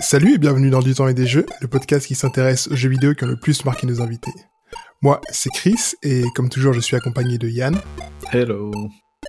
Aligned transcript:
Salut 0.00 0.34
et 0.34 0.38
bienvenue 0.38 0.68
dans 0.68 0.82
Du 0.82 0.94
temps 0.94 1.08
et 1.08 1.14
des 1.14 1.26
jeux, 1.26 1.46
le 1.62 1.68
podcast 1.68 2.06
qui 2.06 2.14
s'intéresse 2.14 2.68
aux 2.68 2.76
jeux 2.76 2.90
vidéo 2.90 3.14
qui 3.14 3.24
ont 3.24 3.28
le 3.28 3.38
plus 3.38 3.64
marqué 3.64 3.86
nos 3.86 4.02
invités. 4.02 4.32
Moi, 5.00 5.22
c'est 5.30 5.48
Chris 5.48 5.94
et 6.02 6.22
comme 6.34 6.50
toujours, 6.50 6.74
je 6.74 6.80
suis 6.80 6.96
accompagné 6.96 7.38
de 7.38 7.48
Yann. 7.48 7.80
Hello. 8.30 8.70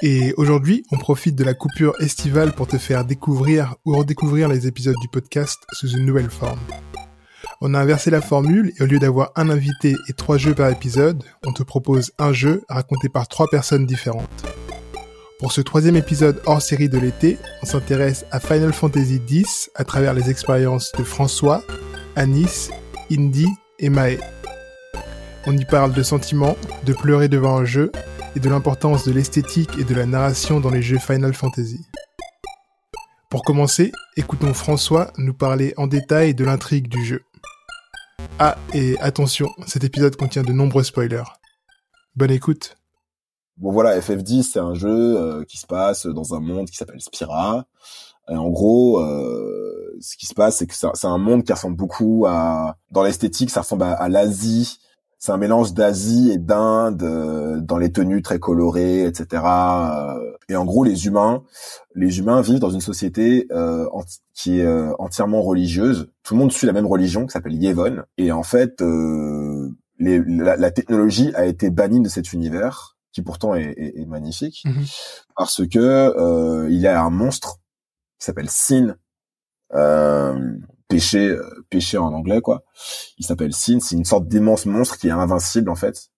Et 0.02 0.34
aujourd'hui, 0.36 0.84
on 0.92 0.98
profite 0.98 1.36
de 1.36 1.46
la 1.46 1.54
coupure 1.54 1.94
estivale 2.02 2.52
pour 2.52 2.68
te 2.68 2.78
faire 2.78 3.06
découvrir 3.06 3.76
ou 3.86 3.96
redécouvrir 3.96 4.50
les 4.50 4.68
épisodes 4.68 4.98
du 5.02 5.08
podcast 5.08 5.58
sous 5.72 5.88
une 5.92 6.06
nouvelle 6.06 6.30
forme. 6.30 6.60
On 7.62 7.74
a 7.74 7.80
inversé 7.80 8.12
la 8.12 8.22
formule 8.22 8.74
et 8.78 8.84
au 8.84 8.88
lieu 8.88 9.00
d'avoir 9.00 9.32
un 9.38 9.50
invité 9.50 9.96
et 10.10 10.14
trois 10.14 10.38
jeux 10.38 10.54
par 10.54 10.70
épisode, 10.70 11.24
on 11.46 11.54
te 11.54 11.64
propose 11.64 12.12
un 12.20 12.34
jeu 12.34 12.64
raconté 12.68 13.08
par 13.08 13.30
trois 13.30 13.48
personnes 13.50 13.86
différentes. 13.86 14.46
Pour 15.40 15.52
ce 15.52 15.62
troisième 15.62 15.96
épisode 15.96 16.42
hors 16.48 16.64
série 16.64 16.90
de 16.90 16.98
l'été, 16.98 17.38
on 17.62 17.68
s'intéresse 17.68 18.26
à 18.32 18.40
Final 18.40 18.74
Fantasy 18.74 19.22
X 19.30 19.70
à 19.76 19.84
travers 19.84 20.16
les 20.16 20.32
expériences 20.32 20.92
de 20.98 21.04
François, 21.04 21.64
Anis, 22.16 22.72
Indy 23.12 23.46
et 23.78 23.90
Mae. 23.90 24.18
On 25.46 25.56
y 25.56 25.64
parle 25.64 25.94
de 25.94 26.02
sentiments, 26.02 26.58
de 26.86 26.94
pleurer 26.94 27.28
devant 27.28 27.56
un 27.56 27.66
jeu 27.66 27.92
et 28.36 28.40
de 28.40 28.50
l'importance 28.50 29.06
de 29.06 29.12
l'esthétique 29.12 29.78
et 29.78 29.84
de 29.84 29.94
la 29.94 30.08
narration 30.08 30.60
dans 30.60 30.72
les 30.72 30.82
jeux 30.82 30.98
Final 30.98 31.36
Fantasy. 31.36 31.86
Pour 33.30 33.44
commencer, 33.44 33.92
écoutons 34.16 34.56
François 34.56 35.12
nous 35.18 35.36
parler 35.36 35.76
en 35.78 35.86
détail 35.86 36.34
de 36.34 36.46
l'intrigue 36.46 36.88
du 36.88 37.06
jeu. 37.06 37.22
Ah, 38.40 38.58
et 38.74 38.98
attention, 39.02 39.52
cet 39.68 39.84
épisode 39.84 40.16
contient 40.16 40.44
de 40.44 40.52
nombreux 40.52 40.84
spoilers. 40.84 41.30
Bonne 42.16 42.32
écoute 42.32 42.77
Bon 43.58 43.72
voilà, 43.72 44.00
FF10 44.00 44.44
c'est 44.44 44.60
un 44.60 44.76
jeu 44.76 44.88
euh, 44.90 45.44
qui 45.44 45.58
se 45.58 45.66
passe 45.66 46.06
dans 46.06 46.36
un 46.36 46.40
monde 46.40 46.70
qui 46.70 46.78
s'appelle 46.78 47.02
Spira. 47.02 47.66
Et 48.30 48.36
en 48.36 48.50
gros, 48.50 49.00
euh, 49.00 49.98
ce 50.00 50.16
qui 50.16 50.28
se 50.28 50.36
passe, 50.36 50.58
c'est 50.58 50.68
que 50.68 50.76
c'est 50.76 51.08
un 51.08 51.18
monde 51.18 51.44
qui 51.44 51.54
ressemble 51.54 51.76
beaucoup 51.76 52.26
à, 52.28 52.76
dans 52.92 53.02
l'esthétique, 53.02 53.50
ça 53.50 53.62
ressemble 53.62 53.84
à, 53.84 54.10
l'Asie. 54.10 54.78
C'est 55.18 55.32
un 55.32 55.38
mélange 55.38 55.74
d'Asie 55.74 56.30
et 56.32 56.38
d'Inde 56.38 57.02
euh, 57.02 57.60
dans 57.60 57.80
les 57.80 57.92
tenues 57.92 58.22
très 58.22 58.38
colorées, 58.38 59.06
etc. 59.06 59.42
Et 60.50 60.56
en 60.56 60.66
gros, 60.66 60.84
les 60.84 61.08
humains, 61.08 61.44
les 61.96 62.20
humains 62.20 62.42
vivent 62.42 62.60
dans 62.60 62.70
une 62.70 62.82
société 62.82 63.48
qui 64.36 64.60
est 64.60 64.90
entièrement 65.00 65.42
religieuse. 65.42 66.12
Tout 66.22 66.36
le 66.36 66.42
monde 66.42 66.52
suit 66.52 66.68
la 66.68 66.74
même 66.74 66.86
religion 66.86 67.26
qui 67.26 67.32
s'appelle 67.32 67.56
Yevon. 67.56 68.04
Et 68.20 68.32
en 68.32 68.44
fait, 68.44 68.84
les, 69.98 70.22
la, 70.28 70.58
la 70.58 70.72
technologie 70.72 71.32
a 71.34 71.48
été 71.48 71.72
bannie 71.72 72.02
de 72.02 72.10
cet 72.10 72.34
univers 72.34 72.97
qui 73.12 73.22
pourtant 73.22 73.56
est, 73.56 73.74
est, 73.78 74.02
est 74.02 74.06
magnifique, 74.06 74.64
mhm. 74.66 74.86
parce 75.36 75.68
que 75.68 75.80
euh, 75.80 76.68
il 76.70 76.80
y 76.80 76.88
a 76.88 77.02
un 77.02 77.10
monstre 77.10 77.58
qui 78.20 78.26
s'appelle 78.26 78.50
Sin, 78.50 78.96
euh, 79.74 80.58
péché, 80.88 81.30
euh, 81.30 81.66
péché 81.70 81.98
en 81.98 82.14
anglais 82.14 82.42
quoi. 82.42 82.64
Il 83.18 83.26
s'appelle 83.26 83.54
Sin, 83.54 83.80
c'est 83.80 83.96
une 83.96 84.06
sorte 84.06 84.28
d'immense 84.28 84.66
monstre 84.66 84.98
qui 84.98 85.08
est 85.08 85.12
invincible 85.12 85.70
en 85.70 85.76
fait. 85.76 86.10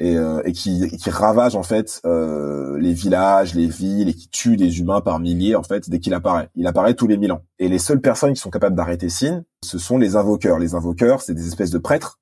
Et, 0.00 0.16
euh, 0.16 0.40
et 0.44 0.52
qui, 0.52 0.96
qui 0.96 1.10
ravage 1.10 1.56
en 1.56 1.64
fait 1.64 2.00
euh, 2.04 2.78
les 2.78 2.92
villages, 2.92 3.56
les 3.56 3.66
villes 3.66 4.08
et 4.08 4.14
qui 4.14 4.28
tue 4.28 4.56
des 4.56 4.78
humains 4.78 5.00
par 5.00 5.18
milliers 5.18 5.56
en 5.56 5.64
fait 5.64 5.90
dès 5.90 5.98
qu'il 5.98 6.14
apparaît. 6.14 6.50
Il 6.54 6.68
apparaît 6.68 6.94
tous 6.94 7.08
les 7.08 7.16
mille 7.16 7.32
ans. 7.32 7.42
Et 7.58 7.68
les 7.68 7.80
seules 7.80 8.00
personnes 8.00 8.32
qui 8.32 8.40
sont 8.40 8.50
capables 8.50 8.76
d'arrêter 8.76 9.08
Sin, 9.08 9.42
ce 9.64 9.76
sont 9.76 9.98
les 9.98 10.14
invoqueurs. 10.14 10.60
Les 10.60 10.76
invoqueurs, 10.76 11.20
c'est 11.20 11.34
des 11.34 11.48
espèces 11.48 11.72
de 11.72 11.78
prêtres 11.78 12.20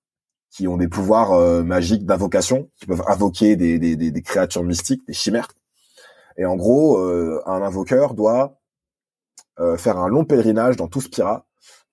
qui 0.57 0.67
ont 0.67 0.79
des 0.79 0.89
pouvoirs 0.89 1.35
euh, 1.35 1.63
magiques 1.63 2.07
d'invocation, 2.07 2.71
qui 2.77 2.87
peuvent 2.87 3.03
invoquer 3.09 3.57
des, 3.57 3.79
des, 3.79 3.95
des, 3.95 4.23
créatures 4.23 4.63
mystiques, 4.63 5.07
des 5.07 5.13
chimères. 5.13 5.49
Et 6.39 6.47
en 6.47 6.57
gros, 6.57 6.97
euh, 6.97 7.43
un 7.45 7.61
invoqueur 7.61 8.15
doit 8.15 8.59
euh, 9.61 9.77
faire 9.77 9.99
un 9.99 10.09
long 10.09 10.25
pèlerinage 10.25 10.77
dans 10.77 10.89
tout 10.89 11.03
Spira 11.03 11.45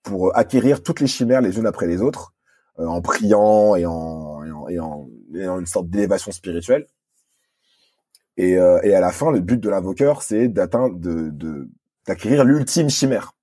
pour 0.01 0.33
acquérir 0.37 0.81
toutes 0.81 1.01
les 1.01 1.07
chimères 1.07 1.41
les 1.41 1.57
unes 1.57 1.65
après 1.65 1.87
les 1.87 2.01
autres, 2.01 2.33
en 2.77 3.01
priant 3.01 3.75
et 3.75 3.85
en, 3.85 4.45
et 4.45 4.79
en, 4.79 5.09
et 5.35 5.47
en, 5.47 5.59
une 5.59 5.65
sorte 5.65 5.89
d'élévation 5.89 6.31
spirituelle. 6.31 6.87
Et, 8.37 8.53
et 8.53 8.95
à 8.95 8.99
la 8.99 9.11
fin, 9.11 9.31
le 9.31 9.41
but 9.41 9.59
de 9.59 9.69
l'invoqueur, 9.69 10.23
c'est 10.23 10.47
d'atteindre, 10.47 10.97
de, 10.97 11.69
d'acquérir 12.07 12.43
l'ultime 12.43 12.89
chimère, 12.89 13.33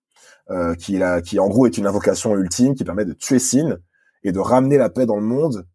qui, 0.79 0.99
la, 0.99 1.23
qui 1.23 1.39
en 1.39 1.49
gros 1.49 1.67
est 1.67 1.79
une 1.79 1.87
invocation 1.87 2.37
ultime 2.37 2.75
qui 2.75 2.85
permet 2.85 3.05
de 3.05 3.13
tuer 3.13 3.39
Sin 3.39 3.79
et 4.23 4.33
de 4.33 4.39
ramener 4.39 4.79
la 4.79 4.91
paix 4.91 5.07
dans 5.07 5.17
le 5.17 5.23
monde 5.23 5.67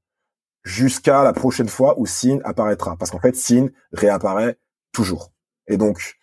jusqu'à 0.64 1.24
la 1.24 1.34
prochaine 1.34 1.70
fois 1.70 2.00
où 2.00 2.06
Sin 2.06 2.40
apparaîtra. 2.44 2.98
Parce 2.98 3.12
qu'en 3.12 3.20
fait, 3.20 3.36
Sin 3.36 3.68
réapparaît 3.94 4.58
toujours. 4.92 5.32
Et 5.68 5.78
donc, 5.78 6.16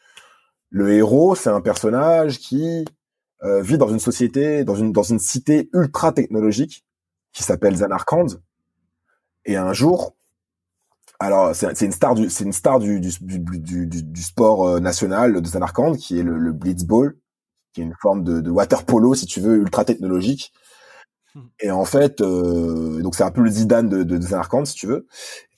le 0.71 0.93
héros, 0.93 1.35
c'est 1.35 1.51
un 1.51 1.61
personnage 1.61 2.39
qui 2.39 2.85
euh, 3.45 3.63
vit 3.63 3.79
dans 3.79 3.89
une 3.89 3.99
société, 3.99 4.65
dans 4.65 4.75
une 4.75 4.93
dans 4.93 5.03
une 5.03 5.19
cité 5.19 5.69
ultra 5.73 6.13
technologique 6.13 6.85
qui 7.33 7.43
s'appelle 7.43 7.77
Zanarkand. 7.77 8.27
Et 9.45 9.57
un 9.57 9.73
jour, 9.73 10.17
alors 11.19 11.55
c'est 11.55 11.81
une 11.83 11.93
star 11.93 12.15
du 12.15 12.31
c'est 12.31 12.45
une 12.45 12.53
star 12.53 12.79
du 12.79 13.01
du, 13.01 13.11
du, 13.21 13.39
du, 13.87 13.87
du 13.87 14.23
sport 14.23 14.67
euh, 14.67 14.81
national 14.81 15.41
de 15.41 15.47
Zanarkand 15.47 15.95
qui 15.95 16.19
est 16.19 16.23
le, 16.23 16.39
le 16.39 16.53
blitzball, 16.53 17.17
qui 17.73 17.81
est 17.81 17.85
une 17.85 17.97
forme 18.01 18.23
de, 18.23 18.41
de 18.41 18.51
water 18.51 18.85
polo 18.85 19.15
si 19.15 19.27
tu 19.27 19.41
veux 19.41 19.57
ultra 19.57 19.85
technologique 19.85 20.53
et 21.61 21.71
en 21.71 21.85
fait, 21.85 22.21
euh, 22.21 23.01
donc 23.03 23.15
c'est 23.15 23.23
un 23.23 23.31
peu 23.31 23.43
le 23.43 23.51
Zidane 23.51 23.89
de, 23.89 24.03
de 24.03 24.21
Zanarkand, 24.21 24.65
si 24.65 24.75
tu 24.75 24.87
veux. 24.87 25.07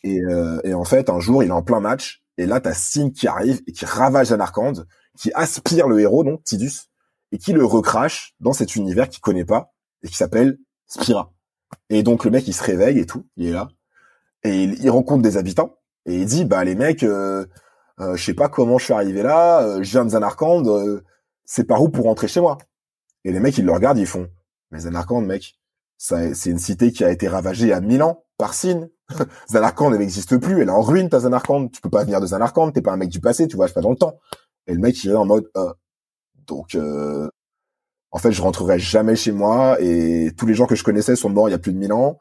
Et, 0.03 0.21
euh, 0.21 0.61
et, 0.65 0.75
en 0.75 0.85
fait, 0.85 1.09
un 1.09 1.19
jour, 1.19 1.43
il 1.43 1.49
est 1.49 1.53
en 1.53 1.63
plein 1.63 1.81
match, 1.81 2.23
et 2.37 2.47
là, 2.47 2.61
t'as 2.61 2.75
Sin 2.75 3.11
qui 3.11 3.27
arrive 3.27 3.63
et 3.67 3.73
qui 3.73 3.85
ravage 3.87 4.29
Zanarkand, 4.29 4.85
qui 5.17 5.33
aspire 5.33 5.89
le 5.89 6.01
héros, 6.01 6.25
donc 6.25 6.45
Tidus, 6.45 6.91
et 7.33 7.39
qui 7.39 7.53
le 7.53 7.65
recrache 7.65 8.35
dans 8.41 8.53
cet 8.53 8.77
univers 8.77 9.09
qu'il 9.09 9.21
connaît 9.21 9.45
pas 9.45 9.73
et 10.03 10.09
qui 10.09 10.17
s'appelle 10.17 10.59
Spira. 10.87 11.33
Et 11.91 12.03
donc 12.03 12.25
le 12.25 12.31
mec, 12.31 12.47
il 12.47 12.53
se 12.53 12.63
réveille 12.63 12.99
et 12.99 13.07
tout, 13.07 13.27
il 13.37 13.49
est 13.49 13.53
là, 13.53 13.69
et 14.45 14.65
il, 14.65 14.91
rencontre 14.91 15.23
des 15.23 15.37
habitants 15.37 15.79
et 16.07 16.17
il 16.17 16.27
dit, 16.27 16.45
bah 16.45 16.63
les 16.65 16.75
mecs, 16.75 17.03
euh, 17.03 17.47
euh, 18.01 18.17
je 18.17 18.25
sais 18.25 18.35
pas 18.35 18.49
comment 18.49 18.79
je 18.79 18.85
suis 18.85 18.93
arrivé 18.93 19.23
là, 19.23 19.63
euh, 19.63 19.83
je 19.83 19.91
viens 19.91 20.05
de 20.05 20.11
Zanarkand, 20.11 20.67
euh, 20.67 21.03
c'est 21.45 21.65
par 21.65 21.83
où 21.83 21.89
pour 21.89 22.05
rentrer 22.05 22.29
chez 22.29 22.41
moi? 22.41 22.59
Et 23.25 23.33
les 23.33 23.41
mecs, 23.41 23.57
ils 23.59 23.65
le 23.65 23.73
regardent, 23.73 23.99
ils 23.99 24.07
font, 24.07 24.29
mais 24.71 24.81
Zanarkand, 24.81 25.23
mec, 25.23 25.57
c'est 26.05 26.51
une 26.51 26.59
cité 26.59 26.93
qui 26.93 27.03
a 27.03 27.11
été 27.11 27.29
ravagée 27.29 27.73
à 27.73 27.81
mille 27.81 28.03
ans 28.03 28.25
par 28.37 28.53
Sin. 28.53 28.89
Zanarkand, 29.51 29.91
elle 29.93 30.01
n'existe 30.01 30.37
plus, 30.37 30.61
elle 30.61 30.69
est 30.69 30.73
en 30.73 30.83
ruine, 30.83 31.09
ta 31.09 31.21
Zanarkand. 31.21 31.69
Tu 31.69 31.81
peux 31.81 31.89
pas 31.89 32.05
venir 32.05 32.21
de 32.21 32.27
Zanarkand, 32.27 32.73
t'es 32.73 32.83
pas 32.83 32.93
un 32.93 32.99
mec 32.99 33.09
du 33.09 33.21
passé, 33.21 33.49
tu 33.49 33.57
voyages 33.57 33.73
pas 33.73 33.81
dans 33.81 33.91
le 33.91 33.97
temps. 33.97 34.19
Et 34.67 34.75
le 34.75 34.81
mec, 34.81 35.03
il 35.03 35.11
est 35.11 35.15
en 35.15 35.25
mode, 35.25 35.49
euh. 35.57 35.73
donc, 36.47 36.75
euh, 36.75 37.29
en 38.11 38.19
fait, 38.19 38.33
je 38.33 38.43
rentrerai 38.43 38.79
jamais 38.79 39.17
chez 39.17 39.33
moi 39.33 39.81
et 39.81 40.33
tous 40.37 40.47
les 40.47 40.55
gens 40.55 40.67
que 40.67 40.75
je 40.75 40.85
connaissais 40.85 41.17
sont 41.17 41.31
morts 41.31 41.49
il 41.49 41.53
y 41.53 41.55
a 41.55 41.59
plus 41.59 41.73
de 41.73 41.79
mille 41.79 41.93
ans 41.93 42.19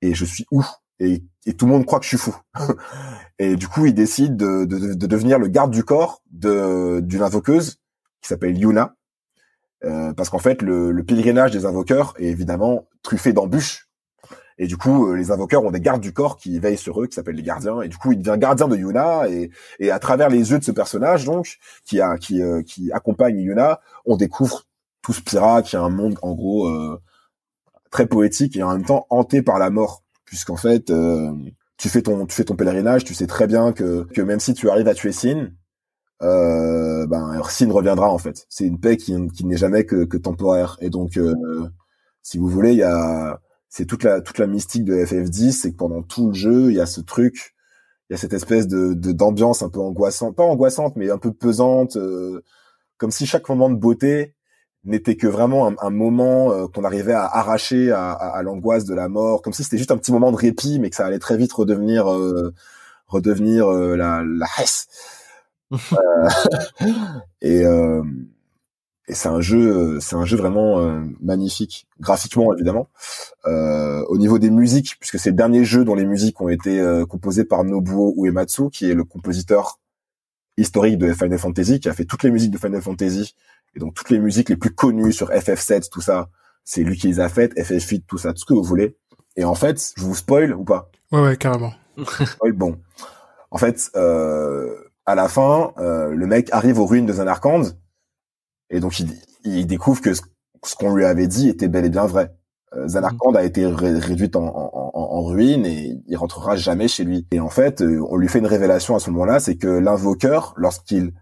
et 0.00 0.14
je 0.14 0.24
suis 0.24 0.44
où 0.50 0.64
et, 0.98 1.22
tout 1.56 1.66
le 1.66 1.72
monde 1.72 1.86
croit 1.86 1.98
que 1.98 2.04
je 2.04 2.16
suis 2.16 2.18
fou. 2.18 2.36
et 3.38 3.56
du 3.56 3.68
coup, 3.68 3.86
il 3.86 3.94
décide 3.94 4.36
de, 4.36 4.64
de, 4.64 4.94
de 4.94 5.06
devenir 5.06 5.38
le 5.38 5.48
garde 5.48 5.70
du 5.70 5.84
corps 5.84 6.22
d'une 6.30 7.22
invoqueuse 7.22 7.78
qui 8.20 8.28
s'appelle 8.28 8.56
Yuna 8.58 8.94
euh, 9.84 10.12
parce 10.12 10.30
qu'en 10.30 10.38
fait, 10.38 10.62
le, 10.62 10.92
le, 10.92 11.04
pèlerinage 11.04 11.50
des 11.50 11.66
invoqueurs 11.66 12.14
est 12.18 12.26
évidemment 12.26 12.86
truffé 13.02 13.32
d'embûches. 13.32 13.88
Et 14.58 14.66
du 14.66 14.76
coup, 14.76 15.08
euh, 15.08 15.16
les 15.16 15.30
invoqueurs 15.30 15.64
ont 15.64 15.70
des 15.70 15.80
gardes 15.80 16.00
du 16.00 16.12
corps 16.12 16.36
qui 16.36 16.58
veillent 16.58 16.78
sur 16.78 17.02
eux, 17.02 17.06
qui 17.06 17.14
s'appellent 17.14 17.36
les 17.36 17.42
gardiens. 17.42 17.82
Et 17.82 17.88
du 17.88 17.96
coup, 17.96 18.12
il 18.12 18.18
devient 18.18 18.38
gardien 18.38 18.68
de 18.68 18.76
Yuna. 18.76 19.28
Et, 19.28 19.50
et 19.80 19.90
à 19.90 19.98
travers 19.98 20.28
les 20.28 20.50
yeux 20.50 20.58
de 20.58 20.64
ce 20.64 20.70
personnage, 20.70 21.24
donc, 21.24 21.58
qui, 21.84 22.00
a, 22.00 22.16
qui, 22.16 22.42
euh, 22.42 22.62
qui 22.62 22.92
accompagne 22.92 23.40
Yuna, 23.40 23.80
on 24.04 24.16
découvre 24.16 24.64
tout 25.02 25.12
Spira, 25.12 25.62
qui 25.62 25.74
est 25.74 25.80
un 25.80 25.88
monde, 25.88 26.16
en 26.22 26.32
gros, 26.32 26.70
très 27.90 28.06
poétique 28.06 28.56
et 28.56 28.62
en 28.62 28.70
même 28.70 28.84
temps 28.84 29.06
hanté 29.10 29.42
par 29.42 29.58
la 29.58 29.68
mort. 29.68 30.04
Puisqu'en 30.24 30.56
fait, 30.56 30.92
tu 31.76 31.88
fais 31.88 32.02
ton 32.02 32.24
tu 32.26 32.36
fais 32.36 32.44
ton 32.44 32.54
pèlerinage, 32.54 33.02
tu 33.02 33.12
sais 33.12 33.26
très 33.26 33.48
bien 33.48 33.72
que, 33.72 34.04
que 34.14 34.22
même 34.22 34.38
si 34.38 34.54
tu 34.54 34.70
arrives 34.70 34.86
à 34.86 34.94
tuer 34.94 35.10
Sin, 35.10 35.50
euh, 36.22 37.06
ben 37.06 37.40
Sin 37.48 37.70
reviendra 37.72 38.10
en 38.10 38.18
fait. 38.18 38.46
C'est 38.48 38.64
une 38.64 38.78
paix 38.80 38.96
qui, 38.96 39.14
qui 39.28 39.44
n'est 39.44 39.56
jamais 39.56 39.84
que, 39.84 40.04
que, 40.04 40.16
temporaire. 40.16 40.76
Et 40.80 40.90
donc, 40.90 41.16
euh, 41.16 41.34
si 42.22 42.38
vous 42.38 42.48
voulez, 42.48 42.72
il 42.72 42.78
y 42.78 42.82
a 42.82 43.40
c'est 43.68 43.86
toute 43.86 44.04
la 44.04 44.20
toute 44.20 44.38
la 44.38 44.46
mystique 44.46 44.84
de 44.84 44.94
FF10, 44.94 45.52
c'est 45.52 45.72
que 45.72 45.76
pendant 45.76 46.02
tout 46.02 46.28
le 46.28 46.34
jeu, 46.34 46.70
il 46.70 46.76
y 46.76 46.80
a 46.80 46.86
ce 46.86 47.00
truc, 47.00 47.54
il 48.10 48.12
y 48.12 48.16
a 48.16 48.18
cette 48.18 48.34
espèce 48.34 48.68
de 48.68 48.92
d'ambiance 49.12 49.62
un 49.62 49.70
peu 49.70 49.80
angoissante, 49.80 50.36
pas 50.36 50.44
angoissante, 50.44 50.94
mais 50.96 51.10
un 51.10 51.18
peu 51.18 51.32
pesante, 51.32 51.96
euh, 51.96 52.42
comme 52.98 53.10
si 53.10 53.26
chaque 53.26 53.48
moment 53.48 53.70
de 53.70 53.76
beauté 53.76 54.34
n'était 54.84 55.16
que 55.16 55.26
vraiment 55.26 55.72
un, 55.80 55.90
moment 55.90 56.52
euh, 56.52 56.66
qu'on 56.68 56.84
arrivait 56.84 57.12
à 57.14 57.24
arracher 57.24 57.92
à, 57.92 58.10
à, 58.12 58.42
l'angoisse 58.42 58.84
de 58.84 58.94
la 58.94 59.08
mort, 59.08 59.42
comme 59.42 59.52
si 59.52 59.64
c'était 59.64 59.78
juste 59.78 59.92
un 59.92 59.96
petit 59.96 60.12
moment 60.12 60.32
de 60.32 60.36
répit, 60.36 60.78
mais 60.80 60.90
que 60.90 60.96
ça 60.96 61.06
allait 61.06 61.20
très 61.20 61.36
vite 61.36 61.52
redevenir 61.52 62.12
euh, 62.12 62.52
redevenir 63.06 63.68
la 63.70 64.22
la 64.24 64.46
hesse. 64.58 64.88
Euh, 65.72 66.28
et 67.40 67.64
euh, 67.64 68.02
et 69.08 69.14
c'est 69.14 69.28
un 69.28 69.40
jeu, 69.40 69.98
c'est 70.00 70.14
un 70.14 70.24
jeu 70.24 70.36
vraiment 70.36 70.78
euh, 70.78 71.00
magnifique, 71.20 71.88
graphiquement 72.00 72.54
évidemment. 72.54 72.88
Euh, 73.46 74.04
au 74.08 74.16
niveau 74.16 74.38
des 74.38 74.50
musiques, 74.50 74.96
puisque 75.00 75.18
c'est 75.18 75.30
le 75.30 75.36
dernier 75.36 75.64
jeu 75.64 75.84
dont 75.84 75.96
les 75.96 76.06
musiques 76.06 76.40
ont 76.40 76.48
été 76.48 76.80
composées 77.08 77.44
par 77.44 77.64
Nobuo 77.64 78.14
Uematsu, 78.16 78.70
qui 78.70 78.90
est 78.90 78.94
le 78.94 79.04
compositeur 79.04 79.80
historique 80.56 80.98
de 80.98 81.12
Final 81.12 81.38
Fantasy, 81.38 81.80
qui 81.80 81.88
a 81.88 81.92
fait 81.92 82.04
toutes 82.04 82.22
les 82.22 82.30
musiques 82.30 82.52
de 82.52 82.58
Final 82.58 82.80
Fantasy 82.80 83.34
Et 83.74 83.80
donc 83.80 83.94
toutes 83.94 84.10
les 84.10 84.18
musiques 84.20 84.48
les 84.48 84.56
plus 84.56 84.74
connues 84.74 85.12
sur 85.12 85.30
FF7, 85.30 85.90
tout 85.90 86.00
ça, 86.00 86.28
c'est 86.64 86.84
lui 86.84 86.96
qui 86.96 87.08
les 87.08 87.20
a 87.20 87.28
faites, 87.28 87.54
FF8, 87.56 88.04
tout 88.06 88.18
ça, 88.18 88.32
tout 88.32 88.40
ce 88.40 88.44
que 88.44 88.54
vous 88.54 88.62
voulez. 88.62 88.96
Et 89.36 89.44
en 89.44 89.54
fait, 89.54 89.92
je 89.96 90.02
vous 90.02 90.14
spoil 90.14 90.54
ou 90.54 90.64
pas? 90.64 90.90
Ouais, 91.10 91.22
ouais, 91.22 91.36
carrément. 91.36 91.72
spoil, 92.06 92.52
bon. 92.52 92.78
En 93.50 93.58
fait, 93.58 93.90
euh, 93.96 94.74
à 95.06 95.14
la 95.14 95.28
fin, 95.28 95.72
euh, 95.78 96.14
le 96.14 96.26
mec 96.26 96.48
arrive 96.52 96.78
aux 96.78 96.86
ruines 96.86 97.06
de 97.06 97.12
Zanarkand, 97.12 97.62
et 98.70 98.80
donc 98.80 99.00
il, 99.00 99.08
il 99.44 99.66
découvre 99.66 100.00
que 100.00 100.14
ce, 100.14 100.22
qu'on 100.78 100.94
lui 100.94 101.04
avait 101.04 101.26
dit 101.26 101.48
était 101.48 101.68
bel 101.68 101.84
et 101.84 101.90
bien 101.90 102.06
vrai. 102.06 102.34
Euh, 102.74 102.88
Zanarkand 102.88 103.34
a 103.34 103.42
été 103.42 103.66
réduite 103.66 104.36
en, 104.36 104.46
en, 104.46 104.90
en, 104.94 105.22
ruine 105.24 105.66
et 105.66 106.00
il 106.06 106.16
rentrera 106.16 106.56
jamais 106.56 106.88
chez 106.88 107.04
lui. 107.04 107.26
Et 107.30 107.40
en 107.40 107.50
fait, 107.50 107.82
euh, 107.82 108.04
on 108.08 108.16
lui 108.16 108.28
fait 108.28 108.38
une 108.38 108.46
révélation 108.46 108.94
à 108.94 109.00
ce 109.00 109.10
moment-là, 109.10 109.40
c'est 109.40 109.56
que 109.56 109.66
l'invoqueur, 109.66 110.54
lorsqu'il 110.56 111.12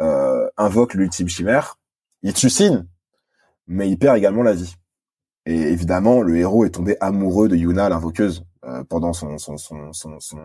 euh, 0.00 0.48
invoque 0.56 0.94
l'ultime 0.94 1.28
chimère, 1.28 1.78
il 2.22 2.34
tue 2.34 2.50
Sin, 2.50 2.86
mais 3.66 3.88
il 3.88 3.98
perd 3.98 4.16
également 4.16 4.42
la 4.42 4.54
vie. 4.54 4.74
Et 5.46 5.60
évidemment, 5.60 6.22
le 6.22 6.36
héros 6.36 6.64
est 6.64 6.70
tombé 6.70 6.96
amoureux 7.00 7.48
de 7.48 7.56
Yuna, 7.56 7.88
l'invoqueuse, 7.88 8.44
euh, 8.64 8.84
pendant 8.84 9.12
son 9.12 9.38
son, 9.38 9.56
son, 9.56 9.92
son, 9.92 10.20
son, 10.20 10.38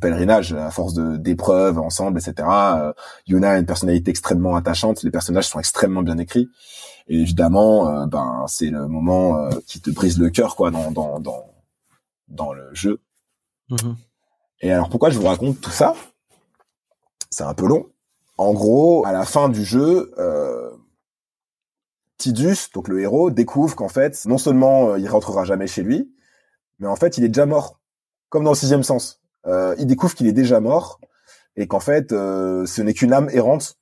pèlerinage, 0.00 0.52
à 0.52 0.70
force 0.70 0.94
de 0.94 1.16
d'épreuves 1.16 1.78
ensemble, 1.78 2.18
etc. 2.18 2.48
Euh, 2.48 2.92
Yuna 3.26 3.52
a 3.52 3.58
une 3.58 3.66
personnalité 3.66 4.10
extrêmement 4.10 4.56
attachante, 4.56 5.02
les 5.02 5.10
personnages 5.10 5.48
sont 5.48 5.58
extrêmement 5.58 6.02
bien 6.02 6.18
écrits. 6.18 6.48
Et 7.08 7.20
évidemment, 7.20 7.88
euh, 7.88 8.06
ben 8.06 8.44
c'est 8.48 8.70
le 8.70 8.86
moment 8.86 9.36
euh, 9.36 9.50
qui 9.66 9.80
te 9.80 9.90
brise 9.90 10.18
le 10.18 10.30
cœur, 10.30 10.56
quoi, 10.56 10.70
dans 10.70 10.90
dans 10.90 11.20
dans 11.20 11.44
dans 12.28 12.52
le 12.52 12.74
jeu. 12.74 13.00
Mm-hmm. 13.70 13.94
Et 14.62 14.72
alors 14.72 14.88
pourquoi 14.88 15.10
je 15.10 15.18
vous 15.18 15.26
raconte 15.26 15.60
tout 15.60 15.70
ça? 15.70 15.94
C'est 17.30 17.44
un 17.44 17.54
peu 17.54 17.66
long. 17.66 17.86
En 18.38 18.52
gros, 18.52 19.04
à 19.06 19.12
la 19.12 19.24
fin 19.24 19.48
du 19.48 19.64
jeu, 19.64 20.12
euh, 20.18 20.70
Tidus, 22.18 22.70
donc 22.74 22.88
le 22.88 23.00
héros, 23.00 23.30
découvre 23.30 23.74
qu'en 23.74 23.88
fait, 23.88 24.24
non 24.26 24.38
seulement 24.38 24.90
euh, 24.90 24.98
il 24.98 25.08
rentrera 25.08 25.44
jamais 25.44 25.66
chez 25.66 25.82
lui, 25.82 26.14
mais 26.78 26.86
en 26.86 26.96
fait, 26.96 27.18
il 27.18 27.24
est 27.24 27.28
déjà 27.28 27.46
mort, 27.46 27.80
comme 28.28 28.44
dans 28.44 28.50
le 28.50 28.56
sixième 28.56 28.82
sens. 28.82 29.21
Euh, 29.46 29.74
il 29.78 29.86
découvre 29.86 30.14
qu'il 30.14 30.26
est 30.26 30.32
déjà 30.32 30.60
mort 30.60 31.00
et 31.56 31.66
qu'en 31.66 31.80
fait, 31.80 32.12
euh, 32.12 32.64
ce 32.66 32.82
n'est 32.82 32.94
qu'une 32.94 33.12
âme 33.12 33.28
errante 33.32 33.76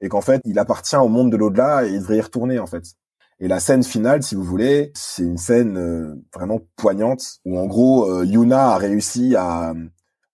et 0.00 0.08
qu'en 0.08 0.20
fait, 0.20 0.40
il 0.44 0.58
appartient 0.58 0.96
au 0.96 1.08
monde 1.08 1.30
de 1.30 1.36
l'au-delà 1.36 1.84
et 1.84 1.90
il 1.90 2.00
devrait 2.00 2.18
y 2.18 2.20
retourner 2.20 2.58
en 2.58 2.66
fait. 2.66 2.84
Et 3.40 3.48
la 3.48 3.60
scène 3.60 3.84
finale, 3.84 4.22
si 4.22 4.34
vous 4.34 4.42
voulez, 4.42 4.90
c'est 4.94 5.22
une 5.22 5.38
scène 5.38 6.20
vraiment 6.34 6.60
poignante 6.76 7.38
où 7.44 7.58
en 7.58 7.66
gros, 7.66 8.22
Yuna 8.24 8.72
a 8.72 8.78
réussi 8.78 9.36
à 9.36 9.74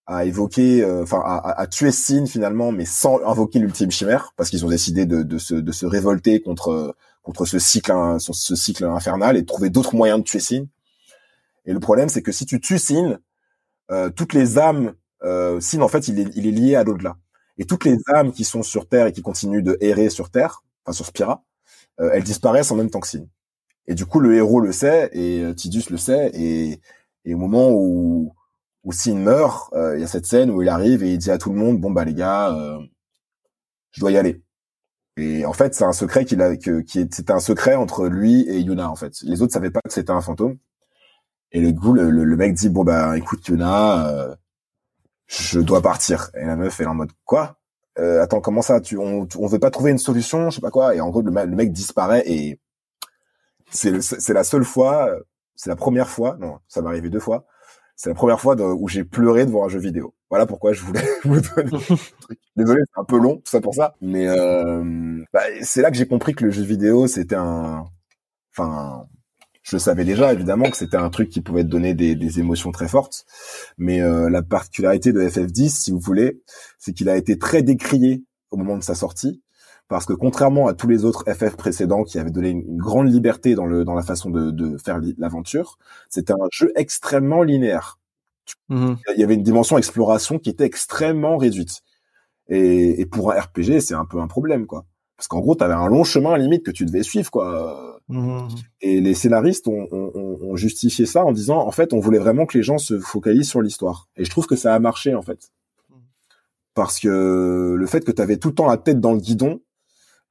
à 0.06 0.26
évoquer, 0.26 0.84
enfin 1.02 1.22
à, 1.24 1.58
à, 1.58 1.66
tuer 1.66 1.90
Sin 1.90 2.26
finalement, 2.26 2.72
mais 2.72 2.84
sans 2.84 3.20
invoquer 3.24 3.58
l'ultime 3.58 3.90
chimère, 3.90 4.34
parce 4.36 4.50
qu'ils 4.50 4.62
ont 4.66 4.68
décidé 4.68 5.06
de, 5.06 5.22
de, 5.22 5.38
se, 5.38 5.54
de 5.54 5.72
se 5.72 5.86
révolter 5.86 6.42
contre 6.42 6.94
contre 7.24 7.46
ce 7.46 7.58
cycle, 7.58 7.92
ce 8.20 8.54
cycle 8.54 8.84
infernal 8.84 9.36
et 9.36 9.44
trouver 9.44 9.70
d'autres 9.70 9.96
moyens 9.96 10.20
de 10.20 10.24
tuer 10.24 10.40
Sin. 10.40 10.66
Et 11.64 11.72
le 11.72 11.80
problème, 11.80 12.08
c'est 12.08 12.22
que 12.22 12.30
si 12.30 12.46
tu 12.46 12.60
tues 12.60 12.78
Sin, 12.78 13.18
euh, 13.90 14.10
toutes 14.10 14.32
les 14.34 14.58
âmes, 14.58 14.94
euh, 15.22 15.60
Sin 15.60 15.80
en 15.82 15.88
fait, 15.88 16.08
il 16.08 16.20
est, 16.20 16.30
il 16.36 16.46
est 16.46 16.50
lié 16.50 16.76
à 16.76 16.84
l'au-delà. 16.84 17.16
Et 17.58 17.64
toutes 17.64 17.84
les 17.84 17.96
âmes 18.14 18.32
qui 18.32 18.44
sont 18.44 18.62
sur 18.62 18.88
Terre 18.88 19.06
et 19.06 19.12
qui 19.12 19.22
continuent 19.22 19.62
de 19.62 19.78
errer 19.80 20.10
sur 20.10 20.30
Terre, 20.30 20.64
enfin 20.84 20.92
sur 20.92 21.06
Spira, 21.06 21.44
euh, 22.00 22.10
elles 22.12 22.24
disparaissent 22.24 22.70
en 22.72 22.76
même 22.76 22.90
temps 22.90 23.00
que 23.00 23.08
Sin. 23.08 23.26
Et 23.86 23.94
du 23.94 24.06
coup, 24.06 24.20
le 24.20 24.34
héros 24.34 24.60
le 24.60 24.72
sait 24.72 25.10
et 25.12 25.42
euh, 25.42 25.54
Tidus 25.54 25.90
le 25.90 25.98
sait. 25.98 26.30
Et, 26.34 26.80
et 27.24 27.34
au 27.34 27.38
moment 27.38 27.70
où, 27.72 28.34
où 28.84 28.92
Sin 28.92 29.16
meurt, 29.16 29.72
euh, 29.74 29.96
il 29.96 30.00
y 30.00 30.04
a 30.04 30.08
cette 30.08 30.26
scène 30.26 30.50
où 30.50 30.62
il 30.62 30.68
arrive 30.68 31.02
et 31.04 31.12
il 31.12 31.18
dit 31.18 31.30
à 31.30 31.38
tout 31.38 31.50
le 31.52 31.58
monde, 31.58 31.80
bon 31.80 31.90
bah 31.90 32.04
les 32.04 32.14
gars, 32.14 32.56
je 33.92 34.00
dois 34.00 34.12
y 34.12 34.16
aller. 34.18 34.42
Et 35.16 35.46
en 35.46 35.52
fait, 35.52 35.74
c'est 35.74 35.84
un 35.84 35.92
secret 35.92 36.24
qu'il 36.24 36.42
a, 36.42 36.56
que, 36.56 36.80
qui 36.80 37.06
c'était 37.12 37.32
un 37.32 37.40
secret 37.40 37.74
entre 37.76 38.08
lui 38.08 38.42
et 38.48 38.60
Yuna, 38.60 38.90
en 38.90 38.96
fait. 38.96 39.14
Les 39.22 39.42
autres 39.42 39.52
savaient 39.52 39.70
pas 39.70 39.80
que 39.84 39.92
c'était 39.92 40.10
un 40.12 40.20
fantôme. 40.20 40.58
Et 41.54 41.60
le 41.60 41.72
coup, 41.72 41.94
le, 41.94 42.10
le, 42.10 42.36
mec 42.36 42.52
dit, 42.52 42.68
bon, 42.68 42.84
bah, 42.84 43.16
écoute, 43.16 43.48
Yuna, 43.48 44.08
euh, 44.08 44.34
je 45.26 45.60
dois 45.60 45.80
partir. 45.80 46.30
Et 46.34 46.44
la 46.44 46.56
meuf, 46.56 46.78
elle 46.80 46.86
est 46.86 46.90
en 46.90 46.94
mode, 46.94 47.12
quoi? 47.24 47.58
Euh, 47.98 48.22
attends, 48.22 48.40
comment 48.40 48.60
ça? 48.60 48.80
Tu, 48.80 48.98
on, 48.98 49.26
on 49.38 49.46
veut 49.46 49.58
pas 49.60 49.70
trouver 49.70 49.92
une 49.92 49.98
solution, 49.98 50.50
je 50.50 50.56
sais 50.56 50.60
pas 50.60 50.72
quoi? 50.72 50.94
Et 50.94 51.00
en 51.00 51.08
gros, 51.10 51.22
le, 51.22 51.30
le 51.30 51.56
mec 51.56 51.72
disparaît 51.72 52.24
et 52.26 52.60
c'est, 53.70 54.02
c'est 54.02 54.32
la 54.32 54.44
seule 54.44 54.64
fois, 54.64 55.08
c'est 55.56 55.70
la 55.70 55.76
première 55.76 56.08
fois, 56.08 56.36
non, 56.40 56.58
ça 56.68 56.82
m'est 56.82 56.88
arrivé 56.88 57.08
deux 57.08 57.20
fois, 57.20 57.46
c'est 57.96 58.08
la 58.10 58.14
première 58.14 58.40
fois 58.40 58.56
où 58.56 58.88
j'ai 58.88 59.04
pleuré 59.04 59.46
devant 59.46 59.64
un 59.64 59.68
jeu 59.68 59.78
vidéo. 59.78 60.14
Voilà 60.30 60.46
pourquoi 60.46 60.72
je 60.72 60.82
voulais 60.82 61.04
vous 61.24 61.40
donner 61.40 61.70
truc. 62.20 62.40
Désolé, 62.56 62.82
c'est 62.92 63.00
un 63.00 63.04
peu 63.04 63.18
long, 63.18 63.36
tout 63.36 63.50
ça 63.50 63.60
pour 63.60 63.74
ça. 63.74 63.94
Mais 64.00 64.26
euh, 64.28 65.22
bah, 65.32 65.42
c'est 65.62 65.82
là 65.82 65.90
que 65.90 65.96
j'ai 65.96 66.06
compris 66.06 66.34
que 66.34 66.44
le 66.44 66.50
jeu 66.50 66.64
vidéo, 66.64 67.06
c'était 67.06 67.36
un... 67.36 67.84
Enfin, 68.52 69.06
je 69.64 69.78
savais 69.78 70.04
déjà, 70.04 70.32
évidemment, 70.32 70.70
que 70.70 70.76
c'était 70.76 70.98
un 70.98 71.10
truc 71.10 71.30
qui 71.30 71.40
pouvait 71.40 71.64
te 71.64 71.68
donner 71.68 71.94
des, 71.94 72.14
des 72.14 72.38
émotions 72.38 72.70
très 72.70 72.86
fortes. 72.86 73.24
Mais 73.78 74.00
euh, 74.02 74.28
la 74.28 74.42
particularité 74.42 75.12
de 75.12 75.20
FF10, 75.20 75.70
si 75.70 75.90
vous 75.90 75.98
voulez, 75.98 76.42
c'est 76.78 76.92
qu'il 76.92 77.08
a 77.08 77.16
été 77.16 77.38
très 77.38 77.62
décrié 77.62 78.22
au 78.50 78.56
moment 78.58 78.76
de 78.76 78.82
sa 78.82 78.94
sortie 78.94 79.42
parce 79.88 80.06
que 80.06 80.12
contrairement 80.12 80.66
à 80.66 80.74
tous 80.74 80.88
les 80.88 81.04
autres 81.04 81.24
FF 81.30 81.56
précédents 81.56 82.04
qui 82.04 82.18
avaient 82.18 82.30
donné 82.30 82.50
une, 82.50 82.78
grande 82.78 83.12
liberté 83.12 83.54
dans 83.54 83.66
le 83.66 83.84
dans 83.84 83.94
la 83.94 84.02
façon 84.02 84.30
de, 84.30 84.50
de 84.50 84.78
faire 84.78 84.98
l'aventure, 85.18 85.78
c'était 86.08 86.32
un 86.32 86.48
jeu 86.50 86.72
extrêmement 86.74 87.42
linéaire. 87.42 87.98
Mhm. 88.68 88.96
Il 89.14 89.20
y 89.20 89.24
avait 89.24 89.34
une 89.34 89.42
dimension 89.42 89.76
exploration 89.76 90.38
qui 90.38 90.50
était 90.50 90.64
extrêmement 90.64 91.36
réduite. 91.36 91.82
Et, 92.48 93.00
et 93.00 93.06
pour 93.06 93.32
un 93.32 93.40
RPG, 93.40 93.80
c'est 93.80 93.94
un 93.94 94.04
peu 94.04 94.20
un 94.20 94.26
problème, 94.26 94.66
quoi. 94.66 94.84
Parce 95.16 95.28
qu'en 95.28 95.40
gros, 95.40 95.54
tu 95.54 95.64
avais 95.64 95.74
un 95.74 95.86
long 95.86 96.04
chemin 96.04 96.32
à 96.32 96.38
limite 96.38 96.64
que 96.64 96.70
tu 96.70 96.84
devais 96.84 97.02
suivre, 97.02 97.30
quoi. 97.30 97.93
Mhm. 98.08 98.48
Et 98.80 99.00
les 99.00 99.14
scénaristes 99.14 99.66
ont, 99.66 99.88
ont, 99.90 100.38
ont, 100.42 100.56
justifié 100.56 101.06
ça 101.06 101.24
en 101.24 101.32
disant, 101.32 101.58
en 101.58 101.70
fait, 101.70 101.92
on 101.92 102.00
voulait 102.00 102.18
vraiment 102.18 102.44
que 102.44 102.58
les 102.58 102.62
gens 102.62 102.78
se 102.78 102.98
focalisent 102.98 103.48
sur 103.48 103.62
l'histoire. 103.62 104.08
Et 104.16 104.24
je 104.24 104.30
trouve 104.30 104.46
que 104.46 104.56
ça 104.56 104.74
a 104.74 104.78
marché, 104.78 105.14
en 105.14 105.22
fait. 105.22 105.50
Mhm. 105.90 105.96
Parce 106.74 107.00
que 107.00 107.74
le 107.78 107.86
fait 107.86 108.04
que 108.04 108.12
tu 108.12 108.20
avais 108.20 108.36
tout 108.36 108.48
le 108.48 108.54
temps 108.54 108.66
la 108.66 108.76
tête 108.76 109.00
dans 109.00 109.12
le 109.12 109.20
guidon, 109.20 109.60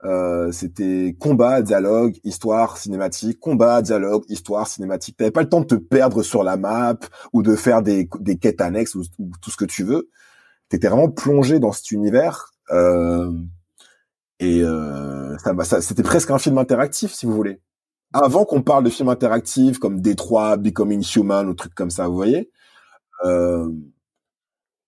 euh, 0.06 0.52
c'était 0.52 1.16
combat, 1.18 1.62
dialogue, 1.62 2.20
histoire, 2.24 2.78
cinématique, 2.78 3.40
combat, 3.40 3.82
dialogue, 3.82 4.24
histoire, 4.28 4.68
cinématique. 4.68 5.16
T'avais 5.16 5.32
pas 5.32 5.42
le 5.42 5.50
temps 5.50 5.62
de 5.62 5.66
te 5.66 5.76
perdre 5.76 6.24
sur 6.24 6.44
la 6.44 6.58
map 6.58 6.98
ou 7.32 7.42
de 7.42 7.56
faire 7.56 7.82
des, 7.82 8.10
des 8.20 8.38
quêtes 8.38 8.60
annexes 8.60 8.96
ou, 8.96 9.04
tout 9.42 9.50
ce 9.50 9.56
que 9.56 9.66
tu 9.66 9.84
veux. 9.84 10.10
T'étais 10.68 10.90
vraiment 10.90 11.10
plongé 11.10 11.60
dans 11.60 11.72
cet 11.72 11.92
univers 11.92 12.52
euh, 12.72 13.32
et 14.44 14.62
euh, 14.62 15.38
ça, 15.38 15.56
ça 15.64 15.82
c'était 15.82 16.04
presque 16.04 16.30
un 16.30 16.38
film 16.38 16.58
interactif 16.58 17.14
si 17.14 17.26
vous 17.26 17.34
voulez. 17.34 17.62
Avant 18.12 18.44
qu'on 18.44 18.62
parle 18.62 18.84
de 18.84 18.90
films 18.90 19.10
interactifs 19.10 19.80
comme 19.80 20.02
Détroit, 20.02 20.58
Becoming 20.58 21.04
Human 21.16 21.48
ou 21.48 21.54
trucs 21.54 21.74
comme 21.74 21.90
ça, 21.90 22.08
vous 22.10 22.16
voyez. 22.16 22.52
Euh, 23.24 23.70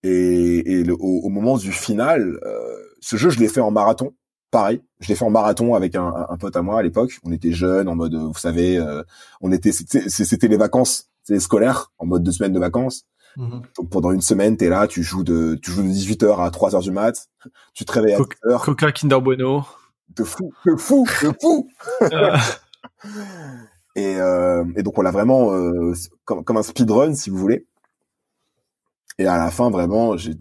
et, 0.03 0.83
au, 0.99 1.29
moment 1.29 1.57
du 1.57 1.71
final, 1.71 2.37
euh, 2.45 2.75
ce 2.99 3.15
jeu 3.15 3.29
je 3.29 3.39
l'ai 3.39 3.47
fait 3.47 3.61
en 3.61 3.71
marathon 3.71 4.13
pareil, 4.51 4.81
je 4.99 5.07
l'ai 5.07 5.15
fait 5.15 5.25
en 5.25 5.31
marathon 5.31 5.73
avec 5.73 5.95
un, 5.95 6.37
pote 6.39 6.55
à 6.55 6.61
moi 6.61 6.79
à 6.79 6.83
l'époque. 6.83 7.19
On 7.23 7.31
était 7.31 7.51
jeunes, 7.51 7.89
en 7.89 7.95
mode, 7.95 8.15
vous 8.15 8.37
savez, 8.37 8.79
on 9.41 9.51
était, 9.51 9.73
c'était 9.73 10.47
les 10.47 10.55
vacances, 10.55 11.09
c'est 11.23 11.39
scolaires, 11.39 11.91
en 11.97 12.05
mode 12.05 12.23
deux 12.23 12.31
semaines 12.31 12.53
de 12.53 12.59
vacances. 12.59 13.05
Mhm. 13.37 13.61
Donc 13.77 13.89
pendant 13.89 14.11
une 14.11 14.21
semaine, 14.21 14.57
t'es 14.57 14.69
là, 14.69 14.87
tu 14.87 15.03
joues 15.03 15.23
de, 15.23 15.55
tu 15.61 15.71
joues 15.71 15.83
de 15.83 15.87
18h 15.89 16.39
à 16.39 16.49
3h 16.49 16.81
du 16.81 16.91
mat, 16.91 17.29
tu 17.73 17.85
te 17.85 17.91
réveilles 17.91 18.13
à 18.13 18.19
7h. 18.19 18.63
Coca 18.63 18.91
Kinder 18.91 19.21
Bueno. 19.21 19.65
De 20.09 20.23
fou, 20.23 20.53
de 20.65 20.75
fou, 20.75 21.05
de 21.21 21.33
fou. 21.41 21.67
et, 23.95 24.15
euh, 24.17 24.63
et 24.75 24.83
donc 24.83 24.97
on 24.97 25.01
l'a 25.01 25.11
vraiment 25.11 25.53
euh, 25.53 25.93
comme, 26.23 26.43
comme 26.43 26.57
un 26.57 26.63
speedrun 26.63 27.13
si 27.15 27.29
vous 27.29 27.37
voulez. 27.37 27.67
Et 29.17 29.27
à 29.27 29.37
la 29.37 29.49
fin, 29.51 29.69
vraiment, 29.69 30.17
j'ai 30.17 30.33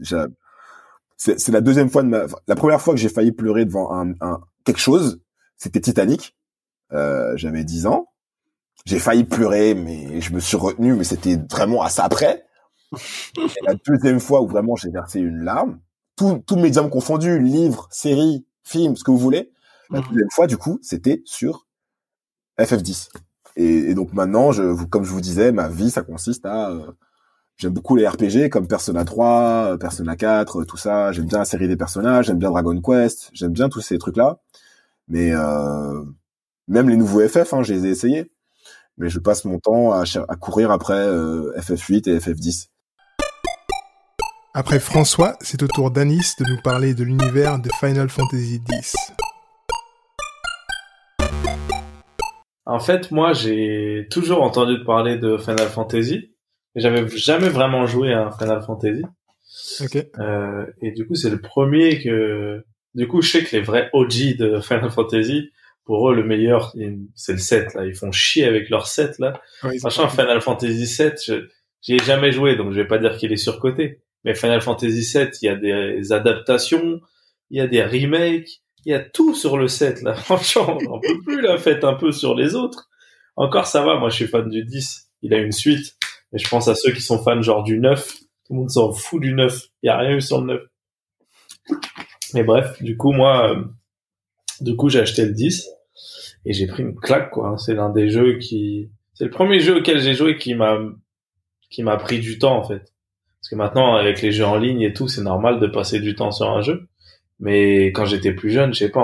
c'est 1.17 1.53
la 1.53 1.61
deuxième 1.61 1.89
fois 1.89 2.03
de 2.03 2.09
ma, 2.09 2.25
la 2.47 2.55
première 2.57 2.81
fois 2.81 2.93
que 2.93 3.01
j'ai 3.01 3.09
failli 3.09 3.33
pleurer 3.33 3.65
devant 3.65 3.93
un, 3.93 4.13
un 4.21 4.41
quelque 4.65 4.81
chose, 4.81 5.21
c'était 5.57 5.81
Titanic. 5.81 6.37
Euh, 6.93 7.33
J'avais 7.37 7.65
10 7.65 7.87
ans. 7.87 8.09
J'ai 8.85 8.99
failli 8.99 9.25
pleurer, 9.25 9.75
mais 9.75 10.21
je 10.21 10.33
me 10.33 10.41
suis 10.41 10.57
retenu, 10.57 10.95
mais 10.95 11.05
c'était 11.05 11.39
vraiment 11.51 11.83
à 11.83 11.89
ça 11.89 12.05
après. 12.05 12.45
Et 12.93 13.65
la 13.67 13.75
deuxième 13.75 14.21
fois 14.21 14.43
où 14.43 14.49
vraiment 14.49 14.77
j'ai 14.77 14.91
versé 14.91 15.21
une 15.21 15.45
larme, 15.45 15.81
tous 16.17 16.43
mes 16.57 16.63
médiums 16.63 16.91
confondus, 16.91 17.41
livres, 17.41 17.89
séries, 17.91 18.47
films, 18.63 18.97
ce 18.97 19.05
que 19.05 19.11
vous 19.11 19.19
voulez. 19.19 19.51
La 19.91 20.01
mhm. 20.01 20.07
deuxième 20.09 20.31
fois, 20.31 20.47
du 20.47 20.57
coup, 20.57 20.79
c'était 20.83 21.23
sur 21.25 21.67
FF10. 22.59 23.11
Et, 23.57 23.65
et, 23.65 23.95
donc 23.95 24.13
maintenant, 24.13 24.53
je, 24.53 24.85
comme 24.87 25.05
je 25.05 25.11
vous 25.11 25.21
disais, 25.21 25.53
ma 25.53 25.69
vie, 25.69 25.91
ça 25.91 26.03
consiste 26.03 26.47
à 26.47 26.71
euh, 26.71 26.93
J'aime 27.57 27.73
beaucoup 27.73 27.95
les 27.95 28.07
RPG 28.07 28.49
comme 28.51 28.67
Persona 28.67 29.05
3, 29.05 29.79
Persona 29.79 30.17
4, 30.17 30.65
tout 30.65 30.77
ça. 30.77 31.13
J'aime 31.13 31.27
bien 31.27 31.39
la 31.39 31.45
série 31.45 31.69
des 31.69 31.77
personnages, 31.77 32.27
j'aime 32.27 32.39
bien 32.39 32.51
Dragon 32.51 32.81
Quest, 32.81 33.31
j'aime 33.33 33.53
bien 33.53 33.69
tous 33.69 33.81
ces 33.81 33.97
trucs-là. 33.99 34.41
Mais 35.09 35.31
euh, 35.33 36.03
même 36.67 36.89
les 36.89 36.97
nouveaux 36.97 37.27
FF, 37.27 37.55
hein, 37.55 37.63
je 37.63 37.75
les 37.75 37.87
ai 37.87 37.91
essayés. 37.91 38.33
Mais 38.99 39.09
je 39.09 39.21
passe 39.21 39.45
mon 39.45 39.61
temps 39.61 39.93
à, 39.93 40.03
à 40.29 40.37
courir 40.37 40.71
après 40.73 40.95
euh, 40.95 41.53
FF8 41.59 42.09
et 42.11 42.19
FF10. 42.19 42.69
Après 44.57 44.79
François, 44.79 45.37
c'est 45.41 45.65
au 45.65 45.67
tour 45.67 45.91
d'Anis 45.91 46.37
de 46.39 46.45
nous 46.49 46.61
parler 46.63 46.95
de 46.95 47.03
l'univers 47.03 47.59
de 47.59 47.69
Final 47.81 48.09
Fantasy 48.09 48.63
X. 48.71 48.95
En 52.65 52.79
fait, 52.79 53.11
moi, 53.11 53.33
j'ai 53.33 54.07
toujours 54.13 54.45
entendu 54.45 54.85
parler 54.85 55.19
de 55.19 55.39
Final 55.39 55.67
Fantasy, 55.67 56.31
mais 56.75 56.83
j'avais 56.83 57.09
jamais 57.09 57.49
vraiment 57.49 57.87
joué 57.87 58.13
à 58.13 58.31
Final 58.39 58.63
Fantasy. 58.63 59.03
Ok. 59.81 60.07
Euh, 60.21 60.67
et 60.81 60.93
du 60.93 61.05
coup, 61.05 61.17
c'est 61.17 61.31
le 61.31 61.41
premier 61.41 62.01
que, 62.01 62.65
du 62.95 63.09
coup, 63.09 63.23
je 63.23 63.31
sais 63.33 63.43
que 63.43 63.57
les 63.57 63.63
vrais 63.63 63.91
OG 63.93 64.37
de 64.39 64.61
Final 64.63 64.93
Fantasy, 64.93 65.51
pour 65.85 66.09
eux, 66.09 66.15
le 66.15 66.23
meilleur, 66.23 66.73
c'est 67.17 67.33
le 67.33 67.39
7, 67.39 67.75
là. 67.75 67.87
Ils 67.87 67.97
font 67.97 68.13
chier 68.13 68.45
avec 68.45 68.71
leur 68.71 68.87
7, 68.87 69.19
là. 69.19 69.43
Ouais, 69.65 69.77
Franchement, 69.81 70.09
Final 70.09 70.41
Fantasy 70.41 70.87
7, 70.87 71.21
je, 71.27 71.49
j'y 71.83 71.95
ai 71.95 71.99
jamais 71.99 72.31
joué, 72.31 72.55
donc 72.55 72.71
je 72.71 72.77
vais 72.77 72.87
pas 72.87 72.99
dire 72.99 73.17
qu'il 73.17 73.33
est 73.33 73.37
surcoté. 73.37 74.04
Mais 74.25 74.35
Final 74.35 74.61
Fantasy 74.61 75.05
7, 75.05 75.39
il 75.43 75.47
y 75.47 75.49
a 75.49 75.57
des 75.57 76.13
adaptations, 76.13 77.01
il 77.51 77.59
y 77.59 77.61
a 77.61 77.67
des 77.67 77.83
remakes, 77.85 78.63
il 78.87 78.91
y 78.91 78.95
a 78.95 79.01
tout 79.01 79.35
sur 79.35 79.57
le 79.59 79.69
7, 79.69 80.03
là. 80.03 80.15
Franchement, 80.15 80.79
on 80.81 80.95
en 80.95 80.99
peut 81.01 81.21
plus, 81.25 81.41
là. 81.41 81.59
Faites 81.59 81.85
un 81.85 81.95
peu 81.95 82.13
sur 82.13 82.35
les 82.35 82.55
autres. 82.55 82.89
Encore, 83.37 83.67
ça 83.67 83.83
va. 83.83 83.99
Moi, 83.99 84.09
je 84.11 84.17
suis 84.17 84.27
fan 84.27 84.49
du 84.49 84.65
10. 84.65 85.11
Il 85.23 85.35
a 85.35 85.39
une 85.39 85.53
suite. 85.53 85.97
Mais 86.33 86.39
je 86.39 86.49
pense 86.49 86.69
à 86.69 86.75
ceux 86.75 86.93
qui 86.93 87.01
sont 87.01 87.23
fans, 87.23 87.41
genre, 87.43 87.63
du 87.63 87.79
9. 87.79 88.07
Tout 88.47 88.53
le 88.53 88.57
monde 88.59 88.71
s'en 88.71 88.93
fout 88.93 89.21
du 89.21 89.33
9. 89.33 89.63
Il 89.83 89.87
y 89.87 89.91
a 89.91 89.99
rien 89.99 90.17
eu 90.17 90.21
sur 90.21 90.41
le 90.41 90.47
9. 91.69 91.79
Mais 92.35 92.43
bref, 92.43 92.83
du 92.83 92.97
coup, 92.97 93.13
moi, 93.13 93.53
euh, 93.53 93.65
du 94.61 94.77
coup, 94.77 94.89
j'ai 94.89 95.01
acheté 95.01 95.25
le 95.25 95.33
10 95.33 95.69
et 96.45 96.53
j'ai 96.53 96.67
pris 96.67 96.83
une 96.83 96.95
claque, 96.99 97.31
quoi. 97.31 97.49
hein. 97.49 97.57
C'est 97.57 97.75
l'un 97.75 97.91
des 97.91 98.11
jeux 98.11 98.39
qui, 98.39 98.91
c'est 99.15 99.25
le 99.25 99.31
premier 99.31 99.61
jeu 99.61 99.79
auquel 99.79 100.01
j'ai 100.01 100.15
joué 100.15 100.37
qui 100.37 100.55
m'a, 100.55 100.79
qui 101.71 101.83
m'a 101.83 101.97
pris 101.97 102.19
du 102.21 102.39
temps, 102.39 102.59
en 102.59 102.65
fait. 102.65 102.93
Parce 103.45 103.51
que 103.51 103.57
maintenant, 103.57 103.95
avec 103.95 104.23
les 104.23 104.33
jeux 104.33 104.47
en 104.47 104.57
ligne 104.57 104.81
et 104.81 104.95
tout, 104.95 105.07
c'est 105.07 105.21
normal 105.21 105.61
de 105.61 105.67
passer 105.67 106.01
du 106.01 106.15
temps 106.15 106.31
sur 106.31 106.49
un 106.49 106.63
jeu. 106.63 106.89
Mais 107.41 107.89
quand 107.89 108.07
j'étais 108.07 108.33
plus 108.33 108.49
jeune, 108.51 108.73
je 108.73 108.79
sais 108.79 108.89
pas, 108.89 109.03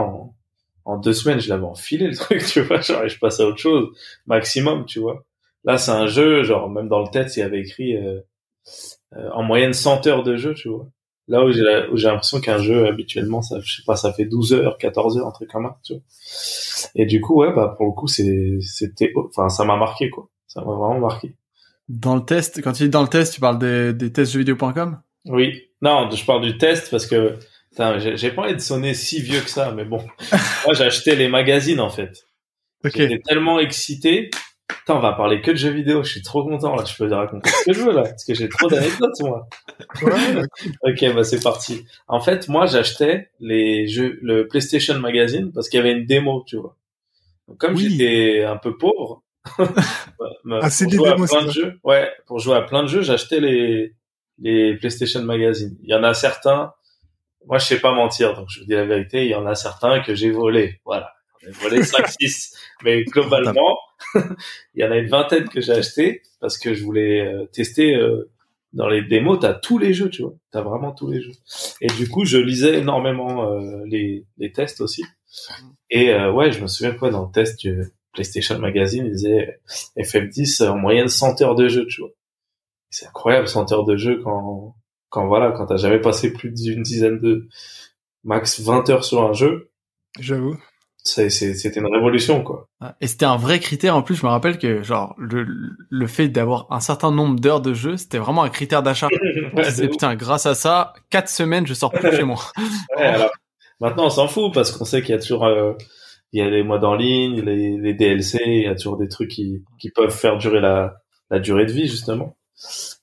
en, 0.87 0.97
deux 0.97 1.12
semaines, 1.12 1.40
je 1.40 1.50
l'avais 1.50 1.66
enfilé 1.66 2.06
le 2.06 2.16
truc, 2.16 2.42
tu 2.47 2.62
vois, 2.62 2.80
genre, 2.80 3.04
et 3.04 3.11
je 3.11 3.18
passais 3.18 3.42
à 3.42 3.47
autre 3.47 3.59
chose, 3.59 3.90
maximum, 4.25 4.87
tu 4.87 4.99
vois. 4.99 5.26
Là, 5.64 5.76
c'est 5.76 5.90
un 5.90 6.06
jeu, 6.06 6.42
genre, 6.42 6.70
même 6.70 6.88
dans 6.88 7.00
le 7.00 7.11
test, 7.11 7.37
il 7.37 7.40
y 7.40 7.42
avait 7.42 7.61
écrit, 7.61 7.94
euh, 7.99 8.23
euh, 9.14 9.28
en 9.35 9.42
moyenne 9.42 9.75
100 9.75 10.06
heures 10.06 10.23
de 10.23 10.37
jeu, 10.37 10.54
tu 10.54 10.70
vois. 10.70 10.88
Là 11.28 11.44
où 11.44 11.52
j'ai 11.52 12.09
l'impression 12.09 12.40
qu'un 12.40 12.56
jeu, 12.56 12.87
habituellement, 12.87 13.42
ça, 13.42 13.61
je 13.61 13.76
sais 13.76 13.82
pas, 13.87 13.97
ça 13.97 14.11
fait 14.14 14.25
12 14.25 14.54
heures, 14.54 14.78
14 14.78 15.18
heures, 15.18 15.26
un 15.26 15.32
truc 15.32 15.50
comme 15.50 15.66
ça, 15.66 15.78
tu 15.85 15.92
vois. 15.92 16.02
Et 16.94 17.04
du 17.04 17.20
coup, 17.20 17.42
ouais, 17.42 17.52
bah, 17.52 17.75
pour 17.76 17.85
le 17.85 17.92
coup, 17.92 18.09
c'est, 18.09 18.56
c'était, 18.62 19.12
enfin, 19.16 19.50
ça 19.50 19.66
m'a 19.66 19.76
marqué, 19.76 20.09
quoi. 20.09 20.30
Ça 20.47 20.62
m'a 20.62 20.73
vraiment 20.73 20.99
marqué. 20.99 21.35
Dans 21.90 22.14
le 22.14 22.25
test, 22.25 22.62
quand 22.62 22.70
tu 22.73 22.85
dis 22.85 22.88
dans 22.88 23.02
le 23.02 23.09
test, 23.09 23.35
tu 23.35 23.40
parles 23.40 23.59
des, 23.59 23.92
des 23.92 24.12
tests-jeuxvideo.com 24.12 25.00
Oui. 25.26 25.61
Non, 25.82 26.09
je 26.09 26.25
parle 26.25 26.42
du 26.42 26.56
test 26.56 26.88
parce 26.88 27.04
que, 27.04 27.37
j'ai 28.16 28.30
pas 28.30 28.42
envie 28.42 28.54
de 28.54 28.61
sonner 28.61 28.94
si 28.94 29.20
vieux 29.20 29.40
que 29.40 29.50
ça, 29.50 29.73
mais 29.73 29.85
bon. 29.85 29.99
Moi, 30.66 30.80
acheté 30.80 31.16
les 31.16 31.26
magazines, 31.28 31.80
en 31.80 31.90
fait. 31.90 32.25
Ok. 32.85 32.92
J'étais 32.94 33.18
tellement 33.18 33.59
excité. 33.59 34.30
Putain, 34.68 34.94
on 34.94 35.00
va 35.00 35.14
parler 35.14 35.40
que 35.40 35.50
de 35.50 35.56
jeux 35.56 35.70
vidéo. 35.73 36.04
Je 36.04 36.12
suis 36.12 36.23
trop 36.23 36.44
content, 36.44 36.76
là. 36.76 36.85
Je 36.85 36.94
peux 36.97 37.09
te 37.09 37.14
raconter 37.14 37.50
ce 37.50 37.64
que 37.64 37.73
je 37.73 37.80
veux, 37.82 37.92
là. 37.92 38.02
Parce 38.02 38.25
que 38.25 38.35
j'ai 38.35 38.49
trop 38.49 38.68
d'anecdotes, 38.68 39.20
moi. 39.23 39.49
Ouais. 40.02 40.42
Ok, 40.82 41.12
bah, 41.12 41.25
c'est 41.25 41.42
parti. 41.42 41.85
En 42.06 42.20
fait, 42.20 42.47
moi, 42.49 42.66
j'achetais 42.66 43.30
les 43.40 43.88
jeux, 43.88 44.20
le 44.23 44.47
PlayStation 44.47 44.97
Magazine 45.00 45.50
parce 45.52 45.68
qu'il 45.68 45.78
y 45.78 45.80
avait 45.80 45.92
une 45.92 46.06
démo, 46.06 46.44
tu 46.47 46.56
vois. 46.56 46.76
Donc, 47.49 47.59
comme 47.59 47.75
Oui. 47.75 47.90
j'étais 47.90 48.44
un 48.44 48.56
peu 48.59 48.76
pauvre, 48.78 49.25
bah, 50.45 50.61
Ah, 50.62 50.71
c'est 50.71 50.87
pour 50.87 51.07
jouer 51.07 51.09
à 51.11 51.14
plein 51.14 51.45
de 51.45 51.50
jeux, 51.50 51.80
ouais, 51.85 52.11
pour 52.26 52.38
jouer 52.38 52.57
à 52.57 52.62
plein 52.62 52.83
de 52.83 52.88
jeux, 52.88 53.02
j'achetais 53.02 53.40
les, 53.40 53.95
les 54.38 54.76
PlayStation 54.76 55.23
Magazine. 55.23 55.76
Il 55.83 55.90
y 55.90 55.95
en 55.95 56.02
a 56.02 56.14
certains, 56.14 56.73
moi, 57.47 57.59
je 57.59 57.66
sais 57.66 57.80
pas 57.80 57.92
mentir, 57.92 58.35
donc 58.35 58.49
je 58.50 58.61
vous 58.61 58.66
dis 58.66 58.73
la 58.73 58.85
vérité, 58.85 59.25
il 59.25 59.30
y 59.30 59.35
en 59.35 59.47
a 59.47 59.54
certains 59.54 60.00
que 60.00 60.14
j'ai 60.14 60.30
volés. 60.30 60.80
Voilà. 60.85 61.12
J'en 61.40 61.49
ai 61.49 61.52
volé 61.52 61.83
5, 61.83 62.07
6. 62.21 62.57
Mais 62.85 63.04
globalement, 63.04 63.78
il 64.14 64.83
y 64.83 64.85
en 64.85 64.90
a 64.90 64.97
une 64.97 65.09
vingtaine 65.09 65.49
que 65.49 65.61
j'ai 65.61 65.73
acheté 65.73 66.23
parce 66.40 66.59
que 66.59 66.75
je 66.75 66.85
voulais 66.85 67.21
euh, 67.21 67.47
tester, 67.47 67.95
euh, 67.95 68.30
dans 68.73 68.88
les 68.88 69.02
démos, 69.02 69.38
t'as 69.40 69.54
tous 69.54 69.78
les 69.78 69.92
jeux, 69.92 70.11
tu 70.11 70.23
vois. 70.23 70.35
T'as 70.52 70.62
vraiment 70.62 70.92
tous 70.92 71.11
les 71.11 71.21
jeux. 71.21 71.33
Et 71.80 71.88
du 71.88 72.09
coup, 72.09 72.25
je 72.25 72.38
lisais 72.38 72.78
énormément 72.78 73.50
euh, 73.50 73.83
les, 73.87 74.25
les 74.38 74.52
tests 74.52 74.80
aussi. 74.80 75.04
Et 75.90 76.11
euh, 76.12 76.33
ouais, 76.33 76.52
je 76.52 76.61
me 76.62 76.66
souviens 76.66 76.92
quoi 76.92 77.11
dans 77.11 77.26
le 77.26 77.33
test 77.33 77.61
du 77.61 77.83
PlayStation 78.12 78.59
Magazine, 78.59 79.07
il 79.07 79.12
disait 79.12 79.61
FF10 79.97 80.67
en 80.69 80.76
moyenne 80.76 81.09
100 81.09 81.43
heures 81.43 81.55
de 81.55 81.69
jeu, 81.69 81.87
tu 81.87 82.00
vois. 82.00 82.11
C'est 82.90 83.07
incroyable 83.07 83.47
100 83.49 83.73
heures 83.73 83.85
de 83.85 83.97
jeu 83.97 84.21
quand 84.23 84.75
quand 85.11 85.26
voilà, 85.26 85.52
quand 85.52 85.67
t'as 85.67 85.76
jamais 85.76 86.00
passé 86.00 86.33
plus 86.33 86.50
d'une 86.52 86.83
dizaine 86.83 87.19
de 87.21 87.49
max 88.25 88.61
20 88.61 88.88
heures 88.90 89.05
sur 89.05 89.23
un 89.25 89.33
jeu, 89.33 89.71
J'avoue. 90.19 90.57
c'était 91.02 91.71
une 91.81 91.87
révolution 91.87 92.43
quoi. 92.45 92.69
Ah, 92.81 92.95
Et 93.00 93.07
c'était 93.07 93.25
un 93.26 93.37
vrai 93.37 93.59
critère. 93.61 93.97
En 93.97 94.02
plus, 94.02 94.14
je 94.17 94.25
me 94.26 94.31
rappelle 94.31 94.59
que 94.59 94.83
genre 94.83 95.14
le, 95.19 95.47
le 95.88 96.07
fait 96.07 96.29
d'avoir 96.29 96.67
un 96.71 96.81
certain 96.81 97.11
nombre 97.11 97.40
d'heures 97.40 97.61
de 97.61 97.75
jeu, 97.75 97.97
c'était 97.97 98.19
vraiment 98.19 98.43
un 98.43 98.50
critère 98.50 98.83
d'achat. 98.83 99.09
Ouais, 99.55 99.88
putain, 99.88 100.14
grâce 100.14 100.47
à 100.47 100.55
ça, 100.55 100.93
quatre 101.11 101.29
semaines, 101.29 101.67
je 101.67 101.75
sors 101.75 101.90
plus 101.90 102.14
chez 102.14 102.23
moi. 102.23 102.38
Ouais, 102.97 103.02
alors, 103.05 103.31
maintenant, 103.81 104.07
on 104.07 104.11
s'en 104.11 104.29
fout 104.29 104.52
parce 104.55 104.71
qu'on 104.71 104.85
sait 104.85 105.00
qu'il 105.00 105.11
y 105.11 105.19
a 105.19 105.21
toujours, 105.21 105.45
euh, 105.45 105.73
il 106.33 106.41
y 106.41 106.43
a 106.43 106.51
les 106.51 106.63
modes 106.63 106.85
en 106.85 106.95
ligne, 106.95 107.41
les, 107.43 107.77
les 107.79 107.95
DLC, 107.95 108.39
il 108.47 108.63
y 108.65 108.67
a 108.67 108.75
toujours 108.75 108.97
des 108.99 109.09
trucs 109.09 109.31
qui, 109.31 109.65
qui 109.81 109.91
peuvent 109.91 110.11
faire 110.15 110.39
durer 110.39 110.61
la, 110.61 110.97
la 111.31 111.41
durée 111.41 111.67
de 111.67 111.73
vie, 111.73 111.89
justement. 111.89 112.37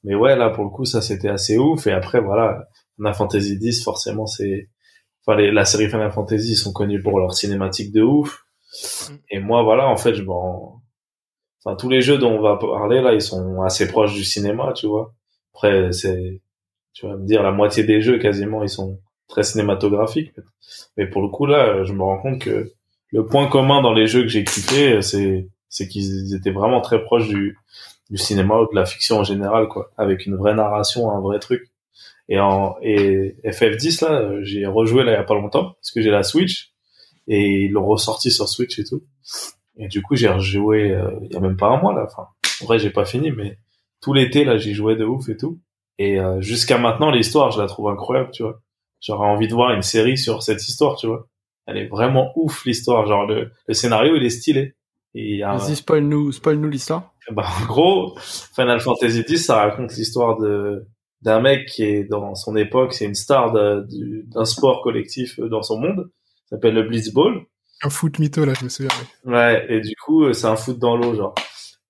Mais 0.03 0.15
ouais, 0.15 0.35
là, 0.35 0.49
pour 0.49 0.63
le 0.63 0.69
coup, 0.69 0.85
ça, 0.85 1.01
c'était 1.01 1.29
assez 1.29 1.57
ouf. 1.57 1.87
Et 1.87 1.91
après, 1.91 2.21
voilà, 2.21 2.67
Final 2.97 3.13
Fantasy 3.15 3.57
X, 3.61 3.83
forcément, 3.83 4.27
c'est, 4.27 4.69
enfin, 5.25 5.37
les- 5.37 5.51
la 5.51 5.65
série 5.65 5.89
Final 5.89 6.11
Fantasy, 6.11 6.51
ils 6.53 6.55
sont 6.57 6.73
connus 6.73 7.01
pour 7.01 7.19
leur 7.19 7.33
cinématique 7.33 7.93
de 7.93 8.01
ouf. 8.03 8.45
Et 9.29 9.39
moi, 9.39 9.63
voilà, 9.63 9.87
en 9.87 9.97
fait, 9.97 10.13
je 10.15 10.23
m'en, 10.23 10.81
enfin, 11.65 11.75
tous 11.75 11.89
les 11.89 12.01
jeux 12.01 12.17
dont 12.17 12.31
on 12.31 12.41
va 12.41 12.57
parler, 12.57 13.01
là, 13.01 13.13
ils 13.13 13.21
sont 13.21 13.61
assez 13.61 13.87
proches 13.87 14.13
du 14.13 14.23
cinéma, 14.23 14.73
tu 14.73 14.87
vois. 14.87 15.13
Après, 15.53 15.91
c'est, 15.91 16.41
tu 16.93 17.07
vas 17.07 17.17
me 17.17 17.25
dire, 17.27 17.43
la 17.43 17.51
moitié 17.51 17.83
des 17.83 18.01
jeux, 18.01 18.19
quasiment, 18.19 18.63
ils 18.63 18.69
sont 18.69 18.99
très 19.27 19.43
cinématographiques. 19.43 20.33
Mais 20.97 21.07
pour 21.07 21.21
le 21.21 21.29
coup, 21.29 21.45
là, 21.45 21.83
je 21.85 21.93
me 21.93 22.03
rends 22.03 22.19
compte 22.21 22.41
que 22.41 22.71
le 23.11 23.25
point 23.25 23.47
commun 23.47 23.81
dans 23.81 23.93
les 23.93 24.07
jeux 24.07 24.21
que 24.21 24.27
j'ai 24.27 24.43
kiffé, 24.43 25.01
c'est, 25.01 25.47
c'est 25.69 25.87
qu'ils 25.87 26.35
étaient 26.35 26.51
vraiment 26.51 26.81
très 26.81 27.03
proches 27.03 27.27
du, 27.27 27.57
du 28.09 28.17
cinéma 28.17 28.59
ou 28.59 28.67
de 28.69 28.75
la 28.75 28.85
fiction 28.85 29.19
en 29.19 29.23
général, 29.23 29.67
quoi. 29.67 29.91
Avec 29.97 30.25
une 30.25 30.35
vraie 30.35 30.53
narration, 30.53 31.11
un 31.11 31.21
vrai 31.21 31.39
truc. 31.39 31.69
Et 32.29 32.39
en, 32.39 32.75
et 32.81 33.35
FF10, 33.45 34.05
là, 34.05 34.41
j'ai 34.41 34.65
rejoué 34.65 35.03
là 35.03 35.11
il 35.11 35.15
y 35.15 35.17
a 35.17 35.23
pas 35.23 35.35
longtemps, 35.35 35.75
parce 35.81 35.91
que 35.91 36.01
j'ai 36.01 36.11
la 36.11 36.23
Switch, 36.23 36.73
et 37.27 37.41
ils 37.41 37.71
l'ont 37.71 37.85
ressorti 37.85 38.31
sur 38.31 38.49
Switch 38.49 38.77
et 38.79 38.83
tout. 38.83 39.03
Et 39.77 39.87
du 39.87 40.01
coup, 40.01 40.15
j'ai 40.15 40.27
rejoué, 40.27 40.91
euh, 40.91 41.11
il 41.23 41.33
y 41.33 41.37
a 41.37 41.39
même 41.39 41.57
pas 41.57 41.67
un 41.67 41.81
mois, 41.81 41.93
là. 41.93 42.05
Enfin, 42.05 42.27
en 42.61 42.65
vrai, 42.65 42.79
j'ai 42.79 42.89
pas 42.89 43.05
fini, 43.05 43.31
mais 43.31 43.57
tout 44.01 44.13
l'été, 44.13 44.43
là, 44.43 44.57
j'y 44.57 44.73
jouais 44.73 44.95
de 44.95 45.05
ouf 45.05 45.29
et 45.29 45.37
tout. 45.37 45.59
Et 45.99 46.19
euh, 46.19 46.41
jusqu'à 46.41 46.77
maintenant, 46.77 47.11
l'histoire, 47.11 47.51
je 47.51 47.61
la 47.61 47.67
trouve 47.67 47.89
incroyable, 47.89 48.31
tu 48.31 48.43
vois. 48.43 48.59
J'aurais 48.99 49.27
envie 49.27 49.47
de 49.47 49.53
voir 49.53 49.71
une 49.71 49.81
série 49.81 50.17
sur 50.17 50.43
cette 50.43 50.67
histoire, 50.67 50.95
tu 50.97 51.07
vois. 51.07 51.27
Elle 51.67 51.77
est 51.77 51.87
vraiment 51.87 52.31
ouf, 52.35 52.65
l'histoire. 52.65 53.05
Genre, 53.07 53.27
le, 53.27 53.51
le 53.67 53.73
scénario, 53.73 54.15
il 54.15 54.23
est 54.23 54.29
stylé. 54.31 54.73
Et 55.13 55.31
il 55.33 55.37
y 55.37 55.43
a 55.43 55.51
un- 55.51 55.57
Vas-y, 55.57 55.75
spoil-nous, 55.75 56.31
spoil-nous 56.31 56.69
l'histoire. 56.69 57.13
bah, 57.31 57.45
en 57.61 57.65
gros, 57.65 58.17
Final 58.55 58.79
Fantasy 58.79 59.23
X, 59.27 59.45
ça 59.45 59.57
raconte 59.61 59.95
l'histoire 59.95 60.37
de 60.39 60.85
d'un 61.23 61.41
mec 61.41 61.65
qui 61.67 61.83
est 61.83 62.03
dans 62.03 62.35
son 62.35 62.55
époque, 62.55 62.93
c'est 62.93 63.05
une 63.05 63.15
star 63.15 63.51
d'un 63.51 64.45
sport 64.45 64.83
collectif 64.83 65.39
dans 65.39 65.63
son 65.63 65.79
monde, 65.79 66.11
ça 66.47 66.55
s'appelle 66.55 66.75
le 66.75 66.83
Blitzball. 66.83 67.41
Un 67.81 67.89
foot 67.89 68.19
mytho, 68.19 68.45
là, 68.45 68.53
je 68.53 68.63
me 68.63 68.69
souviens. 68.69 68.91
oui. 69.25 69.33
Ouais, 69.33 69.65
et 69.67 69.81
du 69.81 69.95
coup, 69.95 70.25
euh, 70.25 70.33
c'est 70.33 70.45
un 70.45 70.55
foot 70.55 70.77
dans 70.77 70.95
l'eau, 70.95 71.15
genre. 71.15 71.33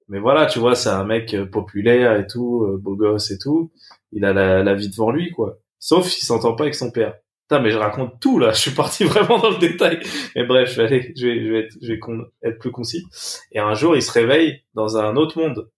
Mais 0.08 0.20
voilà, 0.20 0.46
tu 0.46 0.60
vois, 0.60 0.76
c'est 0.76 0.88
un 0.90 1.04
mec 1.04 1.34
euh, 1.34 1.46
populaire 1.46 2.18
et 2.18 2.26
tout, 2.26 2.64
euh, 2.64 2.78
beau 2.78 2.96
gosse 2.96 3.30
et 3.32 3.38
tout. 3.38 3.70
Il 4.14 4.24
a 4.24 4.32
la, 4.32 4.64
la 4.64 4.74
vie 4.76 4.90
devant 4.90 5.12
lui, 5.12 5.32
quoi. 5.32 5.58
Sauf 5.78 6.08
s'il 6.08 6.26
s'entend 6.26 6.56
pas 6.56 6.64
avec 6.64 6.76
son 6.76 6.92
père. 6.92 7.16
Putain, 7.48 7.62
mais 7.62 7.72
je 7.72 7.78
raconte 7.78 8.20
tout, 8.20 8.40
là. 8.40 8.52
Je 8.54 8.60
suis 8.60 8.72
parti 8.72 9.06
vraiment 9.06 9.40
dans 9.40 9.52
le 9.52 9.58
détail. 9.58 10.00
Mais 10.36 10.46
bref, 10.46 10.70
je 10.70 10.82
vais 10.82 10.88
aller, 10.88 11.14
je 11.16 11.28
vais, 11.28 11.46
je 11.46 11.52
vais, 11.52 11.60
être, 11.60 11.78
je 11.82 11.94
vais 11.94 12.00
être 12.44 12.60
plus 12.60 12.72
concis. 12.72 13.06
Et 13.54 13.60
un 13.60 13.74
jour, 13.74 13.96
il 13.96 14.02
se 14.02 14.12
réveille 14.12 14.64
dans 14.74 14.98
un 14.98 15.16
autre 15.16 15.40
monde. 15.40 15.70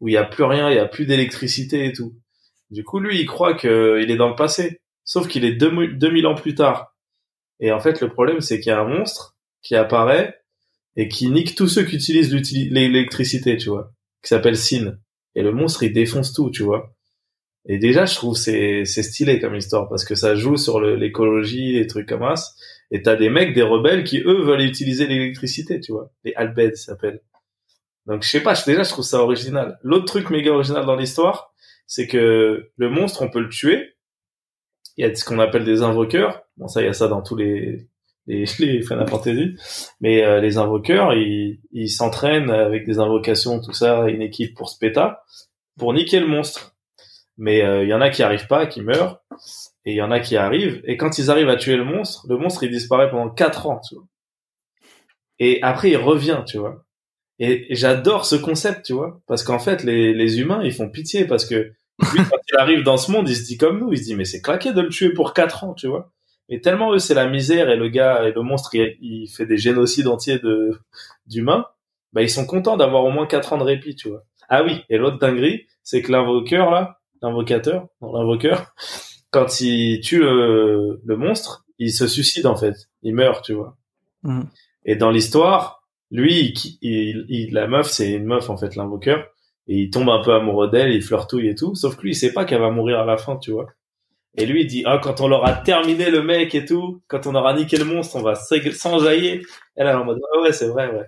Où 0.00 0.08
il 0.08 0.14
y 0.14 0.18
a 0.18 0.24
plus 0.24 0.44
rien, 0.44 0.70
il 0.70 0.76
y 0.76 0.78
a 0.78 0.86
plus 0.86 1.06
d'électricité 1.06 1.86
et 1.86 1.92
tout. 1.92 2.14
Du 2.70 2.84
coup, 2.84 3.00
lui, 3.00 3.18
il 3.18 3.26
croit 3.26 3.54
qu'il 3.54 3.70
est 4.10 4.16
dans 4.16 4.28
le 4.28 4.34
passé. 4.34 4.80
Sauf 5.04 5.26
qu'il 5.28 5.44
est 5.44 5.52
2000 5.52 5.98
2000 5.98 6.26
ans 6.26 6.34
plus 6.34 6.54
tard. 6.54 6.94
Et 7.60 7.72
en 7.72 7.80
fait, 7.80 8.00
le 8.00 8.10
problème, 8.10 8.40
c'est 8.40 8.60
qu'il 8.60 8.70
y 8.70 8.74
a 8.74 8.80
un 8.80 8.88
monstre 8.88 9.36
qui 9.62 9.76
apparaît 9.76 10.38
et 10.96 11.08
qui 11.08 11.28
nique 11.30 11.54
tous 11.54 11.68
ceux 11.68 11.84
qui 11.84 11.96
utilisent 11.96 12.32
l'électricité, 12.32 13.56
tu 13.56 13.70
vois, 13.70 13.92
qui 14.22 14.28
s'appelle 14.28 14.56
Sin. 14.56 14.98
Et 15.34 15.42
le 15.42 15.52
monstre, 15.52 15.82
il 15.82 15.92
défonce 15.92 16.32
tout, 16.32 16.50
tu 16.50 16.62
vois. 16.62 16.93
Et 17.66 17.78
déjà, 17.78 18.04
je 18.04 18.14
trouve 18.14 18.36
c'est 18.36 18.84
c'est 18.84 19.02
stylé 19.02 19.40
comme 19.40 19.54
histoire 19.54 19.88
parce 19.88 20.04
que 20.04 20.14
ça 20.14 20.34
joue 20.34 20.56
sur 20.56 20.80
le- 20.80 20.96
l'écologie, 20.96 21.72
les 21.72 21.86
trucs 21.86 22.08
comme 22.08 22.36
ça. 22.36 22.52
Et 22.90 23.02
t'as 23.02 23.16
des 23.16 23.30
mecs, 23.30 23.54
des 23.54 23.62
rebelles 23.62 24.04
qui 24.04 24.20
eux 24.20 24.42
veulent 24.42 24.60
utiliser 24.62 25.06
l'électricité, 25.06 25.80
tu 25.80 25.92
vois. 25.92 26.10
Les 26.24 26.34
Albed 26.34 26.76
s'appellent. 26.76 27.22
Donc 28.06 28.22
je 28.22 28.28
sais 28.30 28.42
pas, 28.42 28.54
déjà 28.66 28.82
je 28.82 28.90
trouve 28.90 29.04
ça 29.04 29.20
original. 29.22 29.78
L'autre 29.82 30.04
truc 30.06 30.30
méga 30.30 30.52
original 30.52 30.84
dans 30.84 30.96
l'histoire, 30.96 31.54
c'est 31.86 32.06
que 32.06 32.70
le 32.76 32.90
monstre, 32.90 33.22
on 33.22 33.30
peut 33.30 33.40
le 33.40 33.48
tuer. 33.48 33.94
Il 34.96 35.06
y 35.06 35.08
a 35.08 35.14
ce 35.14 35.24
qu'on 35.24 35.38
appelle 35.38 35.64
des 35.64 35.82
invoqueurs. 35.82 36.42
Bon 36.56 36.68
ça, 36.68 36.82
il 36.82 36.86
y 36.86 36.88
a 36.88 36.92
ça 36.92 37.08
dans 37.08 37.22
tous 37.22 37.36
les 37.36 37.88
les, 38.26 38.44
les 38.58 38.82
Final 38.82 39.08
Fantasy. 39.08 39.56
Mais 40.00 40.22
euh, 40.24 40.40
les 40.40 40.58
invoqueurs, 40.58 41.14
ils 41.14 41.60
ils 41.72 41.90
s'entraînent 41.90 42.50
avec 42.50 42.84
des 42.86 42.98
invocations, 42.98 43.60
tout 43.60 43.72
ça, 43.72 44.08
une 44.08 44.22
équipe 44.22 44.54
pour 44.54 44.68
se 44.70 44.78
péta, 44.78 45.24
pour 45.78 45.94
niquer 45.94 46.20
le 46.20 46.26
monstre. 46.26 46.73
Mais 47.36 47.62
euh, 47.62 47.82
il 47.82 47.88
y 47.88 47.94
en 47.94 48.00
a 48.00 48.10
qui 48.10 48.22
arrivent 48.22 48.46
pas, 48.46 48.66
qui 48.66 48.80
meurent, 48.80 49.20
et 49.84 49.92
il 49.92 49.96
y 49.96 50.02
en 50.02 50.10
a 50.10 50.20
qui 50.20 50.36
arrivent. 50.36 50.82
Et 50.84 50.96
quand 50.96 51.18
ils 51.18 51.30
arrivent 51.30 51.48
à 51.48 51.56
tuer 51.56 51.76
le 51.76 51.84
monstre, 51.84 52.26
le 52.28 52.36
monstre 52.36 52.62
il 52.62 52.70
disparaît 52.70 53.10
pendant 53.10 53.28
quatre 53.30 53.66
ans, 53.66 53.80
tu 53.80 53.96
vois. 53.96 54.04
Et 55.40 55.60
après 55.62 55.90
il 55.90 55.96
revient, 55.96 56.42
tu 56.46 56.58
vois. 56.58 56.84
Et, 57.40 57.72
et 57.72 57.74
j'adore 57.74 58.24
ce 58.26 58.36
concept, 58.36 58.86
tu 58.86 58.92
vois, 58.92 59.20
parce 59.26 59.42
qu'en 59.42 59.58
fait 59.58 59.82
les, 59.82 60.14
les 60.14 60.40
humains 60.40 60.62
ils 60.62 60.72
font 60.72 60.88
pitié 60.88 61.24
parce 61.24 61.44
que 61.44 61.54
lui, 62.12 62.20
quand 62.30 62.38
il 62.52 62.56
arrive 62.56 62.82
dans 62.84 62.96
ce 62.96 63.10
monde, 63.10 63.28
il 63.28 63.36
se 63.36 63.44
dit 63.44 63.58
comme 63.58 63.80
nous, 63.80 63.92
il 63.92 63.98
se 63.98 64.04
dit 64.04 64.14
mais 64.14 64.24
c'est 64.24 64.40
claqué 64.40 64.72
de 64.72 64.80
le 64.80 64.88
tuer 64.88 65.12
pour 65.12 65.34
quatre 65.34 65.64
ans, 65.64 65.74
tu 65.74 65.88
vois. 65.88 66.12
Et 66.48 66.60
tellement 66.60 66.92
eux 66.92 66.98
c'est 67.00 67.14
la 67.14 67.26
misère 67.26 67.68
et 67.68 67.76
le 67.76 67.88
gars 67.88 68.28
et 68.28 68.32
le 68.32 68.42
monstre 68.42 68.74
il, 68.74 68.96
il 69.00 69.26
fait 69.28 69.46
des 69.46 69.56
génocides 69.56 70.06
entiers 70.06 70.38
de 70.38 70.78
d'humains, 71.26 71.66
bah 72.12 72.22
ils 72.22 72.30
sont 72.30 72.46
contents 72.46 72.76
d'avoir 72.76 73.04
au 73.04 73.10
moins 73.10 73.26
quatre 73.26 73.52
ans 73.52 73.58
de 73.58 73.64
répit, 73.64 73.96
tu 73.96 74.08
vois. 74.08 74.22
Ah 74.48 74.62
oui, 74.62 74.84
et 74.88 74.98
l'autre 74.98 75.18
dinguerie, 75.18 75.66
c'est 75.82 76.02
que 76.02 76.12
l'invoqueur 76.12 76.70
là, 76.70 77.00
l'invocateur, 77.24 77.88
l'invoqueur, 78.00 78.74
quand 79.30 79.60
il 79.60 80.00
tue 80.00 80.20
le, 80.20 81.00
le 81.04 81.16
monstre, 81.16 81.64
il 81.78 81.92
se 81.92 82.06
suicide 82.06 82.46
en 82.46 82.56
fait, 82.56 82.74
il 83.02 83.14
meurt, 83.14 83.44
tu 83.44 83.54
vois. 83.54 83.76
Mhm. 84.22 84.48
Et 84.86 84.96
dans 84.96 85.10
l'histoire, 85.10 85.82
lui, 86.10 86.40
il, 86.40 86.78
il- 86.82 87.26
il- 87.28 87.52
la 87.54 87.66
meuf, 87.66 87.88
c'est 87.88 88.12
une 88.12 88.24
meuf 88.26 88.50
en 88.50 88.56
fait, 88.56 88.76
l'invoqueur, 88.76 89.26
et 89.66 89.76
il 89.78 89.90
tombe 89.90 90.10
un 90.10 90.22
peu 90.22 90.32
amoureux 90.34 90.70
d'elle, 90.70 90.92
il 90.92 91.02
flirtouille 91.02 91.48
et 91.48 91.54
tout. 91.54 91.74
Sauf 91.74 91.96
que 91.96 92.02
lui, 92.02 92.10
il 92.10 92.14
sait 92.14 92.32
pas 92.32 92.44
qu'elle 92.44 92.60
va 92.60 92.70
mourir 92.70 93.00
à 93.00 93.04
la 93.06 93.16
fin, 93.16 93.36
tu 93.38 93.50
vois. 93.52 93.66
Et 94.36 94.46
lui, 94.46 94.62
il 94.62 94.66
dit, 94.66 94.82
ah, 94.86 95.00
quand 95.02 95.20
on 95.20 95.28
l'aura 95.28 95.52
terminé 95.54 96.10
le 96.10 96.22
mec 96.22 96.54
et 96.54 96.64
tout, 96.64 97.02
quand 97.08 97.26
on 97.26 97.34
aura 97.36 97.54
niqué 97.54 97.76
le 97.76 97.84
monstre, 97.84 98.16
on 98.16 98.22
va 98.22 98.34
s'enjailler. 98.34 99.42
Elle, 99.76 99.86
elle 99.86 99.88
est 99.88 99.94
en 99.94 100.04
mode, 100.04 100.20
ah 100.36 100.40
ouais, 100.42 100.52
c'est 100.52 100.68
vrai, 100.68 100.90
ouais. 100.90 101.06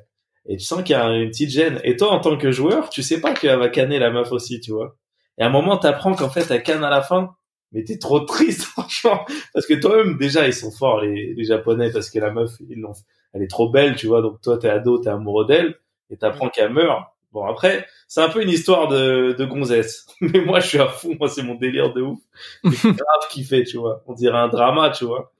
Et 0.48 0.56
tu 0.56 0.64
sens 0.64 0.82
qu'il 0.84 0.92
y 0.92 0.98
a 0.98 1.06
une 1.10 1.28
petite 1.30 1.50
gêne. 1.50 1.80
Et 1.84 1.96
toi, 1.96 2.12
en 2.12 2.20
tant 2.20 2.36
que 2.38 2.52
joueur, 2.52 2.88
tu 2.90 3.02
sais 3.02 3.20
pas 3.20 3.34
qu'elle 3.34 3.58
va 3.58 3.68
canner 3.68 3.98
la 3.98 4.10
meuf 4.10 4.30
aussi, 4.32 4.60
tu 4.60 4.70
vois. 4.72 4.96
Et 5.38 5.42
à 5.42 5.46
un 5.46 5.50
moment, 5.50 5.76
t'apprends 5.76 6.14
qu'en 6.14 6.30
fait, 6.30 6.50
elle 6.50 6.62
canne 6.62 6.84
à 6.84 6.90
la 6.90 7.02
fin. 7.02 7.34
Mais 7.72 7.84
t'es 7.84 7.98
trop 7.98 8.20
triste, 8.20 8.62
franchement. 8.64 9.24
Parce 9.52 9.66
que 9.66 9.74
toi-même, 9.74 10.16
déjà, 10.16 10.46
ils 10.46 10.54
sont 10.54 10.70
forts, 10.70 11.00
les, 11.00 11.34
les 11.34 11.44
japonais, 11.44 11.90
parce 11.90 12.10
que 12.10 12.18
la 12.18 12.30
meuf, 12.30 12.52
ils 12.68 12.80
l'ont, 12.80 12.92
elle 13.32 13.42
est 13.42 13.50
trop 13.50 13.68
belle, 13.70 13.96
tu 13.96 14.06
vois. 14.06 14.22
Donc 14.22 14.40
toi, 14.40 14.58
t'es 14.58 14.68
ado, 14.68 14.98
t'es 14.98 15.10
amoureux 15.10 15.46
d'elle, 15.46 15.78
et 16.10 16.16
t'apprends 16.16 16.48
qu'elle 16.48 16.72
meurt. 16.72 17.02
Bon, 17.32 17.44
après, 17.44 17.86
c'est 18.08 18.22
un 18.22 18.30
peu 18.30 18.42
une 18.42 18.48
histoire 18.48 18.88
de, 18.88 19.34
de 19.36 19.44
gonzesse. 19.44 20.06
Mais 20.20 20.40
moi, 20.40 20.60
je 20.60 20.68
suis 20.68 20.78
à 20.78 20.88
fond. 20.88 21.16
Moi, 21.18 21.28
c'est 21.28 21.42
mon 21.42 21.54
délire 21.54 21.92
de 21.92 22.00
ouf. 22.00 22.18
C'est 22.64 22.82
grave 22.82 23.28
kiffé, 23.30 23.64
tu 23.64 23.76
vois. 23.76 24.02
On 24.06 24.14
dirait 24.14 24.38
un 24.38 24.48
drama, 24.48 24.90
tu 24.90 25.04
vois. 25.04 25.32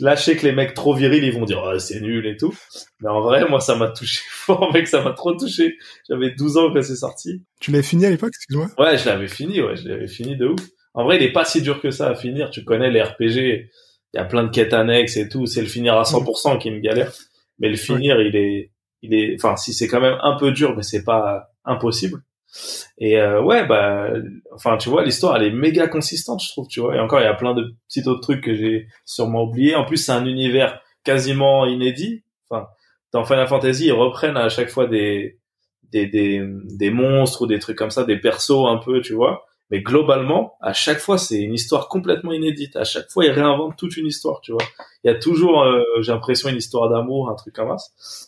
Là, 0.00 0.14
je 0.14 0.22
sais 0.22 0.36
que 0.36 0.46
les 0.46 0.52
mecs 0.52 0.74
trop 0.74 0.94
virils, 0.94 1.24
ils 1.24 1.32
vont 1.32 1.44
dire, 1.44 1.62
ah, 1.64 1.78
c'est 1.78 2.00
nul 2.00 2.26
et 2.26 2.36
tout. 2.36 2.54
Mais 3.00 3.10
en 3.10 3.20
vrai, 3.20 3.46
moi, 3.48 3.60
ça 3.60 3.76
m'a 3.76 3.88
touché 3.88 4.22
fort, 4.28 4.72
mec, 4.72 4.88
ça 4.88 5.02
m'a 5.02 5.12
trop 5.12 5.34
touché. 5.34 5.76
J'avais 6.08 6.30
12 6.30 6.56
ans 6.56 6.72
quand 6.72 6.82
c'est 6.82 6.96
sorti. 6.96 7.42
Tu 7.60 7.70
l'avais 7.70 7.82
fini 7.82 8.06
à 8.06 8.10
l'époque, 8.10 8.32
excuse-moi 8.34 8.68
Ouais, 8.78 8.96
je 8.96 9.06
l'avais 9.06 9.28
fini, 9.28 9.60
ouais, 9.60 9.76
je 9.76 9.88
l'avais 9.88 10.08
fini 10.08 10.36
de 10.36 10.46
ouf. 10.46 10.60
En 10.94 11.04
vrai, 11.04 11.16
il 11.16 11.22
est 11.22 11.32
pas 11.32 11.44
si 11.44 11.62
dur 11.62 11.80
que 11.80 11.90
ça 11.90 12.08
à 12.08 12.14
finir. 12.14 12.50
Tu 12.50 12.64
connais 12.64 12.90
les 12.90 13.02
RPG. 13.02 13.70
Il 14.14 14.18
y 14.18 14.18
a 14.18 14.24
plein 14.24 14.44
de 14.44 14.50
quêtes 14.50 14.74
annexes 14.74 15.16
et 15.16 15.28
tout. 15.28 15.46
C'est 15.46 15.62
le 15.62 15.66
finir 15.68 15.96
à 15.96 16.02
100% 16.02 16.58
qui 16.58 16.68
est 16.68 16.72
une 16.72 16.80
galère. 16.82 17.12
Mais 17.58 17.68
le 17.68 17.76
finir, 17.76 18.20
il 18.20 18.36
est, 18.36 18.72
il 19.02 19.14
est, 19.14 19.36
enfin, 19.38 19.56
si 19.56 19.72
c'est 19.72 19.88
quand 19.88 20.00
même 20.00 20.18
un 20.22 20.36
peu 20.36 20.52
dur, 20.52 20.74
mais 20.76 20.82
c'est 20.82 21.04
pas 21.04 21.50
impossible. 21.64 22.22
Et 22.98 23.18
euh, 23.18 23.42
ouais, 23.42 23.66
bah, 23.66 24.08
enfin, 24.54 24.76
tu 24.76 24.88
vois, 24.88 25.04
l'histoire, 25.04 25.36
elle 25.36 25.44
est 25.44 25.50
méga 25.50 25.88
consistante, 25.88 26.42
je 26.42 26.48
trouve, 26.48 26.68
tu 26.68 26.80
vois. 26.80 26.96
Et 26.96 27.00
encore, 27.00 27.20
il 27.20 27.24
y 27.24 27.26
a 27.26 27.34
plein 27.34 27.54
de 27.54 27.74
petits 27.88 28.06
autres 28.08 28.20
trucs 28.20 28.42
que 28.42 28.54
j'ai 28.54 28.86
sûrement 29.04 29.44
oubliés. 29.44 29.74
En 29.74 29.84
plus, 29.84 29.96
c'est 29.96 30.12
un 30.12 30.26
univers 30.26 30.80
quasiment 31.04 31.66
inédit. 31.66 32.24
Enfin, 32.48 32.66
dans 33.12 33.24
Final 33.24 33.48
Fantasy, 33.48 33.86
ils 33.86 33.92
reprennent 33.92 34.36
à 34.36 34.48
chaque 34.48 34.68
fois 34.68 34.86
des, 34.86 35.38
des, 35.90 36.06
des, 36.06 36.42
des 36.78 36.90
monstres 36.90 37.42
ou 37.42 37.46
des 37.46 37.58
trucs 37.58 37.78
comme 37.78 37.90
ça, 37.90 38.04
des 38.04 38.18
persos 38.18 38.66
un 38.68 38.78
peu, 38.78 39.00
tu 39.00 39.14
vois. 39.14 39.44
Mais 39.70 39.80
globalement, 39.80 40.54
à 40.60 40.74
chaque 40.74 40.98
fois, 40.98 41.16
c'est 41.16 41.40
une 41.40 41.54
histoire 41.54 41.88
complètement 41.88 42.32
inédite. 42.32 42.76
À 42.76 42.84
chaque 42.84 43.08
fois, 43.10 43.24
ils 43.24 43.30
réinventent 43.30 43.76
toute 43.78 43.96
une 43.96 44.06
histoire, 44.06 44.42
tu 44.42 44.52
vois. 44.52 44.60
Il 45.02 45.10
y 45.10 45.14
a 45.14 45.18
toujours, 45.18 45.62
euh, 45.62 45.82
j'ai 46.02 46.12
l'impression, 46.12 46.50
une 46.50 46.58
histoire 46.58 46.90
d'amour, 46.90 47.30
un 47.30 47.34
truc 47.34 47.54
comme 47.54 47.78
ça. 47.78 47.86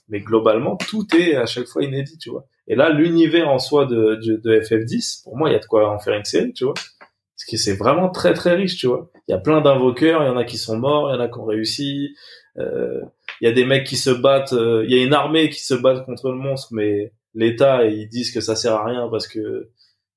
Mais 0.08 0.20
globalement, 0.20 0.76
tout 0.76 1.06
est 1.14 1.36
à 1.36 1.44
chaque 1.44 1.66
fois 1.66 1.84
inédit, 1.84 2.16
tu 2.16 2.30
vois. 2.30 2.46
Et 2.68 2.74
là, 2.76 2.90
l'univers 2.90 3.48
en 3.48 3.58
soi 3.58 3.86
de, 3.86 4.16
de, 4.16 4.36
de 4.36 4.60
FF10, 4.60 5.22
pour 5.24 5.36
moi, 5.36 5.50
il 5.50 5.52
y 5.52 5.56
a 5.56 5.58
de 5.58 5.66
quoi 5.66 5.90
en 5.90 5.98
faire 5.98 6.14
une 6.14 6.24
série, 6.24 6.52
tu 6.52 6.64
vois. 6.64 6.74
Parce 6.74 7.44
que 7.50 7.56
c'est 7.56 7.76
vraiment 7.76 8.08
très 8.10 8.32
très 8.32 8.54
riche, 8.54 8.76
tu 8.76 8.86
vois. 8.86 9.10
Il 9.28 9.32
y 9.32 9.34
a 9.34 9.38
plein 9.38 9.60
d'invoqueurs, 9.60 10.22
il 10.22 10.26
y 10.26 10.30
en 10.30 10.36
a 10.36 10.44
qui 10.44 10.56
sont 10.56 10.78
morts, 10.78 11.10
il 11.10 11.14
y 11.14 11.16
en 11.16 11.20
a 11.20 11.28
qui 11.28 11.38
ont 11.38 11.44
réussi. 11.44 12.14
Euh, 12.58 13.00
il 13.40 13.48
y 13.48 13.50
a 13.50 13.52
des 13.52 13.64
mecs 13.64 13.84
qui 13.84 13.96
se 13.96 14.10
battent, 14.10 14.52
euh, 14.52 14.84
il 14.88 14.96
y 14.96 15.00
a 15.00 15.04
une 15.04 15.12
armée 15.12 15.50
qui 15.50 15.62
se 15.62 15.74
bat 15.74 16.00
contre 16.00 16.30
le 16.30 16.36
monstre, 16.36 16.68
mais 16.72 17.12
l'État, 17.34 17.84
ils 17.84 18.08
disent 18.08 18.32
que 18.32 18.40
ça 18.40 18.56
sert 18.56 18.74
à 18.74 18.84
rien 18.84 19.08
parce 19.10 19.26
que 19.26 19.70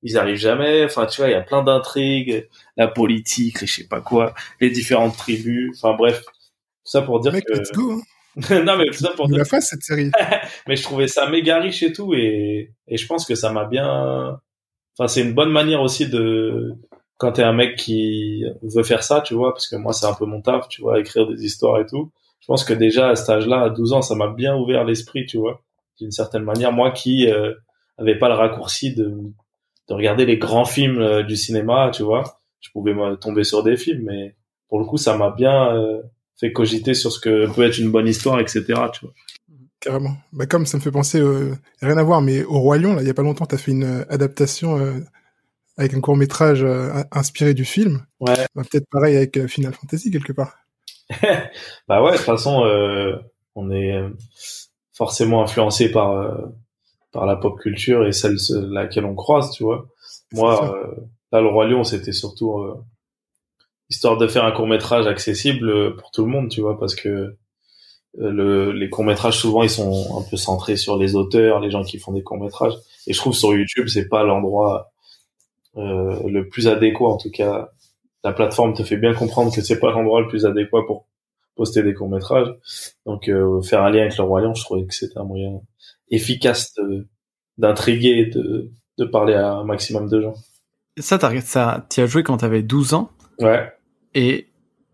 ils 0.04 0.18
arrivent 0.18 0.38
jamais. 0.38 0.86
Enfin, 0.86 1.08
tu 1.08 1.22
vois, 1.22 1.30
il 1.30 1.34
y 1.34 1.36
a 1.36 1.42
plein 1.42 1.64
d'intrigues, 1.64 2.48
la 2.78 2.88
politique, 2.88 3.62
les 3.62 3.68
je 3.68 3.74
sais 3.74 3.88
pas 3.88 4.02
quoi, 4.02 4.34
les 4.62 4.70
différentes 4.70 5.18
tribus. 5.18 5.72
Enfin 5.76 5.96
bref, 5.98 6.24
ça 6.84 7.02
pour 7.02 7.20
dire 7.20 7.34
Mec, 7.34 7.46
que. 7.46 7.54
let's 7.54 7.72
go. 7.72 7.94
Hein. 7.94 8.02
non 8.52 8.78
mais 8.78 8.86
tout 8.86 9.00
ça 9.00 9.14
pour 9.16 9.28
la 9.30 9.46
fasse 9.46 9.70
cette 9.70 9.82
série. 9.82 10.12
mais 10.68 10.76
je 10.76 10.84
trouvais 10.84 11.08
ça 11.08 11.28
méga 11.28 11.60
riche 11.60 11.82
et 11.82 11.92
tout 11.92 12.14
et 12.14 12.72
et 12.88 12.98
je 12.98 13.08
pense 13.08 13.26
que 13.26 13.34
ça 13.34 13.52
m'a 13.52 13.66
bien 13.66 14.40
enfin 14.98 15.08
c'est 15.08 15.22
une 15.22 15.34
bonne 15.34 15.50
manière 15.50 15.82
aussi 15.82 16.08
de 16.08 16.74
quand 17.18 17.32
t'es 17.34 17.44
un 17.44 17.54
mec 17.54 17.76
qui 17.78 18.44
veut 18.62 18.84
faire 18.84 19.02
ça 19.02 19.22
tu 19.22 19.34
vois 19.34 19.54
parce 19.54 19.68
que 19.68 19.76
moi 19.76 19.92
c'est 19.92 20.06
un 20.06 20.14
peu 20.14 20.26
mon 20.26 20.42
taf 20.42 20.68
tu 20.70 20.82
vois 20.82 21.00
écrire 21.00 21.28
des 21.28 21.44
histoires 21.44 21.80
et 21.80 21.86
tout. 21.88 22.12
Je 22.40 22.46
pense 22.46 22.64
que 22.64 22.74
déjà 22.74 23.10
à 23.10 23.16
cet 23.16 23.30
âge-là 23.30 23.62
à 23.64 23.70
12 23.72 23.94
ans 23.94 24.02
ça 24.04 24.14
m'a 24.14 24.28
bien 24.28 24.56
ouvert 24.56 24.84
l'esprit 24.84 25.26
tu 25.26 25.38
vois 25.40 25.64
d'une 26.00 26.12
certaine 26.12 26.44
manière. 26.44 26.72
Moi 26.72 26.92
qui 26.92 27.28
euh, 27.32 27.54
avait 27.98 28.20
pas 28.20 28.30
le 28.30 28.36
raccourci 28.36 28.94
de 28.94 29.18
de 29.90 29.94
regarder 29.94 30.26
les 30.26 30.38
grands 30.38 30.66
films 30.66 31.02
euh, 31.02 31.24
du 31.24 31.36
cinéma 31.36 31.90
tu 31.92 32.04
vois 32.04 32.40
je 32.60 32.70
pouvais 32.72 32.94
me 32.94 33.16
tomber 33.16 33.44
sur 33.44 33.64
des 33.64 33.78
films 33.78 34.04
mais 34.06 34.36
pour 34.70 34.80
le 34.80 34.86
coup 34.86 34.98
ça 34.98 35.18
m'a 35.18 35.32
bien 35.32 35.76
euh, 35.76 36.04
fait 36.40 36.52
cogiter 36.54 36.94
sur 36.94 37.12
ce 37.12 37.20
que 37.20 37.52
peut 37.54 37.64
être 37.64 37.78
une 37.80 37.92
bonne 37.92 38.08
histoire 38.08 38.40
etc 38.40 38.62
tu 38.94 39.06
vois 39.06 39.14
Carrément. 39.80 40.18
Bah, 40.34 40.48
comme 40.48 40.66
ça 40.66 40.78
me 40.78 40.82
fait 40.82 40.92
penser, 40.92 41.20
euh, 41.20 41.56
rien 41.82 41.98
à 42.00 42.04
voir, 42.04 42.20
mais 42.22 42.44
au 42.44 42.60
Roi 42.60 42.80
Lion, 42.80 42.96
là, 42.96 43.04
il 43.04 43.08
y 43.08 43.12
a 43.12 43.14
pas 43.14 43.22
longtemps, 43.22 43.46
t'as 43.46 43.58
fait 43.58 43.72
une 43.72 43.84
euh, 43.84 44.06
adaptation 44.12 44.80
euh, 44.80 44.94
avec 45.78 45.94
un 45.94 46.02
court 46.02 46.18
métrage 46.18 46.66
inspiré 47.12 47.54
du 47.54 47.64
film. 47.64 48.04
ouais 48.20 48.34
Bah, 48.56 48.64
Peut-être 48.70 48.88
pareil 48.90 49.16
avec 49.16 49.46
Final 49.46 49.74
Fantasy 49.76 50.10
quelque 50.10 50.34
part. 50.34 50.58
bah 51.88 52.02
ouais, 52.04 52.14
de 52.14 52.18
toute 52.18 52.26
façon, 52.26 52.64
on 53.56 53.72
est 53.72 53.94
forcément 54.94 55.44
influencé 55.44 55.92
par 55.92 56.38
par 57.12 57.26
la 57.28 57.36
pop 57.36 57.60
culture 57.60 58.06
et 58.08 58.12
celle 58.12 58.40
ce- 58.40 58.56
laquelle 58.74 59.06
on 59.06 59.14
croise, 59.16 59.52
tu 59.52 59.64
vois. 59.64 59.88
Moi, 60.34 60.76
là, 61.32 61.40
le 61.42 61.48
roi 61.48 61.68
lion, 61.68 61.84
c'était 61.84 62.12
surtout 62.12 62.66
histoire 63.90 64.18
de 64.18 64.28
faire 64.28 64.46
un 64.46 64.52
court 64.52 64.68
métrage 64.68 65.08
accessible 65.08 65.70
euh, 65.70 65.96
pour 65.98 66.12
tout 66.12 66.26
le 66.26 66.32
monde, 66.32 66.50
tu 66.50 66.62
vois, 66.62 66.80
parce 66.80 66.96
que 66.96 67.38
euh, 68.20 68.32
le, 68.32 68.72
les 68.72 68.90
courts 68.90 69.04
métrages 69.04 69.38
souvent 69.38 69.62
ils 69.64 69.70
sont 69.70 70.18
un 70.18 70.28
peu 70.30 70.38
centrés 70.38 70.76
sur 70.76 70.98
les 70.98 71.16
auteurs, 71.16 71.60
les 71.60 71.70
gens 71.70 71.84
qui 71.84 72.00
font 72.00 72.14
des 72.14 72.24
courts 72.24 72.40
métrages. 72.40 72.74
Et 73.06 73.14
je 73.14 73.18
trouve 73.18 73.34
sur 73.34 73.54
YouTube 73.54 73.88
c'est 73.88 74.08
pas 74.08 74.24
l'endroit 74.24 74.92
euh, 75.78 76.20
le 76.28 76.48
plus 76.50 76.68
adéquat 76.68 77.08
en 77.08 77.18
tout 77.18 77.30
cas. 77.32 77.70
La 78.24 78.34
plateforme 78.34 78.74
te 78.74 78.84
fait 78.84 78.98
bien 78.98 79.14
comprendre 79.14 79.54
que 79.54 79.62
c'est 79.62 79.80
pas 79.80 79.92
l'endroit 79.92 80.22
le 80.22 80.28
plus 80.28 80.46
adéquat 80.46 80.82
pour 80.88 81.06
poster 81.56 81.84
des 81.84 81.94
courts 81.94 82.10
métrages. 82.10 82.54
Donc 83.06 83.30
euh, 83.30 83.62
faire 83.62 83.84
un 83.84 83.92
lien 83.92 84.02
avec 84.02 84.18
le 84.18 84.24
lion, 84.24 84.54
je 84.56 84.64
trouvais 84.64 84.86
que 84.86 84.96
c'était 84.96 85.20
un 85.20 85.24
moyen 85.24 85.62
efficace 86.10 86.74
de 86.76 87.08
d'intriguer, 87.58 88.26
de 88.26 88.72
de 88.98 89.06
parler 89.06 89.36
à 89.36 89.52
un 89.54 89.64
maximum 89.64 90.10
de 90.10 90.22
gens. 90.22 90.34
Ça, 90.98 91.20
t'as, 91.20 91.40
ça, 91.42 91.86
t'y 91.90 92.02
as 92.02 92.08
joué 92.08 92.24
quand 92.24 92.38
t'avais 92.38 92.64
12 92.64 92.96
ans? 92.96 93.12
Ouais. 93.40 93.72
Et 94.14 94.48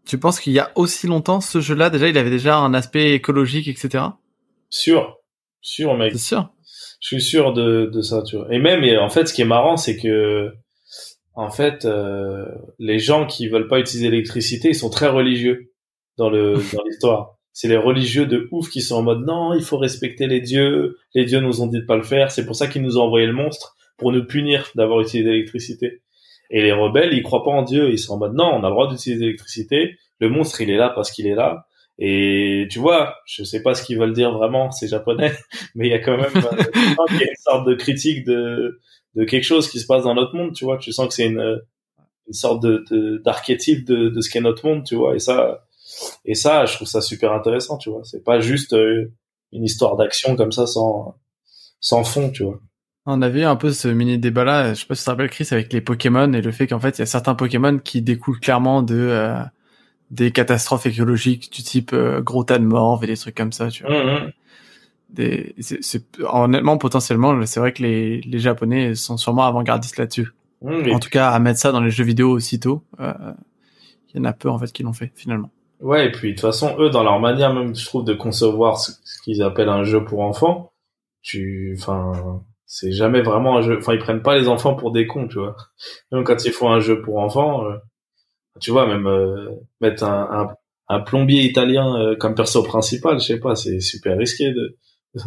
tu 0.05 0.17
penses 0.17 0.39
qu'il 0.39 0.53
y 0.53 0.59
a 0.59 0.71
aussi 0.75 1.07
longtemps, 1.07 1.41
ce 1.41 1.61
jeu-là, 1.61 1.89
déjà, 1.89 2.07
il 2.09 2.17
avait 2.17 2.29
déjà 2.29 2.57
un 2.57 2.73
aspect 2.73 3.13
écologique, 3.13 3.67
etc. 3.67 4.05
Sûr. 4.69 5.17
Sûr, 5.61 5.95
mec. 5.95 6.11
C'est 6.13 6.19
sûr. 6.19 6.49
Je 6.99 7.07
suis 7.07 7.21
sûr 7.21 7.53
de, 7.53 7.89
de 7.93 8.01
ça, 8.01 8.21
tu 8.23 8.37
vois. 8.37 8.47
Et 8.53 8.59
même, 8.59 8.83
en 8.99 9.09
fait, 9.09 9.27
ce 9.27 9.33
qui 9.33 9.41
est 9.41 9.45
marrant, 9.45 9.77
c'est 9.77 9.97
que, 9.97 10.51
en 11.35 11.49
fait, 11.49 11.85
euh, 11.85 12.45
les 12.79 12.99
gens 12.99 13.25
qui 13.25 13.47
veulent 13.47 13.67
pas 13.67 13.79
utiliser 13.79 14.09
l'électricité, 14.09 14.69
ils 14.69 14.75
sont 14.75 14.89
très 14.89 15.07
religieux 15.07 15.73
dans 16.17 16.29
le 16.29 16.53
dans 16.73 16.83
l'histoire. 16.83 17.37
C'est 17.51 17.67
les 17.67 17.77
religieux 17.77 18.25
de 18.25 18.47
ouf 18.51 18.69
qui 18.69 18.81
sont 18.81 18.95
en 18.95 19.03
mode 19.03 19.25
non, 19.25 19.53
il 19.53 19.63
faut 19.63 19.77
respecter 19.77 20.27
les 20.27 20.41
dieux. 20.41 20.97
Les 21.13 21.25
dieux 21.25 21.39
nous 21.39 21.61
ont 21.61 21.67
dit 21.67 21.79
de 21.79 21.85
pas 21.85 21.97
le 21.97 22.03
faire. 22.03 22.31
C'est 22.31 22.45
pour 22.45 22.55
ça 22.55 22.67
qu'ils 22.67 22.81
nous 22.81 22.97
ont 22.97 23.03
envoyé 23.03 23.27
le 23.27 23.33
monstre 23.33 23.75
pour 23.97 24.11
nous 24.11 24.25
punir 24.25 24.71
d'avoir 24.75 25.01
utilisé 25.01 25.29
l'électricité. 25.29 26.01
Et 26.49 26.61
les 26.61 26.71
rebelles, 26.71 27.13
ils 27.13 27.23
croient 27.23 27.43
pas 27.43 27.51
en 27.51 27.63
Dieu. 27.63 27.91
Ils 27.91 27.99
sont 27.99 28.13
en 28.15 28.17
mode 28.17 28.35
non, 28.35 28.45
on 28.53 28.63
a 28.63 28.67
le 28.69 28.73
droit 28.73 28.87
d'utiliser 28.89 29.21
l'électricité. 29.25 29.95
Le 30.19 30.29
monstre, 30.29 30.61
il 30.61 30.69
est 30.69 30.77
là 30.77 30.89
parce 30.89 31.11
qu'il 31.11 31.27
est 31.27 31.35
là. 31.35 31.65
Et 31.99 32.67
tu 32.71 32.79
vois, 32.79 33.15
je 33.25 33.43
sais 33.43 33.61
pas 33.61 33.75
ce 33.75 33.83
qu'ils 33.83 33.99
veulent 33.99 34.13
dire 34.13 34.31
vraiment, 34.37 34.71
c'est 34.71 34.87
japonais, 34.87 35.33
mais 35.75 35.87
il 35.87 35.91
y 35.91 35.93
a 35.93 35.99
quand 35.99 36.17
même 36.17 36.31
euh, 36.35 36.63
une 37.11 37.35
sorte 37.43 37.67
de 37.67 37.75
critique 37.75 38.25
de 38.25 38.79
de 39.15 39.25
quelque 39.25 39.43
chose 39.43 39.69
qui 39.69 39.79
se 39.79 39.85
passe 39.85 40.03
dans 40.05 40.15
notre 40.15 40.35
monde, 40.35 40.53
tu 40.55 40.65
vois. 40.65 40.77
Tu 40.79 40.91
sens 40.91 41.07
que 41.07 41.13
c'est 41.13 41.27
une 41.27 41.61
une 42.27 42.33
sorte 42.33 42.63
de 42.63 42.83
de- 42.91 43.17
d'archétype 43.23 43.85
de, 43.85 44.09
de 44.09 44.21
ce 44.21 44.29
qu'est 44.29 44.41
notre 44.41 44.65
monde, 44.67 44.83
tu 44.85 44.95
vois. 44.95 45.15
Et 45.15 45.19
ça, 45.19 45.65
Et 46.25 46.35
ça, 46.35 46.65
je 46.65 46.75
trouve 46.75 46.87
ça 46.87 47.01
super 47.01 47.33
intéressant, 47.33 47.77
tu 47.77 47.89
vois. 47.89 48.03
C'est 48.03 48.23
pas 48.23 48.39
juste 48.39 48.73
euh, 48.73 49.13
une 49.51 49.63
histoire 49.63 49.95
d'action 49.97 50.35
comme 50.35 50.51
ça 50.51 50.67
sans 50.67 51.15
sans 51.81 52.03
fond, 52.03 52.31
tu 52.31 52.43
vois. 52.43 52.59
On 53.05 53.21
avait 53.21 53.41
eu 53.41 53.45
un 53.45 53.57
peu 53.57 53.71
ce 53.71 53.87
mini 53.89 54.17
débat 54.17 54.43
là, 54.45 54.73
je 54.73 54.79
sais 54.79 54.85
pas 54.85 54.95
si 54.95 55.01
tu 55.01 55.05
te 55.05 55.09
rappelles 55.09 55.29
Chris 55.29 55.47
avec 55.51 55.73
les 55.73 55.81
Pokémon 55.81 56.31
et 56.31 56.41
le 56.41 56.51
fait 56.51 56.67
qu'en 56.67 56.79
fait 56.79 56.97
il 56.97 56.99
y 56.99 57.03
a 57.03 57.05
certains 57.05 57.35
Pokémon 57.35 57.77
qui 57.79 58.01
découlent 58.01 58.39
clairement 58.39 58.81
de 58.81 58.95
euh, 58.95 59.39
des 60.11 60.31
catastrophes 60.31 60.85
écologiques 60.85 61.51
du 61.51 61.63
type 61.63 61.91
euh, 61.93 62.21
gros 62.21 62.43
tas 62.45 62.59
de 62.59 62.65
morts 62.65 63.03
et 63.03 63.07
des 63.07 63.17
trucs 63.17 63.35
comme 63.35 63.51
ça, 63.51 63.69
tu 63.69 63.83
vois. 63.83 64.03
Mhm. 64.03 64.31
Des, 65.09 65.53
c'est, 65.59 65.83
c'est- 65.83 66.05
honnêtement 66.23 66.77
potentiellement 66.77 67.45
c'est 67.45 67.59
vrai 67.59 67.73
que 67.73 67.83
les, 67.83 68.21
les 68.21 68.39
Japonais 68.39 68.95
sont 68.95 69.17
sûrement 69.17 69.43
avant-gardistes 69.45 69.97
là-dessus. 69.97 70.29
Et 70.85 70.93
En 70.93 70.99
tout 70.99 71.09
cas 71.09 71.29
à 71.31 71.39
mettre 71.39 71.59
ça 71.59 71.73
dans 71.73 71.81
les 71.81 71.91
jeux 71.91 72.05
vidéo 72.05 72.29
aussitôt, 72.31 72.83
euh, 73.01 73.13
il 74.13 74.17
y 74.17 74.19
en 74.21 74.23
a 74.25 74.31
peu 74.33 74.49
en 74.49 74.57
fait 74.57 74.71
qui 74.71 74.81
l'ont 74.83 74.93
fait 74.93 75.11
finalement. 75.13 75.49
Ouais, 75.81 76.07
et 76.07 76.11
puis 76.11 76.29
de 76.29 76.33
toute 76.35 76.41
façon, 76.41 76.75
eux, 76.79 76.89
dans 76.89 77.03
leur 77.03 77.19
manière 77.19 77.53
même, 77.53 77.75
je 77.75 77.85
trouve, 77.85 78.05
de 78.05 78.13
concevoir 78.13 78.79
ce, 78.79 78.93
ce 79.03 79.21
qu'ils 79.21 79.41
appellent 79.43 79.67
un 79.67 79.83
jeu 79.83 80.05
pour 80.05 80.21
enfants, 80.21 80.71
tu, 81.21 81.75
enfin, 81.77 82.41
c'est 82.75 82.91
jamais 82.91 83.21
vraiment 83.21 83.57
un 83.57 83.61
jeu. 83.61 83.77
Enfin, 83.77 83.93
ils 83.93 83.99
prennent 83.99 84.23
pas 84.23 84.35
les 84.35 84.47
enfants 84.47 84.73
pour 84.73 84.91
des 84.91 85.05
cons, 85.05 85.27
tu 85.27 85.37
vois. 85.37 85.55
Même 86.11 86.23
quand 86.23 86.43
ils 86.43 86.51
font 86.51 86.71
un 86.71 86.79
jeu 86.79 87.03
pour 87.03 87.19
enfants, 87.19 87.65
euh, 87.65 87.77
tu 88.59 88.71
vois, 88.71 88.87
même 88.87 89.05
euh, 89.05 89.51
mettre 89.79 90.03
un, 90.03 90.49
un, 90.89 90.95
un 90.95 90.99
plombier 90.99 91.43
italien 91.43 91.95
euh, 91.99 92.15
comme 92.15 92.33
perso 92.33 92.63
principal, 92.63 93.19
je 93.19 93.25
sais 93.25 93.39
pas, 93.39 93.53
c'est 93.53 93.79
super 93.79 94.17
risqué 94.17 94.51
de 94.53 94.75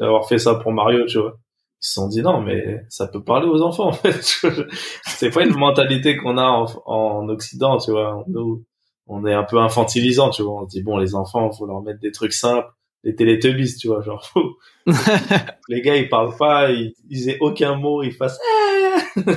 d'avoir 0.00 0.26
fait 0.28 0.38
ça 0.38 0.56
pour 0.56 0.72
Mario, 0.72 1.06
tu 1.06 1.18
vois. 1.18 1.38
Ils 1.80 1.86
se 1.86 1.92
sont 1.92 2.08
dit 2.08 2.22
non, 2.22 2.40
mais 2.40 2.84
ça 2.88 3.06
peut 3.06 3.22
parler 3.22 3.46
aux 3.46 3.62
enfants. 3.62 3.90
En 3.90 3.92
fait. 3.92 4.20
c'est 5.06 5.30
pas 5.30 5.44
une 5.44 5.54
mentalité 5.54 6.16
qu'on 6.16 6.38
a 6.38 6.42
en, 6.46 6.66
en 6.86 7.28
Occident, 7.28 7.76
tu 7.76 7.92
vois. 7.92 8.24
Nous, 8.26 8.64
on 9.06 9.24
est 9.26 9.34
un 9.34 9.44
peu 9.44 9.58
infantilisant, 9.58 10.30
tu 10.30 10.42
vois. 10.42 10.62
On 10.62 10.64
se 10.64 10.70
dit 10.70 10.82
bon, 10.82 10.98
les 10.98 11.14
enfants, 11.14 11.52
faut 11.52 11.66
leur 11.66 11.82
mettre 11.82 12.00
des 12.00 12.10
trucs 12.10 12.32
simples, 12.32 12.66
des 13.04 13.14
télétubbies, 13.14 13.76
tu 13.76 13.88
vois, 13.88 14.02
genre. 14.02 14.32
les 15.68 15.82
gars, 15.82 15.96
ils 15.96 16.08
parlent 16.08 16.36
pas, 16.36 16.70
ils, 16.70 16.94
ils 17.08 17.28
aient 17.28 17.38
aucun 17.40 17.76
mot, 17.76 18.02
ils 18.02 18.12
fassent. 18.12 18.40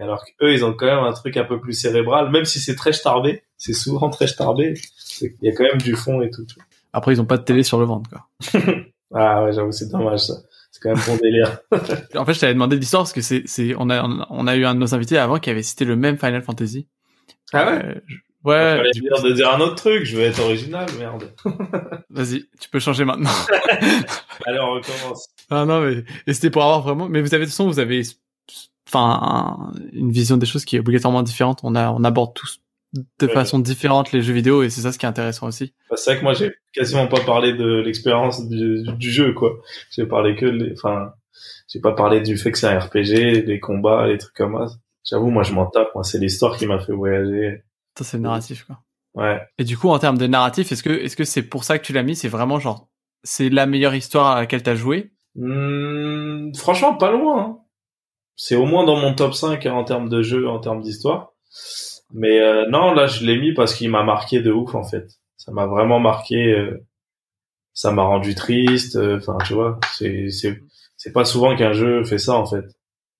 Alors 0.00 0.24
qu'eux, 0.24 0.52
ils 0.52 0.64
ont 0.64 0.72
quand 0.72 0.86
même 0.86 1.04
un 1.04 1.12
truc 1.12 1.36
un 1.36 1.44
peu 1.44 1.60
plus 1.60 1.74
cérébral, 1.74 2.30
même 2.30 2.46
si 2.46 2.60
c'est 2.60 2.74
très 2.74 2.92
starbé. 2.92 3.42
C'est 3.58 3.74
souvent 3.74 4.08
très 4.08 4.26
starbé. 4.26 4.74
Il 5.20 5.34
y 5.42 5.50
a 5.50 5.52
quand 5.52 5.64
même 5.64 5.80
du 5.80 5.94
fond 5.94 6.22
et 6.22 6.30
tout. 6.30 6.44
tu 6.46 6.54
vois. 6.54 6.64
Après 6.94 7.12
ils 7.12 7.20
ont 7.20 7.26
pas 7.26 7.36
de 7.36 7.42
télé 7.42 7.62
sur 7.62 7.78
le 7.78 7.84
ventre 7.84 8.08
quoi. 8.10 8.26
Ah 9.14 9.44
ouais, 9.44 9.52
j'avoue, 9.52 9.72
c'est 9.72 9.90
dommage 9.90 10.20
ça. 10.20 10.34
C'est 10.70 10.82
quand 10.82 10.94
même 10.94 11.04
bon 11.06 11.16
délire. 11.16 11.58
En 12.16 12.24
fait 12.24 12.34
je 12.34 12.40
t'avais 12.40 12.54
demandé 12.54 12.76
l'histoire 12.76 13.02
parce 13.02 13.12
que 13.12 13.20
c'est 13.20 13.42
c'est 13.46 13.74
on 13.78 13.90
a 13.90 14.02
on 14.30 14.46
a 14.46 14.56
eu 14.56 14.64
un 14.64 14.74
de 14.74 14.80
nos 14.80 14.94
invités 14.94 15.18
avant 15.18 15.38
qui 15.38 15.50
avait 15.50 15.62
cité 15.62 15.84
le 15.84 15.96
même 15.96 16.18
Final 16.18 16.42
Fantasy. 16.42 16.86
Ah 17.52 17.70
ouais? 17.70 17.84
Euh, 17.84 17.94
ouais. 18.44 18.82
Du- 18.92 19.00
dire 19.00 19.22
de 19.22 19.32
dire 19.32 19.52
un 19.52 19.60
autre 19.60 19.76
truc. 19.76 20.04
Je 20.04 20.16
veux 20.16 20.22
être 20.22 20.40
original, 20.40 20.86
merde. 20.98 21.24
Vas-y, 22.10 22.44
tu 22.60 22.68
peux 22.70 22.78
changer 22.80 23.04
maintenant. 23.04 23.30
Allez, 24.46 24.58
on 24.60 24.72
recommence. 24.74 25.28
Ah 25.50 25.64
non, 25.64 25.80
mais 25.80 26.04
et 26.26 26.32
c'était 26.34 26.50
pour 26.50 26.62
avoir 26.62 26.80
vraiment. 26.82 27.08
Mais 27.08 27.20
vous 27.20 27.34
avez 27.34 27.44
de 27.44 27.50
toute 27.50 27.52
façon, 27.56 27.68
vous 27.68 27.78
avez, 27.78 28.02
enfin, 28.88 29.18
un- 29.22 29.72
une 29.92 30.10
vision 30.12 30.36
des 30.36 30.46
choses 30.46 30.64
qui 30.64 30.76
est 30.76 30.80
obligatoirement 30.80 31.22
différente. 31.22 31.60
On 31.62 31.74
a, 31.74 31.90
on 31.90 32.04
aborde 32.04 32.34
tous 32.34 32.60
de 32.94 33.26
Ouais. 33.26 33.32
façon 33.32 33.58
différente 33.58 34.12
les 34.12 34.20
jeux 34.20 34.34
vidéo 34.34 34.62
et 34.62 34.68
c'est 34.70 34.82
ça 34.82 34.92
ce 34.92 34.98
qui 34.98 35.06
est 35.06 35.08
intéressant 35.08 35.46
aussi. 35.46 35.72
Bah, 35.88 35.96
C'est 35.96 36.10
vrai 36.10 36.18
que 36.18 36.24
moi, 36.24 36.34
j'ai 36.34 36.52
quasiment 36.74 37.06
pas 37.06 37.20
parlé 37.20 37.54
de 37.54 37.80
l'expérience 37.80 38.46
du, 38.48 38.82
du 38.98 39.10
jeu, 39.10 39.32
quoi. 39.32 39.52
J'ai 39.90 40.04
parlé 40.04 40.36
que, 40.36 40.44
les, 40.44 40.72
enfin, 40.74 41.12
j'ai 41.72 41.80
pas 41.80 41.92
parlé 41.92 42.20
du 42.20 42.36
fait 42.36 42.52
que 42.52 42.58
c'est 42.58 42.66
un 42.66 42.78
RPG, 42.78 43.46
les 43.46 43.60
combats, 43.60 44.06
les 44.06 44.18
trucs 44.18 44.34
comme 44.34 44.58
ça. 44.68 44.74
J'avoue, 45.08 45.30
moi, 45.30 45.42
je 45.42 45.52
m'en 45.52 45.66
tape. 45.66 45.88
Moi, 45.94 46.04
c'est 46.04 46.18
l'histoire 46.18 46.56
qui 46.58 46.66
m'a 46.66 46.78
fait 46.78 46.92
voyager. 46.92 47.62
Ça 47.98 48.04
c'est 48.04 48.16
le 48.16 48.22
narratif 48.22 48.64
quoi. 48.64 48.78
Ouais. 49.14 49.40
Et 49.58 49.64
du 49.64 49.76
coup, 49.76 49.90
en 49.90 49.98
termes 49.98 50.16
de 50.16 50.26
narratif, 50.26 50.72
est-ce 50.72 50.82
que, 50.82 50.88
est-ce 50.90 51.16
que 51.16 51.24
c'est 51.24 51.42
pour 51.42 51.64
ça 51.64 51.78
que 51.78 51.84
tu 51.84 51.92
l'as 51.92 52.02
mis? 52.02 52.16
C'est 52.16 52.28
vraiment 52.28 52.58
genre, 52.58 52.88
c'est 53.24 53.50
la 53.50 53.66
meilleure 53.66 53.94
histoire 53.94 54.28
à 54.28 54.40
laquelle 54.40 54.62
t'as 54.62 54.74
joué? 54.74 55.12
Hmm, 55.34 56.52
franchement, 56.54 56.94
pas 56.94 57.10
loin. 57.10 57.40
hein. 57.42 57.58
C'est 58.36 58.56
au 58.56 58.64
moins 58.64 58.84
dans 58.84 58.96
mon 58.96 59.14
top 59.14 59.34
5 59.34 59.66
hein, 59.66 59.74
en 59.74 59.84
termes 59.84 60.08
de 60.08 60.22
jeu, 60.22 60.48
en 60.48 60.58
termes 60.60 60.80
d'histoire. 60.80 61.32
Mais 62.14 62.40
euh, 62.40 62.66
non, 62.70 62.92
là, 62.94 63.06
je 63.06 63.24
l'ai 63.26 63.38
mis 63.38 63.52
parce 63.54 63.74
qu'il 63.74 63.90
m'a 63.90 64.02
marqué 64.02 64.40
de 64.40 64.50
ouf, 64.52 64.74
en 64.74 64.82
fait. 64.84 65.06
Ça 65.36 65.52
m'a 65.52 65.66
vraiment 65.66 66.00
marqué. 66.00 66.36
euh, 66.54 66.78
ça 67.74 67.92
m'a 67.92 68.02
rendu 68.02 68.34
triste. 68.34 68.96
euh, 68.96 69.18
Enfin, 69.18 69.36
tu 69.46 69.54
vois, 69.54 69.78
c'est 69.94 70.30
c'est 70.30 70.60
c'est 70.96 71.12
pas 71.12 71.24
souvent 71.24 71.56
qu'un 71.56 71.72
jeu 71.72 72.04
fait 72.04 72.18
ça, 72.18 72.34
en 72.34 72.46
fait. 72.46 72.64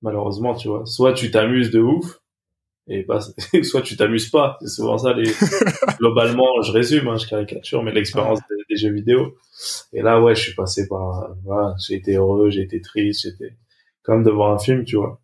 Malheureusement, 0.03 0.55
tu 0.55 0.69
vois. 0.69 0.87
Soit 0.87 1.13
tu 1.15 1.31
t'amuses 1.31 1.71
de 1.71 1.81
ouf, 1.81 2.19
et 2.89 3.05
pas, 3.05 3.21
soit 3.63 3.83
tu 3.83 3.97
t'amuses 3.97 4.31
pas. 4.31 4.59
C'est 4.61 4.69
souvent 4.69 4.99
ça. 4.99 5.13
Les... 5.13 5.31
Globalement, 5.99 6.63
je 6.63 6.73
résume, 6.73 7.09
hein, 7.09 7.17
je 7.17 7.27
caricature, 7.27 7.83
mais 7.83 7.93
l'expérience 7.93 8.41
des, 8.51 8.57
des 8.69 8.77
jeux 8.77 8.93
vidéo. 8.93 9.37
Et 9.93 10.03
là, 10.03 10.21
ouais, 10.21 10.35
je 10.35 10.43
suis 10.43 10.55
passé 10.55 10.89
par, 10.89 11.31
voilà, 11.45 11.75
j'ai 11.87 11.95
été 11.95 12.17
heureux, 12.17 12.51
j'ai 12.51 12.63
été 12.63 12.81
triste, 12.81 13.23
j'étais 13.23 13.55
comme 14.03 14.25
devant 14.25 14.53
un 14.53 14.59
film, 14.59 14.85
tu 14.85 14.97
vois. 14.97 15.21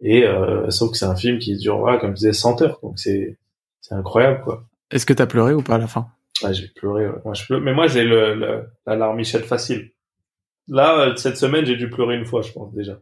Et 0.00 0.24
euh, 0.24 0.70
sauf 0.70 0.92
que 0.92 0.96
c'est 0.96 1.06
un 1.06 1.16
film 1.16 1.38
qui 1.38 1.56
dure, 1.56 1.78
voilà, 1.78 1.98
comme 1.98 2.10
je 2.10 2.16
disais, 2.16 2.32
100 2.32 2.62
heures, 2.62 2.78
donc 2.82 2.98
c'est 2.98 3.38
c'est 3.80 3.94
incroyable, 3.94 4.42
quoi. 4.42 4.64
Est-ce 4.90 5.06
que 5.06 5.12
t'as 5.12 5.26
pleuré 5.26 5.54
ou 5.54 5.62
pas 5.62 5.76
à 5.76 5.78
la 5.78 5.86
fin? 5.86 6.08
Ah, 6.42 6.52
j'ai 6.52 6.68
pleuré, 6.68 7.08
ouais. 7.08 7.18
moi 7.24 7.34
je 7.34 7.44
pleure, 7.44 7.60
mais 7.60 7.74
moi 7.74 7.88
j'ai 7.88 8.04
le, 8.04 8.34
le 8.34 8.68
la 8.86 8.96
larmichette 8.96 9.44
facile. 9.44 9.90
Là, 10.68 11.00
euh, 11.00 11.16
cette 11.16 11.36
semaine, 11.36 11.64
j'ai 11.64 11.76
dû 11.76 11.90
pleurer 11.90 12.16
une 12.16 12.26
fois, 12.26 12.42
je 12.42 12.52
pense 12.52 12.72
déjà. 12.74 13.00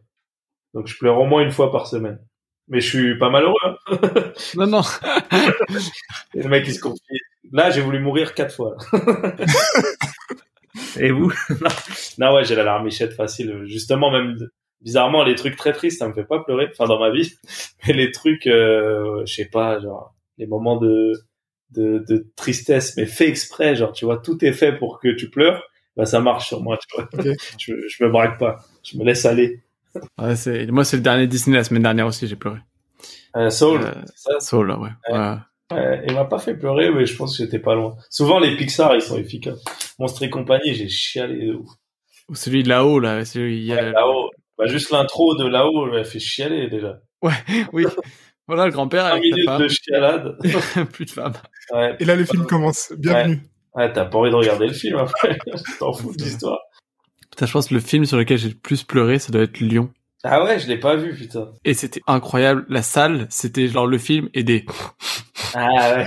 Donc 0.73 0.87
je 0.87 0.97
pleure 0.97 1.19
au 1.19 1.25
moins 1.25 1.43
une 1.43 1.51
fois 1.51 1.71
par 1.71 1.87
semaine. 1.87 2.19
Mais 2.69 2.81
je 2.81 2.89
suis 2.89 3.17
pas 3.17 3.29
malheureux. 3.29 3.55
Hein. 3.65 3.77
Non, 4.55 4.67
non. 4.67 4.81
Et 6.33 6.41
le 6.43 6.49
mec 6.49 6.65
il 6.67 6.73
se 6.73 6.81
confie. 6.81 7.01
Là, 7.51 7.69
j'ai 7.71 7.81
voulu 7.81 7.99
mourir 7.99 8.33
quatre 8.33 8.53
fois. 8.53 8.75
Et 10.99 11.11
vous? 11.11 11.31
Non. 11.61 11.69
non, 12.19 12.33
ouais, 12.35 12.45
j'ai 12.45 12.55
la 12.55 12.63
larmichette 12.63 13.13
facile. 13.13 13.63
Justement, 13.65 14.11
même 14.11 14.37
bizarrement, 14.81 15.23
les 15.23 15.35
trucs 15.35 15.55
très 15.55 15.73
tristes, 15.73 15.99
ça 15.99 16.07
me 16.07 16.13
fait 16.13 16.23
pas 16.25 16.43
pleurer. 16.43 16.67
Enfin, 16.71 16.85
dans 16.85 16.99
ma 16.99 17.09
vie, 17.09 17.33
mais 17.87 17.93
les 17.93 18.11
trucs, 18.11 18.47
euh, 18.47 19.23
je 19.25 19.33
sais 19.33 19.45
pas, 19.45 19.79
genre 19.79 20.13
les 20.37 20.45
moments 20.45 20.77
de, 20.77 21.13
de 21.71 22.03
de 22.07 22.27
tristesse, 22.35 22.95
mais 22.97 23.05
fait 23.05 23.27
exprès, 23.27 23.75
genre 23.75 23.91
tu 23.91 24.05
vois, 24.05 24.17
tout 24.17 24.43
est 24.45 24.53
fait 24.53 24.73
pour 24.73 24.99
que 24.99 25.09
tu 25.09 25.29
pleures. 25.29 25.63
Bah, 25.95 26.05
ça 26.05 26.19
marche 26.19 26.47
sur 26.47 26.61
moi, 26.61 26.77
tu 26.77 26.95
vois. 26.95 27.09
Je, 27.59 27.73
je 27.87 28.03
me 28.03 28.09
braque 28.11 28.37
pas, 28.37 28.57
je 28.83 28.97
me 28.97 29.03
laisse 29.03 29.25
aller. 29.25 29.61
Ouais, 30.19 30.35
c'est, 30.35 30.67
moi 30.67 30.83
c'est 30.83 30.97
le 30.97 31.03
dernier 31.03 31.27
Disney 31.27 31.55
la 31.57 31.63
semaine 31.63 31.83
dernière 31.83 32.07
aussi, 32.07 32.27
j'ai 32.27 32.35
pleuré. 32.35 32.59
Euh, 33.35 33.49
Soul, 33.49 33.81
Euh, 33.83 33.91
c'est 34.15 34.31
ça? 34.33 34.39
Soul, 34.39 34.71
ouais. 34.71 34.89
Ouais. 35.11 35.17
ouais. 35.19 35.35
Ouais, 35.69 36.03
il 36.07 36.13
m'a 36.13 36.23
pas 36.25 36.39
fait 36.39 36.55
pleurer, 36.55 36.91
mais 36.91 37.05
je 37.05 37.15
pense 37.17 37.37
que 37.37 37.43
j'étais 37.43 37.59
pas 37.59 37.75
loin. 37.75 37.97
Souvent, 38.09 38.39
les 38.39 38.55
Pixar, 38.55 38.95
ils 38.95 39.01
sont 39.01 39.17
efficaces. 39.17 39.61
Monstre 39.99 40.23
et 40.23 40.29
compagnie, 40.29 40.73
j'ai 40.73 40.87
chialé 40.87 41.45
de 41.47 41.53
ouf. 41.55 41.69
Ou 42.29 42.35
celui 42.35 42.63
de 42.63 42.69
là-haut, 42.69 42.99
là, 43.01 43.25
celui, 43.25 43.57
il 43.57 43.63
y 43.65 43.73
a- 43.73 43.75
Ouais, 43.83 43.91
là-haut, 43.91 44.31
bah, 44.57 44.65
juste 44.67 44.91
l'intro 44.91 45.35
de 45.35 45.45
là-haut, 45.45 45.93
elle 45.93 46.05
fait 46.05 46.19
chialer 46.19 46.69
déjà. 46.69 46.99
oui. 47.73 47.85
Voilà, 48.47 48.65
le 48.65 48.71
grand-père 48.71 49.03
5 49.03 49.11
avec 49.11 49.23
minutes 49.23 49.45
femme. 49.45 49.61
de 49.61 49.67
chialade. 49.67 50.37
Plus 50.93 51.05
de 51.05 51.11
femme. 51.11 51.33
Ouais, 51.73 51.97
Et 51.99 52.05
là, 52.05 52.15
le 52.15 52.23
film 52.23 52.45
commence. 52.45 52.93
Bienvenue. 52.97 53.41
ouais 53.75 53.91
t'as 53.91 54.05
pas 54.05 54.17
envie 54.19 54.29
de 54.31 54.35
regarder 54.35 54.67
le 54.67 54.73
film 54.73 54.97
après. 54.99 55.37
T'en 55.79 55.91
fous 55.91 56.15
de 56.15 56.23
l'histoire. 56.23 56.59
Putain, 57.37 57.45
je 57.45 57.51
pense 57.51 57.67
que 57.67 57.75
le 57.75 57.79
film 57.79 58.03
sur 58.03 58.17
lequel 58.17 58.39
j'ai 58.39 58.49
le 58.49 58.55
plus 58.55 58.81
pleuré, 58.81 59.19
ça 59.19 59.31
doit 59.31 59.43
être 59.43 59.59
Lyon. 59.59 59.91
Ah 60.23 60.43
ouais, 60.43 60.57
je 60.57 60.67
l'ai 60.67 60.79
pas 60.79 60.95
vu, 60.95 61.13
putain. 61.13 61.51
Et 61.65 61.75
c'était 61.75 62.01
incroyable. 62.07 62.65
La 62.67 62.81
salle, 62.81 63.27
c'était 63.29 63.67
genre 63.67 63.85
le 63.85 63.99
film 63.99 64.27
et 64.33 64.41
des... 64.43 64.65
Ah 65.53 65.97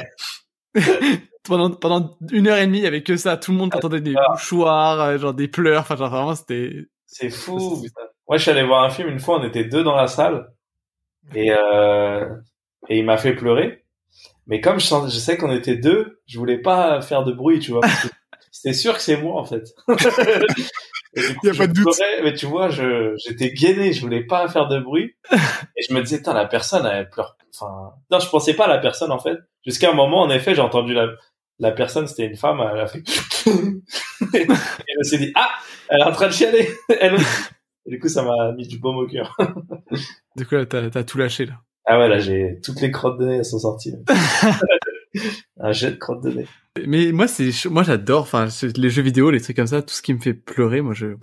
ouais. 0.74 0.82
pendant, 1.44 1.70
pendant 1.70 2.18
une 2.32 2.48
heure 2.48 2.58
et 2.58 2.66
demie, 2.66 2.84
avait 2.84 3.04
que 3.04 3.16
ça. 3.16 3.36
Tout 3.36 3.52
le 3.52 3.58
monde 3.58 3.72
entendait 3.72 4.00
des 4.00 4.16
mouchoirs, 4.32 5.00
euh, 5.00 5.18
genre 5.18 5.32
des 5.32 5.46
pleurs. 5.46 5.82
Enfin, 5.82 5.94
genre 5.94 6.10
vraiment, 6.10 6.34
c'était... 6.34 6.88
C'est 7.06 7.30
fou, 7.30 7.80
putain. 7.80 8.02
Moi, 8.28 8.36
je 8.36 8.42
suis 8.42 8.50
allé 8.50 8.64
voir 8.64 8.82
un 8.82 8.90
film 8.90 9.08
une 9.08 9.20
fois, 9.20 9.38
on 9.38 9.44
était 9.44 9.64
deux 9.64 9.84
dans 9.84 9.94
la 9.94 10.08
salle. 10.08 10.48
Et, 11.36 11.52
euh, 11.52 12.28
et 12.88 12.98
il 12.98 13.04
m'a 13.04 13.18
fait 13.18 13.36
pleurer. 13.36 13.84
Mais 14.48 14.60
comme 14.60 14.80
je, 14.80 14.86
sens- 14.86 15.14
je 15.14 15.18
sais 15.20 15.36
qu'on 15.36 15.52
était 15.52 15.76
deux, 15.76 16.18
je 16.26 16.40
voulais 16.40 16.58
pas 16.58 17.00
faire 17.02 17.22
de 17.22 17.30
bruit, 17.30 17.60
tu 17.60 17.70
vois. 17.70 17.82
C'était 18.50 18.74
sûr 18.74 18.94
que 18.94 19.00
c'est 19.00 19.16
moi, 19.16 19.40
en 19.40 19.44
fait. 19.44 19.72
Et 21.14 21.20
du 21.20 21.35
coup, 21.37 21.46
Y 21.46 21.51
a 21.51 21.55
pas 21.55 21.66
de 21.66 21.73
doute. 21.73 21.85
pleurais, 21.85 22.23
mais 22.23 22.35
tu 22.35 22.46
vois, 22.46 22.68
je, 22.68 23.14
j'étais 23.25 23.53
gainé, 23.53 23.92
je 23.92 24.01
voulais 24.01 24.25
pas 24.25 24.49
faire 24.49 24.68
de 24.68 24.79
bruit. 24.79 25.14
Et 25.77 25.83
je 25.88 25.94
me 25.94 26.03
disais, 26.03 26.23
la 26.27 26.46
personne, 26.46 26.87
elle 26.87 27.09
pleure. 27.11 27.37
Enfin, 27.55 27.92
non, 28.11 28.18
je 28.20 28.29
pensais 28.29 28.55
pas 28.55 28.66
à 28.66 28.68
la 28.68 28.79
personne, 28.79 29.11
en 29.11 29.18
fait. 29.18 29.38
Jusqu'à 29.66 29.90
un 29.90 29.94
moment, 29.94 30.23
en 30.23 30.31
effet, 30.31 30.55
j'ai 30.55 30.61
entendu 30.62 30.94
la, 30.94 31.09
la 31.59 31.73
personne, 31.73 32.07
c'était 32.07 32.27
une 32.27 32.37
femme, 32.37 32.61
elle 32.73 32.81
a 32.81 32.87
fait, 32.87 32.99
et 33.46 34.46
je 34.46 34.99
me 34.99 35.05
suis 35.05 35.18
dit, 35.18 35.33
ah, 35.35 35.51
elle 35.88 36.01
est 36.01 36.05
en 36.05 36.12
train 36.12 36.29
de 36.29 36.33
chialer. 36.33 36.68
Elle. 37.01 37.16
Et 37.87 37.90
du 37.90 37.99
coup, 37.99 38.09
ça 38.09 38.23
m'a 38.23 38.53
mis 38.53 38.66
du 38.66 38.79
baume 38.79 38.99
au 38.99 39.07
cœur. 39.07 39.37
Du 40.37 40.46
coup, 40.46 40.55
là, 40.55 40.66
t'as, 40.66 40.90
t'as 40.90 41.03
tout 41.03 41.18
lâché, 41.18 41.46
là. 41.46 41.55
Ah 41.87 41.99
ouais, 41.99 42.09
là, 42.09 42.18
j'ai 42.18 42.61
toutes 42.62 42.81
les 42.81 42.90
crottes 42.90 43.18
de 43.18 43.27
nez, 43.27 43.37
elles 43.38 43.44
sont 43.44 43.59
sorties. 43.59 43.94
Un 45.61 45.73
jet 45.73 45.92
de 45.92 45.96
crottes 45.96 46.23
de 46.23 46.31
nez. 46.31 46.46
Mais 46.87 47.12
moi, 47.12 47.27
c'est, 47.29 47.51
moi, 47.68 47.83
j'adore, 47.83 48.23
enfin, 48.23 48.49
les 48.77 48.90
jeux 48.90 49.03
vidéo, 49.03 49.31
les 49.31 49.40
trucs 49.40 49.57
comme 49.57 49.66
ça, 49.66 49.83
tout 49.83 49.94
ce 49.94 50.03
qui 50.03 50.14
me 50.14 50.20
fait 50.20 50.35
pleurer, 50.35 50.81
moi, 50.81 50.94
je, 50.94 51.16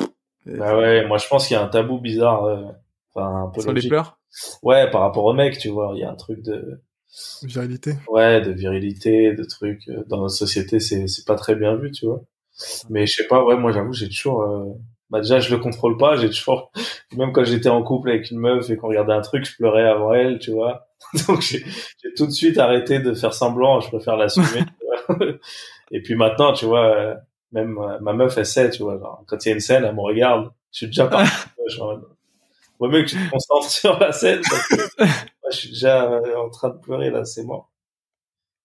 Bah 0.46 0.78
ouais, 0.78 1.06
moi, 1.08 1.18
je 1.18 1.28
pense 1.28 1.48
qu'il 1.48 1.56
y 1.56 1.58
a 1.60 1.64
un 1.64 1.68
tabou 1.68 2.00
bizarre, 2.00 2.44
euh, 2.46 2.64
enfin, 3.14 3.46
un 3.46 3.50
peu 3.50 3.62
sur 3.62 3.74
les 3.74 3.88
pleurs? 3.88 4.20
Ouais, 4.62 4.90
par 4.92 5.02
rapport 5.02 5.26
au 5.26 5.34
mec, 5.34 5.58
tu 5.58 5.70
vois, 5.70 5.92
il 5.96 6.02
y 6.02 6.04
a 6.04 6.12
un 6.12 6.16
truc 6.16 6.42
de, 6.44 6.82
Virilité. 7.44 7.94
Ouais, 8.10 8.42
de 8.42 8.52
virilité, 8.52 9.34
de 9.34 9.44
trucs. 9.44 9.88
euh, 9.88 10.04
Dans 10.08 10.18
notre 10.22 10.36
société, 10.36 10.80
c'est 10.80 11.08
c'est 11.08 11.26
pas 11.26 11.36
très 11.36 11.56
bien 11.56 11.76
vu, 11.76 11.92
tu 11.92 12.06
vois. 12.06 12.22
Mais 12.90 13.08
je 13.08 13.16
sais 13.16 13.28
pas, 13.28 13.44
ouais, 13.44 13.56
moi 13.58 13.72
j'avoue, 13.72 13.94
j'ai 13.94 14.08
toujours. 14.10 14.42
euh, 14.42 14.66
Bah 15.10 15.22
déjà, 15.22 15.40
je 15.40 15.54
le 15.54 15.60
contrôle 15.62 15.98
pas. 15.98 16.18
J'ai 16.18 16.30
toujours, 16.30 16.72
même 17.16 17.32
quand 17.32 17.44
j'étais 17.44 17.70
en 17.70 17.84
couple 17.84 18.10
avec 18.10 18.30
une 18.32 18.40
meuf 18.40 18.70
et 18.70 18.76
qu'on 18.76 18.90
regardait 18.90 19.14
un 19.14 19.22
truc, 19.22 19.46
je 19.46 19.56
pleurais 19.56 19.88
avant 19.88 20.14
elle, 20.14 20.40
tu 20.40 20.52
vois. 20.52 20.88
Donc 21.28 21.42
j'ai 21.42 21.64
tout 22.16 22.26
de 22.26 22.32
suite 22.32 22.58
arrêté 22.58 23.00
de 23.00 23.14
faire 23.14 23.34
semblant. 23.34 23.80
Je 23.80 23.90
préfère 23.90 24.18
l'assumer. 24.18 24.64
et 25.92 26.02
puis 26.02 26.16
maintenant, 26.16 26.54
tu 26.54 26.66
vois, 26.66 26.96
euh, 26.96 27.16
même 27.52 27.78
euh, 27.78 28.00
ma 28.02 28.14
meuf, 28.14 28.38
elle 28.38 28.46
sait, 28.46 28.70
tu 28.70 28.84
vois. 28.84 29.00
genre, 29.00 29.24
quand 29.28 29.46
il 29.46 29.50
y 29.50 29.52
a 29.52 29.56
une 29.56 29.62
scène, 29.62 29.86
elle 29.86 29.96
me 29.96 30.02
regarde. 30.02 30.52
Je 30.72 30.80
suis 30.80 30.88
déjà 30.88 31.08
parti. 31.08 31.32
mode, 31.80 32.04
Vaut 32.80 32.90
mieux 32.90 33.04
que 33.04 33.10
tu 33.10 33.16
te 33.16 33.30
concentres 33.32 33.72
sur 33.72 33.98
la 33.98 34.12
scène 34.12 34.42
parce 34.48 34.68
que 34.68 35.04
moi, 35.04 35.52
je 35.52 35.58
suis 35.58 35.70
déjà 35.70 36.12
euh, 36.12 36.36
en 36.36 36.50
train 36.50 36.70
de 36.70 36.78
pleurer 36.78 37.10
là, 37.10 37.24
c'est 37.26 37.44
mort. 37.44 37.72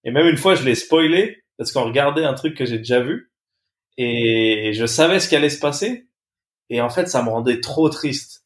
Et 0.04 0.10
même 0.10 0.26
une 0.26 0.36
fois, 0.36 0.56
je 0.56 0.64
l'ai 0.64 0.74
spoilé 0.74 1.44
parce 1.56 1.72
qu'on 1.72 1.84
regardait 1.84 2.24
un 2.24 2.34
truc 2.34 2.56
que 2.56 2.66
j'ai 2.66 2.78
déjà 2.78 3.00
vu 3.00 3.30
et 3.96 4.72
je 4.74 4.84
savais 4.84 5.20
ce 5.20 5.28
qui 5.28 5.36
allait 5.36 5.50
se 5.50 5.60
passer 5.60 6.08
et 6.74 6.80
en 6.80 6.90
fait, 6.90 7.06
ça 7.08 7.22
me 7.22 7.28
rendait 7.30 7.60
trop 7.60 7.88
triste. 7.88 8.44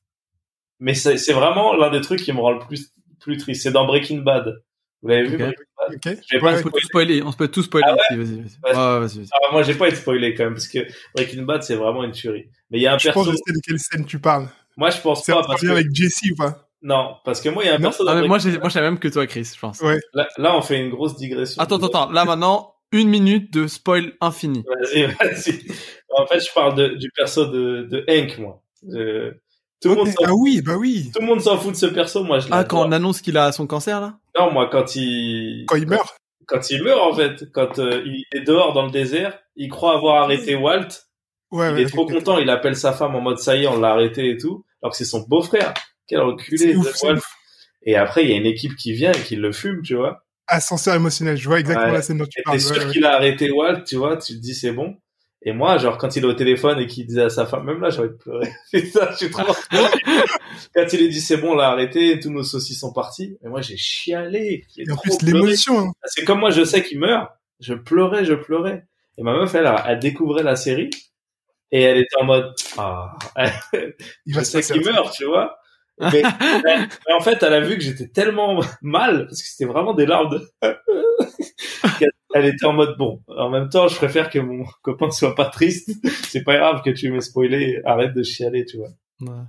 Mais 0.81 0.95
c'est 0.95 1.17
c'est 1.17 1.33
vraiment 1.33 1.75
l'un 1.75 1.91
des 1.91 2.01
trucs 2.03 2.21
qui 2.23 2.33
me 2.33 2.41
rend 2.41 2.53
le 2.53 2.59
plus 2.59 2.93
plus 3.21 3.39
triste. 3.39 3.63
C'est 3.63 3.71
dans 3.73 3.87
Breaking 3.87 4.19
Bad. 4.19 4.63
Vous 5.03 5.09
l'avez 5.09 5.25
vu 5.29 5.35
Ok. 5.35 5.39
Breaking 5.41 5.55
Bad 5.79 5.95
Ok. 5.95 6.19
Je 6.31 6.37
vais 6.39 6.43
Ouais, 6.45 6.53
pas 6.53 6.59
On 6.59 6.63
peut 6.63 6.71
tout 6.81 6.87
spoiler, 6.87 7.23
on 7.23 7.33
se 7.33 7.37
peut 7.37 7.49
tout 7.49 7.63
spoiler. 7.63 7.87
Ah 7.89 7.95
ouais 7.95 8.17
vas-y, 8.19 8.37
vas-y. 8.37 8.37
Vas-y. 8.63 8.77
Ouais, 8.77 8.99
vas-y, 9.01 9.19
vas-y. 9.19 9.29
Ah, 9.33 9.53
moi, 9.53 9.63
j'ai 9.63 9.75
pas 9.75 9.89
été 9.89 9.97
spoilé 9.97 10.35
quand 10.35 10.45
même 10.45 10.55
parce 10.55 10.69
que 10.69 10.81
Breaking 11.15 11.43
Bad, 11.43 11.63
c'est 11.63 11.77
vraiment 11.77 12.03
une 12.05 12.13
tuerie. 12.13 12.47
Mais 12.71 12.79
il 12.79 12.83
y 12.83 12.87
a 12.87 12.95
un 12.95 12.99
Je 12.99 13.09
pense 13.11 13.25
perso. 13.27 13.31
que 13.31 13.37
je 13.37 13.43
sais 13.47 13.53
de 13.59 13.61
quelle 13.65 13.79
scène 13.79 14.05
tu 14.05 14.19
parles. 14.19 14.49
Moi, 14.77 14.91
je 14.91 15.01
pense 15.01 15.25
C'est 15.25 15.33
pas 15.33 15.39
en 15.41 15.45
parce 15.45 15.61
que 15.63 15.69
avec 15.69 15.87
Jesse 15.95 16.21
ou 16.33 16.35
pas? 16.37 16.69
Non, 16.83 17.17
parce 17.25 17.41
que 17.41 17.49
moi, 17.49 17.65
il 17.65 17.67
y 17.67 17.71
a 17.71 17.75
un 17.75 17.79
Non 17.79 17.89
perso. 17.89 18.05
dans 18.05 18.13
Ah, 18.13 18.23
moi, 18.27 18.39
j'ai, 18.39 18.59
moi, 18.59 18.69
j'ai 18.69 18.81
la 18.81 18.91
même 18.91 18.99
que 18.99 19.09
toi, 19.09 19.27
Chris, 19.27 19.51
je 19.55 19.59
pense. 19.59 19.81
Ouais. 19.81 19.99
Là, 20.13 20.29
là, 20.37 20.57
on 20.57 20.61
fait 20.63 20.79
une 20.79 20.91
grosse 20.91 21.17
digression. 21.17 21.61
Attends, 21.63 21.77
attends, 21.77 21.87
attends. 21.87 22.13
Là, 22.13 22.25
maintenant, 22.25 22.75
une 22.93 23.09
minute 23.09 23.53
de 23.53 23.67
spoil 23.67 24.13
infini. 24.21 24.63
Vas-y, 24.67 25.07
vas-y. 25.21 25.63
En 26.19 26.27
fait, 26.27 26.41
je 26.41 26.53
parle 26.53 26.75
de, 26.75 26.89
du 26.89 27.11
perso 27.11 27.47
de, 27.47 27.83
de 27.91 28.05
Hank, 28.09 28.39
moi. 28.39 28.63
Je- 28.83 29.33
Tout, 29.83 29.91
le 29.91 29.95
monde 29.97 30.09
s'en, 30.09 30.25
Ah 30.25 30.33
oui, 30.35 30.63
bah 30.63 30.77
oui. 30.77 31.11
tout 31.15 31.21
le 31.21 31.27
monde 31.27 31.41
s'en 31.41 31.59
fout 31.59 31.73
de 31.73 31.77
ce 31.77 31.87
perso, 31.87 32.25
moi 32.25 32.39
je 32.39 32.49
Ah, 32.51 32.65
quand 32.65 32.87
on 32.89 32.93
annonce 32.93 33.21
qu'il 33.21 33.37
a 33.37 33.53
son 33.53 33.67
cancer, 33.67 34.01
là? 34.01 34.19
Non, 34.39 34.51
moi, 34.53 34.69
quand 34.73 34.97
il... 34.97 35.65
Quand 35.69 35.77
il 35.77 35.87
meurt. 35.87 36.17
Quand 36.47 36.71
il 36.71 36.83
meurt, 36.83 37.01
en 37.01 37.13
fait, 37.15 37.51
quand 37.53 37.79
euh, 37.79 38.03
il 38.07 38.25
est 38.33 38.45
dehors 38.45 38.73
dans 38.73 38.85
le 38.87 38.91
désert, 38.91 39.39
il 39.57 39.69
croit 39.69 39.95
avoir 39.97 40.23
arrêté 40.23 40.55
Walt, 40.55 40.89
Ouais, 41.53 41.69
il 41.71 41.75
ouais. 41.75 41.83
est 41.83 41.87
trop 41.87 42.07
content, 42.07 42.39
il 42.39 42.51
appelle 42.51 42.75
sa 42.77 42.93
femme 42.93 43.15
en 43.15 43.21
mode 43.21 43.39
ça 43.39 43.55
y 43.57 43.65
est, 43.65 43.67
on 43.69 43.79
l'a 43.79 43.91
arrêté 43.91 44.31
et 44.31 44.37
tout, 44.37 44.65
alors 44.83 44.91
que 44.93 44.97
c'est 44.97 45.05
son 45.05 45.21
beau-frère. 45.29 45.75
Quel 46.09 46.21
reculé 46.21 46.73
de 46.73 46.79
ouf, 46.79 47.03
Walt. 47.03 47.21
Et 47.83 47.95
après, 47.97 48.25
il 48.25 48.31
y 48.31 48.33
a 48.35 48.37
une 48.37 48.47
équipe 48.47 48.75
qui 48.77 48.93
vient 48.93 49.13
et 49.13 49.21
qui 49.21 49.37
le 49.37 49.53
fume, 49.53 49.83
tu 49.83 49.95
vois. 49.95 50.25
Ascenseur 50.49 50.95
émotionnel. 50.95 51.37
Je 51.37 51.49
vois 51.49 51.61
exactement 51.61 51.89
Ouais. 51.89 51.93
la 51.95 52.03
scène 52.03 52.19
dont 52.19 52.27
tu 52.27 52.41
Et 52.41 52.43
parles. 52.43 52.57
t'es 52.57 52.63
sûr 52.63 52.77
ouais. 52.85 52.91
qu'il 52.93 53.05
a 53.05 53.15
arrêté 53.15 53.51
Walt, 53.51 53.83
tu 53.85 53.97
vois, 53.97 54.17
tu 54.17 54.35
te 54.35 54.39
dis 54.41 54.55
c'est 54.55 54.73
bon. 54.73 54.97
Et 55.49 55.53
moi, 55.53 55.79
genre, 55.79 55.97
quand 55.97 56.17
il 56.17 56.25
est 56.25 56.27
au 56.27 56.33
téléphone 56.33 56.81
et 56.81 56.87
qu'il 56.89 57.07
disait 57.07 57.23
à 57.23 57.31
sa 57.31 57.47
femme, 57.47 57.65
même 57.65 57.81
là, 57.81 57.89
j'ai 57.91 58.01
envie 58.01 58.09
de 58.09 58.15
pleurer. 58.15 58.51
Putain, 58.73 59.09
je 59.13 59.17
suis 59.17 59.31
trop 59.31 59.45
Quand 60.75 60.93
il 60.93 61.05
a 61.05 61.09
dit 61.09 61.21
c'est 61.21 61.37
bon, 61.37 61.53
on 61.53 61.55
l'a 61.55 61.69
arrêté, 61.71 62.19
tous 62.19 62.31
nos 62.31 62.43
saucisses 62.43 62.81
sont 62.81 62.93
partis. 62.93 63.39
Mais 63.43 63.49
moi, 63.51 63.61
j'ai 63.63 63.77
chialé. 63.77 64.65
J'ai 64.77 64.83
Et 64.83 64.91
en 64.91 64.97
plus, 64.97 65.17
pleuré. 65.19 65.39
l'émotion. 65.45 65.79
hein. 65.79 65.93
C'est 66.05 66.25
comme 66.25 66.41
moi, 66.41 66.51
je 66.51 66.65
sais 66.65 66.83
qu'il 66.83 66.99
meurt. 66.99 67.31
Je 67.61 67.75
pleurais, 67.75 68.25
je 68.25 68.35
pleurais. 68.35 68.87
Et 69.19 69.23
ma 69.23 69.33
meuf, 69.35 69.55
elle, 69.55 69.73
elle 69.87 69.99
découvrait 70.01 70.43
la 70.43 70.57
série. 70.57 70.91
Et 71.71 71.81
elle 71.83 71.99
était 71.99 72.17
en 72.21 72.25
mode, 72.25 72.53
ah, 72.77 73.17
Il 73.37 73.95
je 74.27 74.35
va 74.35 74.45
se 74.45 74.61
sais 74.61 74.75
qu'il 74.75 74.85
meurt, 74.85 75.15
tu 75.15 75.25
vois. 75.27 75.59
Mais, 75.99 76.23
mais- 76.23 76.89
mais 77.07 77.15
en 77.17 77.21
fait, 77.21 77.43
elle 77.43 77.55
a 77.55 77.61
vu 77.61 77.77
que 77.77 77.83
j'étais 77.83 78.09
tellement 78.09 78.61
mal, 78.83 79.27
parce 79.29 79.41
que 79.43 79.49
c'était 79.49 79.65
vraiment 79.65 79.95
des 79.95 80.07
larmes 80.07 80.29
de... 80.31 80.43
elle 82.39 82.47
était 82.47 82.65
en 82.67 82.73
mode, 82.73 82.97
bon, 82.99 83.23
en 83.29 83.51
même 83.51 83.69
temps, 83.69 83.89
je 83.89 83.97
préfère 83.97 84.31
que 84.31 84.39
mon 84.39 84.65
copain 84.83 85.11
soit 85.11 85.35
pas 85.35 85.47
triste. 85.47 85.91
C'est 86.29 86.43
pas 86.45 86.57
grave 86.57 86.83
que 86.85 86.91
tu 86.91 87.11
m'aies 87.11 87.21
spoilé, 87.21 87.81
arrête 87.85 88.15
de 88.15 88.23
chialer, 88.23 88.65
tu 88.65 88.77
vois. 88.79 88.89
Ouais. 89.21 89.43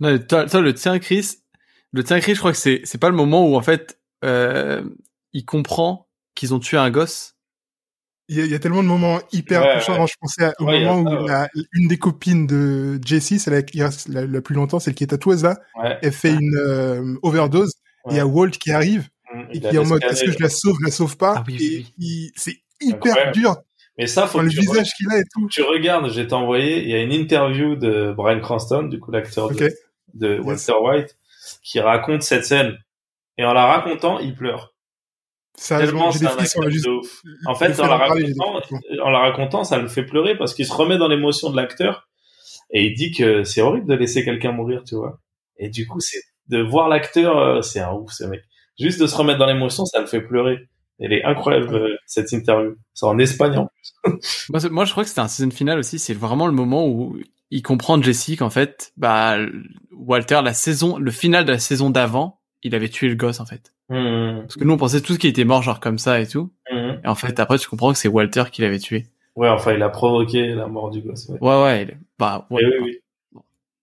Non, 0.00 0.18
toi, 0.18 0.46
toi, 0.46 0.60
le 0.60 0.74
tien, 0.74 0.98
Chris, 0.98 1.38
le 1.92 2.02
tien, 2.04 2.18
Chris, 2.20 2.34
je 2.34 2.40
crois 2.40 2.52
que 2.52 2.58
c'est, 2.58 2.80
c'est 2.84 2.98
pas 2.98 3.08
le 3.10 3.16
moment 3.16 3.48
où, 3.48 3.56
en 3.56 3.62
fait, 3.62 3.98
euh, 4.24 4.82
il 5.32 5.44
comprend 5.44 6.08
qu'ils 6.34 6.52
ont 6.54 6.58
tué 6.58 6.76
un 6.76 6.90
gosse. 6.90 7.32
Il 8.28 8.36
y, 8.38 8.40
a, 8.40 8.44
il 8.46 8.50
y 8.50 8.54
a 8.54 8.58
tellement 8.58 8.82
de 8.82 8.88
moments 8.88 9.20
hyper 9.32 9.60
Ouais, 9.62 9.74
touchants. 9.78 10.00
ouais. 10.00 10.06
Je 10.06 10.14
pensais 10.18 10.44
à- 10.44 10.54
au 10.58 10.64
Ouais, 10.64 10.78
il 10.78 10.82
y 10.82 10.86
a 10.86 10.92
moment 10.94 11.10
ça, 11.10 11.16
où 11.16 11.22
ouais. 11.24 11.28
la, 11.28 11.48
une 11.74 11.88
des 11.88 11.98
copines 11.98 12.46
de 12.46 12.98
Jessie, 13.04 13.38
celle 13.38 13.64
qui 13.66 13.82
reste 13.82 14.08
la, 14.08 14.26
la 14.26 14.40
plus 14.40 14.54
longtemps, 14.54 14.80
celle 14.80 14.94
qui 14.94 15.04
est 15.04 15.08
tatoueuse 15.08 15.42
là, 15.44 15.58
Ouais. 15.76 15.98
elle 16.02 16.12
fait 16.12 16.32
une 16.32 16.56
euh, 16.56 17.14
overdose. 17.22 17.72
Et 18.08 18.12
Il 18.12 18.16
y 18.16 18.20
a 18.20 18.26
Walt 18.26 18.50
qui 18.50 18.70
arrive 18.72 19.08
et 19.52 19.56
il 19.56 19.66
a 19.66 19.70
qui 19.70 19.76
est 19.76 19.78
en 19.78 19.84
mode 19.86 20.02
est-ce 20.04 20.24
que 20.24 20.32
je 20.32 20.38
la 20.42 20.48
sauve, 20.48 20.76
je 20.80 20.86
la 20.86 20.90
sauve 20.92 21.16
pas 21.16 21.34
Ah 21.38 21.44
oui, 21.46 21.56
oui, 21.58 21.66
Et 21.66 21.84
oui. 21.98 22.32
c'est 22.36 22.56
hyper 22.80 22.96
Incroyable. 23.12 23.32
dur. 23.32 23.56
Mais 23.98 24.06
ça, 24.08 24.26
faut 24.26 24.38
Enfin, 24.38 24.48
que 24.48 24.54
le 24.54 24.60
tu, 24.60 24.60
visage 24.60 24.92
qu'il 24.96 25.08
a 25.12 25.18
et 25.18 25.22
tout. 25.32 25.48
tu 25.50 25.62
regardes, 25.62 26.08
je 26.10 26.20
vais 26.20 26.26
t'envoyer, 26.26 26.82
il 26.82 26.88
y 26.90 26.94
a 26.94 27.00
une 27.00 27.12
interview 27.12 27.76
de 27.76 28.12
Brian 28.16 28.40
Cranston, 28.40 28.84
du 28.84 28.98
coup, 28.98 29.10
l'acteur 29.12 29.46
Ok. 29.46 29.56
de, 29.58 29.70
de 30.14 30.38
Walter 30.40 30.72
White, 30.82 31.16
qui 31.62 31.78
raconte 31.80 32.22
cette 32.22 32.44
scène. 32.44 32.76
Et 33.38 33.44
en 33.44 33.52
la 33.52 33.66
racontant, 33.66 34.18
il 34.18 34.34
pleure. 34.34 34.74
Sérieusement, 35.56 36.10
Tellement 36.10 36.10
j'ai 36.10 36.18
c'est 36.18 36.24
des 36.24 36.30
un 36.32 36.38
acteur 36.44 36.70
juste. 36.70 36.84
de 36.86 36.90
ouf. 36.90 37.22
En 37.46 37.54
fait, 37.54 37.78
en 37.78 37.86
la, 37.86 37.96
j'ai 38.16 38.24
racontant, 38.32 38.60
en 39.04 39.10
la 39.10 39.18
racontant, 39.20 39.62
ça 39.64 39.78
le 39.78 39.86
fait 39.86 40.02
pleurer 40.04 40.36
parce 40.36 40.52
qu'il 40.54 40.66
se 40.66 40.72
remet 40.72 40.98
dans 40.98 41.06
l'émotion 41.06 41.50
de 41.50 41.56
l'acteur 41.56 42.08
et 42.72 42.86
il 42.86 42.94
dit 42.94 43.12
que 43.12 43.44
c'est 43.44 43.60
horrible 43.62 43.86
de 43.86 43.94
laisser 43.94 44.24
quelqu'un 44.24 44.50
mourir, 44.50 44.82
tu 44.84 44.96
vois. 44.96 45.20
Et 45.56 45.68
du 45.68 45.86
coup, 45.86 46.00
c'est 46.00 46.20
de 46.48 46.60
voir 46.60 46.88
l'acteur, 46.88 47.38
euh, 47.38 47.62
c'est 47.62 47.78
un 47.78 47.92
ouf 47.92 48.10
ce 48.12 48.24
mec. 48.24 48.42
Juste 48.78 49.00
de 49.00 49.06
se 49.06 49.16
remettre 49.16 49.38
dans 49.38 49.46
l'émotion, 49.46 49.84
ça 49.84 50.00
le 50.00 50.06
fait 50.06 50.20
pleurer. 50.20 50.68
Elle 51.00 51.12
est 51.12 51.24
incroyable 51.24 51.74
euh, 51.74 51.96
cette 52.06 52.32
interview. 52.32 52.74
C'est 52.92 53.06
en 53.06 53.18
Espagne. 53.18 53.56
en 53.58 53.66
plus. 54.04 54.48
Moi, 54.70 54.84
je 54.84 54.90
crois 54.92 55.02
que 55.02 55.08
c'était 55.08 55.20
un 55.20 55.28
season 55.28 55.50
final 55.50 55.78
aussi. 55.78 55.98
C'est 55.98 56.14
vraiment 56.14 56.46
le 56.46 56.52
moment 56.52 56.86
où 56.86 57.16
il 57.50 57.62
comprend 57.62 58.00
Jesse 58.00 58.36
qu'en 58.38 58.50
fait, 58.50 58.92
bah, 58.96 59.36
Walter, 59.92 60.40
la 60.44 60.54
saison, 60.54 60.98
le 60.98 61.10
final 61.10 61.44
de 61.44 61.52
la 61.52 61.58
saison 61.58 61.90
d'avant, 61.90 62.40
il 62.62 62.74
avait 62.74 62.88
tué 62.88 63.08
le 63.08 63.14
gosse, 63.16 63.40
en 63.40 63.46
fait. 63.46 63.72
Mmh, 63.90 64.40
Parce 64.42 64.54
que 64.56 64.64
nous, 64.64 64.72
on 64.72 64.76
pensait 64.78 65.02
tous 65.02 65.18
qu'il 65.18 65.28
était 65.30 65.44
mort, 65.44 65.62
genre 65.62 65.78
comme 65.80 65.98
ça 65.98 66.20
et 66.20 66.26
tout. 66.26 66.50
mmh. 66.72 66.76
Et 67.04 67.08
en 67.08 67.14
fait, 67.14 67.38
après, 67.40 67.58
tu 67.58 67.68
comprends 67.68 67.92
que 67.92 67.98
c'est 67.98 68.08
Walter 68.08 68.44
qui 68.50 68.62
l'avait 68.62 68.78
tué. 68.78 69.06
Ouais, 69.36 69.48
enfin, 69.48 69.72
il 69.74 69.82
a 69.82 69.88
provoqué 69.88 70.54
la 70.54 70.68
mort 70.68 70.90
du 70.90 71.00
gosse. 71.02 71.28
Ouais. 71.28 71.38
Ouais, 71.40 71.62
ouais, 71.62 71.82
il 71.82 71.90
est- 71.90 71.98
bah, 72.18 72.46
ouais. 72.50 72.62
Oui, 72.64 72.70
oui, 72.80 73.00
oui. 73.34 73.40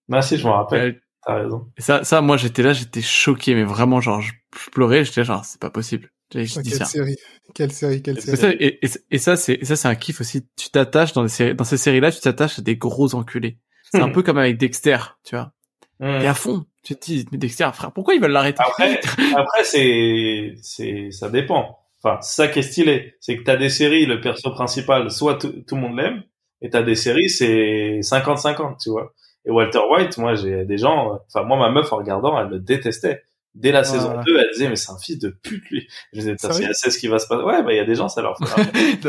Non, 0.08 0.22
si, 0.22 0.38
je 0.38 0.46
m'en 0.46 0.54
rappelle. 0.56 1.01
T'as 1.24 1.34
raison. 1.42 1.66
Et 1.78 1.82
ça, 1.82 2.04
ça, 2.04 2.20
moi, 2.20 2.36
j'étais 2.36 2.62
là, 2.62 2.72
j'étais 2.72 3.02
choqué, 3.02 3.54
mais 3.54 3.64
vraiment, 3.64 4.00
genre, 4.00 4.20
je, 4.20 4.32
pleurais, 4.72 5.04
j'étais 5.04 5.20
là, 5.20 5.24
genre, 5.24 5.44
c'est 5.44 5.60
pas 5.60 5.70
possible. 5.70 6.10
J'ai 6.34 6.46
Oh, 6.56 6.62
dit 6.62 6.70
quelle 6.70 6.78
ça. 6.78 6.84
série. 6.86 7.16
Quelle 7.54 7.72
série, 7.72 8.02
quelle 8.02 8.20
série. 8.20 8.56
et, 8.58 8.84
et, 8.84 8.90
et 9.10 9.18
ça, 9.18 9.36
c'est, 9.36 9.64
ça, 9.64 9.76
c'est 9.76 9.88
un 9.88 9.94
kiff 9.94 10.20
aussi. 10.20 10.46
Tu 10.56 10.70
t'attaches 10.70 11.12
dans 11.12 11.22
les 11.22 11.28
séries, 11.28 11.54
dans 11.54 11.64
ces 11.64 11.76
séries-là, 11.76 12.10
tu 12.10 12.20
t'attaches 12.20 12.58
à 12.58 12.62
des 12.62 12.76
gros 12.76 13.14
enculés. 13.14 13.58
C'est 13.92 14.00
un 14.00 14.08
peu 14.08 14.22
comme 14.22 14.38
avec 14.38 14.56
Dexter, 14.56 14.96
tu 15.24 15.36
vois. 15.36 15.52
Mmh. 16.00 16.22
Et 16.22 16.26
à 16.26 16.32
fond, 16.34 16.64
tu 16.82 16.96
te 16.96 17.04
dis, 17.04 17.26
mais 17.30 17.36
Dexter, 17.38 17.68
frère, 17.74 17.92
pourquoi 17.92 18.14
ils 18.14 18.20
veulent 18.20 18.32
l'arrêter? 18.32 18.62
Après, 18.66 18.98
après 19.36 19.64
c'est, 19.64 20.54
c'est, 20.62 21.10
ça 21.10 21.28
dépend. 21.28 21.78
Enfin, 22.02 22.18
c'est 22.22 22.34
ça 22.42 22.48
qui 22.48 22.60
est 22.60 22.62
stylé. 22.62 23.14
C'est 23.20 23.36
que 23.36 23.42
t'as 23.42 23.56
des 23.56 23.68
séries, 23.68 24.06
le 24.06 24.20
perso 24.20 24.50
principal, 24.50 25.10
soit 25.10 25.34
tout, 25.36 25.52
tout 25.68 25.74
le 25.76 25.82
monde 25.82 25.96
l'aime, 25.98 26.22
et 26.62 26.70
t'as 26.70 26.82
des 26.82 26.94
séries, 26.94 27.28
c'est 27.28 28.00
50-50, 28.00 28.76
tu 28.82 28.88
vois. 28.90 29.12
Et 29.44 29.50
Walter 29.50 29.80
White, 29.90 30.18
moi, 30.18 30.34
j'ai 30.34 30.64
des 30.64 30.78
gens, 30.78 31.18
enfin, 31.26 31.44
moi, 31.44 31.56
ma 31.58 31.70
meuf, 31.70 31.92
en 31.92 31.96
regardant, 31.96 32.38
elle 32.40 32.48
le 32.48 32.58
détestait. 32.60 33.22
Dès 33.54 33.70
la 33.70 33.84
saison 33.84 34.16
ouais. 34.16 34.24
2, 34.24 34.38
elle 34.38 34.50
disait, 34.52 34.68
mais 34.70 34.76
c'est 34.76 34.92
un 34.92 34.98
fils 34.98 35.18
de 35.18 35.28
pute, 35.28 35.62
lui. 35.70 35.86
Je 36.14 36.20
disais, 36.20 36.34
c'est 36.38 36.72
c'est 36.72 36.90
ce 36.90 36.98
qui 36.98 37.08
va 37.08 37.18
se 37.18 37.26
passer. 37.26 37.42
Ouais, 37.42 37.62
bah, 37.62 37.72
il 37.72 37.76
y 37.76 37.80
a 37.80 37.84
des 37.84 37.94
gens, 37.94 38.08
ça 38.08 38.22
leur 38.22 38.38
fait. 38.38 38.44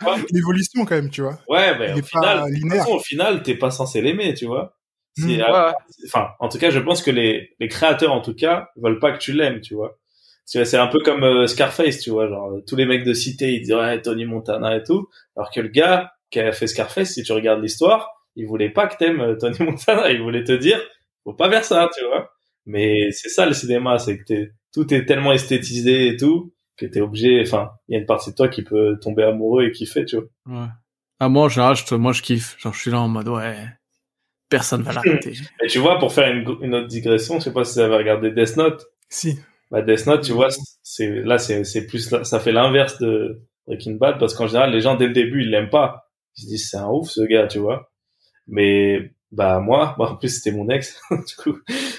vois. 0.00 0.16
L'évolution 0.30 0.84
quand 0.86 0.94
même, 0.94 1.10
tu 1.10 1.20
vois. 1.20 1.38
Ouais, 1.48 1.76
bah, 1.78 1.94
au 1.94 2.02
final, 2.02 2.50
de 2.50 2.68
façon, 2.70 2.92
au 2.92 2.98
final, 3.00 3.42
t'es 3.42 3.56
pas 3.56 3.70
censé 3.70 4.00
l'aimer, 4.00 4.32
tu 4.34 4.46
vois. 4.46 4.74
C'est, 5.16 5.26
Mm. 5.26 5.40
euh, 5.42 5.66
Ouais, 5.68 5.72
enfin, 6.06 6.28
en 6.40 6.48
tout 6.48 6.58
cas, 6.58 6.70
je 6.70 6.78
pense 6.80 7.02
que 7.02 7.10
les, 7.10 7.50
les 7.60 7.68
créateurs, 7.68 8.12
en 8.12 8.20
tout 8.22 8.34
cas, 8.34 8.70
veulent 8.76 8.98
pas 8.98 9.12
que 9.12 9.18
tu 9.18 9.32
l'aimes, 9.32 9.60
tu 9.60 9.74
vois. 9.74 9.98
C'est 10.46 10.64
c'est 10.64 10.76
un 10.78 10.86
peu 10.88 11.00
comme 11.00 11.22
euh, 11.22 11.46
Scarface, 11.46 12.00
tu 12.00 12.10
vois, 12.10 12.26
genre, 12.28 12.52
tous 12.66 12.76
les 12.76 12.86
mecs 12.86 13.04
de 13.04 13.12
cité, 13.12 13.52
ils 13.52 13.60
disent, 13.60 13.74
ouais, 13.74 14.00
Tony 14.00 14.24
Montana 14.24 14.76
et 14.76 14.82
tout. 14.82 15.08
Alors 15.36 15.50
que 15.50 15.60
le 15.60 15.68
gars 15.68 16.12
qui 16.30 16.40
a 16.40 16.52
fait 16.52 16.66
Scarface, 16.66 17.10
si 17.12 17.22
tu 17.22 17.32
regardes 17.32 17.62
l'histoire, 17.62 18.10
il 18.36 18.46
voulait 18.46 18.70
pas 18.70 18.86
que 18.86 18.96
t'aimes 18.96 19.20
euh, 19.20 19.36
Tony 19.36 19.56
Montana, 19.60 20.10
il 20.10 20.22
voulait 20.22 20.44
te 20.44 20.52
dire, 20.52 20.80
faut 21.24 21.34
pas 21.34 21.50
faire 21.50 21.64
ça, 21.64 21.88
tu 21.96 22.04
vois. 22.04 22.30
Mais 22.66 23.10
c'est 23.12 23.28
ça 23.28 23.46
le 23.46 23.52
cinéma, 23.52 23.98
c'est 23.98 24.18
que 24.18 24.24
t'es, 24.24 24.50
tout 24.72 24.92
est 24.92 25.04
tellement 25.04 25.32
esthétisé 25.32 26.08
et 26.08 26.16
tout, 26.16 26.54
que 26.76 26.86
t'es 26.86 27.00
obligé, 27.00 27.42
enfin, 27.42 27.70
il 27.88 27.94
y 27.94 27.96
a 27.96 28.00
une 28.00 28.06
partie 28.06 28.30
de 28.30 28.34
toi 28.34 28.48
qui 28.48 28.62
peut 28.62 28.98
tomber 29.00 29.22
amoureux 29.22 29.64
et 29.64 29.72
kiffer, 29.72 30.04
tu 30.04 30.16
vois. 30.16 30.26
Ouais. 30.46 30.68
Ah, 31.20 31.28
moi, 31.28 31.48
je, 31.48 31.94
moi, 31.94 32.12
je 32.12 32.22
kiffe. 32.22 32.56
Genre, 32.58 32.74
je 32.74 32.80
suis 32.80 32.90
là 32.90 33.00
en 33.00 33.08
mode, 33.08 33.28
ouais, 33.28 33.56
personne 34.48 34.82
va 34.82 34.92
l'arrêter. 34.92 35.34
Et 35.62 35.66
tu 35.66 35.78
vois, 35.78 35.98
pour 35.98 36.12
faire 36.12 36.32
une, 36.32 36.46
une 36.60 36.74
autre 36.74 36.86
digression, 36.86 37.38
je 37.38 37.44
sais 37.44 37.52
pas 37.52 37.64
si 37.64 37.74
vous 37.74 37.80
avez 37.80 37.96
regardé 37.96 38.30
Death 38.30 38.56
Note, 38.56 38.86
Si. 39.08 39.38
Bah 39.70 39.82
Death 39.82 40.06
Note, 40.06 40.22
tu 40.22 40.32
vois, 40.32 40.48
c'est 40.82 41.08
là 41.22 41.38
c'est 41.38 41.64
c'est 41.64 41.86
plus 41.86 42.14
ça 42.22 42.40
fait 42.40 42.52
l'inverse 42.52 42.98
de 42.98 43.42
Breaking 43.66 43.94
Bad 43.94 44.18
parce 44.18 44.34
qu'en 44.34 44.46
général 44.46 44.70
les 44.70 44.80
gens 44.80 44.94
dès 44.94 45.06
le 45.06 45.12
début 45.12 45.42
ils 45.42 45.50
l'aiment 45.50 45.70
pas. 45.70 46.10
Ils 46.36 46.42
se 46.42 46.46
disent 46.46 46.70
c'est 46.70 46.76
un 46.76 46.88
ouf 46.88 47.08
ce 47.08 47.22
gars, 47.22 47.46
tu 47.46 47.58
vois. 47.58 47.90
Mais 48.46 49.12
bah 49.32 49.60
moi, 49.60 49.94
bah, 49.98 50.12
en 50.12 50.16
plus 50.16 50.28
c'était 50.28 50.56
mon 50.56 50.68
ex, 50.68 51.00
du 51.10 51.36
coup 51.36 51.58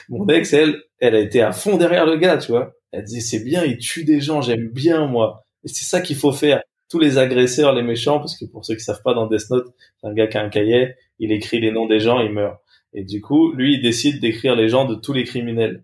mon 0.09 0.27
ex, 0.27 0.53
elle, 0.53 0.81
elle 0.99 1.15
a 1.15 1.19
été 1.19 1.41
à 1.41 1.51
fond 1.51 1.77
derrière 1.77 2.05
le 2.05 2.17
gars, 2.17 2.37
tu 2.37 2.51
vois. 2.51 2.73
Elle 2.91 3.03
disait 3.03 3.21
c'est 3.21 3.43
bien, 3.43 3.63
il 3.63 3.77
tue 3.77 4.05
des 4.05 4.21
gens, 4.21 4.41
j'aime 4.41 4.69
bien 4.69 5.07
moi. 5.07 5.45
Et 5.63 5.67
c'est 5.67 5.85
ça 5.85 6.01
qu'il 6.01 6.15
faut 6.15 6.31
faire. 6.31 6.61
Tous 6.89 6.99
les 6.99 7.17
agresseurs, 7.17 7.73
les 7.73 7.81
méchants, 7.81 8.19
parce 8.19 8.37
que 8.37 8.45
pour 8.45 8.63
ceux 8.63 8.75
qui 8.75 8.83
savent 8.83 9.01
pas, 9.03 9.15
dans 9.15 9.27
Death 9.27 9.49
Note, 9.49 9.67
c'est 9.99 10.07
un 10.07 10.13
gars 10.13 10.27
qui 10.27 10.37
a 10.37 10.43
un 10.43 10.49
cahier, 10.49 10.93
il 11.17 11.31
écrit 11.31 11.59
les 11.59 11.71
noms 11.71 11.87
des 11.87 11.99
gens, 11.99 12.19
il 12.19 12.31
meurt. 12.31 12.59
Et 12.93 13.03
du 13.03 13.21
coup, 13.21 13.53
lui, 13.53 13.75
il 13.75 13.81
décide 13.81 14.21
d'écrire 14.21 14.55
les 14.55 14.69
gens 14.69 14.85
de 14.85 14.95
tous 14.95 15.11
les 15.11 15.23
criminels. 15.23 15.83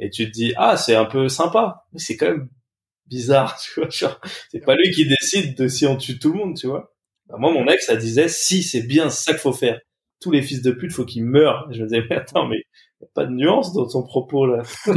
Et 0.00 0.10
tu 0.10 0.26
te 0.26 0.32
dis 0.32 0.52
ah 0.56 0.76
c'est 0.76 0.96
un 0.96 1.04
peu 1.04 1.28
sympa, 1.28 1.86
mais 1.92 2.00
c'est 2.00 2.16
quand 2.16 2.26
même 2.26 2.48
bizarre, 3.06 3.58
tu 3.62 3.80
vois. 3.80 3.90
Genre, 3.90 4.20
c'est 4.50 4.64
pas 4.64 4.76
lui 4.76 4.90
qui 4.90 5.06
décide 5.06 5.56
de 5.56 5.68
si 5.68 5.86
on 5.86 5.96
tue 5.96 6.18
tout 6.18 6.32
le 6.32 6.38
monde, 6.38 6.56
tu 6.56 6.66
vois. 6.66 6.93
Bah, 7.28 7.36
moi, 7.38 7.52
mon 7.52 7.66
ex, 7.66 7.86
ça 7.86 7.96
disait 7.96 8.28
si 8.28 8.62
c'est 8.62 8.82
bien 8.82 9.10
ça 9.10 9.32
qu'il 9.32 9.40
faut 9.40 9.52
faire. 9.52 9.80
Tous 10.20 10.30
les 10.30 10.42
fils 10.42 10.62
de 10.62 10.70
pute, 10.70 10.92
faut 10.92 11.04
qu'ils 11.04 11.24
meurent. 11.24 11.68
Et 11.70 11.74
je 11.74 11.82
me 11.82 11.88
disais 11.88 12.02
mais 12.08 12.16
attends, 12.16 12.46
mais 12.46 12.58
y 13.00 13.04
a 13.04 13.08
pas 13.14 13.24
de 13.26 13.32
nuance 13.32 13.72
dans 13.72 13.88
son 13.88 14.02
propos 14.02 14.46
là. 14.46 14.62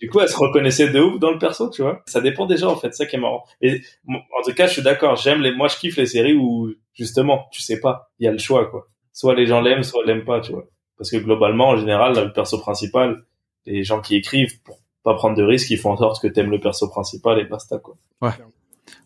du 0.00 0.08
coup, 0.08 0.20
elle 0.20 0.28
se 0.28 0.36
reconnaissait 0.36 0.90
de 0.90 1.00
ouf 1.00 1.18
dans 1.18 1.30
le 1.30 1.38
perso, 1.38 1.70
tu 1.70 1.82
vois. 1.82 2.02
Ça 2.06 2.20
dépend 2.20 2.46
déjà 2.46 2.68
en 2.68 2.76
fait, 2.76 2.92
ça 2.94 3.06
qui 3.06 3.16
est 3.16 3.20
marrant. 3.20 3.44
Et 3.60 3.82
en 4.08 4.42
tout 4.44 4.54
cas, 4.54 4.66
je 4.66 4.72
suis 4.72 4.82
d'accord. 4.82 5.16
J'aime 5.16 5.40
les, 5.40 5.54
moi, 5.54 5.68
je 5.68 5.76
kiffe 5.76 5.96
les 5.96 6.06
séries 6.06 6.34
où 6.34 6.72
justement, 6.94 7.46
tu 7.52 7.62
sais 7.62 7.80
pas, 7.80 8.10
il 8.18 8.24
y 8.24 8.28
a 8.28 8.32
le 8.32 8.38
choix 8.38 8.70
quoi. 8.70 8.88
Soit 9.12 9.34
les 9.34 9.46
gens 9.46 9.60
l'aiment, 9.60 9.84
soit 9.84 10.02
ils 10.04 10.08
l'aiment 10.08 10.24
pas, 10.24 10.40
tu 10.40 10.52
vois. 10.52 10.64
Parce 10.96 11.10
que 11.10 11.16
globalement, 11.16 11.68
en 11.68 11.76
général, 11.76 12.14
le 12.14 12.32
perso 12.32 12.58
principal, 12.58 13.24
les 13.66 13.84
gens 13.84 14.00
qui 14.00 14.16
écrivent 14.16 14.60
pour 14.62 14.78
pas 15.02 15.14
prendre 15.14 15.36
de 15.36 15.42
risques, 15.42 15.70
ils 15.70 15.78
font 15.78 15.92
en 15.92 15.96
sorte 15.96 16.22
que 16.22 16.28
t'aimes 16.28 16.50
le 16.50 16.60
perso 16.60 16.88
principal 16.88 17.38
et 17.38 17.44
basta 17.44 17.78
quoi. 17.78 17.96
Ouais. 18.22 18.30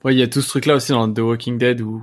Ouais, 0.05 0.15
il 0.15 0.19
y 0.19 0.23
a 0.23 0.29
tout 0.29 0.41
ce 0.41 0.49
truc 0.49 0.67
là 0.67 0.75
aussi 0.77 0.93
dans 0.93 1.13
The 1.13 1.19
Walking 1.19 1.59
Dead 1.59 1.81
où 1.81 2.03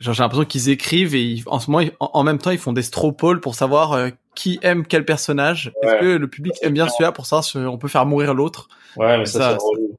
genre 0.00 0.14
j'ai 0.14 0.22
l'impression 0.22 0.44
qu'ils 0.44 0.68
écrivent 0.68 1.14
et 1.14 1.42
en 1.46 1.60
ce 1.60 1.70
moment 1.70 1.88
en, 2.00 2.22
même 2.22 2.38
temps 2.38 2.50
ils 2.50 2.58
font 2.58 2.72
des 2.72 2.82
straw 2.82 3.12
polls 3.12 3.40
pour 3.40 3.54
savoir 3.54 3.92
euh, 3.92 4.10
qui 4.34 4.58
aime 4.62 4.86
quel 4.86 5.04
personnage. 5.04 5.72
Est-ce 5.82 6.00
que 6.00 6.16
le 6.16 6.28
public 6.28 6.54
aime 6.62 6.74
bien 6.74 6.88
celui-là 6.88 7.12
pour 7.12 7.26
savoir 7.26 7.44
si 7.44 7.56
on 7.56 7.78
peut 7.78 7.88
faire 7.88 8.04
mourir 8.04 8.34
l'autre? 8.34 8.68
Ouais, 8.96 9.18
mais 9.18 9.26
ça, 9.26 9.38
ça 9.38 9.58
relou. 9.58 9.96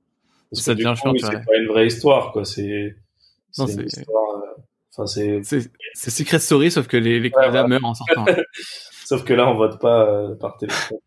ça 0.52 0.76
devient 0.76 0.94
chiant. 0.96 1.14
C'est 1.20 1.46
pas 1.46 1.58
une 1.58 1.68
vraie 1.68 1.88
histoire 1.88 2.32
quoi, 2.32 2.46
c'est 2.46 2.96
c'est 3.52 3.72
une 3.72 3.86
histoire 3.86 4.36
euh, 4.36 4.62
Enfin, 4.98 5.08
c'est 5.08 5.42
c'est 5.44 6.10
Secret 6.10 6.40
Story 6.40 6.72
sauf 6.72 6.88
que 6.88 6.98
les 6.98 7.20
les 7.20 7.32
candidats 7.32 7.68
meurent 7.68 7.86
en 7.86 7.96
sortant. 7.96 8.26
sauf 9.06 9.24
que 9.24 9.34
là 9.34 9.48
on 9.48 9.56
vote 9.56 9.80
pas 9.80 10.06
euh, 10.06 10.36
par 10.36 10.58
téléphone. 10.58 11.00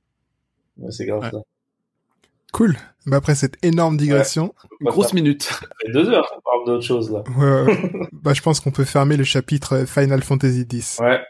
Ouais, 0.79 0.91
c'est 0.91 1.07
grave 1.07 1.31
ça. 1.31 1.39
Cool. 2.53 2.77
Bah 3.07 3.19
après 3.19 3.35
cette 3.35 3.57
énorme 3.65 3.97
digression, 3.97 4.55
grosse 4.83 5.13
minute. 5.13 5.45
Ça 5.45 5.67
fait 5.81 5.93
deux 5.93 6.09
heures 6.11 6.29
qu'on 6.31 6.41
parle 6.41 6.67
d'autre 6.67 6.85
chose 6.85 7.11
là. 7.11 7.23
Ouais. 7.37 7.91
bah 8.13 8.35
je 8.35 8.43
pense 8.43 8.61
qu'on 8.61 8.71
peut 8.71 8.85
fermer 8.85 9.17
le 9.17 9.25
chapitre 9.25 9.85
Final 9.87 10.23
Fantasy 10.23 10.67
X. 10.71 10.99
Ouais. 11.01 11.21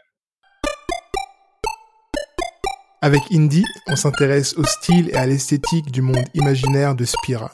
Avec 3.01 3.21
Indie, 3.31 3.65
on 3.87 3.95
s'intéresse 3.95 4.57
au 4.57 4.63
style 4.65 5.09
et 5.09 5.15
à 5.15 5.25
l'esthétique 5.25 5.89
du 5.91 6.01
monde 6.01 6.25
imaginaire 6.33 6.95
de 6.95 7.05
Spira. 7.05 7.51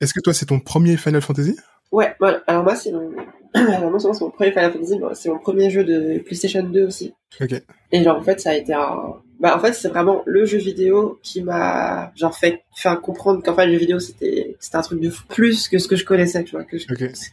Est-ce 0.00 0.14
que 0.14 0.20
toi 0.20 0.32
c'est 0.32 0.46
ton 0.46 0.60
premier 0.60 0.96
Final 0.96 1.20
Fantasy? 1.20 1.56
Ouais, 1.92 2.14
voilà. 2.18 2.42
Alors 2.46 2.64
moi 2.64 2.76
c'est 2.76 2.92
mon... 2.92 3.10
moi 3.10 3.98
c'est 3.98 4.20
mon 4.20 4.30
premier 4.30 4.52
Final 4.52 4.72
Fantasy, 4.72 5.00
c'est 5.14 5.28
mon 5.28 5.38
premier 5.38 5.70
jeu 5.70 5.84
de 5.84 6.18
PlayStation 6.20 6.62
2 6.62 6.86
aussi. 6.86 7.14
Ok. 7.40 7.62
Et 7.92 8.02
genre 8.02 8.16
en 8.16 8.22
fait 8.22 8.40
ça 8.40 8.50
a 8.50 8.54
été 8.54 8.72
un 8.72 9.16
bah 9.38 9.54
en 9.56 9.60
fait 9.60 9.74
c'est 9.74 9.88
vraiment 9.88 10.22
le 10.24 10.46
jeu 10.46 10.56
vidéo 10.58 11.18
qui 11.22 11.42
m'a 11.42 12.12
genre 12.16 12.34
fait 12.34 12.62
faire 12.74 12.98
comprendre 13.00 13.42
qu'en 13.42 13.54
fait 13.54 13.66
le 13.66 13.72
jeu 13.72 13.78
vidéo 13.78 13.98
c'était 13.98 14.56
c'était 14.60 14.76
un 14.76 14.82
truc 14.82 15.00
de 15.00 15.10
fou 15.10 15.24
plus 15.28 15.68
que 15.68 15.78
ce 15.78 15.88
que 15.88 15.96
je 15.96 16.04
connaissais 16.06 16.42
tu 16.44 16.52
vois 16.52 16.64
que 16.64 16.76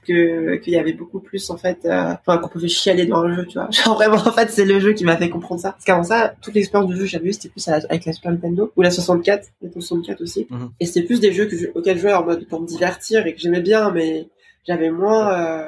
que 0.05 0.55
qu'il 0.57 0.73
y 0.73 0.77
avait 0.77 0.93
beaucoup 0.93 1.19
plus 1.19 1.49
en 1.49 1.57
fait 1.57 1.79
euh, 1.85 2.13
enfin 2.19 2.39
qu'on 2.39 2.49
pouvait 2.49 2.67
chialer 2.67 3.05
dans 3.05 3.23
le 3.23 3.33
jeu 3.33 3.45
tu 3.45 3.57
vois. 3.57 3.69
Genre 3.71 3.95
vraiment 3.95 4.17
en 4.17 4.31
fait 4.33 4.49
c'est 4.49 4.65
le 4.65 4.79
jeu 4.79 4.93
qui 4.93 5.05
m'a 5.05 5.15
fait 5.15 5.29
comprendre 5.29 5.61
ça. 5.61 5.71
Parce 5.71 5.85
qu'avant 5.85 6.03
ça 6.03 6.33
toute 6.41 6.55
l'expérience 6.55 6.89
du 6.89 6.97
jeu 6.97 7.05
j'avais 7.05 7.29
eu 7.29 7.33
c'était 7.33 7.49
plus 7.49 7.67
avec 7.67 8.05
la 8.05 8.13
Super 8.13 8.31
Nintendo 8.31 8.71
ou 8.75 8.81
la 8.81 8.91
64 8.91 9.47
la 9.61 9.71
64 9.71 10.21
aussi. 10.21 10.47
Mhm. 10.49 10.71
et 10.79 10.85
c'était 10.85 11.05
plus 11.05 11.19
des 11.21 11.31
jeux 11.31 11.45
que 11.45 11.57
je, 11.57 11.67
auxquels 11.73 11.97
je 11.97 12.01
jouais 12.01 12.13
en 12.13 12.25
mode 12.25 12.45
pour 12.47 12.61
me 12.61 12.67
divertir 12.67 13.25
et 13.25 13.33
que 13.33 13.39
j'aimais 13.39 13.61
bien 13.61 13.91
mais 13.91 14.27
j'avais 14.67 14.91
moins 14.91 15.33
euh, 15.33 15.67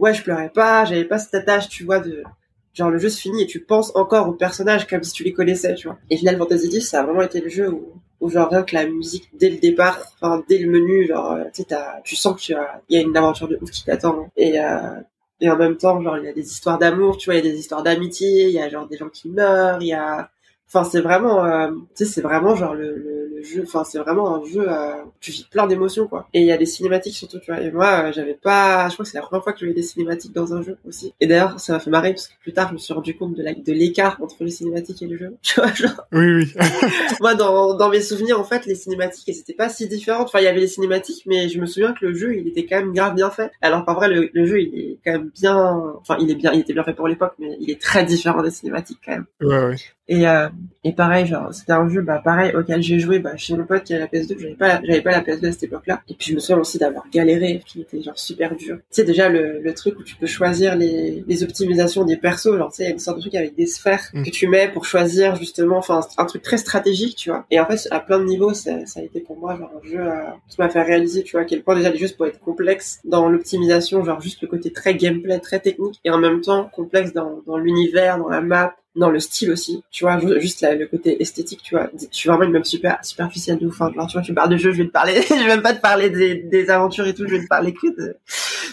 ouais 0.00 0.14
je 0.14 0.22
pleurais 0.22 0.50
pas 0.50 0.84
j'avais 0.84 1.04
pas 1.04 1.18
cette 1.18 1.34
attache 1.34 1.68
tu 1.68 1.84
vois 1.84 2.00
de 2.00 2.24
genre 2.76 2.90
le 2.90 2.98
jeu 2.98 3.08
se 3.08 3.20
finit 3.20 3.42
et 3.42 3.46
tu 3.46 3.60
penses 3.60 3.90
encore 3.96 4.28
aux 4.28 4.34
personnages 4.34 4.86
comme 4.86 5.02
si 5.02 5.12
tu 5.12 5.24
les 5.24 5.32
connaissais, 5.32 5.74
tu 5.74 5.88
vois. 5.88 5.98
Et 6.10 6.16
Final 6.16 6.36
Fantasy 6.36 6.68
X, 6.68 6.90
ça 6.90 7.00
a 7.00 7.04
vraiment 7.04 7.22
été 7.22 7.40
le 7.40 7.48
jeu 7.48 7.70
où, 7.70 7.92
où 8.20 8.28
genre 8.28 8.50
rien 8.50 8.62
que 8.62 8.74
la 8.74 8.86
musique 8.86 9.30
dès 9.34 9.50
le 9.50 9.56
départ, 9.56 9.98
enfin 10.20 10.44
dès 10.48 10.58
le 10.58 10.70
menu, 10.70 11.06
genre 11.06 11.32
euh, 11.32 11.44
tu 12.04 12.16
sens 12.16 12.36
que 12.36 12.40
tu 12.40 12.54
as, 12.54 12.82
il 12.88 12.96
y 12.96 13.00
a 13.00 13.02
une 13.02 13.16
aventure 13.16 13.48
de 13.48 13.58
ouf 13.60 13.70
qui 13.70 13.84
t'attend. 13.84 14.28
Et 14.36 14.60
euh, 14.60 15.00
et 15.40 15.50
en 15.50 15.56
même 15.56 15.76
temps, 15.76 16.00
genre 16.02 16.18
il 16.18 16.24
y 16.24 16.28
a 16.28 16.32
des 16.32 16.46
histoires 16.46 16.78
d'amour, 16.78 17.16
tu 17.18 17.26
vois, 17.26 17.34
il 17.34 17.44
y 17.44 17.48
a 17.48 17.52
des 17.52 17.58
histoires 17.58 17.82
d'amitié, 17.82 18.44
il 18.44 18.52
y 18.52 18.60
a 18.60 18.68
genre 18.68 18.86
des 18.86 18.96
gens 18.96 19.08
qui 19.08 19.28
meurent, 19.30 19.82
il 19.82 19.88
y 19.88 19.92
a 19.92 20.30
Enfin, 20.68 20.82
c'est 20.84 21.00
vraiment, 21.00 21.44
euh, 21.44 21.70
tu 21.96 22.04
sais, 22.04 22.06
c'est 22.06 22.20
vraiment 22.20 22.56
genre 22.56 22.74
le, 22.74 22.96
le, 22.96 23.25
jeu. 23.46 23.62
Enfin, 23.62 23.84
c'est 23.84 23.98
vraiment 23.98 24.36
un 24.36 24.44
jeu. 24.44 24.64
Euh, 24.68 24.94
tu 25.20 25.30
vis 25.30 25.44
plein 25.44 25.66
d'émotions, 25.66 26.06
quoi. 26.06 26.28
Et 26.34 26.40
il 26.40 26.46
y 26.46 26.52
a 26.52 26.56
des 26.56 26.66
cinématiques 26.66 27.14
surtout, 27.14 27.38
tu 27.38 27.50
vois. 27.50 27.60
Et 27.60 27.70
moi, 27.70 28.06
euh, 28.06 28.12
j'avais 28.12 28.34
pas. 28.34 28.88
Je 28.88 28.94
crois 28.94 29.04
que 29.04 29.10
c'est 29.10 29.18
la 29.18 29.22
première 29.22 29.42
fois 29.42 29.52
que 29.52 29.58
je 29.60 29.64
voyais 29.64 29.74
des 29.74 29.86
cinématiques 29.86 30.32
dans 30.32 30.54
un 30.54 30.62
jeu 30.62 30.78
aussi. 30.86 31.14
Et 31.20 31.26
d'ailleurs, 31.26 31.58
ça 31.60 31.74
m'a 31.74 31.80
fait 31.80 31.90
marrer 31.90 32.12
parce 32.12 32.28
que 32.28 32.34
plus 32.40 32.52
tard, 32.52 32.68
je 32.68 32.74
me 32.74 32.78
suis 32.78 32.92
rendu 32.92 33.16
compte 33.16 33.34
de 33.34 33.42
la 33.42 33.54
de 33.54 33.72
l'écart 33.72 34.18
entre 34.22 34.44
les 34.44 34.50
cinématiques 34.50 35.02
et 35.02 35.06
le 35.06 35.16
jeu. 35.16 35.36
Tu 35.42 35.60
vois, 35.60 35.72
genre. 35.72 36.06
Oui, 36.12 36.26
oui. 36.26 36.54
moi, 37.20 37.34
dans 37.34 37.74
dans 37.74 37.88
mes 37.88 38.00
souvenirs, 38.00 38.40
en 38.40 38.44
fait, 38.44 38.66
les 38.66 38.74
cinématiques, 38.74 39.28
elles 39.28 39.38
étaient 39.38 39.54
pas 39.54 39.68
si 39.68 39.86
différentes. 39.88 40.26
Enfin, 40.26 40.40
il 40.40 40.44
y 40.44 40.48
avait 40.48 40.60
les 40.60 40.66
cinématiques, 40.66 41.22
mais 41.26 41.48
je 41.48 41.60
me 41.60 41.66
souviens 41.66 41.92
que 41.92 42.04
le 42.06 42.14
jeu, 42.14 42.36
il 42.36 42.48
était 42.48 42.66
quand 42.66 42.76
même 42.76 42.92
grave 42.92 43.14
bien 43.14 43.30
fait. 43.30 43.50
Alors 43.62 43.84
qu'en 43.84 43.94
vrai, 43.94 44.08
le, 44.08 44.30
le 44.32 44.46
jeu, 44.46 44.60
il 44.60 44.78
est 44.78 44.98
quand 45.04 45.12
même 45.12 45.30
bien. 45.34 45.56
Enfin, 46.00 46.16
il 46.20 46.30
est 46.30 46.34
bien. 46.34 46.52
Il 46.52 46.60
était 46.60 46.72
bien 46.72 46.84
fait 46.84 46.94
pour 46.94 47.08
l'époque, 47.08 47.34
mais 47.38 47.56
il 47.60 47.70
est 47.70 47.80
très 47.80 48.04
différent 48.04 48.42
des 48.42 48.50
cinématiques 48.50 48.98
quand 49.04 49.12
même. 49.12 49.26
Ouais, 49.40 49.64
ouais. 49.66 49.76
Et, 50.08 50.26
euh, 50.28 50.48
et 50.84 50.92
pareil, 50.92 51.26
genre, 51.26 51.52
c'était 51.52 51.72
un 51.72 51.88
jeu, 51.88 52.00
bah, 52.00 52.20
pareil, 52.24 52.54
auquel 52.54 52.80
j'ai 52.80 53.00
joué, 53.00 53.18
bah, 53.18 53.36
chez 53.36 53.56
mon 53.56 53.64
pote 53.64 53.82
qui 53.82 53.92
a 53.92 53.98
la 53.98 54.06
PS2, 54.06 54.38
j'avais 54.38 54.54
pas, 54.54 54.80
j'avais 54.84 55.00
pas 55.00 55.10
la 55.10 55.20
PS2 55.20 55.48
à 55.48 55.52
cette 55.52 55.64
époque-là. 55.64 56.00
Et 56.08 56.14
puis, 56.14 56.28
je 56.30 56.34
me 56.34 56.38
souviens 56.38 56.58
aussi 56.58 56.78
d'avoir 56.78 57.08
galéré, 57.10 57.60
qui 57.66 57.80
était, 57.80 58.00
genre, 58.00 58.16
super 58.16 58.54
dur. 58.54 58.76
Tu 58.76 58.82
sais, 58.90 59.04
déjà, 59.04 59.28
le, 59.28 59.60
le 59.60 59.74
truc 59.74 59.98
où 59.98 60.04
tu 60.04 60.14
peux 60.14 60.26
choisir 60.26 60.76
les, 60.76 61.24
les 61.26 61.42
optimisations 61.42 62.04
des 62.04 62.16
persos, 62.16 62.56
genre, 62.56 62.70
tu 62.70 62.76
sais, 62.76 62.82
il 62.84 62.86
y 62.86 62.90
a 62.90 62.92
une 62.92 63.00
sorte 63.00 63.16
de 63.16 63.22
truc 63.22 63.34
avec 63.34 63.56
des 63.56 63.66
sphères 63.66 64.04
mm. 64.14 64.22
que 64.22 64.30
tu 64.30 64.46
mets 64.46 64.68
pour 64.68 64.84
choisir, 64.84 65.34
justement, 65.34 65.78
enfin, 65.78 66.00
un 66.18 66.24
truc 66.24 66.42
très 66.42 66.58
stratégique, 66.58 67.16
tu 67.16 67.30
vois. 67.30 67.44
Et 67.50 67.58
en 67.58 67.66
fait, 67.66 67.88
à 67.90 67.98
plein 67.98 68.20
de 68.20 68.24
niveaux, 68.24 68.54
ça, 68.54 68.86
ça 68.86 69.00
a 69.00 69.02
été 69.02 69.18
pour 69.18 69.36
moi, 69.38 69.56
genre, 69.56 69.72
un 69.82 69.88
jeu 69.88 69.98
euh, 69.98 70.22
qui 70.48 70.60
m'a 70.60 70.68
fait 70.68 70.82
réaliser, 70.82 71.24
tu 71.24 71.32
vois, 71.32 71.40
à 71.40 71.44
quel 71.44 71.62
point 71.62 71.74
déjà 71.74 71.90
les 71.90 71.98
jeux 71.98 72.06
pour 72.16 72.26
être 72.26 72.38
complexes 72.38 73.00
dans 73.04 73.28
l'optimisation, 73.28 74.04
genre, 74.04 74.20
juste 74.20 74.40
le 74.40 74.46
côté 74.46 74.72
très 74.72 74.94
gameplay, 74.94 75.40
très 75.40 75.58
technique, 75.58 76.00
et 76.04 76.10
en 76.10 76.18
même 76.18 76.42
temps, 76.42 76.70
complexe 76.72 77.12
dans, 77.12 77.42
dans 77.44 77.58
l'univers, 77.58 78.18
dans 78.18 78.28
la 78.28 78.40
map, 78.40 78.76
dans 78.96 79.10
le 79.10 79.20
style 79.20 79.50
aussi, 79.50 79.82
tu 79.90 80.04
vois, 80.04 80.18
juste 80.38 80.66
le 80.68 80.86
côté 80.86 81.20
esthétique, 81.20 81.60
tu 81.62 81.74
vois. 81.74 81.88
Je 81.94 82.06
suis 82.10 82.28
vraiment 82.28 82.44
une 82.44 82.52
meuf 82.52 82.64
super 82.64 82.98
superficielle 83.04 83.58
de 83.58 83.66
ouf. 83.66 83.80
Hein. 83.82 83.92
Genre, 83.94 84.06
tu 84.06 84.14
vois, 84.14 84.22
tu 84.22 84.34
parles 84.34 84.50
de 84.50 84.56
jeu, 84.56 84.72
je 84.72 84.78
vais 84.78 84.86
te 84.86 84.92
parler, 84.92 85.20
je 85.28 85.34
vais 85.34 85.46
même 85.46 85.62
pas 85.62 85.74
te 85.74 85.80
parler 85.80 86.10
des, 86.10 86.34
des 86.34 86.70
aventures 86.70 87.06
et 87.06 87.14
tout, 87.14 87.26
je 87.28 87.36
vais 87.36 87.42
te 87.42 87.48
parler 87.48 87.74
que 87.74 87.88
de 87.88 88.16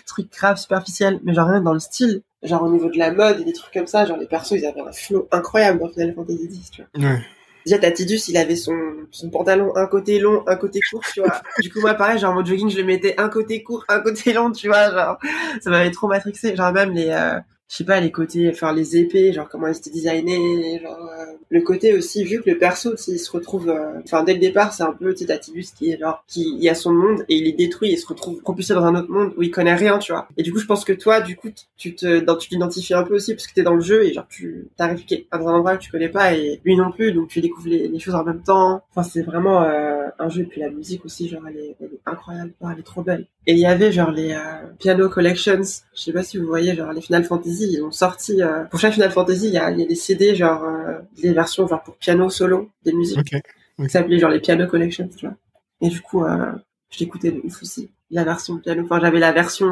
trucs 0.06 0.32
graves, 0.32 0.58
superficiels, 0.58 1.20
mais 1.24 1.34
genre 1.34 1.48
rien 1.48 1.62
dans 1.62 1.74
le 1.74 1.80
style, 1.80 2.22
genre 2.42 2.64
au 2.64 2.70
niveau 2.70 2.90
de 2.90 2.98
la 2.98 3.12
mode 3.12 3.42
et 3.42 3.44
des 3.44 3.54
trucs 3.54 3.74
comme 3.74 3.88
ça, 3.88 4.06
genre 4.06 4.18
les 4.18 4.28
persos, 4.28 4.52
ils 4.52 4.66
avaient 4.66 4.82
un 4.82 4.92
flow 4.92 5.28
incroyable 5.32 5.80
dans 5.80 5.90
Final 5.90 6.14
Fantasy 6.14 6.50
X, 6.52 6.72
tu 6.72 6.84
vois. 6.94 7.10
Ouais. 7.10 7.20
Déjà, 7.66 7.78
Tatidus, 7.78 8.28
il 8.28 8.36
avait 8.36 8.58
son, 8.58 8.78
son 9.12 9.30
pantalon 9.30 9.72
un 9.78 9.88
côté 9.88 10.20
long, 10.20 10.44
un 10.48 10.58
côté 10.58 10.80
court, 10.92 11.04
tu 11.14 11.22
vois. 11.22 11.42
du 11.62 11.72
coup, 11.72 11.80
moi, 11.80 11.94
pareil, 11.94 12.20
genre, 12.20 12.32
en 12.32 12.36
mode 12.36 12.46
jogging, 12.46 12.70
je 12.70 12.78
le 12.78 12.84
mettais 12.84 13.16
un 13.18 13.30
côté 13.30 13.64
court, 13.64 13.86
un 13.88 14.02
côté 14.02 14.34
long, 14.34 14.52
tu 14.52 14.68
vois, 14.68 14.92
genre, 14.92 15.18
ça 15.62 15.70
m'avait 15.70 15.92
trop 15.92 16.08
matrixé. 16.08 16.56
Genre, 16.58 16.74
même 16.74 16.92
les, 16.92 17.08
euh, 17.10 17.40
je 17.74 17.78
sais 17.80 17.86
pas 17.86 18.00
les 18.00 18.12
côtés 18.12 18.48
enfin 18.52 18.72
les 18.72 18.98
épées 18.98 19.34
genre 19.34 19.50
comment 19.50 19.66
elles 19.66 19.78
étaient 19.78 19.90
designées 19.90 20.80
genre 20.80 21.10
euh, 21.20 21.26
le 21.50 21.62
côté 21.62 21.98
aussi 21.98 22.24
vu 22.24 22.40
que 22.40 22.52
le 22.52 22.60
perso 22.60 22.96
s'il 22.98 23.18
se 23.18 23.32
retrouve 23.32 23.68
euh, 23.68 24.00
enfin 24.04 24.24
dès 24.24 24.34
le 24.34 24.40
départ 24.40 24.74
c'est 24.74 24.84
un 24.84 24.94
peu 24.94 25.16
Atibus 25.30 25.72
qui 25.72 25.92
est 25.92 25.98
genre 25.98 26.24
qui 26.28 26.56
il 26.60 26.70
a 26.70 26.76
son 26.76 26.94
monde 26.94 27.26
et 27.30 27.36
il 27.36 27.48
est 27.48 27.54
détruit 27.54 27.92
et 27.92 27.98
se 27.98 28.06
retrouve 28.06 28.42
propulsé 28.42 28.76
dans 28.76 28.86
un 28.86 28.94
autre 28.94 29.10
monde 29.10 29.34
où 29.38 29.42
il 29.42 29.50
connaît 29.50 29.74
rien 29.74 29.98
tu 29.98 30.12
vois. 30.12 30.28
Et 30.38 30.44
du 30.44 30.54
coup 30.54 30.60
je 30.60 30.68
pense 30.68 30.86
que 30.86 30.94
toi 30.94 31.22
du 31.22 31.36
coup 31.36 31.50
tu 31.76 31.96
te 31.96 32.20
tu 32.38 32.50
t'identifies 32.50 32.94
un 32.94 33.02
peu 33.02 33.16
aussi 33.16 33.34
parce 33.34 33.48
que 33.48 33.56
t'es 33.56 33.64
dans 33.64 33.74
le 33.74 33.82
jeu 33.82 34.06
et 34.06 34.14
genre 34.14 34.28
tu 34.30 34.68
t'arrives 34.78 35.04
dans 35.32 35.48
un 35.48 35.54
endroit 35.54 35.76
que 35.78 35.82
tu 35.82 35.90
connais 35.90 36.10
pas 36.10 36.36
et 36.36 36.62
lui 36.64 36.78
non 36.78 36.92
plus 36.92 37.12
donc 37.12 37.30
tu 37.30 37.42
découvres 37.42 37.70
les, 37.70 38.00
choses 38.00 38.14
en 38.14 38.24
même 38.24 38.44
temps. 38.44 38.84
Enfin 38.92 39.02
c'est 39.02 39.24
vraiment 39.24 39.64
euh, 39.64 40.10
un 40.20 40.30
jeu 40.30 40.44
et 40.44 40.46
puis 40.46 40.62
la 40.62 40.70
musique 40.70 41.04
aussi 41.06 41.28
genre 41.28 41.42
elle 41.50 41.58
est, 41.58 41.76
elle 41.80 41.88
est 41.88 42.02
incroyable. 42.06 42.54
Elle 42.62 42.80
est 42.80 42.84
trop 42.84 43.02
belle. 43.02 43.26
Et 43.48 43.54
il 43.54 43.60
y 43.60 43.66
avait 43.66 43.92
genre 43.92 44.12
les 44.12 44.38
piano 44.80 45.10
collections. 45.10 45.62
Je 45.96 46.02
sais 46.02 46.14
pas 46.14 46.24
si 46.24 46.38
vous 46.38 46.48
voyez 46.48 46.76
genre 46.76 46.94
les 46.94 47.02
Final 47.02 47.24
Fantasy 47.24 47.63
ils 47.72 47.84
ont 47.84 47.92
sorti 47.92 48.42
euh, 48.42 48.64
pour 48.66 48.80
chaque 48.80 48.94
Final 48.94 49.12
Fantasy, 49.12 49.48
il 49.48 49.54
y 49.54 49.58
a, 49.58 49.72
y 49.72 49.84
a 49.84 49.86
des 49.86 49.96
CD 49.96 50.36
genre 50.36 50.64
euh, 50.64 51.00
des 51.22 51.34
versions 51.34 51.68
genre 51.68 51.84
pour 51.84 51.96
piano 51.98 52.30
solo, 52.30 52.70
des 52.84 52.94
musiques. 52.94 53.20
Okay. 53.20 53.42
Okay. 53.80 53.90
Ça 53.90 54.00
s'appelait 54.00 54.20
genre 54.20 54.30
les 54.30 54.40
piano 54.40 54.68
collections, 54.68 55.10
tu 55.16 55.26
vois. 55.26 55.36
Et 55.82 55.90
du 55.90 56.02
coup, 56.02 56.24
euh, 56.24 56.52
je 56.92 57.00
l'écoutais 57.00 57.32
de 57.32 57.42
ouf 57.44 57.62
aussi. 57.62 57.90
La 58.12 58.24
version 58.24 58.58
piano, 58.58 58.84
enfin 58.84 59.00
j'avais 59.00 59.20
la 59.20 59.32
version 59.32 59.72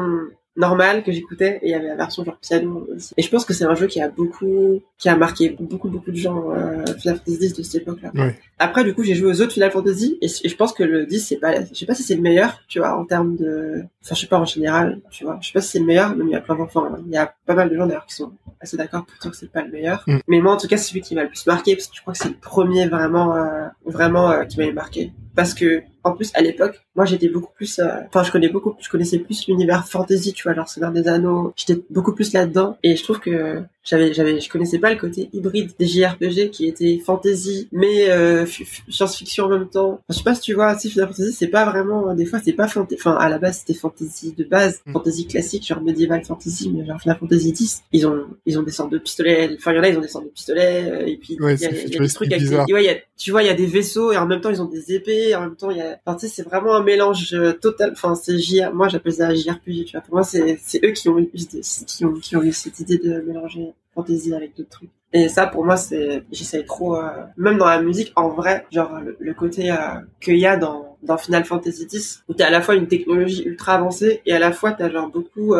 normal 0.56 1.02
que 1.02 1.12
j'écoutais 1.12 1.58
et 1.62 1.68
il 1.68 1.70
y 1.70 1.74
avait 1.74 1.88
la 1.88 1.96
version 1.96 2.24
genre 2.24 2.38
piano 2.38 2.86
aussi. 2.94 3.14
Et 3.16 3.22
je 3.22 3.30
pense 3.30 3.44
que 3.44 3.54
c'est 3.54 3.64
un 3.64 3.74
jeu 3.74 3.86
qui 3.86 4.00
a 4.00 4.08
beaucoup, 4.08 4.80
qui 4.98 5.08
a 5.08 5.16
marqué 5.16 5.50
beaucoup 5.50 5.88
beaucoup 5.88 6.10
de 6.10 6.16
gens 6.16 6.52
euh, 6.52 6.84
Final 6.98 7.18
Fantasy 7.18 7.46
X 7.46 7.54
de 7.54 7.62
cette 7.62 7.82
époque-là. 7.82 8.10
Ouais. 8.14 8.38
Après 8.58 8.84
du 8.84 8.94
coup 8.94 9.02
j'ai 9.02 9.14
joué 9.14 9.30
aux 9.30 9.40
autres 9.40 9.52
Final 9.52 9.70
Fantasy 9.70 10.18
et, 10.20 10.28
je 10.28 10.54
pense 10.56 10.72
que 10.72 10.82
le 10.82 11.06
10 11.06 11.20
c'est 11.20 11.36
pas, 11.36 11.64
je 11.64 11.74
sais 11.74 11.86
pas 11.86 11.94
si 11.94 12.02
c'est 12.02 12.16
le 12.16 12.22
meilleur, 12.22 12.60
tu 12.68 12.78
vois, 12.78 12.96
en 12.96 13.04
termes 13.04 13.36
de, 13.36 13.84
enfin 14.04 14.14
je 14.14 14.20
sais 14.20 14.26
pas 14.26 14.38
en 14.38 14.44
général, 14.44 15.00
tu 15.10 15.24
vois, 15.24 15.38
je 15.40 15.46
sais 15.48 15.52
pas 15.52 15.60
si 15.60 15.70
c'est 15.70 15.78
le 15.78 15.86
meilleur, 15.86 16.14
mais 16.16 16.24
il 16.24 16.30
y 16.30 16.36
a 16.36 16.40
plein 16.40 16.56
d'enfants, 16.56 16.84
hein. 16.84 16.98
il 17.06 17.12
y 17.12 17.16
a 17.16 17.34
pas 17.46 17.54
mal 17.54 17.70
de 17.70 17.76
gens 17.76 17.86
d'ailleurs 17.86 18.06
qui 18.06 18.14
sont 18.14 18.32
assez 18.62 18.76
d'accord 18.76 19.04
pour 19.04 19.18
dire 19.18 19.30
que 19.30 19.36
c'est 19.36 19.50
pas 19.50 19.62
le 19.62 19.70
meilleur. 19.70 20.04
Mm. 20.06 20.18
Mais 20.28 20.40
moi, 20.40 20.54
en 20.54 20.56
tout 20.56 20.68
cas, 20.68 20.76
c'est 20.76 20.88
celui 20.88 21.00
qui 21.00 21.14
m'a 21.14 21.24
le 21.24 21.28
plus 21.28 21.46
marqué 21.46 21.74
parce 21.74 21.88
que 21.88 21.96
je 21.96 22.00
crois 22.00 22.12
que 22.12 22.18
c'est 22.18 22.28
le 22.28 22.36
premier 22.36 22.86
vraiment, 22.86 23.34
euh, 23.36 23.66
vraiment 23.84 24.30
euh, 24.30 24.44
qui 24.44 24.58
m'avait 24.58 24.72
marqué. 24.72 25.12
Parce 25.34 25.54
que 25.54 25.82
en 26.04 26.12
plus, 26.12 26.30
à 26.34 26.40
l'époque, 26.40 26.80
moi, 26.96 27.04
j'étais 27.04 27.28
beaucoup 27.28 27.52
plus, 27.54 27.78
euh, 27.78 27.88
enfin, 28.08 28.22
je 28.24 28.32
connais 28.32 28.48
beaucoup, 28.48 28.74
je 28.80 28.88
connaissais 28.88 29.18
plus 29.18 29.46
l'univers 29.46 29.86
fantasy, 29.86 30.32
tu 30.32 30.42
vois, 30.42 30.54
genre 30.54 30.68
Seigneur 30.68 30.92
des 30.92 31.06
Anneaux. 31.08 31.52
J'étais 31.56 31.80
beaucoup 31.90 32.14
plus 32.14 32.32
là-dedans, 32.32 32.76
et 32.82 32.96
je 32.96 33.02
trouve 33.02 33.20
que 33.20 33.62
j'avais, 33.84 34.12
j'avais, 34.14 34.40
je 34.40 34.48
connaissais 34.48 34.78
pas 34.78 34.92
le 34.92 34.98
côté 34.98 35.28
hybride 35.32 35.70
des 35.78 35.86
JRPG 35.86 36.50
qui 36.50 36.66
était 36.66 37.00
fantasy, 37.04 37.68
mais 37.72 38.10
euh, 38.10 38.46
science-fiction 38.88 39.44
en 39.44 39.48
même 39.48 39.68
temps. 39.68 40.00
je 40.08 40.16
sais 40.16 40.22
pas 40.22 40.34
si 40.34 40.40
tu 40.40 40.54
vois, 40.54 40.78
si 40.78 40.90
Final 40.90 41.08
Fantasy, 41.08 41.32
c'est 41.32 41.48
pas 41.48 41.64
vraiment, 41.64 42.14
des 42.14 42.26
fois, 42.26 42.40
c'est 42.44 42.52
pas 42.52 42.68
fantasy. 42.68 43.00
Enfin, 43.00 43.16
à 43.16 43.28
la 43.28 43.38
base, 43.38 43.58
c'était 43.58 43.78
fantasy 43.78 44.34
de 44.36 44.44
base, 44.44 44.80
mm. 44.86 44.92
fantasy 44.92 45.26
classique, 45.26 45.66
genre 45.66 45.82
medieval 45.82 46.24
fantasy, 46.24 46.70
mais 46.70 46.84
genre 46.84 47.00
Final 47.00 47.18
Fantasy 47.18 47.48
X, 47.50 47.82
ils 47.92 48.06
ont, 48.06 48.24
ils 48.46 48.58
ont 48.58 48.62
des 48.62 48.70
sortes 48.70 48.92
de 48.92 48.98
pistolets. 48.98 49.50
Enfin, 49.56 49.72
il 49.72 49.76
y 49.76 49.80
en 49.80 49.82
a, 49.82 49.88
ils 49.88 49.98
ont 49.98 50.02
des 50.02 50.08
sortes 50.08 50.26
de 50.26 50.30
pistolets, 50.30 50.90
euh, 50.90 51.06
et 51.06 51.16
puis 51.16 51.36
il 51.40 51.60
y, 51.60 51.66
a, 51.66 51.70
des 51.70 52.08
trucs 52.08 52.32
avec, 52.32 52.48
ouais, 52.70 53.04
tu 53.16 53.30
vois, 53.32 53.42
il 53.42 53.46
y 53.46 53.50
a 53.50 53.54
des 53.54 53.66
vaisseaux, 53.66 54.12
et 54.12 54.16
en 54.16 54.26
même 54.26 54.40
temps, 54.40 54.50
ils 54.50 54.62
ont 54.62 54.66
des 54.66 54.92
épées, 54.92 55.34
en 55.34 55.40
même 55.40 55.56
temps, 55.56 55.70
il 55.70 55.78
y 55.78 55.80
a, 55.80 55.91
tu 56.06 56.18
sais, 56.18 56.28
c'est 56.28 56.42
vraiment 56.42 56.74
un 56.74 56.82
mélange 56.82 57.34
euh, 57.34 57.52
total. 57.52 57.92
Enfin, 57.92 58.14
c'est 58.14 58.38
JR. 58.38 58.72
Moi, 58.72 58.88
j'appelle 58.88 59.12
ça 59.12 59.34
JRPG. 59.34 59.84
Tu 59.84 60.00
pour 60.00 60.14
moi, 60.14 60.24
c'est 60.24 60.58
eux 60.84 60.90
qui 60.92 61.08
ont, 61.08 61.16
ont 61.16 62.12
qui 62.14 62.36
ont 62.36 62.42
eu 62.42 62.52
cette 62.52 62.80
idée 62.80 62.98
de 62.98 63.20
mélanger 63.20 63.72
fantasy 63.94 64.34
avec 64.34 64.56
d'autres 64.56 64.70
trucs. 64.70 64.90
Et 65.14 65.28
ça, 65.28 65.46
pour 65.46 65.64
moi, 65.64 65.76
c'est, 65.76 66.24
j'essaye 66.32 66.64
trop, 66.64 66.96
euh, 66.96 67.10
même 67.36 67.58
dans 67.58 67.66
la 67.66 67.82
musique, 67.82 68.12
en 68.16 68.30
vrai, 68.30 68.66
genre 68.72 68.98
le, 69.18 69.34
côté 69.34 69.70
euh, 69.70 69.76
qu'il 70.20 70.38
y 70.38 70.46
a 70.46 70.56
dans, 70.56 70.96
Final 71.18 71.44
Fantasy 71.44 71.86
X, 71.92 72.24
où 72.28 72.34
t'as 72.34 72.46
à 72.46 72.50
la 72.50 72.62
fois 72.62 72.74
une 72.74 72.88
technologie 72.88 73.42
ultra 73.44 73.74
avancée 73.74 74.22
et 74.24 74.32
à 74.32 74.38
la 74.38 74.52
fois 74.52 74.72
t'as 74.72 74.88
genre 74.88 75.10
beaucoup, 75.10 75.54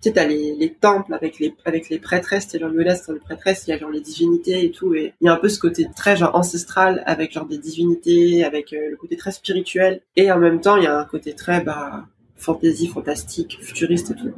tu 0.00 0.08
sais, 0.08 0.12
t'as 0.12 0.26
les, 0.26 0.54
les 0.54 0.72
temples 0.72 1.12
avec 1.12 1.38
les 1.38 1.54
avec 1.64 1.88
les 1.88 1.98
prêtresses, 1.98 2.48
t'es 2.48 2.58
genre 2.58 2.72
Yodas 2.72 3.04
dans 3.06 3.14
les 3.14 3.20
prêtresses, 3.20 3.64
il 3.66 3.70
y 3.70 3.72
a 3.72 3.78
genre 3.78 3.90
les 3.90 4.00
divinités 4.00 4.64
et 4.64 4.70
tout, 4.70 4.94
et 4.94 5.14
il 5.20 5.26
y 5.26 5.28
a 5.28 5.32
un 5.32 5.36
peu 5.36 5.48
ce 5.48 5.58
côté 5.58 5.86
très 5.96 6.16
genre 6.16 6.34
ancestral 6.34 7.02
avec 7.06 7.32
genre 7.32 7.46
des 7.46 7.58
divinités, 7.58 8.44
avec 8.44 8.70
le 8.70 8.96
côté 8.96 9.16
très 9.16 9.32
spirituel, 9.32 10.00
et 10.16 10.30
en 10.30 10.38
même 10.38 10.60
temps 10.60 10.76
il 10.76 10.84
y 10.84 10.86
a 10.86 10.98
un 10.98 11.04
côté 11.04 11.34
très 11.34 11.60
bah 11.62 12.06
fantasy, 12.38 12.86
fantastique, 12.86 13.58
futuriste 13.60 14.12
et 14.12 14.14
tout. 14.14 14.32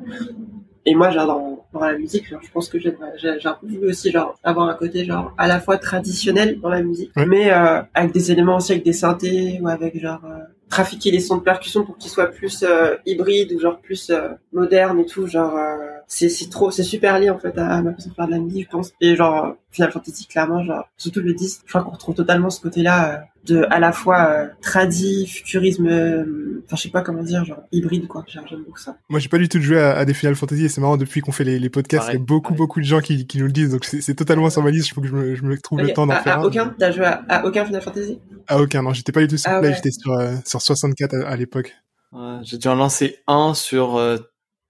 Et 0.86 0.94
moi, 0.94 1.10
genre, 1.10 1.26
dans, 1.26 1.66
dans 1.72 1.80
la 1.80 1.96
musique, 1.96 2.28
genre, 2.28 2.40
je 2.42 2.50
pense 2.50 2.68
que 2.68 2.78
j'ai 2.78 2.88
un 2.88 3.52
peu 3.60 3.66
voulu 3.66 3.90
aussi 3.90 4.10
genre 4.10 4.38
avoir 4.42 4.68
un 4.68 4.74
côté 4.74 5.04
genre 5.04 5.34
à 5.36 5.46
la 5.46 5.60
fois 5.60 5.76
traditionnel 5.76 6.58
dans 6.60 6.70
la 6.70 6.82
musique, 6.82 7.12
mais 7.16 7.52
euh, 7.52 7.82
avec 7.94 8.12
des 8.12 8.32
éléments 8.32 8.56
aussi 8.56 8.72
avec 8.72 8.84
des 8.84 8.94
synthés 8.94 9.60
ou 9.60 9.68
avec 9.68 10.00
genre 10.00 10.24
euh, 10.24 10.38
trafiquer 10.70 11.10
les 11.10 11.20
sons 11.20 11.36
de 11.36 11.42
percussion 11.42 11.84
pour 11.84 11.98
qu'ils 11.98 12.10
soient 12.10 12.28
plus 12.28 12.62
euh, 12.62 12.94
hybrides 13.04 13.52
ou 13.52 13.60
genre 13.60 13.80
plus 13.80 14.08
euh, 14.10 14.28
modernes 14.52 15.00
et 15.00 15.06
tout. 15.06 15.26
Genre, 15.26 15.54
euh, 15.56 15.76
c'est 16.06 16.28
c'est 16.28 16.48
trop, 16.48 16.70
c'est 16.70 16.84
super 16.84 17.18
lié 17.18 17.28
en 17.28 17.38
fait 17.38 17.56
à 17.58 17.82
ma 17.82 17.92
façon 17.92 18.10
de 18.10 18.14
faire 18.14 18.26
de 18.26 18.30
la 18.30 18.38
musique, 18.38 18.66
je 18.66 18.70
pense. 18.70 18.92
Et 19.00 19.16
genre 19.16 19.56
Final 19.72 19.92
Fantasy 19.92 20.26
clairement, 20.26 20.64
genre 20.64 20.88
surtout 20.96 21.20
le 21.20 21.32
10, 21.32 21.62
je 21.64 21.68
crois 21.68 21.82
qu'on 21.82 21.90
retrouve 21.90 22.14
totalement 22.14 22.50
ce 22.50 22.60
côté-là 22.60 23.24
de 23.46 23.66
à 23.70 23.78
la 23.78 23.92
fois 23.92 24.28
euh, 24.30 24.46
tradi, 24.60 25.26
futurisme, 25.26 25.86
euh, 25.86 26.62
enfin 26.66 26.76
je 26.76 26.82
sais 26.82 26.88
pas 26.88 27.02
comment 27.02 27.22
dire, 27.22 27.44
genre 27.44 27.62
hybride 27.70 28.08
quoi. 28.08 28.24
J'aime 28.26 28.44
beaucoup 28.66 28.78
ça. 28.78 28.96
Moi 29.08 29.20
j'ai 29.20 29.28
pas 29.28 29.38
du 29.38 29.48
tout 29.48 29.60
joué 29.60 29.78
à, 29.80 29.96
à 29.96 30.04
des 30.04 30.12
Final 30.12 30.34
Fantasy 30.34 30.64
et 30.64 30.68
c'est 30.68 30.80
marrant 30.80 30.96
depuis 30.96 31.20
qu'on 31.20 31.32
fait 31.32 31.44
les, 31.44 31.58
les 31.58 31.70
podcasts, 31.70 32.08
il 32.08 32.14
y 32.14 32.16
a 32.16 32.18
beaucoup 32.18 32.54
beaucoup 32.54 32.80
de 32.80 32.84
gens 32.84 33.00
qui, 33.00 33.26
qui 33.26 33.38
nous 33.38 33.46
le 33.46 33.52
disent 33.52 33.70
donc 33.70 33.84
c'est 33.84 34.14
totalement 34.14 34.50
sur 34.50 34.62
ma 34.62 34.70
liste. 34.70 34.88
Il 34.88 34.94
faut 34.94 35.00
que 35.00 35.06
je 35.06 35.14
me, 35.14 35.34
je 35.36 35.42
me 35.42 35.56
trouve 35.58 35.80
le 35.80 35.92
temps 35.92 36.06
d'en 36.06 36.20
faire. 36.20 36.40
À 36.40 36.44
aucun, 36.44 36.74
t'as 36.78 36.90
joué 36.90 37.06
à, 37.06 37.46
aucun 37.46 37.64
Final 37.64 37.82
Fantasy? 37.82 38.18
À 38.48 38.60
aucun, 38.60 38.82
non, 38.82 38.92
j'étais 38.92 39.12
pas 39.12 39.20
du 39.20 39.28
tout 39.28 39.36
sur 39.36 39.50
ah, 39.50 39.60
Play, 39.60 39.72
j'étais 39.74 39.92
sur 39.92 40.12
euh, 40.12 40.34
sur 40.44 40.60
64 40.60 41.14
à, 41.26 41.36
l'époque. 41.36 41.76
Ouais, 42.12 42.38
j'ai 42.42 42.58
dû 42.58 42.66
en 42.66 42.74
lancer 42.74 43.18
un 43.28 43.54
sur 43.54 44.00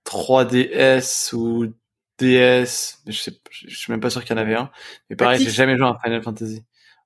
3DS 0.07 1.35
ou 1.35 1.73
DS, 2.21 3.01
je 3.07 3.13
sais, 3.13 3.33
je 3.51 3.77
suis 3.77 3.93
même 3.93 4.01
pas 4.01 4.11
sûr 4.11 4.25
qu'il 4.25 4.37
y 4.37 4.39
en 4.39 4.43
avait 4.43 4.55
un. 4.55 4.71
Mais 5.09 5.17
pareil, 5.17 5.43
j'ai 5.43 5.51
jamais 5.51 5.77
joué 5.77 5.87
à 5.87 5.99
Final 6.03 6.23
Fantasy. 6.23 6.65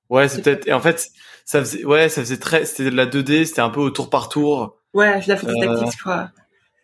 Ouais, 0.09 0.27
c'est 0.27 0.41
peut-être. 0.41 0.67
Et 0.67 0.73
en 0.73 0.79
fait, 0.79 1.09
ça 1.45 1.59
faisait, 1.59 1.83
ouais, 1.85 2.09
ça 2.09 2.21
faisait 2.21 2.37
très, 2.37 2.65
c'était 2.65 2.91
de 2.91 2.95
la 2.95 3.05
2D, 3.05 3.45
c'était 3.45 3.61
un 3.61 3.69
peu 3.69 3.79
au 3.79 3.89
tour 3.89 4.09
par 4.09 4.29
tour. 4.29 4.77
Ouais, 4.93 5.21
je 5.21 5.27
l'ai 5.27 5.37
fait 5.37 5.47
euh... 5.47 5.75
tactique, 5.75 5.97
je 5.97 6.01
crois. 6.01 6.29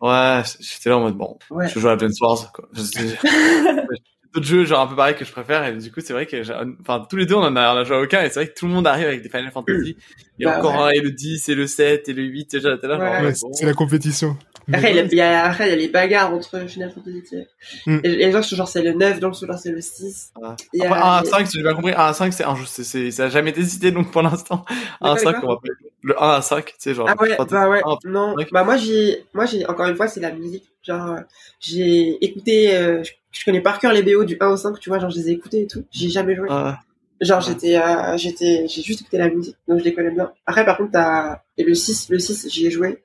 Ouais, 0.00 0.42
j'étais 0.58 0.90
là 0.90 0.98
en 0.98 1.00
mode 1.00 1.16
bon, 1.16 1.38
ouais. 1.50 1.68
je 1.68 1.78
joue 1.78 1.88
à 1.88 1.96
Dance 1.96 2.20
Wars, 2.20 2.52
quoi. 2.52 2.68
d'autres 4.34 4.46
jeux 4.46 4.64
genre 4.64 4.80
un 4.80 4.86
peu 4.86 4.96
pareil 4.96 5.14
que 5.14 5.24
je 5.24 5.32
préfère 5.32 5.64
et 5.64 5.76
du 5.76 5.90
coup 5.90 6.00
c'est 6.00 6.12
vrai 6.12 6.26
que 6.26 6.42
enfin 6.80 7.06
tous 7.08 7.16
les 7.16 7.26
deux 7.26 7.34
on 7.34 7.42
en 7.42 7.56
a, 7.56 7.74
on 7.74 7.78
a 7.78 7.84
joué 7.84 7.96
à 7.96 8.00
aucun 8.00 8.22
et 8.22 8.28
c'est 8.28 8.40
vrai 8.40 8.48
que 8.48 8.54
tout 8.54 8.66
le 8.66 8.72
monde 8.72 8.86
arrive 8.86 9.06
avec 9.06 9.22
des 9.22 9.28
Final 9.28 9.50
Fantasy 9.50 9.96
et 10.38 10.44
bah, 10.44 10.58
encore 10.58 10.84
un 10.84 10.90
et 10.90 11.00
le 11.00 11.10
10 11.10 11.48
et 11.48 11.54
le 11.54 11.66
7 11.66 12.08
et 12.08 12.12
le 12.12 12.22
8 12.22 12.50
déjà 12.52 12.76
là 12.82 13.22
ouais. 13.22 13.32
c'est 13.52 13.66
la 13.66 13.74
compétition 13.74 14.36
après, 14.72 14.92
il 14.92 15.14
y 15.14 15.20
a, 15.20 15.44
après, 15.44 15.66
il 15.66 15.70
y 15.70 15.72
a 15.72 15.76
les 15.76 15.88
bagarres 15.88 16.32
entre 16.32 16.66
Final 16.68 16.92
Fantasy. 16.92 17.44
Mm. 17.86 17.98
Et 18.04 18.08
les 18.08 18.32
gens 18.32 18.42
sont 18.42 18.56
genre 18.56 18.68
c'est 18.68 18.82
le 18.82 18.92
9, 18.92 19.20
donc 19.20 19.34
genre 19.34 19.58
c'est 19.58 19.72
le 19.72 19.80
6. 19.80 20.32
Ah. 20.42 20.56
Après, 20.80 21.00
1 21.00 21.24
5, 21.24 21.46
si 21.46 21.56
j'ai 21.56 21.62
bien 21.62 21.74
compris, 21.74 21.92
1 21.92 21.96
à 21.96 22.12
5, 22.12 22.32
c'est 22.32 22.44
un 22.44 22.54
jeu, 22.54 22.64
c'est, 22.66 23.10
ça 23.10 23.24
a 23.24 23.28
jamais 23.28 23.52
décidé, 23.52 23.90
donc 23.90 24.10
pour 24.10 24.22
l'instant. 24.22 24.64
1 25.00 25.12
à 25.12 25.16
5, 25.16 25.36
on 25.42 25.48
va 25.48 25.52
appeler 25.54 25.72
le 26.02 26.22
1 26.22 26.28
à 26.28 26.42
5, 26.42 26.64
tu 26.64 26.72
sais, 26.78 26.94
genre. 26.94 27.08
Ah 27.08 27.20
ouais, 27.20 27.36
bah 27.36 27.68
ouais, 27.68 27.82
non. 28.04 28.34
Bah 28.52 28.64
moi, 28.64 28.76
j'ai, 28.76 29.24
moi, 29.34 29.46
j'ai, 29.46 29.66
encore 29.66 29.86
une 29.86 29.96
fois, 29.96 30.08
c'est 30.08 30.20
la 30.20 30.32
musique. 30.32 30.64
Genre, 30.82 31.18
j'ai 31.60 32.24
écouté, 32.24 32.76
euh, 32.76 33.02
je, 33.32 33.44
connais 33.44 33.60
par 33.60 33.78
cœur 33.78 33.92
les 33.92 34.02
BO 34.02 34.24
du 34.24 34.36
1 34.38 34.48
au 34.48 34.56
5, 34.56 34.78
tu 34.78 34.88
vois, 34.88 34.98
genre, 34.98 35.10
je 35.10 35.18
les 35.18 35.30
ai 35.30 35.32
écoutés 35.32 35.62
et 35.62 35.66
tout. 35.66 35.84
J'ai 35.90 36.08
jamais 36.08 36.34
joué. 36.34 36.48
Ah. 36.50 36.80
Genre, 37.20 37.40
j'étais, 37.40 37.76
euh, 37.76 38.16
j'étais, 38.16 38.66
j'ai 38.68 38.82
juste 38.82 39.02
écouté 39.02 39.18
la 39.18 39.28
musique, 39.28 39.56
donc 39.68 39.78
je 39.78 39.84
les 39.84 39.94
connais 39.94 40.10
bien. 40.10 40.32
Après, 40.46 40.64
par 40.64 40.76
contre, 40.76 40.92
t'as, 40.92 41.42
et 41.56 41.64
le 41.64 41.74
6, 41.74 42.08
le 42.10 42.18
6, 42.18 42.48
j'y 42.50 42.66
ai 42.66 42.70
joué. 42.70 43.04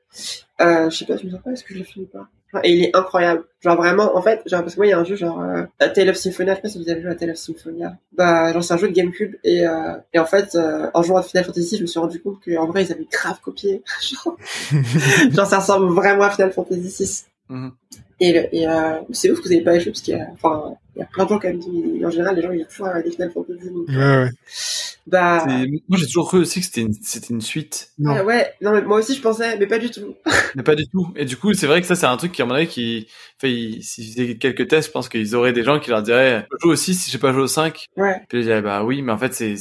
Euh, 0.62 0.90
je 0.90 0.98
sais 0.98 1.06
pas, 1.06 1.18
je 1.18 1.26
me 1.26 1.32
sens 1.32 1.42
pas, 1.44 1.52
est-ce 1.52 1.64
que 1.64 1.74
je 1.74 1.80
l'ai 1.80 1.86
fini 1.86 2.06
ou 2.06 2.18
pas? 2.18 2.28
Et 2.64 2.74
il 2.74 2.84
est 2.86 2.96
incroyable. 2.96 3.44
Genre 3.60 3.76
vraiment, 3.76 4.16
en 4.16 4.22
fait, 4.22 4.42
genre, 4.46 4.62
parce 4.62 4.76
que 4.76 4.80
moi, 4.80 4.88
il 4.88 4.90
y 4.90 4.94
a 4.94 5.00
un 5.00 5.04
jeu 5.04 5.16
genre, 5.16 5.42
euh, 5.42 5.64
Tale 5.78 6.10
of 6.10 6.16
Symphonia, 6.16 6.54
je 6.54 6.56
sais 6.56 6.62
pas 6.62 6.70
si 6.70 6.82
vous 6.82 6.90
avez 6.90 7.02
joué 7.02 7.12
à 7.12 7.16
Tale 7.16 7.32
of 7.32 7.38
Symphonia. 7.38 7.98
Bah, 8.14 8.54
genre, 8.54 8.64
c'est 8.64 8.74
un 8.74 8.78
jeu 8.78 8.88
de 8.88 8.94
GameCube, 8.94 9.36
et, 9.44 9.68
euh, 9.68 9.98
et 10.14 10.20
en 10.20 10.26
fait, 10.26 10.56
euh, 10.56 10.90
en 10.94 11.04
jouant 11.04 11.18
à 11.18 11.24
Final 11.24 11.44
Fantasy, 11.44 11.78
je 11.78 11.82
me 11.82 11.88
suis 11.88 12.00
rendu 12.00 12.22
compte 12.22 12.38
qu'en 12.44 12.68
vrai, 12.68 12.86
ils 12.86 12.92
avaient 12.92 13.08
grave 13.12 13.40
copié. 13.42 13.84
genre, 14.02 14.38
genre, 15.32 15.46
ça 15.46 15.60
ressemble 15.60 15.94
vraiment 15.94 16.24
à 16.24 16.30
Final 16.30 16.54
Fantasy 16.54 16.90
6. 16.90 17.26
Et, 18.20 18.50
et 18.52 18.68
euh, 18.68 19.00
c'est 19.12 19.30
ouf 19.30 19.40
que 19.40 19.44
vous 19.44 19.50
n'avez 19.50 19.64
pas 19.64 19.78
joué 19.78 19.92
parce 19.92 20.02
qu'il 20.02 20.16
y 20.16 20.20
a, 20.20 20.28
enfin, 20.34 20.76
il 20.96 21.00
y 21.00 21.02
a 21.04 21.06
plein 21.06 21.26
de 21.26 21.30
gens 21.30 21.40
quand 21.40 21.50
même 21.50 21.60
qui, 21.60 22.04
en 22.04 22.10
général, 22.10 22.36
les 22.36 22.42
gens 22.42 22.52
ils 22.52 22.62
jouent 22.62 22.68
toujours 22.68 22.88
à 22.88 23.02
des 23.02 23.12
Final 23.12 23.32
Fantasy. 23.32 23.70
Donc, 23.70 23.88
ouais, 23.90 23.96
ouais. 23.96 24.30
Bah. 25.06 25.46
Moi, 25.88 25.98
j'ai 25.98 26.08
toujours 26.08 26.28
cru 26.28 26.40
aussi 26.40 26.60
que 26.60 26.66
c'était 26.66 26.82
une, 26.82 26.94
c'était 26.94 27.34
une 27.34 27.42
suite. 27.42 27.92
Non. 28.00 28.16
Ah 28.16 28.24
ouais, 28.26 28.52
non, 28.62 28.72
mais 28.72 28.82
moi 28.82 28.98
aussi 28.98 29.16
je 29.16 29.22
pensais, 29.22 29.58
mais 29.58 29.68
pas 29.68 29.78
du 29.78 29.92
tout. 29.92 30.16
mais 30.56 30.64
pas 30.64 30.76
du 30.76 30.88
tout. 30.88 31.08
Et 31.16 31.26
du 31.26 31.38
coup, 31.38 31.54
c'est 31.54 31.68
vrai 31.68 31.80
que 31.80 31.88
ça, 31.88 31.96
c'est 31.96 32.08
un 32.08 32.18
truc 32.18 32.32
qui, 32.32 32.42
à 32.42 32.46
mon 32.46 32.56
avis, 32.56 32.68
qui, 32.68 33.08
enfin, 33.42 33.54
s'ils 33.82 34.12
faisaient 34.12 34.38
quelques 34.38 34.68
tests, 34.68 34.88
je 34.88 34.92
pense 34.92 35.10
qu'ils 35.10 35.36
auraient 35.36 35.54
des 35.54 35.64
gens 35.64 35.80
qui 35.80 35.92
leur 35.92 36.02
diraient, 36.02 36.48
je 36.52 36.58
joue 36.64 36.72
au 36.72 36.76
6 36.76 36.96
si 36.96 37.12
j'ai 37.12 37.20
pas 37.20 37.32
joué 37.32 37.44
au 37.44 37.48
5. 37.48 37.86
Ouais. 37.96 38.20
Puis 38.28 38.40
ils 38.40 38.46
diraient, 38.46 38.62
bah 38.64 38.84
oui, 38.84 39.02
mais 39.02 39.12
en 39.12 39.18
fait, 39.18 39.34
c'est, 39.34 39.56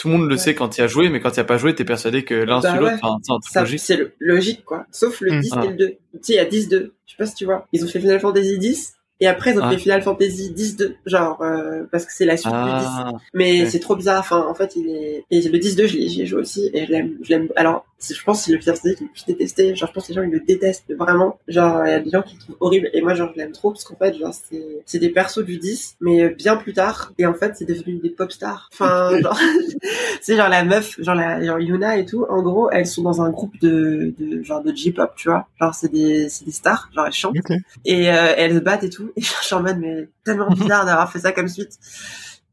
tout 0.00 0.08
le 0.08 0.16
monde 0.16 0.30
le 0.30 0.38
sait 0.38 0.54
quand 0.54 0.78
il 0.78 0.80
a 0.80 0.86
joué, 0.86 1.10
mais 1.10 1.20
quand 1.20 1.36
il 1.36 1.40
a 1.40 1.44
pas 1.44 1.58
joué, 1.58 1.74
t'es 1.74 1.84
persuadé 1.84 2.24
que 2.24 2.32
l'un 2.32 2.60
bah 2.60 2.72
sur 2.72 2.80
l'autre, 2.80 3.40
c'est 3.46 3.60
logique. 3.60 3.80
C'est 3.80 4.14
logique, 4.18 4.64
quoi. 4.64 4.86
Sauf 4.90 5.20
le 5.20 5.38
10 5.38 5.54
mm. 5.54 5.62
et 5.62 5.68
le 5.68 5.74
2. 5.74 5.88
Tu 5.88 5.96
sais, 6.22 6.32
il 6.32 6.36
y 6.36 6.38
a 6.38 6.46
10-2. 6.46 6.48
Je 6.48 7.12
sais 7.12 7.16
pas 7.18 7.26
si 7.26 7.34
tu 7.34 7.44
vois. 7.44 7.68
Ils 7.74 7.84
ont 7.84 7.86
fait 7.88 8.00
Final 8.00 8.18
Fantasy 8.18 8.58
10 8.58 8.94
et 9.20 9.26
après, 9.26 9.50
ils 9.50 9.58
ont 9.58 9.62
ah. 9.62 9.70
fait 9.70 9.76
Final 9.76 10.00
Fantasy 10.00 10.54
10-2, 10.56 10.94
genre, 11.04 11.42
euh, 11.42 11.82
parce 11.92 12.06
que 12.06 12.12
c'est 12.14 12.24
la 12.24 12.38
suite 12.38 12.54
du 12.54 12.58
10. 12.58 12.64
Ah. 12.64 13.12
Mais 13.34 13.66
c'est 13.66 13.78
trop 13.78 13.94
bizarre. 13.94 14.20
Enfin, 14.20 14.46
en 14.48 14.54
fait, 14.54 14.74
il 14.74 14.88
est, 14.88 15.26
et 15.30 15.42
le 15.42 15.58
10-2, 15.58 15.86
j'y 15.86 16.22
ai 16.22 16.26
joué 16.26 16.40
aussi, 16.40 16.70
et 16.72 16.86
je 16.86 16.90
l'aime, 16.90 17.18
je 17.20 17.28
l'aime. 17.28 17.48
Alors, 17.54 17.84
je 18.02 18.24
pense 18.24 18.38
que 18.38 18.44
c'est 18.46 18.52
le 18.52 18.58
Final 18.58 18.76
Fantasy 18.76 18.94
qui 18.96 19.04
le 19.04 19.10
plus 19.10 19.26
détesté. 19.26 19.74
Genre, 19.74 19.88
je 19.88 19.92
pense 19.92 20.04
que 20.04 20.08
les 20.08 20.14
gens, 20.14 20.22
ils 20.22 20.30
le 20.30 20.40
détestent 20.40 20.92
vraiment. 20.94 21.38
Genre, 21.48 21.86
il 21.86 21.90
y 21.90 21.94
a 21.94 22.00
des 22.00 22.10
gens 22.10 22.22
qui 22.22 22.34
le 22.36 22.40
trouvent 22.40 22.56
horrible, 22.60 22.90
et 22.92 23.02
moi, 23.02 23.14
genre, 23.14 23.30
je 23.34 23.38
l'aime 23.38 23.52
trop, 23.52 23.70
parce 23.70 23.84
qu'en 23.84 23.96
fait, 23.96 24.14
genre, 24.14 24.34
c'est, 24.34 24.82
c'est 24.86 24.98
des 24.98 25.10
persos 25.10 25.44
du 25.44 25.58
10, 25.58 25.96
mais 26.00 26.30
bien 26.30 26.56
plus 26.56 26.72
tard. 26.72 27.12
Et 27.18 27.26
en 27.26 27.34
fait, 27.34 27.54
c'est 27.56 27.66
devenu 27.66 27.98
des 27.98 28.10
pop 28.10 28.32
stars. 28.32 28.68
Enfin, 28.72 29.18
genre, 29.20 29.38
c'est 30.20 30.36
genre 30.36 30.48
la 30.48 30.64
meuf, 30.64 31.00
genre 31.00 31.14
la, 31.14 31.44
genre 31.44 31.58
Yuna 31.58 31.98
et 31.98 32.06
tout. 32.06 32.24
En 32.28 32.42
gros, 32.42 32.70
elles 32.70 32.86
sont 32.86 33.02
dans 33.02 33.22
un 33.22 33.30
groupe 33.30 33.58
de, 33.60 34.14
de 34.18 34.42
genre 34.42 34.62
de 34.62 34.74
J-pop, 34.74 35.12
tu 35.16 35.28
vois. 35.28 35.46
Genre, 35.60 35.74
c'est 35.74 35.92
des, 35.92 36.28
c'est 36.28 36.44
des 36.44 36.52
stars. 36.52 36.90
Genre, 36.94 37.06
elles 37.06 37.12
chantent. 37.12 37.36
Et, 37.84 38.10
euh, 38.10 38.34
elles 38.36 38.54
se 38.54 38.58
battent 38.60 38.84
et 38.84 38.90
tout. 38.90 39.12
Et 39.16 39.20
je 39.22 39.28
suis 39.28 39.54
en 39.54 39.62
mode, 39.62 39.78
mais 39.78 40.08
tellement 40.24 40.48
bizarre 40.48 40.86
d'avoir 40.86 41.10
fait 41.12 41.20
ça 41.20 41.32
comme 41.32 41.48
suite. 41.48 41.78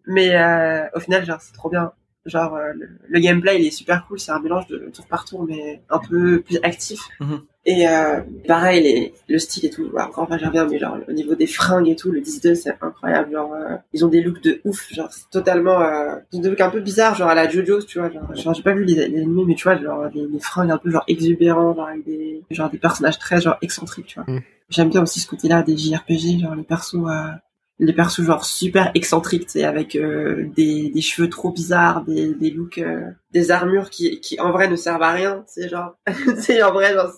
Mais 0.06 0.36
euh, 0.36 0.86
au 0.96 1.00
final, 1.00 1.26
genre, 1.26 1.40
c'est 1.42 1.54
trop 1.54 1.70
bien. 1.70 1.92
Genre, 2.28 2.56
euh, 2.56 2.74
le, 3.08 3.20
gameplay, 3.20 3.60
il 3.60 3.66
est 3.66 3.72
super 3.72 4.06
cool. 4.06 4.20
C'est 4.20 4.32
un 4.32 4.40
mélange 4.40 4.68
de 4.68 4.78
tour 4.94 5.06
par 5.08 5.26
tour, 5.26 5.46
mais 5.48 5.82
un 5.90 6.00
peu 6.00 6.42
plus 6.42 6.60
actif. 6.62 7.00
Mhm. 7.20 7.42
Et 7.66 7.86
euh, 7.86 8.22
pareil, 8.48 8.82
les, 8.82 9.14
le 9.28 9.40
style 9.40 9.66
et 9.66 9.70
tout. 9.70 9.92
encore 9.98 10.24
enfin, 10.24 10.38
j'y 10.38 10.46
reviens, 10.46 10.66
mais 10.66 10.80
genre, 10.80 10.98
au 11.08 11.12
niveau 11.12 11.36
des 11.36 11.48
fringues 11.48 11.90
et 11.90 11.98
tout, 11.98 12.12
le 12.12 12.22
10-2, 12.22 12.56
c'est 12.56 12.78
incroyable. 12.82 13.34
Genre, 13.34 13.54
euh, 13.54 13.76
ils 13.92 14.06
ont 14.06 14.08
des 14.08 14.22
looks 14.22 14.42
de 14.42 14.62
ouf. 14.64 14.88
Genre, 14.94 15.12
c'est 15.12 15.30
totalement... 15.30 15.82
Euh, 15.82 16.16
ils 16.32 16.40
ont 16.40 16.42
des 16.42 16.50
looks 16.50 16.62
un 16.62 16.70
peu 16.70 16.80
bizarres, 16.80 17.16
genre 17.16 17.30
à 17.30 17.36
la 17.36 17.50
JoJo's, 17.50 17.86
tu 17.86 18.00
vois. 18.00 18.10
Genre, 18.10 18.36
genre 18.36 18.54
j'ai 18.54 18.64
pas 18.64 18.74
vu 18.74 18.86
les, 18.86 18.96
les 18.96 19.22
animés, 19.22 19.44
mais 19.46 19.56
tu 19.56 19.64
vois, 19.64 19.76
genre, 19.82 20.10
des, 20.10 20.28
des 20.28 20.40
fringues 20.40 20.72
un 20.72 20.78
peu 20.78 20.90
genre 20.90 21.04
exubérants, 21.10 21.76
genre 21.76 21.88
avec 21.88 22.06
des, 22.06 22.42
genre, 22.52 22.70
des 22.70 22.78
personnages 22.78 23.20
très 23.20 23.42
genre 23.42 23.58
excentriques, 23.62 24.08
tu 24.08 24.20
vois. 24.20 24.34
Mm. 24.34 24.42
J'aime 24.70 24.90
bien 24.90 25.02
aussi 25.02 25.20
ce 25.20 25.28
côté-là 25.28 25.64
des 25.64 25.78
JRPG, 25.78 26.42
genre 26.42 26.56
les 26.56 26.64
persos, 26.64 26.96
euh, 26.96 27.32
les 27.80 27.94
persos 27.94 28.24
genre 28.24 28.44
super 28.44 28.92
excentriques, 28.96 29.50
sais, 29.50 29.64
avec 29.64 29.96
euh, 29.96 30.48
des, 30.56 30.90
des 30.90 31.02
cheveux 31.02 31.30
trop 31.30 31.52
bizarres, 31.52 32.04
des, 32.04 32.34
des 32.34 32.50
looks, 32.50 32.80
euh, 32.80 33.02
des 33.34 33.52
armures 33.52 33.92
qui, 33.92 34.20
qui 34.20 34.40
en 34.40 34.52
vrai 34.52 34.68
ne 34.68 34.76
servent 34.76 35.04
à 35.04 35.12
rien, 35.12 35.44
c'est 35.46 35.70
genre, 35.70 35.96
c'est 36.40 36.64
en 36.64 36.74
vrai 36.74 36.96
genre, 36.96 37.12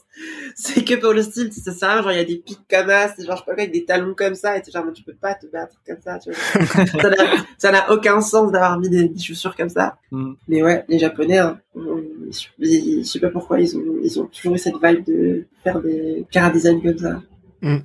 c'est 0.56 0.84
que 0.84 0.96
pour 0.96 1.14
le 1.14 1.22
style, 1.22 1.52
ça 1.54 1.72
sert 1.72 1.90
à 1.90 1.94
rien, 1.94 2.02
genre 2.02 2.12
il 2.12 2.18
y 2.18 2.22
a 2.22 2.26
des 2.26 2.38
pics 2.38 2.60
comme 2.70 2.88
ça, 2.88 3.08
c'est 3.16 3.26
genre 3.26 3.38
je 3.38 3.40
sais 3.40 3.46
pas 3.46 3.54
quoi, 3.54 3.54
avec 3.54 3.72
des 3.72 3.86
talons 3.86 4.14
comme 4.14 4.36
ça, 4.36 4.58
et 4.58 4.62
genre 4.70 4.86
tu 4.94 5.04
peux 5.04 5.14
pas 5.14 5.34
te 5.34 5.48
battre 5.48 5.76
comme 5.88 6.02
ça, 6.04 6.20
tu 6.20 6.32
vois. 6.32 6.86
ça 7.58 7.72
n'a 7.72 7.90
aucun 7.92 8.20
sens 8.20 8.52
d'avoir 8.52 8.78
mis 8.80 8.90
des, 8.90 9.18
chaussures 9.18 9.56
comme 9.56 9.70
ça. 9.70 9.98
Mm. 10.12 10.34
Mais 10.50 10.62
ouais, 10.62 10.84
les 10.90 11.00
japonais, 11.00 11.38
hein, 11.38 11.58
je 11.74 13.04
sais 13.04 13.20
pas 13.20 13.30
pourquoi 13.30 13.62
ils 13.62 13.78
ont, 13.78 13.96
ils 14.04 14.20
ont 14.20 14.26
toujours 14.26 14.56
eu 14.56 14.60
cette 14.60 14.76
vibe 14.84 15.06
de 15.06 15.46
faire 15.64 15.80
des 15.80 16.26
car 16.32 16.52
design 16.52 16.82
comme 16.82 16.98
ça. 16.98 17.22
Mm. 17.62 17.78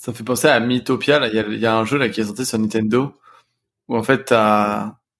Ça 0.00 0.12
me 0.12 0.16
fait 0.16 0.24
penser 0.24 0.48
à 0.48 0.58
Mythopia. 0.60 1.28
Il 1.28 1.34
y 1.34 1.38
a, 1.38 1.46
y 1.46 1.66
a, 1.66 1.76
un 1.76 1.84
jeu 1.84 1.98
là 1.98 2.08
qui 2.08 2.22
est 2.22 2.24
sorti 2.24 2.46
sur 2.46 2.58
Nintendo 2.58 3.12
où 3.86 3.96
en 3.96 4.02
fait 4.02 4.30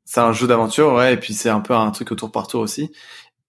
c'est 0.05 0.21
un 0.21 0.33
jeu 0.33 0.47
d'aventure, 0.47 0.95
ouais, 0.95 1.15
et 1.15 1.17
puis 1.19 1.35
c'est 1.35 1.51
un 1.51 1.61
peu 1.61 1.75
un 1.75 1.91
truc 1.91 2.13
au 2.13 2.15
tour 2.15 2.33
par 2.33 2.47
tour 2.47 2.63
aussi. 2.63 2.91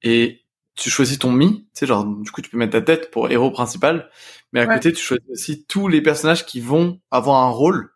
Et 0.04 0.42
tu 0.76 0.90
choisis 0.90 1.20
ton 1.20 1.32
Mi, 1.32 1.62
tu 1.64 1.70
sais, 1.74 1.88
genre 1.88 2.06
du 2.06 2.32
coup 2.32 2.42
tu 2.42 2.50
peux 2.50 2.58
mettre 2.58 2.74
ta 2.74 2.82
tête 2.82 3.12
pour 3.12 3.32
héros 3.32 3.50
principal, 3.50 4.10
mais 4.52 4.60
à 4.60 4.68
côté 4.68 4.92
tu 4.92 5.02
choisis 5.02 5.26
aussi 5.32 5.66
tous 5.66 5.88
les 5.88 6.02
personnages 6.02 6.46
qui 6.46 6.60
vont 6.60 7.00
avoir 7.12 7.44
un 7.44 7.50
rôle. 7.50 7.92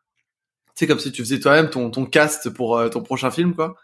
Tu 0.68 0.72
sais 0.86 0.88
comme 0.88 1.00
si 1.00 1.12
tu 1.12 1.22
faisais 1.24 1.40
toi-même 1.42 1.70
ton 1.70 1.92
ton 1.92 2.06
cast 2.06 2.50
pour 2.52 2.78
euh, 2.78 2.88
ton 2.88 3.02
prochain 3.04 3.32
film, 3.32 3.54
quoi. 3.54 3.76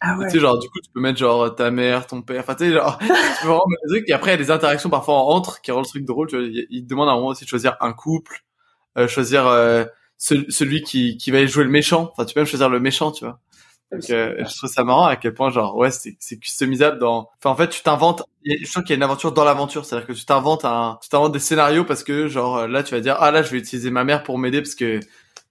Ah 0.00 0.16
ouais. 0.16 0.26
Tu 0.26 0.32
sais, 0.34 0.40
genre, 0.40 0.58
du 0.58 0.68
coup, 0.70 0.80
tu 0.80 0.90
peux 0.92 1.00
mettre, 1.00 1.18
genre, 1.18 1.54
ta 1.54 1.70
mère, 1.70 2.06
ton 2.06 2.22
père, 2.22 2.40
enfin, 2.40 2.54
tu 2.54 2.64
sais, 2.64 2.72
genre, 2.72 2.98
tu 3.00 3.06
peux 3.06 3.48
vraiment 3.48 3.66
mettre 3.68 3.82
des 3.86 3.98
trucs, 3.98 4.08
et 4.08 4.12
après, 4.14 4.30
il 4.30 4.34
y 4.34 4.34
a 4.34 4.38
des 4.38 4.50
interactions 4.50 4.88
parfois 4.88 5.14
entre 5.16 5.60
qui 5.60 5.72
rendent 5.72 5.84
le 5.84 5.88
truc 5.88 6.04
drôle, 6.06 6.28
tu 6.28 6.38
vois, 6.38 6.46
il, 6.70 6.84
te 6.84 6.88
demande 6.88 7.08
à 7.08 7.12
un 7.12 7.16
moment 7.16 7.28
aussi 7.28 7.44
de 7.44 7.50
choisir 7.50 7.76
un 7.80 7.92
couple, 7.92 8.42
choisir 9.06 9.46
euh, 9.46 9.84
celui 10.20 10.82
qui, 10.82 11.16
qui 11.16 11.30
va 11.30 11.44
jouer 11.46 11.64
le 11.64 11.70
méchant. 11.70 12.10
Enfin, 12.12 12.24
tu 12.24 12.34
peux 12.34 12.40
même 12.40 12.46
choisir 12.46 12.68
le 12.68 12.80
méchant, 12.80 13.10
tu 13.10 13.24
vois. 13.24 13.40
Donc, 13.92 14.08
euh, 14.10 14.36
je 14.38 14.56
trouve 14.56 14.70
ça 14.70 14.84
marrant 14.84 15.06
à 15.06 15.16
quel 15.16 15.34
point, 15.34 15.50
genre, 15.50 15.76
ouais, 15.76 15.90
c'est, 15.90 16.16
c'est 16.20 16.38
customisable 16.38 16.98
dans. 16.98 17.28
Enfin, 17.38 17.50
en 17.50 17.56
fait, 17.56 17.68
tu 17.68 17.82
t'inventes. 17.82 18.22
Je 18.44 18.64
sens 18.64 18.84
qu'il 18.84 18.90
y 18.90 18.92
a 18.92 18.96
une 18.96 19.02
aventure 19.02 19.32
dans 19.32 19.44
l'aventure, 19.44 19.84
c'est-à-dire 19.84 20.06
que 20.06 20.12
tu 20.12 20.24
t'inventes 20.24 20.64
un, 20.64 20.98
tu 21.02 21.08
t'inventes 21.08 21.32
des 21.32 21.40
scénarios 21.40 21.84
parce 21.84 22.04
que, 22.04 22.28
genre, 22.28 22.68
là, 22.68 22.84
tu 22.84 22.94
vas 22.94 23.00
dire, 23.00 23.16
ah 23.18 23.32
là, 23.32 23.42
je 23.42 23.50
vais 23.50 23.58
utiliser 23.58 23.90
ma 23.90 24.04
mère 24.04 24.22
pour 24.22 24.38
m'aider 24.38 24.62
parce 24.62 24.76
que 24.76 25.00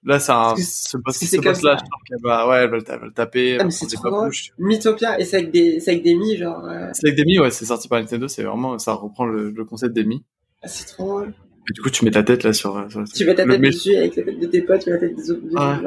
là, 0.05 0.19
c'est 0.19 0.31
un, 0.31 0.55
ce 0.55 0.97
boss, 0.97 1.17
ce 1.17 1.35
boss 1.35 1.61
là, 1.63 1.75
je 1.75 1.81
pense 1.81 2.01
qu'elle 2.07 2.21
va, 2.23 2.47
ouais, 2.47 2.57
elle 2.59 2.69
va, 2.69 2.77
le 2.77 3.11
taper. 3.11 3.57
Ah, 3.59 3.65
mais 3.65 3.71
c'est 3.71 3.87
trop. 3.87 4.29
Mythopia, 4.57 5.19
et 5.19 5.25
c'est 5.25 5.37
avec 5.37 5.51
des, 5.51 5.81
c'est 5.81 5.91
avec 5.91 6.03
des 6.03 6.15
mi, 6.15 6.37
genre. 6.37 6.63
C'est 6.93 7.07
avec 7.07 7.17
des 7.17 7.25
mi, 7.25 7.39
ouais, 7.39 7.51
c'est 7.51 7.65
sorti 7.65 7.89
par 7.89 7.99
Nintendo, 7.99 8.29
c'est 8.29 8.43
vraiment, 8.43 8.79
ça 8.79 8.93
reprend 8.93 9.25
le, 9.25 9.49
le 9.49 9.65
concept 9.65 9.93
des 9.93 10.05
mi. 10.05 10.23
Ah, 10.61 10.69
c'est 10.69 10.85
trop 10.85 11.03
drôle 11.03 11.33
du 11.73 11.81
coup, 11.81 11.89
tu 11.89 12.05
mets 12.05 12.11
ta 12.11 12.23
tête 12.23 12.43
là 12.43 12.53
sur. 12.53 12.85
sur 12.89 13.03
tu 13.03 13.25
mets 13.25 13.35
ta 13.35 13.45
tête 13.45 13.61
dessus 13.61 13.95
avec 13.95 14.15
la 14.15 14.23
tête 14.23 14.39
de 14.39 14.45
tes 14.47 14.61
potes, 14.61 14.83
tu 14.83 14.89
mets 14.89 14.95
la 14.95 15.01
tête 15.01 15.15
des 15.15 15.31
autres. 15.31 15.41
Ah. 15.55 15.79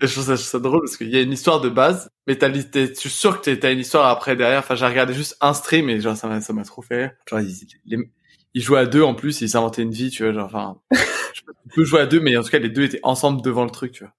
Je 0.00 0.12
trouve, 0.12 0.36
ça, 0.36 0.58
drôle 0.58 0.80
parce 0.80 0.96
qu'il 0.96 1.10
y 1.10 1.16
a 1.16 1.20
une 1.20 1.32
histoire 1.32 1.60
de 1.60 1.68
base, 1.68 2.10
mais 2.26 2.34
t'as, 2.34 2.52
je 2.52 2.92
suis 2.94 3.08
sûr 3.08 3.40
que 3.40 3.50
t'as 3.52 3.72
une 3.72 3.78
histoire 3.78 4.08
après 4.08 4.34
derrière. 4.34 4.58
Enfin, 4.58 4.74
j'ai 4.74 4.86
regardé 4.86 5.14
juste 5.14 5.36
un 5.40 5.54
stream 5.54 5.88
et 5.88 6.00
genre 6.00 6.16
ça 6.16 6.26
m'a, 6.26 6.40
ça 6.40 6.52
m'a 6.52 6.64
trop 6.64 6.82
fait. 6.82 7.14
Genre 7.30 7.40
ils, 7.40 8.08
ils, 8.54 8.62
jouaient 8.62 8.80
à 8.80 8.86
deux 8.86 9.02
en 9.02 9.14
plus, 9.14 9.40
ils 9.42 9.48
s'inventaient 9.48 9.82
une 9.82 9.92
vie, 9.92 10.10
tu 10.10 10.24
vois. 10.24 10.32
Genre, 10.32 10.46
enfin, 10.46 10.80
je 11.34 11.42
peux 11.72 11.84
jouer 11.84 12.00
à 12.00 12.06
deux, 12.06 12.18
mais 12.18 12.36
en 12.36 12.42
tout 12.42 12.50
cas 12.50 12.58
les 12.58 12.68
deux 12.68 12.82
étaient 12.82 13.00
ensemble 13.04 13.42
devant 13.42 13.62
le 13.62 13.70
truc, 13.70 13.92
tu 13.92 14.02
vois. 14.02 14.12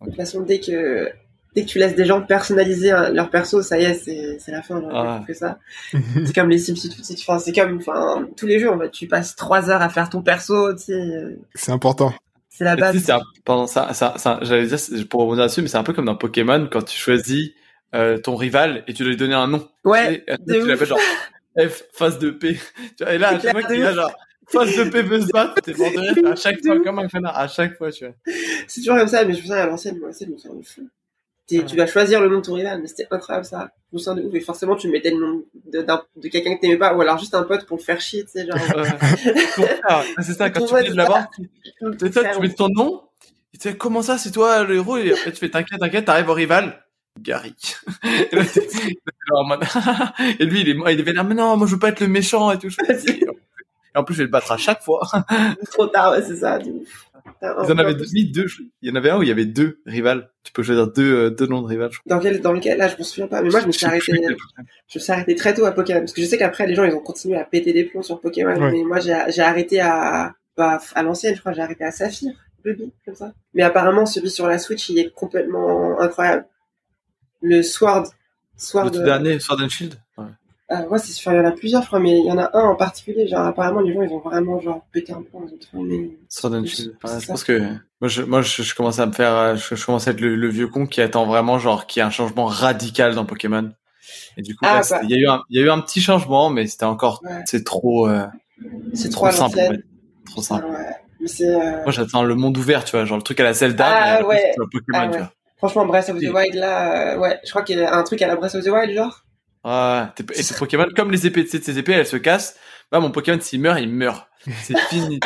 De 0.00 0.06
toute 0.06 0.16
façon, 0.16 0.40
dès 0.40 0.58
que 0.58 1.10
dès 1.54 1.62
que 1.62 1.68
tu 1.68 1.78
laisses 1.78 1.94
des 1.94 2.04
gens 2.04 2.22
personnaliser 2.22 2.90
leur 3.12 3.30
perso, 3.30 3.62
ça 3.62 3.78
y 3.78 3.84
est, 3.84 3.94
c'est, 3.94 4.38
c'est 4.38 4.52
la 4.52 4.62
fin. 4.62 4.82
Ah. 4.92 5.22
Que 5.26 5.34
ça. 5.34 5.58
c'est 5.92 6.34
comme 6.34 6.48
les 6.48 6.58
Sims, 6.58 6.74
enfin, 7.12 7.38
c'est 7.38 7.52
comme, 7.52 7.76
enfin, 7.78 8.28
tous 8.36 8.46
les 8.46 8.58
jeux, 8.58 8.70
en 8.70 8.78
fait, 8.78 8.90
tu 8.90 9.06
passes 9.06 9.36
trois 9.36 9.70
heures 9.70 9.82
à 9.82 9.88
faire 9.88 10.10
ton 10.10 10.22
perso, 10.22 10.72
tu 10.74 10.84
sais. 10.84 11.38
C'est 11.54 11.72
important. 11.72 12.14
C'est 12.48 12.64
la 12.64 12.76
base. 12.76 12.98
C'est 12.98 13.12
pendant 13.44 13.66
ça, 13.66 13.92
ça, 13.94 14.14
ça 14.16 14.38
j'allais 14.42 14.66
dire, 14.66 14.78
pour 15.08 15.22
rebondir 15.22 15.46
dessus, 15.46 15.62
mais 15.62 15.68
c'est 15.68 15.78
un 15.78 15.82
peu 15.82 15.92
comme 15.92 16.04
dans 16.04 16.16
Pokémon, 16.16 16.68
quand 16.70 16.82
tu 16.82 16.98
choisis 16.98 17.52
euh, 17.94 18.18
ton 18.18 18.36
rival 18.36 18.84
et 18.86 18.94
tu 18.94 19.02
dois 19.02 19.10
lui 19.10 19.16
donner 19.16 19.34
un 19.34 19.48
nom. 19.48 19.68
Ouais. 19.84 20.24
Tu, 20.46 20.66
l'appelles 20.66 20.86
genre 20.86 20.98
F, 21.58 21.84
face 21.92 22.18
de 22.18 22.30
P. 22.30 22.58
Et 23.08 23.18
là, 23.18 23.30
à 23.30 23.40
chaque 23.40 23.52
fois 23.52 23.62
qu'il 23.62 23.82
a 23.82 23.94
genre 23.94 24.12
face 24.50 24.76
de 24.76 24.84
P 24.84 25.02
veut 25.02 25.20
se 25.20 25.28
battre, 25.28 25.54
t'es 25.62 25.74
mort 25.74 25.90
de 25.90 26.26
à 26.32 26.36
chaque 26.36 26.60
fois, 26.64 26.78
comme 26.80 26.98
un 26.98 27.08
connard, 27.08 27.38
à 27.38 27.48
chaque 27.48 27.76
fois, 27.76 27.90
tu 27.90 28.04
vois. 28.04 28.14
C'est 28.66 28.80
toujours 28.80 28.98
comme 28.98 29.08
ça, 29.08 29.24
mais 29.24 29.34
je 29.34 29.40
fais 29.40 29.48
ça 29.48 29.62
à 29.62 29.66
l'ancienne, 29.66 29.98
moi, 29.98 30.12
c'est, 30.12 30.26
je 30.26 30.30
me 30.30 30.38
souviens 30.38 30.60
fou 30.62 30.88
tu 31.58 31.76
vas 31.76 31.86
choisir 31.86 32.20
le 32.20 32.28
nom 32.28 32.38
de 32.38 32.42
ton 32.42 32.54
rival, 32.54 32.80
mais 32.80 32.86
c'était 32.86 33.06
incroyable 33.10 33.44
ça. 33.44 33.70
Je 33.90 33.96
me 33.96 34.00
sens 34.00 34.16
de 34.16 34.22
ouf. 34.22 34.34
Et 34.34 34.40
forcément, 34.40 34.76
tu 34.76 34.88
mettais 34.88 35.10
le 35.10 35.18
nom 35.18 35.42
de, 35.72 35.80
de 35.80 36.28
quelqu'un 36.28 36.56
que 36.56 36.60
t'aimais 36.60 36.76
pas, 36.76 36.94
ou 36.94 37.00
alors 37.00 37.18
juste 37.18 37.34
un 37.34 37.42
pote 37.42 37.66
pour 37.66 37.78
le 37.78 37.82
faire 37.82 38.00
chier, 38.00 38.24
tu 38.24 38.30
sais, 38.30 38.46
genre. 38.46 38.56
c'est 40.20 40.34
ça, 40.34 40.50
quand 40.50 40.64
tu 40.64 40.74
viens 40.74 40.90
de 40.90 40.96
l'avoir, 40.96 41.28
ça, 42.12 42.24
tu 42.34 42.40
mets 42.40 42.54
ton 42.54 42.68
nom, 42.68 43.02
tu 43.52 43.60
sais, 43.60 43.76
comment 43.76 44.02
ça, 44.02 44.18
c'est 44.18 44.30
toi 44.30 44.62
le 44.62 44.76
héros, 44.76 44.96
et 44.96 45.12
après 45.12 45.32
tu 45.32 45.38
fais 45.38 45.50
t'inquiète, 45.50 45.80
t'inquiète, 45.80 46.04
t'arrives 46.04 46.28
au 46.28 46.34
rival. 46.34 46.84
Gary. 47.18 47.54
et, 48.32 48.36
là, 48.36 48.42
et 50.38 50.44
lui, 50.44 50.60
il 50.60 50.68
est, 50.68 50.94
il 50.94 51.08
est 51.08 51.12
là, 51.12 51.24
mais 51.24 51.34
non, 51.34 51.56
moi 51.56 51.66
je 51.66 51.74
veux 51.74 51.78
pas 51.78 51.88
être 51.88 52.00
le 52.00 52.08
méchant 52.08 52.50
et 52.52 52.58
tout. 52.58 52.68
Et 53.94 53.98
en 53.98 54.04
plus, 54.04 54.14
je 54.14 54.18
vais 54.18 54.24
le 54.24 54.30
battre 54.30 54.52
à 54.52 54.56
chaque 54.56 54.82
fois. 54.82 55.00
Trop 55.72 55.88
tard, 55.88 56.12
ouais, 56.12 56.22
c'est 56.22 56.36
ça. 56.36 56.58
Du 56.58 56.72
ils 57.42 57.72
en 57.72 57.78
avaient 57.78 57.94
deux, 57.94 58.06
deux. 58.32 58.46
Il 58.82 58.88
y 58.88 58.92
en 58.92 58.96
avait 58.96 59.10
un 59.10 59.18
où 59.18 59.22
il 59.22 59.28
y 59.28 59.32
avait 59.32 59.46
deux 59.46 59.80
rivales. 59.86 60.30
Tu 60.42 60.52
peux 60.52 60.62
choisir 60.62 60.88
deux, 60.88 61.14
euh, 61.14 61.30
deux 61.30 61.46
noms 61.46 61.62
de 61.62 61.66
rivales. 61.66 61.90
Dans 62.06 62.18
quel, 62.18 62.40
dans 62.40 62.52
lequel, 62.52 62.76
là, 62.78 62.88
je 62.88 62.96
me 62.98 63.02
souviens 63.02 63.28
pas. 63.28 63.40
Mais 63.42 63.48
moi, 63.48 63.60
je 63.60 63.66
me 63.66 63.72
suis 63.72 63.86
arrêté, 63.86 64.12
je 64.12 64.98
me 64.98 65.00
suis 65.00 65.12
arrêté 65.12 65.34
très 65.34 65.54
tôt 65.54 65.64
à 65.64 65.72
Pokémon. 65.72 66.00
Parce 66.00 66.12
que 66.12 66.20
je 66.20 66.26
sais 66.26 66.36
qu'après, 66.36 66.66
les 66.66 66.74
gens, 66.74 66.84
ils 66.84 66.94
ont 66.94 67.00
continué 67.00 67.38
à 67.38 67.44
péter 67.44 67.72
des 67.72 67.84
plombs 67.84 68.02
sur 68.02 68.20
Pokémon. 68.20 68.58
Mais 68.70 68.82
moi, 68.82 69.00
j'ai, 69.00 69.16
j'ai 69.28 69.42
arrêté 69.42 69.80
à, 69.80 70.34
bah, 70.56 70.80
à 70.94 71.02
l'ancienne, 71.02 71.34
je 71.34 71.40
crois, 71.40 71.52
j'ai 71.52 71.62
arrêté 71.62 71.84
à 71.84 71.90
Saphir. 71.90 72.32
Ruby, 72.62 72.92
comme 73.06 73.14
ça. 73.14 73.32
Mais 73.54 73.62
apparemment, 73.62 74.04
celui 74.04 74.30
sur 74.30 74.46
la 74.46 74.58
Switch, 74.58 74.90
il 74.90 74.98
est 74.98 75.10
complètement 75.14 75.98
incroyable. 75.98 76.44
Le 77.40 77.62
Sword. 77.62 78.08
Sword. 78.56 78.84
Le 78.86 78.90
tout 78.90 79.02
dernier, 79.02 79.38
Sword 79.38 79.62
and 79.62 79.70
Shield? 79.70 79.94
Ouais. 80.70 80.76
Ah, 80.76 80.86
ouais, 80.88 80.98
c'est 80.98 81.30
il 81.30 81.34
y 81.34 81.40
en 81.40 81.44
a 81.44 81.50
plusieurs, 81.52 81.82
je 81.82 81.86
crois, 81.88 81.98
mais 81.98 82.18
il 82.18 82.24
y 82.24 82.30
en 82.30 82.38
a 82.38 82.50
un 82.56 82.62
en 82.62 82.76
particulier. 82.76 83.26
Genre, 83.26 83.40
apparemment, 83.40 83.80
les 83.80 83.92
gens, 83.92 84.02
ils 84.02 84.12
ont 84.12 84.20
vraiment, 84.20 84.60
genre, 84.60 84.86
pété 84.92 85.12
un 85.12 85.22
plomb. 85.22 85.46
Mais... 85.74 86.10
Sword 86.28 86.66
Shield. 86.66 86.96
je 87.02 87.26
pense 87.26 87.44
que, 87.44 87.58
moi, 88.00 88.08
je, 88.08 88.22
moi, 88.22 88.42
je, 88.42 88.74
commence 88.74 88.98
à 88.98 89.06
me 89.06 89.12
faire, 89.12 89.56
je, 89.56 89.74
je 89.74 89.86
commence 89.86 90.06
à 90.06 90.12
être 90.12 90.20
le, 90.20 90.48
vieux 90.48 90.68
con 90.68 90.86
qui 90.86 91.00
attend 91.00 91.26
vraiment, 91.26 91.58
genre, 91.58 91.86
qu'il 91.86 92.00
y 92.00 92.02
ait 92.02 92.06
un 92.06 92.10
changement 92.10 92.46
radical 92.46 93.14
dans 93.14 93.24
Pokémon. 93.24 93.70
Et 94.36 94.42
du 94.42 94.54
coup, 94.54 94.64
ah, 94.66 94.82
bah. 94.88 95.00
il 95.02 95.10
y 95.10 95.14
a 95.14 95.18
eu 95.18 95.26
un, 95.28 95.42
il 95.50 95.60
y 95.60 95.62
a 95.62 95.66
eu 95.66 95.70
un 95.70 95.80
petit 95.80 96.00
changement, 96.00 96.50
mais 96.50 96.66
c'était 96.66 96.84
encore, 96.84 97.22
c'est 97.46 97.64
trop, 97.64 98.08
euh, 98.08 98.26
c'est 98.94 99.10
trop, 99.10 99.30
simple, 99.30 99.58
Trop 100.26 100.42
simple. 100.42 100.66
Ouais. 100.66 100.96
Euh, 101.42 101.82
moi, 101.82 101.92
j'attends 101.92 102.22
le 102.22 102.34
monde 102.34 102.56
ouvert, 102.56 102.84
tu 102.84 102.92
vois, 102.92 103.04
genre 103.04 103.18
le 103.18 103.22
truc 103.22 103.40
à 103.40 103.44
la 103.44 103.52
Zelda, 103.52 103.86
ah, 103.88 104.26
ouais. 104.26 104.52
Pokémon, 104.56 104.82
ah, 104.94 105.08
tu 105.08 105.18
vois. 105.18 105.32
Franchement, 105.58 105.84
Breath 105.84 106.08
of 106.08 106.18
the 106.18 106.32
Wild, 106.32 106.54
là, 106.54 107.14
euh, 107.14 107.18
ouais, 107.18 107.38
je 107.44 107.50
crois 107.50 107.62
qu'il 107.62 107.78
y 107.78 107.82
a 107.82 107.94
un 107.94 108.02
truc 108.02 108.22
à 108.22 108.26
la 108.26 108.36
Breath 108.36 108.54
of 108.54 108.64
the 108.64 108.68
Wild, 108.68 108.94
genre. 108.94 109.24
Ah, 109.62 110.14
et 110.18 110.42
tes 110.42 110.54
Pokémon, 110.54 110.86
comme 110.96 111.10
les 111.10 111.26
épées, 111.26 111.44
tu 111.44 111.50
sais, 111.50 111.60
tes 111.60 111.76
épées, 111.76 111.92
elles 111.92 112.06
se 112.06 112.16
cassent. 112.16 112.56
Bah, 112.90 113.00
mon 113.00 113.10
Pokémon, 113.10 113.38
s'il 113.40 113.60
meurt, 113.60 113.78
il 113.80 113.90
meurt. 113.90 114.26
C'est 114.62 114.78
fini. 114.88 115.20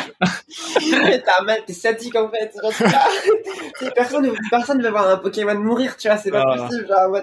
t'es 1.65 1.73
sadique, 1.73 2.15
en 2.15 2.29
fait. 2.29 2.53
personne, 3.95 4.31
personne 4.49 4.77
ne 4.79 4.83
veut 4.83 4.89
voir 4.89 5.09
un 5.09 5.17
Pokémon 5.17 5.55
mourir, 5.55 5.95
tu 5.97 6.07
vois, 6.07 6.17
c'est 6.17 6.31
pas 6.31 6.43
ah. 6.45 6.57
possible, 6.57 6.87
genre, 6.87 7.21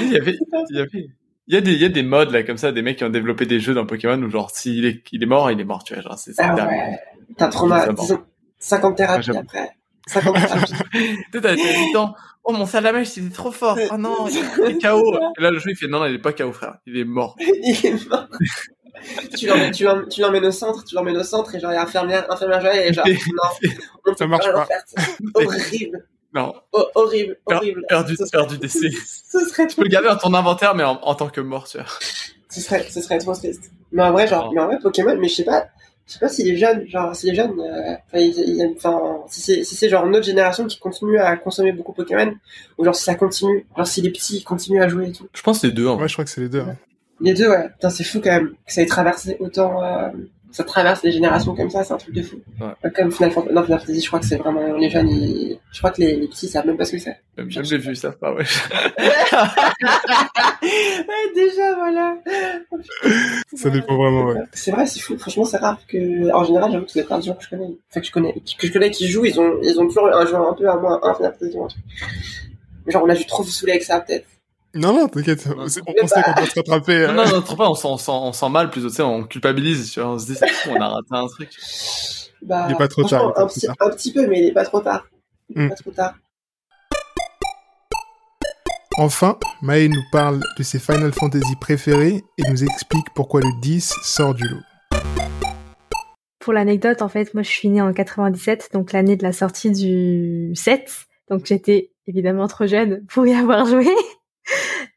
il 0.00 0.12
y 0.12 0.16
avait, 0.16 0.36
il 0.70 0.76
y 0.76 0.80
avait, 0.80 1.08
il 1.46 1.54
y 1.54 1.56
a 1.56 1.60
des, 1.60 1.72
il 1.72 1.80
y 1.80 1.84
a 1.84 1.88
des 1.88 2.02
modes, 2.02 2.32
là, 2.32 2.42
comme 2.42 2.56
ça, 2.58 2.72
des 2.72 2.82
mecs 2.82 2.98
qui 2.98 3.04
ont 3.04 3.10
développé 3.10 3.46
des 3.46 3.60
jeux 3.60 3.74
dans 3.74 3.86
Pokémon 3.86 4.20
où, 4.22 4.30
genre, 4.30 4.50
s'il 4.50 4.84
est, 4.84 5.02
il 5.12 5.22
est 5.22 5.26
mort, 5.26 5.50
il 5.50 5.60
est 5.60 5.64
mort, 5.64 5.84
tu 5.84 5.94
vois, 5.94 6.02
genre, 6.02 6.18
c'est, 6.18 6.32
ah 6.38 6.54
ouais. 6.54 6.98
T'as 7.36 7.48
trop 7.48 7.66
mal, 7.66 7.94
50 8.58 8.96
thérapies 8.96 9.36
après. 9.36 9.70
50 10.06 10.34
thérapies. 10.34 10.74
T'as 11.32 11.54
8 11.54 11.96
ans. 11.96 12.14
Oh, 12.44 12.52
mon 12.52 12.66
salamèche, 12.66 13.16
il 13.16 13.26
est 13.26 13.34
trop 13.34 13.52
fort. 13.52 13.78
Oh 13.92 13.96
non, 13.96 14.26
il 14.28 14.38
est 14.38 14.82
KO. 14.82 15.14
Et 15.38 15.42
là, 15.42 15.50
le 15.50 15.58
jeu, 15.58 15.70
il 15.70 15.76
fait, 15.76 15.88
non, 15.88 16.00
non, 16.00 16.06
il 16.06 16.14
est 16.14 16.18
pas 16.18 16.32
KO, 16.32 16.52
frère. 16.52 16.78
Il 16.86 16.96
est 16.96 17.04
mort. 17.04 17.36
il 17.40 17.86
est 17.86 18.08
mort. 18.08 18.26
tu 19.38 19.46
l'emmènes, 19.46 19.72
tu 19.72 19.84
au 19.84 20.50
centre, 20.50 20.84
tu 20.84 20.94
l'emmènes 20.94 21.16
au 21.16 21.22
centre, 21.22 21.54
et 21.54 21.60
genre, 21.60 21.72
il 21.72 21.74
y 21.74 21.78
a 21.78 21.82
infirmière, 21.82 22.30
infirmière 22.30 22.74
et 22.74 22.92
genre, 22.92 23.06
non, 23.06 23.70
on 24.06 24.16
ça 24.16 24.26
marche 24.26 24.50
pas. 24.52 24.66
Horrible. 25.34 26.06
Non. 26.32 26.54
horrible, 26.94 27.38
horrible. 27.46 27.84
Perdu, 27.88 28.16
perdu 28.30 28.58
décès. 28.58 28.90
Ce 28.90 29.40
serait 29.46 29.66
Tu 29.66 29.76
peux 29.76 29.82
le 29.82 29.88
garder 29.88 30.08
dans 30.08 30.16
ton 30.16 30.34
inventaire, 30.34 30.74
mais 30.74 30.84
en, 30.84 31.00
en 31.02 31.14
tant 31.14 31.28
que 31.28 31.40
mort, 31.40 31.66
tu 31.66 31.78
vois. 31.78 31.86
Ce 32.48 32.60
serait, 32.60 32.86
ce 32.90 33.00
serait 33.00 33.18
trop 33.18 33.34
triste. 33.34 33.70
Mais 33.92 34.02
en 34.02 34.12
vrai, 34.12 34.26
genre, 34.26 34.52
mais 34.52 34.60
en 34.60 34.66
vrai, 34.66 34.78
Pokémon, 34.80 35.16
mais 35.18 35.28
je 35.28 35.36
sais 35.36 35.44
pas, 35.44 35.68
je 36.10 36.14
sais 36.14 36.18
pas 36.18 36.28
si 36.28 36.42
les 36.42 36.56
jeunes, 36.56 36.84
genre, 36.88 37.14
si 37.14 37.26
les 37.26 37.36
jeunes, 37.36 37.54
euh, 37.60 37.94
enfin, 38.76 39.00
si 39.28 39.40
c'est, 39.40 39.62
si 39.62 39.76
c'est 39.76 39.88
genre 39.88 40.06
notre 40.06 40.26
génération 40.26 40.66
qui 40.66 40.76
continue 40.80 41.18
à 41.18 41.36
consommer 41.36 41.70
beaucoup 41.70 41.92
Pokémon, 41.92 42.34
ou 42.78 42.84
genre 42.84 42.96
si 42.96 43.04
ça 43.04 43.14
continue, 43.14 43.64
genre 43.76 43.86
si 43.86 44.02
les 44.02 44.10
petits 44.10 44.42
continuent 44.42 44.82
à 44.82 44.88
jouer 44.88 45.10
et 45.10 45.12
tout. 45.12 45.28
Je 45.32 45.42
pense 45.42 45.60
que 45.60 45.68
les 45.68 45.72
deux. 45.72 45.86
Hein. 45.86 45.94
Ouais, 45.94 46.08
je 46.08 46.14
crois 46.14 46.24
que 46.24 46.30
c'est 46.30 46.40
les 46.40 46.48
deux. 46.48 46.62
Hein. 46.62 46.76
Les 47.20 47.32
deux, 47.32 47.48
ouais. 47.48 47.68
Putain, 47.68 47.90
c'est 47.90 48.02
fou 48.02 48.20
quand 48.20 48.30
même 48.30 48.50
que 48.66 48.72
ça 48.72 48.82
ait 48.82 48.86
traversé 48.86 49.36
autant, 49.38 49.84
euh, 49.84 50.08
ça 50.52 50.64
traverse 50.64 51.02
les 51.02 51.12
générations 51.12 51.54
comme 51.54 51.70
ça, 51.70 51.84
c'est 51.84 51.92
un 51.92 51.98
truc 51.98 52.14
de 52.14 52.22
fou. 52.22 52.36
Comme 52.94 53.12
Final 53.12 53.30
Fantasy, 53.30 53.54
non, 53.54 53.62
Final 53.64 53.80
Fantasy, 53.80 54.00
je 54.00 54.06
crois 54.08 54.20
que 54.20 54.26
c'est 54.26 54.36
vraiment 54.36 54.76
les 54.76 54.90
jeunes, 54.90 55.10
je 55.72 55.78
crois 55.78 55.90
que 55.90 56.00
les, 56.00 56.16
les 56.16 56.26
petits 56.28 56.48
savent 56.48 56.66
même 56.66 56.76
pas 56.76 56.84
ce 56.84 56.92
que 56.92 56.98
c'est. 56.98 57.16
Même 57.36 57.50
j'ai 57.50 57.78
vu, 57.78 57.92
ils 57.92 57.96
savent 57.96 58.18
pas, 58.18 58.32
ouais. 58.34 58.44
ouais, 60.62 61.34
déjà, 61.34 61.74
voilà. 61.74 62.16
Ça 63.54 63.70
dépend 63.70 63.96
vraiment, 63.96 64.26
ouais. 64.26 64.40
C'est 64.52 64.70
vrai, 64.70 64.86
c'est 64.86 65.00
fou. 65.00 65.16
Franchement, 65.18 65.44
c'est 65.44 65.58
rare 65.58 65.78
que, 65.86 66.32
en 66.32 66.44
général, 66.44 66.72
j'avoue 66.72 66.84
que 66.86 66.92
c'est 66.92 67.04
plein 67.04 67.18
de 67.18 67.24
gens 67.24 67.34
que 67.34 67.44
je 67.44 67.50
connais, 67.50 67.70
enfin, 67.90 68.00
que 68.00 68.06
je 68.06 68.12
connais, 68.12 68.34
que 68.34 68.66
je 68.66 68.72
connais 68.72 68.90
qui 68.90 69.08
jouent, 69.08 69.24
ils 69.24 69.40
ont, 69.40 69.58
ils 69.62 69.80
ont 69.80 69.86
toujours 69.86 70.08
un 70.12 70.26
jeu 70.26 70.34
un 70.34 70.54
peu 70.54 70.68
à 70.68 70.76
moins 70.76 70.98
un 71.02 71.14
Final 71.14 71.32
Fantasy 71.32 71.56
ou 71.56 71.64
un 71.64 71.68
truc. 71.68 71.82
Genre, 72.88 73.04
on 73.04 73.08
a 73.08 73.14
juste 73.14 73.28
trop 73.28 73.44
saoulé 73.44 73.72
avec 73.72 73.84
ça, 73.84 74.00
peut-être. 74.00 74.26
Non, 74.74 74.92
non, 74.92 75.08
t'inquiète. 75.08 75.48
On, 75.56 75.66
sait 75.68 75.80
qu'on 75.80 75.92
peut 75.92 76.06
se 76.06 76.14
rattraper. 76.54 77.06
Non, 77.08 77.24
non, 77.24 77.42
non, 77.48 77.56
pas, 77.56 77.68
on 77.68 77.74
sent, 77.74 77.88
on 78.08 78.32
sent, 78.32 78.48
mal, 78.48 78.70
plus, 78.70 78.82
tu 78.82 78.90
sais, 78.90 79.02
on 79.02 79.24
culpabilise, 79.24 79.90
tu 79.90 80.00
vois, 80.00 80.10
on 80.10 80.18
se 80.18 80.26
dit, 80.26 80.38
on 80.68 80.80
a 80.80 80.88
raté 80.88 81.08
un 81.10 81.26
truc. 81.26 81.50
Bah, 82.42 82.66
il 82.68 82.72
est 82.72 82.78
pas 82.78 82.88
trop 82.88 83.04
tard. 83.04 83.32
Un, 83.36 83.46
petit, 83.46 83.66
un 83.66 83.90
petit 83.90 84.12
peu, 84.12 84.26
mais 84.26 84.38
il 84.38 84.46
est 84.48 84.52
pas 84.52 84.64
trop 84.64 84.80
tard. 84.80 85.06
Il 85.48 85.62
est 85.62 85.68
pas 85.68 85.74
trop 85.74 85.90
tard. 85.90 86.14
Enfin, 88.96 89.38
Maë 89.62 89.88
nous 89.88 90.02
parle 90.12 90.40
de 90.58 90.62
ses 90.62 90.78
Final 90.78 91.12
Fantasy 91.12 91.56
préférés 91.60 92.22
et 92.38 92.42
nous 92.50 92.64
explique 92.64 93.06
pourquoi 93.14 93.40
le 93.40 93.60
10 93.60 93.94
sort 94.02 94.34
du 94.34 94.46
lot. 94.46 94.60
Pour 96.38 96.52
l'anecdote, 96.52 97.02
en 97.02 97.08
fait, 97.08 97.32
moi 97.34 97.42
je 97.42 97.48
suis 97.48 97.68
née 97.68 97.82
en 97.82 97.92
97, 97.92 98.70
donc 98.72 98.92
l'année 98.92 99.16
de 99.16 99.22
la 99.22 99.32
sortie 99.32 99.70
du 99.70 100.52
7. 100.54 101.06
Donc 101.30 101.46
j'étais 101.46 101.92
évidemment 102.06 102.46
trop 102.48 102.66
jeune 102.66 103.04
pour 103.06 103.26
y 103.26 103.34
avoir 103.34 103.66
joué. 103.66 103.88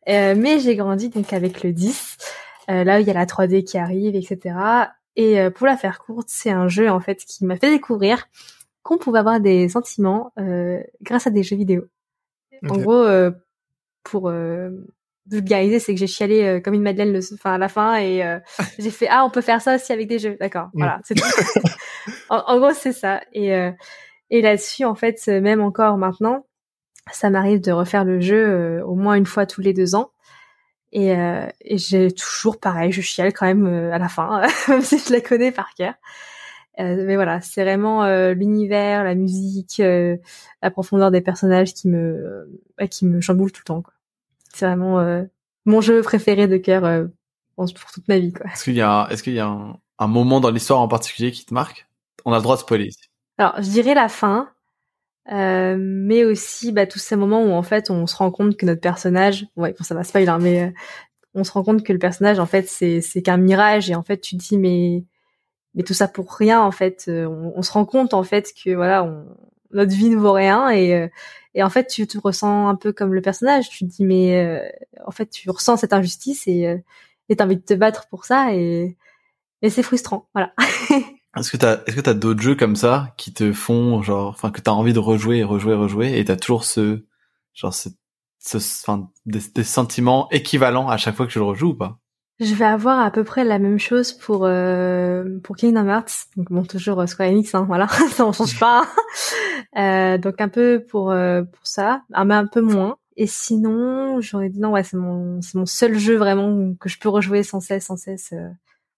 Euh, 0.10 0.36
mais 0.38 0.60
j'ai 0.60 0.76
grandi 0.76 1.10
donc 1.10 1.32
avec 1.34 1.64
le 1.64 1.72
10. 1.72 2.18
Euh, 2.70 2.84
là, 2.84 3.00
il 3.00 3.08
y 3.08 3.10
a 3.10 3.14
la 3.14 3.26
3D 3.26 3.64
qui 3.64 3.78
arrive, 3.78 4.16
etc. 4.16 4.56
Et 5.16 5.40
euh, 5.40 5.50
pour 5.50 5.68
la 5.68 5.78
faire 5.78 6.00
courte, 6.00 6.28
c'est 6.30 6.50
un 6.50 6.68
jeu 6.68 6.90
en 6.90 7.00
fait 7.00 7.24
qui 7.26 7.46
m'a 7.46 7.56
fait 7.56 7.70
découvrir 7.70 8.26
qu'on 8.82 8.98
pouvait 8.98 9.20
avoir 9.20 9.40
des 9.40 9.70
sentiments 9.70 10.34
grâce 11.02 11.26
à 11.26 11.30
des 11.30 11.44
jeux 11.44 11.56
vidéo. 11.56 11.86
En 12.70 12.78
gros, 12.78 13.06
pour 14.04 14.30
vulgariser, 15.26 15.80
c'est 15.80 15.94
que 15.94 16.00
j'ai 16.00 16.08
chialé 16.08 16.62
comme 16.62 16.74
une 16.74 16.82
madeleine 16.82 17.14
le, 17.14 17.20
enfin 17.34 17.54
à 17.54 17.58
la 17.58 17.70
fin 17.70 17.96
et 17.96 18.22
j'ai 18.80 18.92
fait 18.92 19.08
ah 19.10 19.24
on 19.24 19.30
peut 19.30 19.40
faire 19.40 19.62
ça 19.62 19.76
aussi 19.76 19.94
avec 19.94 20.10
des 20.10 20.20
jeux, 20.20 20.36
d'accord. 20.38 20.66
Mm. 20.74 20.80
Voilà, 20.80 21.00
c'est 21.06 21.16
tout. 21.16 21.24
en, 22.30 22.60
gros, 22.60 22.74
c'est 22.74 22.92
ça. 22.92 23.22
Et 23.32 23.52
et 24.30 24.42
là-dessus, 24.42 24.84
en 24.84 24.96
fait, 24.96 25.26
même 25.28 25.62
encore 25.62 25.98
maintenant, 25.98 26.46
ça 27.12 27.30
m'arrive 27.30 27.62
de 27.62 27.72
refaire 27.72 28.06
le 28.06 28.20
jeu 28.20 28.48
euh, 28.48 28.86
au 28.86 28.96
moins 28.96 29.16
une 29.16 29.26
fois 29.26 29.46
tous 29.46 29.62
les 29.62 29.74
deux 29.74 29.96
ans. 29.96 30.12
Et, 30.92 31.16
euh, 31.16 31.48
et 31.62 31.78
j'ai 31.78 32.12
toujours 32.12 32.60
pareil, 32.60 32.92
je 32.92 33.02
chiale 33.02 33.34
quand 33.34 33.48
même 33.48 33.66
euh, 33.66 33.92
à 33.92 33.98
la 33.98 34.10
fin, 34.10 34.46
même 34.68 34.82
si 34.82 35.00
je 35.00 35.12
la 35.12 35.22
connais 35.22 35.52
par 35.52 35.74
cœur. 35.74 35.96
mais 36.78 37.16
voilà, 37.16 37.42
c'est 37.42 37.64
vraiment 37.64 38.06
l'univers, 38.34 39.04
la 39.04 39.16
musique, 39.16 39.80
la 39.80 40.72
profondeur 40.72 41.12
des 41.12 41.22
personnages 41.22 41.74
qui 41.74 41.88
me 41.88 42.48
qui 42.90 43.06
me 43.06 43.22
chamboule 43.22 43.52
tout 43.52 43.62
le 43.62 43.66
temps. 43.66 43.84
C'est 44.54 44.66
vraiment 44.66 45.26
mon 45.66 45.82
jeu 45.82 46.02
préféré 46.02 46.48
de 46.48 46.58
cœur 46.58 47.08
pour 47.56 47.66
toute 47.66 48.08
ma 48.08 48.20
vie. 48.20 48.34
Est-ce 48.54 48.64
qu'il 48.64 48.76
y 48.76 48.82
a 48.82 49.08
est-ce 49.10 49.24
qu'il 49.24 49.34
y 49.34 49.40
a 49.40 49.48
un, 49.48 49.78
un 50.00 50.08
moment 50.08 50.40
dans 50.40 50.52
l'histoire 50.52 50.80
en 50.80 50.88
particulier 50.88 51.32
qui 51.32 51.46
te 51.46 51.54
marque? 51.54 51.88
On 52.26 52.34
a 52.34 52.38
le 52.38 52.44
droit 52.44 52.56
de 52.56 52.62
spoiler 52.62 52.86
ici. 52.86 53.10
Alors, 53.38 53.56
je 53.58 53.70
dirais 53.70 53.96
la 53.96 54.10
fin, 54.10 54.53
euh, 55.32 55.78
mais 55.80 56.26
aussi 56.26 56.72
bah, 56.74 56.86
tous 56.86 57.00
ces 57.00 57.16
moments 57.16 57.44
où 57.44 57.52
en 57.52 57.64
fait 57.64 57.90
on 57.90 58.08
se 58.08 58.16
rend 58.16 58.32
compte 58.32 58.58
que 58.58 58.66
notre 58.66 58.82
personnage, 58.82 59.46
ouais, 59.56 59.74
bon, 59.78 59.84
ça 59.84 59.96
va 59.96 60.04
spoiler, 60.04 60.28
hein, 60.28 60.40
mais 60.40 60.64
euh, 60.64 60.72
on 61.34 61.44
se 61.44 61.52
rend 61.52 61.64
compte 61.64 61.84
que 61.84 61.94
le 61.94 62.00
personnage 62.00 62.40
en 62.40 62.46
fait 62.46 62.68
c'est 62.68 63.02
c'est 63.02 63.22
qu'un 63.22 63.38
mirage 63.38 63.90
et 63.90 63.96
en 63.96 64.04
fait 64.04 64.20
tu 64.20 64.38
te 64.38 64.44
dis 64.44 64.58
mais 64.58 65.06
mais 65.76 65.84
tout 65.84 65.94
ça 65.94 66.08
pour 66.08 66.34
rien 66.34 66.62
en 66.62 66.72
fait. 66.72 67.06
Euh, 67.08 67.28
on, 67.28 67.62
se 67.64 67.72
rend 67.72 67.86
compte 67.86 68.14
en 68.14 68.24
fait 68.24 68.54
que 68.54 68.72
voilà 68.76 69.04
on, 69.04 69.26
notre 69.72 69.94
vie 69.96 70.10
ne 70.10 70.18
vaut 70.18 70.34
rien 70.34 70.72
et 70.72 71.10
et 71.56 71.64
en 71.64 71.70
fait 71.70 71.88
tu 71.88 72.08
te 72.08 72.18
ressens 72.20 72.68
un 72.68 72.76
peu 72.76 72.94
comme 72.94 73.14
le 73.14 73.22
personnage. 73.22 73.70
Tu 73.70 73.86
te 73.86 73.92
dis 73.92 74.06
mais 74.06 74.72
en 75.06 75.12
fait 75.12 75.28
tu 75.30 75.50
ressens 75.50 75.78
cette 75.78 75.94
injustice 75.94 76.48
et 76.48 76.84
et 77.30 77.36
t'as 77.38 77.46
envie 77.46 77.58
de 77.58 77.62
te 77.62 77.74
battre 77.74 78.08
pour 78.10 78.26
ça 78.26 78.54
et 78.54 78.98
et 79.62 79.70
c'est 79.70 79.84
frustrant 79.84 80.28
voilà. 80.34 80.54
Est-ce 81.36 81.52
que 81.52 81.58
t'as, 81.58 81.80
est-ce 81.86 81.96
que 81.96 82.02
t'as 82.02 82.14
d'autres 82.14 82.42
jeux 82.42 82.56
comme 82.56 82.76
ça 82.76 83.14
qui 83.18 83.34
te 83.34 83.54
font 83.54 84.02
genre, 84.04 84.30
enfin 84.30 84.52
que 84.52 84.62
t'as 84.62 84.72
envie 84.72 84.94
de 84.94 85.00
rejouer 85.00 85.44
rejouer, 85.44 85.74
rejouer, 85.74 86.20
et 86.20 86.26
t'as 86.26 86.36
toujours 86.36 86.64
ce, 86.64 87.06
genre 87.54 87.74
ce, 87.74 87.90
ce, 88.40 88.58
enfin 88.58 89.10
des, 89.26 89.40
des, 89.56 89.64
sentiments 89.64 90.30
équivalents 90.30 90.88
à 90.90 90.98
chaque 90.98 91.16
fois 91.16 91.26
que 91.26 91.32
tu 91.32 91.40
le 91.40 91.46
rejoues 91.46 91.70
ou 91.70 91.76
pas? 91.76 91.98
Je 92.40 92.54
vais 92.54 92.66
avoir 92.66 93.00
à 93.00 93.10
peu 93.10 93.24
près 93.24 93.44
la 93.44 93.58
même 93.58 93.80
chose 93.80 94.14
pour 94.14 94.46
euh, 94.46 95.40
pour 95.44 95.56
Kingdom 95.56 95.88
Hearts, 95.88 96.28
donc 96.36 96.52
bon 96.52 96.64
toujours 96.64 97.00
euh, 97.00 97.08
Square 97.08 97.30
Enix, 97.30 97.54
hein, 97.56 97.66
voilà, 97.68 97.88
ça 98.12 98.26
on 98.26 98.32
change 98.32 98.60
pas. 98.60 98.86
euh, 99.78 100.20
donc 100.20 100.40
un 100.40 100.50
peu 100.50 100.84
pour 100.88 101.12
euh, 101.12 101.44
pour 101.44 101.66
ça, 101.66 102.02
ah, 102.14 102.26
mais 102.26 102.36
un 102.36 102.48
peu 102.48 102.62
moins. 102.62 102.98
Et 103.16 103.28
sinon, 103.28 104.20
j'aurais 104.22 104.50
dit 104.50 104.60
non, 104.60 104.72
ouais, 104.72 104.84
c'est 104.84 104.98
mon 104.98 105.42
c'est 105.42 105.56
mon 105.56 105.66
seul 105.66 105.98
jeu 105.98 106.16
vraiment 106.16 106.74
que 106.80 106.90
je 106.90 107.00
peux 107.00 107.10
rejouer 107.10 107.44
sans 107.44 107.60
cesse, 107.60 107.86
sans 107.86 107.98
cesse. 107.98 108.34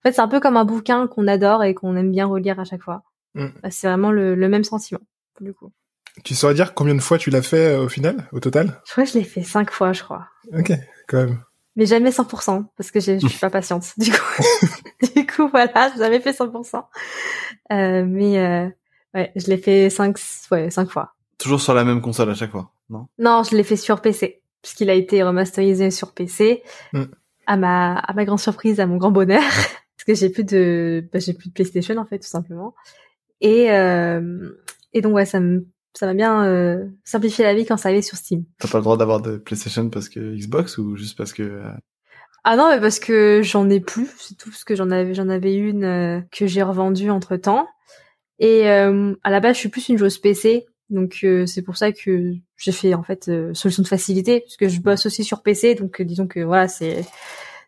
Fait, 0.06 0.12
c'est 0.12 0.22
un 0.22 0.28
peu 0.28 0.40
comme 0.40 0.56
un 0.56 0.66
bouquin 0.66 1.08
qu'on 1.08 1.26
adore 1.26 1.64
et 1.64 1.74
qu'on 1.74 1.96
aime 1.96 2.12
bien 2.12 2.28
relire 2.28 2.60
à 2.60 2.64
chaque 2.64 2.84
fois. 2.84 3.02
Mm. 3.34 3.48
Bah, 3.64 3.72
c'est 3.72 3.88
vraiment 3.88 4.12
le, 4.12 4.36
même 4.36 4.64
sentiment, 4.64 5.00
du 5.42 5.52
coup. 5.52 5.72
Tu 6.24 6.36
saurais 6.36 6.54
dire 6.54 6.76
combien 6.76 6.94
de 6.94 7.02
fois 7.02 7.18
tu 7.18 7.32
l'as 7.32 7.42
fait 7.42 7.74
euh, 7.74 7.86
au 7.86 7.90
final, 7.90 8.30
au 8.32 8.40
total? 8.40 8.80
Je 8.86 8.92
crois 8.92 9.04
que 9.04 9.10
je 9.10 9.18
l'ai 9.18 9.24
fait 9.24 9.42
cinq 9.42 9.72
fois, 9.72 9.94
je 9.94 10.04
crois. 10.04 10.28
Ok, 10.56 10.74
quand 11.08 11.18
même. 11.18 11.40
Mais 11.76 11.88
jamais 11.88 12.12
100%, 12.12 12.66
parce 12.78 12.92
que 12.92 13.00
je 13.00 13.18
suis 13.18 13.40
pas 13.40 13.50
patiente. 13.50 13.94
Du 13.98 14.12
coup, 14.12 14.44
du 15.16 15.26
coup, 15.26 15.48
voilà, 15.50 15.92
j'ai 15.92 15.98
jamais 15.98 16.20
fait 16.20 16.34
100%. 16.34 16.84
Euh, 17.72 18.06
mais 18.08 18.38
euh, 18.38 18.70
ouais, 19.16 19.32
je 19.36 19.48
l'ai 19.48 19.58
fait 19.58 19.90
cinq, 19.90 20.20
ouais, 20.52 20.70
cinq 20.70 20.92
fois. 20.92 21.16
Toujours 21.40 21.62
sur 21.62 21.74
la 21.74 21.84
même 21.84 22.02
console 22.02 22.30
à 22.30 22.36
chaque 22.36 22.52
fois, 22.52 22.72
non? 22.92 23.08
Non, 23.18 23.42
je 23.42 23.56
l'ai 23.56 23.64
fait 23.64 23.76
sur 23.76 24.02
PC, 24.02 24.44
puisqu'il 24.62 24.92
a 24.92 24.94
été 24.94 25.24
remasterisé 25.24 25.90
sur 25.90 26.14
PC. 26.14 26.62
Mm. 26.94 27.06
À 27.48 27.58
ma 27.58 27.96
à 27.96 28.14
ma 28.14 28.24
grande 28.24 28.40
surprise, 28.40 28.80
à 28.80 28.86
mon 28.86 28.98
grand 28.98 29.12
bonheur. 29.12 29.42
parce 30.06 30.20
que 30.20 30.26
j'ai 30.26 30.30
plus 30.32 30.44
de 30.44 31.08
bah, 31.12 31.20
j'ai 31.20 31.34
plus 31.34 31.50
de 31.50 31.54
PlayStation 31.54 31.98
en 31.98 32.06
fait 32.06 32.20
tout 32.20 32.28
simplement 32.28 32.76
et 33.42 33.72
euh, 33.72 34.52
et 34.94 35.02
donc 35.02 35.14
ouais 35.16 35.26
ça 35.26 35.40
me 35.40 35.68
ça 35.98 36.06
m'a 36.08 36.14
bien 36.14 36.46
euh, 36.46 36.86
simplifié 37.04 37.44
la 37.44 37.56
vie 37.56 37.66
quand 37.66 37.78
ça 37.78 37.90
allait 37.90 38.02
sur 38.02 38.18
Steam. 38.18 38.44
T'as 38.60 38.68
pas 38.68 38.80
le 38.80 38.84
droit 38.84 38.98
d'avoir 38.98 39.22
de 39.22 39.38
PlayStation 39.38 39.90
parce 39.90 40.10
que 40.10 40.36
Xbox 40.36 40.78
ou 40.78 40.96
juste 40.98 41.18
parce 41.18 41.34
que 41.34 41.44
euh, 41.44 41.72
ah 42.44 42.56
non 42.56 42.70
mais 42.70 42.80
parce 42.80 43.00
que 43.00 43.42
j'en 43.44 43.70
ai 43.70 43.80
plus 43.80 44.10
c'est 44.18 44.38
tout 44.38 44.50
parce 44.50 44.64
que 44.64 44.76
j'en 44.76 44.92
avais 44.92 45.14
j'en 45.14 45.30
avais 45.30 45.56
une 45.56 45.84
euh, 45.84 46.22
que 46.32 46.48
j'ai 46.48 46.64
revendue 46.64 47.10
entre 47.10 47.38
temps 47.38 47.68
et 48.40 48.70
euh, 48.70 49.16
à 49.24 49.32
la 49.32 49.40
base 49.40 49.56
je 49.56 49.62
suis 49.62 49.70
plus 49.70 49.88
une 49.90 49.98
joueuse 49.98 50.18
PC 50.18 50.66
donc 50.90 51.26
c'est 51.48 51.64
pour 51.64 51.78
ça 51.78 51.92
que 51.92 52.34
j'ai 52.58 52.72
fait 52.72 52.94
en 52.94 53.02
fait 53.02 53.32
solution 53.54 53.82
de 53.82 53.88
facilité 53.88 54.42
parce 54.42 54.56
que 54.56 54.70
je 54.70 54.82
bosse 54.82 55.08
aussi 55.08 55.24
sur 55.24 55.42
PC 55.42 55.74
donc 55.74 56.00
disons 56.04 56.28
que 56.28 56.42
voilà 56.42 56.68
c'est 56.68 57.04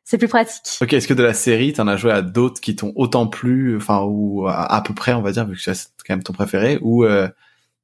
c'est 0.09 0.17
plus 0.17 0.29
pratique. 0.29 0.77
Ok, 0.81 0.93
est-ce 0.93 1.05
que 1.05 1.13
de 1.13 1.21
la 1.21 1.33
série, 1.33 1.73
t'en 1.73 1.85
as 1.85 1.97
joué 1.97 2.13
à 2.13 2.21
d'autres 2.21 2.61
qui 2.61 2.77
t'ont 2.77 2.93
autant 2.95 3.27
plu, 3.27 3.75
enfin 3.75 4.03
ou 4.03 4.47
à, 4.47 4.81
peu 4.81 4.93
près, 4.93 5.11
on 5.11 5.21
va 5.21 5.33
dire, 5.33 5.45
vu 5.45 5.57
que 5.57 5.61
c'est 5.61 5.89
quand 6.07 6.13
même 6.13 6.23
ton 6.23 6.31
préféré, 6.31 6.79
ou 6.81 7.03
euh, 7.03 7.27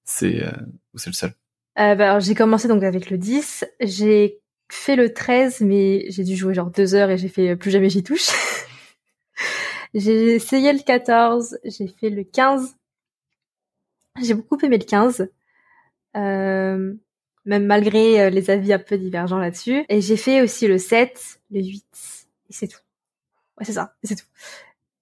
c'est 0.05 0.41
euh, 0.41 0.51
c'est 0.95 1.09
le 1.09 1.15
seul? 1.15 1.34
Euh, 1.80 1.95
bah, 1.95 2.19
j'ai 2.19 2.34
commencé 2.34 2.69
donc 2.69 2.82
avec 2.82 3.09
le 3.09 3.17
10, 3.17 3.65
j'ai 3.82 4.39
fait 4.69 4.95
le 4.95 5.13
13, 5.13 5.59
mais 5.61 6.05
j'ai 6.11 6.24
dû 6.24 6.38
jouer 6.38 6.53
genre 6.53 6.71
deux 6.71 6.95
heures 6.95 7.09
et 7.09 7.17
j'ai 7.17 7.28
fait 7.28 7.57
plus 7.57 7.71
jamais 7.71 7.89
j'y 7.89 8.03
touche. 8.03 8.30
j'ai 9.93 10.36
essayé 10.36 10.71
le 10.71 10.80
14, 10.80 11.59
j'ai 11.65 11.89
fait 11.89 12.09
le 12.09 12.24
15. 12.24 12.74
J'ai 14.21 14.34
beaucoup 14.34 14.57
aimé 14.63 14.78
le 14.78 14.86
15. 14.86 15.28
Euh, 17.46 17.50
même 17.50 17.66
malgré 17.66 18.30
les 18.30 18.50
avis 18.50 18.74
un 18.74 18.80
peu 18.80 18.98
divergents 18.98 19.38
là-dessus. 19.38 19.86
Et 19.89 20.02
j'ai 20.02 20.18
fait 20.18 20.41
aussi 20.41 20.68
le 20.68 20.78
7, 20.78 21.39
le 21.52 21.62
8, 21.62 21.84
et 22.50 22.54
c'est 22.54 22.68
tout. 22.68 22.80
Ouais, 23.58 23.66
c'est 23.66 23.74
ça, 23.74 23.94
c'est 24.04 24.16
tout. 24.16 24.26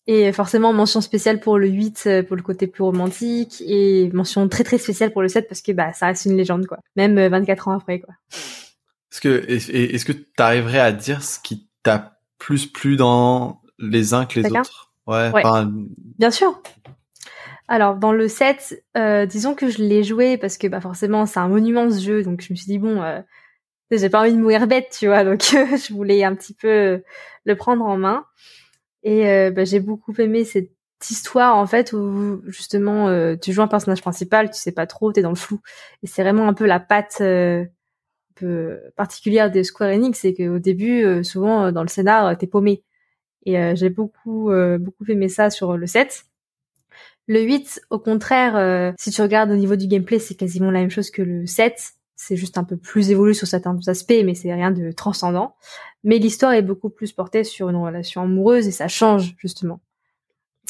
Et 0.07 0.31
forcément, 0.31 0.73
mention 0.73 0.99
spéciale 0.99 1.39
pour 1.39 1.59
le 1.59 1.67
8, 1.67 2.03
euh, 2.07 2.23
pour 2.23 2.35
le 2.35 2.41
côté 2.41 2.67
plus 2.67 2.83
romantique, 2.83 3.61
et 3.65 4.09
mention 4.13 4.47
très 4.49 4.63
très 4.63 4.77
spéciale 4.77 5.11
pour 5.11 5.21
le 5.21 5.27
7, 5.27 5.47
parce 5.47 5.61
que 5.61 5.71
bah 5.71 5.93
ça 5.93 6.07
reste 6.07 6.25
une 6.25 6.35
légende, 6.35 6.65
quoi. 6.65 6.79
Même 6.95 7.15
24 7.27 7.67
euh, 7.67 7.71
ans 7.71 7.77
après, 7.77 7.99
quoi. 7.99 8.15
Est-ce 9.11 9.21
que, 9.21 9.45
est-ce 9.47 10.05
que 10.05 10.13
t'arriverais 10.13 10.79
à 10.79 10.91
dire 10.91 11.21
ce 11.21 11.39
qui 11.39 11.67
t'a 11.83 12.19
plus 12.39 12.65
plu 12.65 12.95
dans 12.95 13.61
les 13.77 14.13
uns 14.13 14.25
que 14.25 14.39
les 14.39 14.51
autres? 14.51 14.91
Ouais, 15.05 15.31
bien 16.17 16.31
sûr. 16.31 16.61
Alors 17.71 17.95
dans 17.95 18.11
le 18.11 18.27
7, 18.27 18.83
euh, 18.97 19.25
disons 19.25 19.55
que 19.55 19.69
je 19.69 19.81
l'ai 19.81 20.03
joué 20.03 20.37
parce 20.37 20.57
que 20.57 20.67
bah 20.67 20.81
forcément 20.81 21.25
c'est 21.25 21.39
un 21.39 21.47
monument 21.47 21.89
ce 21.89 22.01
jeu, 22.01 22.21
donc 22.21 22.41
je 22.41 22.51
me 22.51 22.57
suis 22.57 22.65
dit 22.65 22.79
bon, 22.79 23.01
euh, 23.01 23.21
j'ai 23.91 24.09
pas 24.09 24.19
envie 24.19 24.33
de 24.33 24.41
mourir 24.41 24.67
bête, 24.67 24.93
tu 24.99 25.07
vois, 25.07 25.23
donc 25.23 25.39
je 25.43 25.93
voulais 25.93 26.21
un 26.25 26.35
petit 26.35 26.53
peu 26.53 27.01
le 27.45 27.55
prendre 27.55 27.85
en 27.85 27.95
main. 27.95 28.25
Et 29.03 29.25
euh, 29.29 29.51
bah, 29.51 29.63
j'ai 29.63 29.79
beaucoup 29.79 30.13
aimé 30.19 30.43
cette 30.43 30.73
histoire 31.09 31.55
en 31.55 31.65
fait 31.65 31.93
où 31.93 32.41
justement 32.47 33.07
euh, 33.07 33.37
tu 33.37 33.53
joues 33.53 33.61
un 33.61 33.69
personnage 33.69 34.01
principal, 34.01 34.51
tu 34.51 34.59
sais 34.59 34.73
pas 34.73 34.85
trop, 34.85 35.13
t'es 35.13 35.21
dans 35.21 35.29
le 35.29 35.35
flou. 35.35 35.61
Et 36.03 36.07
c'est 36.07 36.23
vraiment 36.23 36.49
un 36.49 36.53
peu 36.53 36.65
la 36.65 36.81
patte 36.81 37.19
euh, 37.21 37.63
un 37.63 38.33
peu 38.35 38.81
particulière 38.97 39.49
des 39.49 39.63
Square 39.63 39.91
Enix, 39.91 40.19
c'est 40.19 40.33
qu'au 40.33 40.59
début, 40.59 41.23
souvent 41.23 41.71
dans 41.71 41.83
le 41.83 41.87
scénar, 41.87 42.37
t'es 42.37 42.47
paumé. 42.47 42.83
Et 43.45 43.55
j'ai 43.77 43.89
beaucoup 43.89 44.51
beaucoup 44.79 45.05
aimé 45.07 45.29
ça 45.29 45.49
sur 45.49 45.77
le 45.77 45.87
7. 45.87 46.25
Le 47.27 47.41
8, 47.41 47.81
au 47.89 47.99
contraire, 47.99 48.93
si 48.97 49.11
tu 49.11 49.21
regardes 49.21 49.51
au 49.51 49.55
niveau 49.55 49.75
du 49.75 49.87
gameplay, 49.87 50.19
c'est 50.19 50.35
quasiment 50.35 50.71
la 50.71 50.79
même 50.79 50.89
chose 50.89 51.11
que 51.11 51.21
le 51.21 51.45
7. 51.45 51.93
C'est 52.15 52.35
juste 52.35 52.57
un 52.57 52.63
peu 52.63 52.77
plus 52.77 53.09
évolué 53.09 53.33
sur 53.33 53.47
certains 53.47 53.77
aspects, 53.87 54.21
mais 54.25 54.35
c'est 54.35 54.53
rien 54.53 54.71
de 54.71 54.91
transcendant. 54.91 55.55
Mais 56.03 56.17
l'histoire 56.17 56.53
est 56.53 56.61
beaucoup 56.61 56.89
plus 56.89 57.13
portée 57.13 57.43
sur 57.43 57.69
une 57.69 57.77
relation 57.77 58.21
amoureuse 58.21 58.67
et 58.67 58.71
ça 58.71 58.87
change 58.87 59.35
justement. 59.37 59.79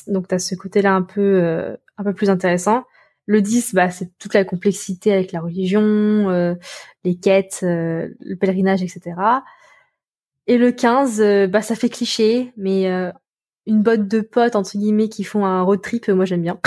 Donc 0.07 0.27
tu 0.27 0.35
as 0.35 0.39
ce 0.39 0.55
côté-là 0.55 0.93
un 0.93 1.01
peu 1.01 1.75
un 1.97 2.03
peu 2.03 2.13
plus 2.13 2.29
intéressant. 2.29 2.85
Le 3.25 3.41
10, 3.41 3.75
bah, 3.75 3.89
c'est 3.91 4.17
toute 4.17 4.33
la 4.33 4.43
complexité 4.43 5.13
avec 5.13 5.31
la 5.31 5.41
religion, 5.41 5.81
euh, 5.81 6.55
les 7.03 7.15
quêtes, 7.15 7.61
euh, 7.63 8.09
le 8.19 8.35
pèlerinage, 8.35 8.81
etc. 8.81 9.15
Et 10.47 10.57
le 10.57 10.71
15, 10.71 11.21
euh, 11.21 11.47
bah, 11.47 11.61
ça 11.61 11.75
fait 11.75 11.89
cliché, 11.89 12.51
mais 12.57 12.89
une 13.65 13.81
botte 13.81 14.07
de 14.07 14.21
potes, 14.21 14.55
entre 14.55 14.77
guillemets, 14.77 15.09
qui 15.09 15.23
font 15.23 15.45
un 15.45 15.61
road 15.61 15.81
trip, 15.81 16.07
moi 16.09 16.25
j'aime 16.25 16.41
bien. 16.41 16.59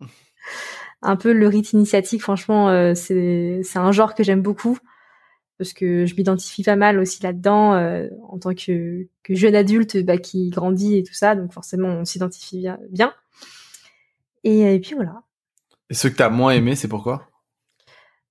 un 1.02 1.16
peu 1.16 1.32
le 1.32 1.48
rite 1.48 1.72
initiatique, 1.72 2.22
franchement, 2.22 2.94
c'est 2.94 3.62
un 3.76 3.92
genre 3.92 4.14
que 4.14 4.22
j'aime 4.22 4.42
beaucoup 4.42 4.78
parce 5.58 5.72
que 5.72 6.04
je 6.04 6.14
m'identifie 6.14 6.62
pas 6.62 6.76
mal 6.76 6.98
aussi 6.98 7.22
là-dedans 7.22 7.74
en 8.28 8.38
tant 8.38 8.54
que, 8.54 9.08
que 9.22 9.34
jeune 9.34 9.54
adulte 9.54 10.04
bah, 10.04 10.18
qui 10.18 10.50
grandit 10.50 10.98
et 10.98 11.02
tout 11.02 11.14
ça, 11.14 11.34
donc 11.34 11.52
forcément 11.52 11.88
on 11.88 12.04
s'identifie 12.04 12.66
bien. 12.90 13.14
et, 14.44 14.78
puis 14.80 14.94
voilà. 14.94 15.22
Et 15.90 15.94
ce 15.94 16.08
que 16.08 16.16
t'as 16.16 16.28
moins 16.28 16.52
aimé, 16.52 16.74
c'est 16.74 16.88
pourquoi? 16.88 17.28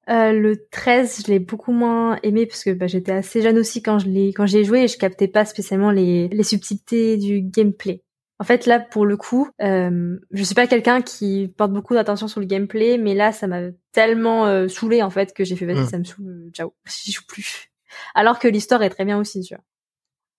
Euh, 0.07 0.33
le 0.33 0.67
13, 0.69 1.23
je 1.25 1.31
l'ai 1.31 1.39
beaucoup 1.39 1.71
moins 1.71 2.19
aimé 2.21 2.45
parce 2.45 2.63
que 2.63 2.71
bah, 2.71 2.85
j'étais 2.85 3.11
assez 3.11 3.41
jeune 3.41 3.57
aussi 3.57 3.81
quand 3.81 3.97
je 3.97 4.07
l'ai 4.07 4.33
quand 4.33 4.45
j'ai 4.45 4.63
joué 4.63 4.83
et 4.83 4.87
je 4.87 4.97
captais 4.99 5.27
pas 5.27 5.45
spécialement 5.45 5.89
les, 5.89 6.27
les 6.27 6.43
subtilités 6.43 7.17
du 7.17 7.41
gameplay. 7.41 8.03
En 8.39 8.43
fait, 8.43 8.65
là, 8.65 8.79
pour 8.79 9.05
le 9.05 9.15
coup, 9.15 9.49
euh, 9.61 10.17
je 10.31 10.43
suis 10.43 10.55
pas 10.55 10.67
quelqu'un 10.67 11.01
qui 11.01 11.53
porte 11.55 11.71
beaucoup 11.71 11.93
d'attention 11.93 12.27
sur 12.27 12.41
le 12.41 12.45
gameplay, 12.45 12.97
mais 12.97 13.15
là, 13.15 13.31
ça 13.31 13.47
m'a 13.47 13.61
tellement 13.93 14.45
euh, 14.45 14.67
saoulé 14.67 15.01
en 15.01 15.09
fait 15.09 15.33
que 15.33 15.45
j'ai 15.45 15.55
fait 15.55 15.65
vas-y, 15.65 15.81
hmm. 15.81 15.87
ça 15.87 15.99
me 15.99 16.03
saoule, 16.03 16.49
ciao, 16.51 16.73
j'y 16.85 17.13
joue 17.13 17.23
plus. 17.27 17.69
Alors 18.13 18.39
que 18.39 18.47
l'histoire 18.47 18.83
est 18.83 18.89
très 18.89 19.05
bien 19.05 19.17
aussi, 19.17 19.41
tu 19.41 19.55
vois. 19.55 19.63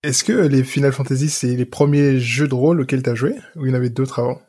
Est-ce 0.03 0.23
que 0.23 0.31
les 0.31 0.63
Final 0.63 0.91
Fantasy 0.91 1.27
c'est 1.27 1.55
les 1.55 1.65
premiers 1.65 2.19
jeux 2.19 2.47
de 2.47 2.53
rôle 2.53 2.81
auxquels 2.81 3.01
t'as 3.01 3.15
joué? 3.15 3.35
Ou 3.55 3.65
il 3.65 3.69
y 3.69 3.71
en 3.71 3.75
avait 3.75 3.89
d'autres 3.89 4.19
avant? 4.19 4.39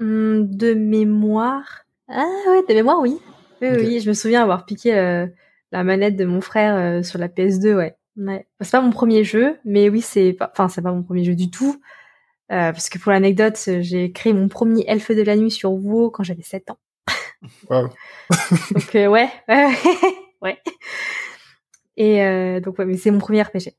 Hum, 0.00 0.48
De 0.48 0.72
mémoire, 0.72 1.84
ah 2.08 2.26
ouais, 2.48 2.62
de 2.68 2.74
mémoire, 2.74 3.00
oui. 3.00 3.18
Oui, 3.60 3.68
oui, 3.76 4.00
je 4.00 4.08
me 4.08 4.14
souviens 4.14 4.42
avoir 4.42 4.64
piqué 4.64 4.96
euh, 4.96 5.26
la 5.72 5.84
manette 5.84 6.16
de 6.16 6.24
mon 6.24 6.40
frère 6.40 6.76
euh, 6.76 7.02
sur 7.02 7.18
la 7.18 7.28
PS2, 7.28 7.74
ouais. 7.74 7.96
ouais. 8.16 8.46
C'est 8.60 8.70
pas 8.70 8.80
mon 8.80 8.90
premier 8.90 9.24
jeu, 9.24 9.56
mais 9.64 9.88
oui, 9.88 10.00
c'est 10.00 10.32
pas, 10.32 10.50
enfin, 10.52 10.68
c'est 10.68 10.80
pas 10.80 10.92
mon 10.92 11.02
premier 11.02 11.24
jeu 11.24 11.34
du 11.34 11.50
tout. 11.50 11.80
Euh, 12.50 12.72
parce 12.72 12.88
que 12.88 12.98
pour 12.98 13.12
l'anecdote, 13.12 13.58
j'ai 13.80 14.12
créé 14.12 14.32
mon 14.32 14.48
premier 14.48 14.84
elfe 14.86 15.10
de 15.10 15.22
la 15.22 15.36
nuit 15.36 15.50
sur 15.50 15.72
WoW 15.72 16.10
quand 16.10 16.22
j'avais 16.22 16.42
7 16.42 16.70
ans. 16.70 16.78
Wow. 17.70 17.88
donc 18.72 18.90
ouais, 18.94 19.08
ouais, 19.48 19.68
ouais. 20.42 20.58
Et 21.96 22.60
donc 22.60 22.78
ouais, 22.78 22.84
mais 22.84 22.96
c'est 22.96 23.10
mon 23.10 23.18
premier 23.18 23.42
RPG. 23.42 23.74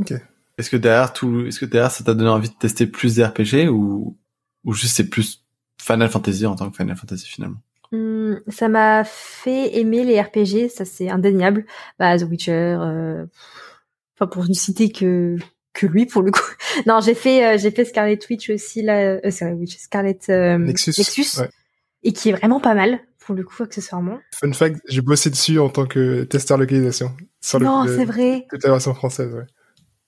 Ok. 0.00 0.12
Est-ce 0.58 0.70
que 0.70 0.76
derrière 0.76 1.12
tout, 1.12 1.46
est-ce 1.46 1.60
que 1.60 1.66
derrière 1.66 1.90
ça 1.90 2.02
t'a 2.02 2.14
donné 2.14 2.30
envie 2.30 2.48
de 2.48 2.54
tester 2.54 2.86
plus 2.86 3.16
des 3.16 3.24
RPG 3.24 3.68
ou 3.70 4.16
ou 4.64 4.72
juste 4.72 4.96
c'est 4.96 5.08
plus 5.08 5.44
Final 5.80 6.08
Fantasy 6.08 6.46
en 6.46 6.56
tant 6.56 6.70
que 6.70 6.76
Final 6.76 6.96
Fantasy 6.96 7.26
finalement? 7.26 7.58
Hum, 7.92 8.40
ça 8.48 8.68
m'a 8.68 9.04
fait 9.04 9.78
aimer 9.78 10.04
les 10.04 10.20
RPG, 10.20 10.68
ça 10.68 10.84
c'est 10.84 11.08
indéniable. 11.08 11.64
Bah, 11.98 12.18
The 12.18 12.22
Witcher, 12.22 12.52
euh... 12.52 13.26
enfin 14.14 14.26
pour 14.26 14.48
ne 14.48 14.54
citer 14.54 14.90
que 14.90 15.36
que 15.76 15.86
lui 15.86 16.06
pour 16.06 16.22
le 16.22 16.30
coup. 16.30 16.40
non, 16.86 17.00
j'ai 17.00 17.14
fait 17.14 17.44
euh, 17.44 17.58
j'ai 17.58 17.70
fait 17.70 17.84
Scarlet 17.84 18.18
Witch 18.28 18.50
aussi 18.50 18.82
là, 18.82 19.18
euh, 19.24 19.30
Scarlet 19.66 20.18
euh, 20.28 20.58
Nexus, 20.58 20.94
Nexus 20.98 21.42
et 22.02 22.12
qui 22.12 22.30
est 22.30 22.32
vraiment 22.32 22.60
pas 22.60 22.74
mal 22.74 23.00
pour 23.18 23.34
le 23.34 23.44
coup 23.44 23.62
accessoirement. 23.62 24.18
Fun 24.32 24.52
fact, 24.52 24.80
j'ai 24.88 25.00
bossé 25.00 25.30
dessus 25.30 25.58
en 25.58 25.68
tant 25.68 25.86
que 25.86 26.24
testeur 26.24 26.58
localisation. 26.58 27.12
non, 27.60 27.84
c'est 27.86 28.04
vrai. 28.04 28.46
Toute 28.50 28.62
la 28.64 28.70
version 28.70 28.94
française, 28.94 29.32
ouais. 29.32 29.46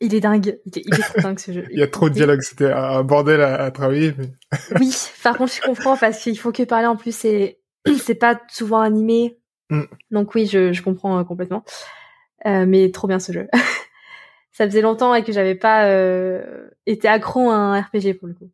Il 0.01 0.15
est 0.15 0.21
dingue. 0.21 0.61
Il 0.65 0.79
est, 0.79 1.03
trop 1.03 1.21
dingue 1.23 1.39
ce 1.41 1.51
jeu. 1.51 1.65
Il 1.73 1.79
y 1.81 1.83
a 1.83 1.89
trop 1.89 2.09
de 2.09 2.15
dialogues. 2.15 2.43
C'était 2.43 2.71
un 2.71 3.03
bordel 3.03 3.41
à, 3.41 3.69
travailler. 3.73 4.15
Mais... 4.17 4.31
oui, 4.79 4.95
par 5.25 5.37
contre, 5.37 5.53
je 5.53 5.61
comprends 5.61 5.97
parce 5.97 6.23
qu'il 6.23 6.39
faut 6.39 6.53
que 6.53 6.63
parler 6.63 6.87
en 6.87 6.95
plus 6.95 7.25
et 7.25 7.59
c'est 8.01 8.15
pas 8.15 8.41
souvent 8.49 8.81
animé. 8.81 9.41
Mm. 9.71 9.83
Donc 10.13 10.37
oui, 10.37 10.47
je, 10.47 10.73
je 10.73 10.83
comprends 10.83 11.25
complètement. 11.25 11.65
Euh, 12.47 12.67
mais 12.67 12.91
trop 12.91 13.09
bien 13.09 13.19
ce 13.19 13.33
jeu. 13.33 13.49
ça 14.59 14.67
faisait 14.67 14.81
longtemps 14.81 15.15
et 15.15 15.23
que 15.23 15.31
j'avais 15.31 15.55
pas 15.55 15.87
euh, 15.87 16.69
été 16.85 17.07
accro 17.07 17.49
à 17.49 17.55
un 17.55 17.81
RPG 17.81 18.19
pour 18.19 18.27
le 18.27 18.35
coup. 18.35 18.51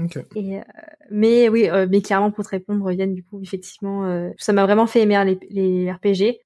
Okay. 0.00 0.20
Et, 0.36 0.58
euh, 0.58 0.62
mais 1.10 1.48
oui, 1.48 1.68
euh, 1.68 1.88
mais 1.90 2.00
clairement 2.00 2.30
pour 2.30 2.44
te 2.44 2.50
répondre, 2.50 2.92
Yann, 2.92 3.12
du 3.12 3.24
coup, 3.24 3.40
effectivement, 3.42 4.30
ça 4.38 4.52
m'a 4.52 4.64
vraiment 4.64 4.86
fait 4.86 5.00
aimer 5.00 5.20
les, 5.24 5.40
les 5.50 5.90
RPG. 5.90 6.44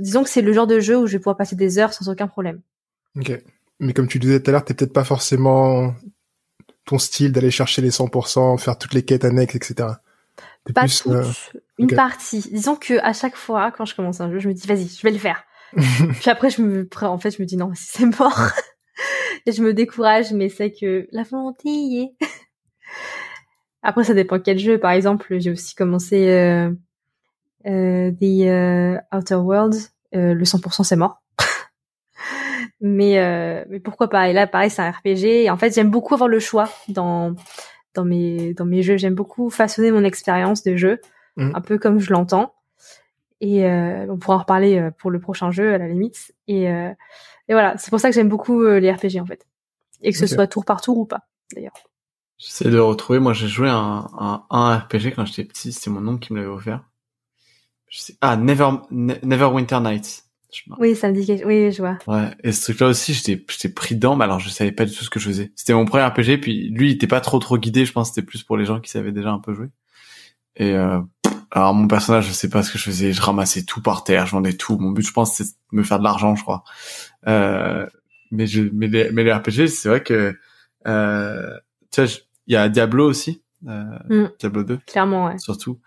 disons 0.00 0.24
que 0.24 0.28
c'est 0.28 0.42
le 0.42 0.52
genre 0.52 0.66
de 0.66 0.80
jeu 0.80 0.98
où 0.98 1.06
je 1.06 1.12
vais 1.12 1.20
pouvoir 1.20 1.36
passer 1.36 1.54
des 1.54 1.78
heures 1.78 1.92
sans 1.92 2.08
aucun 2.08 2.26
problème. 2.26 2.60
Ok. 3.16 3.40
Mais 3.78 3.92
comme 3.92 4.08
tu 4.08 4.18
disais 4.18 4.42
tout 4.42 4.50
à 4.50 4.52
l'heure, 4.52 4.64
t'es 4.64 4.74
peut-être 4.74 4.92
pas 4.92 5.04
forcément 5.04 5.94
ton 6.86 6.98
style 6.98 7.30
d'aller 7.30 7.52
chercher 7.52 7.82
les 7.82 7.90
100%, 7.90 8.58
faire 8.58 8.78
toutes 8.78 8.94
les 8.94 9.04
quêtes 9.04 9.24
annexes, 9.24 9.54
etc. 9.54 9.90
Pas 10.74 10.88
toutes, 10.88 11.06
euh, 11.06 11.24
une 11.78 11.94
partie. 11.94 12.40
Disons 12.50 12.74
que 12.74 12.98
à 13.04 13.12
chaque 13.12 13.36
fois, 13.36 13.70
quand 13.70 13.84
je 13.84 13.94
commence 13.94 14.20
un 14.20 14.30
jeu, 14.30 14.40
je 14.40 14.48
me 14.48 14.54
dis 14.54 14.66
vas-y, 14.66 14.88
je 14.88 15.02
vais 15.02 15.12
le 15.12 15.18
faire. 15.18 15.44
Puis 16.20 16.30
après, 16.30 16.50
je 16.50 16.62
me, 16.62 16.88
en 17.02 17.18
fait, 17.18 17.30
je 17.30 17.42
me 17.42 17.46
dis 17.46 17.56
non, 17.56 17.72
c'est 17.74 18.06
mort. 18.06 18.50
et 19.46 19.52
je 19.52 19.62
me 19.62 19.74
décourage, 19.74 20.32
mais 20.32 20.48
c'est 20.48 20.72
que 20.72 21.06
la 21.12 21.22
volonté 21.22 21.68
y 21.68 22.02
est. 22.02 22.26
après, 23.82 24.04
ça 24.04 24.14
dépend 24.14 24.38
quel 24.40 24.58
jeu. 24.58 24.78
Par 24.78 24.92
exemple, 24.92 25.38
j'ai 25.38 25.50
aussi 25.50 25.74
commencé 25.74 26.28
euh, 26.28 26.70
euh, 27.66 28.10
The 28.10 28.46
euh, 28.46 28.98
Outer 29.12 29.36
Worlds. 29.36 29.92
Euh, 30.14 30.34
le 30.34 30.44
100% 30.44 30.82
c'est 30.82 30.96
mort. 30.96 31.22
mais 32.80 33.64
mais 33.68 33.80
pourquoi 33.80 34.08
pas? 34.08 34.28
Et 34.28 34.32
là, 34.32 34.46
pareil, 34.46 34.70
c'est 34.70 34.82
un 34.82 34.90
RPG. 34.90 35.44
Et 35.44 35.50
en 35.50 35.56
fait, 35.56 35.74
j'aime 35.74 35.90
beaucoup 35.90 36.14
avoir 36.14 36.28
le 36.28 36.40
choix 36.40 36.68
dans 36.88 37.34
dans 37.94 38.04
mes 38.04 38.54
dans 38.54 38.64
mes 38.64 38.82
jeux. 38.82 38.96
J'aime 38.96 39.14
beaucoup 39.14 39.50
façonner 39.50 39.92
mon 39.92 40.04
expérience 40.04 40.62
de 40.62 40.76
jeu, 40.76 41.00
mmh. 41.36 41.52
un 41.54 41.60
peu 41.60 41.78
comme 41.78 41.98
je 42.00 42.12
l'entends. 42.12 42.54
Et 43.40 43.64
euh, 43.64 44.06
on 44.08 44.18
pourra 44.18 44.36
en 44.36 44.40
reparler 44.40 44.78
euh, 44.78 44.90
pour 44.90 45.10
le 45.10 45.18
prochain 45.18 45.50
jeu 45.50 45.74
à 45.74 45.78
la 45.78 45.88
limite. 45.88 46.32
Et, 46.46 46.68
euh, 46.70 46.90
et 47.48 47.52
voilà, 47.52 47.76
c'est 47.78 47.90
pour 47.90 48.00
ça 48.00 48.08
que 48.08 48.14
j'aime 48.14 48.28
beaucoup 48.28 48.64
les 48.64 48.92
RPG 48.92 49.20
en 49.20 49.26
fait, 49.26 49.46
et 50.02 50.12
que 50.12 50.18
ce 50.18 50.26
soit 50.26 50.46
tour 50.46 50.64
par 50.64 50.80
tour 50.80 50.98
ou 50.98 51.06
pas 51.06 51.22
d'ailleurs. 51.54 51.74
J'essaie 52.38 52.70
de 52.70 52.78
retrouver. 52.78 53.18
Moi, 53.18 53.34
j'ai 53.34 53.48
joué 53.48 53.68
un, 53.68 54.06
un, 54.18 54.44
un 54.50 54.76
RPG 54.78 55.12
quand 55.14 55.26
j'étais 55.26 55.44
petit. 55.44 55.72
C'était 55.72 55.90
mon 55.90 56.06
oncle 56.08 56.26
qui 56.26 56.32
me 56.32 56.38
l'avait 56.38 56.50
offert. 56.50 56.84
Je 57.88 57.98
sais... 57.98 58.16
Ah, 58.22 58.36
Never 58.36 58.70
Neverwinter 58.90 59.80
Nights. 59.80 60.24
Oui, 60.78 60.96
ça 60.96 61.10
me 61.10 61.14
dit 61.14 61.26
quelque... 61.26 61.44
Oui, 61.44 61.70
je 61.70 61.82
vois. 61.82 61.98
Ouais, 62.06 62.30
et 62.42 62.52
ce 62.52 62.62
truc-là 62.62 62.88
aussi, 62.88 63.14
j'étais, 63.14 63.44
j'étais 63.48 63.68
pris 63.68 63.94
dedans, 63.94 64.16
mais 64.16 64.24
alors 64.24 64.40
je 64.40 64.48
savais 64.48 64.72
pas 64.72 64.84
du 64.84 64.92
tout 64.94 65.04
ce 65.04 65.10
que 65.10 65.20
je 65.20 65.28
faisais. 65.28 65.52
C'était 65.54 65.74
mon 65.74 65.84
premier 65.84 66.04
RPG, 66.04 66.40
puis 66.40 66.70
lui, 66.70 66.90
il 66.90 66.94
était 66.94 67.06
pas 67.06 67.20
trop 67.20 67.38
trop 67.38 67.58
guidé, 67.58 67.84
je 67.84 67.92
pense 67.92 68.08
que 68.08 68.14
c'était 68.14 68.26
plus 68.26 68.42
pour 68.42 68.56
les 68.56 68.64
gens 68.64 68.80
qui 68.80 68.90
savaient 68.90 69.12
déjà 69.12 69.30
un 69.30 69.38
peu 69.38 69.52
jouer. 69.52 69.68
Et 70.56 70.72
euh, 70.72 71.00
alors 71.50 71.74
mon 71.74 71.88
personnage, 71.88 72.28
je 72.28 72.32
sais 72.32 72.48
pas 72.48 72.62
ce 72.62 72.70
que 72.70 72.78
je 72.78 72.84
faisais, 72.84 73.12
je 73.12 73.20
ramassais 73.20 73.64
tout 73.64 73.82
par 73.82 74.04
terre, 74.04 74.26
je 74.26 74.32
vendais 74.32 74.52
tout. 74.52 74.78
Mon 74.78 74.90
but, 74.90 75.06
je 75.06 75.12
pense, 75.12 75.34
c'est 75.34 75.44
de 75.44 75.50
me 75.72 75.82
faire 75.82 75.98
de 75.98 76.04
l'argent, 76.04 76.36
je 76.36 76.42
crois. 76.42 76.64
Euh, 77.26 77.86
mais 78.30 78.46
je, 78.46 78.62
mais 78.72 78.86
les, 78.86 79.10
mais 79.10 79.24
les 79.24 79.32
RPG, 79.32 79.66
c'est 79.68 79.88
vrai 79.88 80.02
que, 80.02 80.38
euh, 80.86 81.54
tu 81.90 82.06
sais, 82.06 82.22
il 82.46 82.54
y 82.54 82.56
a 82.56 82.68
Diablo 82.68 83.08
aussi, 83.08 83.42
euh, 83.66 83.84
mm. 84.08 84.30
Diablo 84.38 84.64
2. 84.64 84.78
Clairement, 84.86 85.26
ouais. 85.26 85.38
Surtout. 85.38 85.80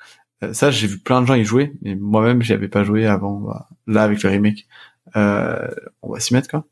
Euh, 0.43 0.53
ça, 0.53 0.71
j'ai 0.71 0.87
vu 0.87 0.99
plein 0.99 1.21
de 1.21 1.27
gens 1.27 1.35
y 1.35 1.45
jouer, 1.45 1.73
mais 1.81 1.95
moi-même, 1.95 2.41
j'y 2.41 2.53
avais 2.53 2.67
pas 2.67 2.83
joué 2.83 3.05
avant. 3.05 3.39
Bah, 3.39 3.69
là, 3.87 4.03
avec 4.03 4.21
le 4.23 4.29
remake, 4.29 4.67
euh, 5.15 5.67
on 6.01 6.13
va 6.13 6.19
s'y 6.19 6.33
mettre 6.33 6.49
quoi. 6.49 6.65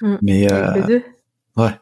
Mm. 0.00 0.16
Mais 0.22 0.52
euh, 0.52 0.74
le 0.74 0.82
2 0.86 1.04
ouais, 1.56 1.78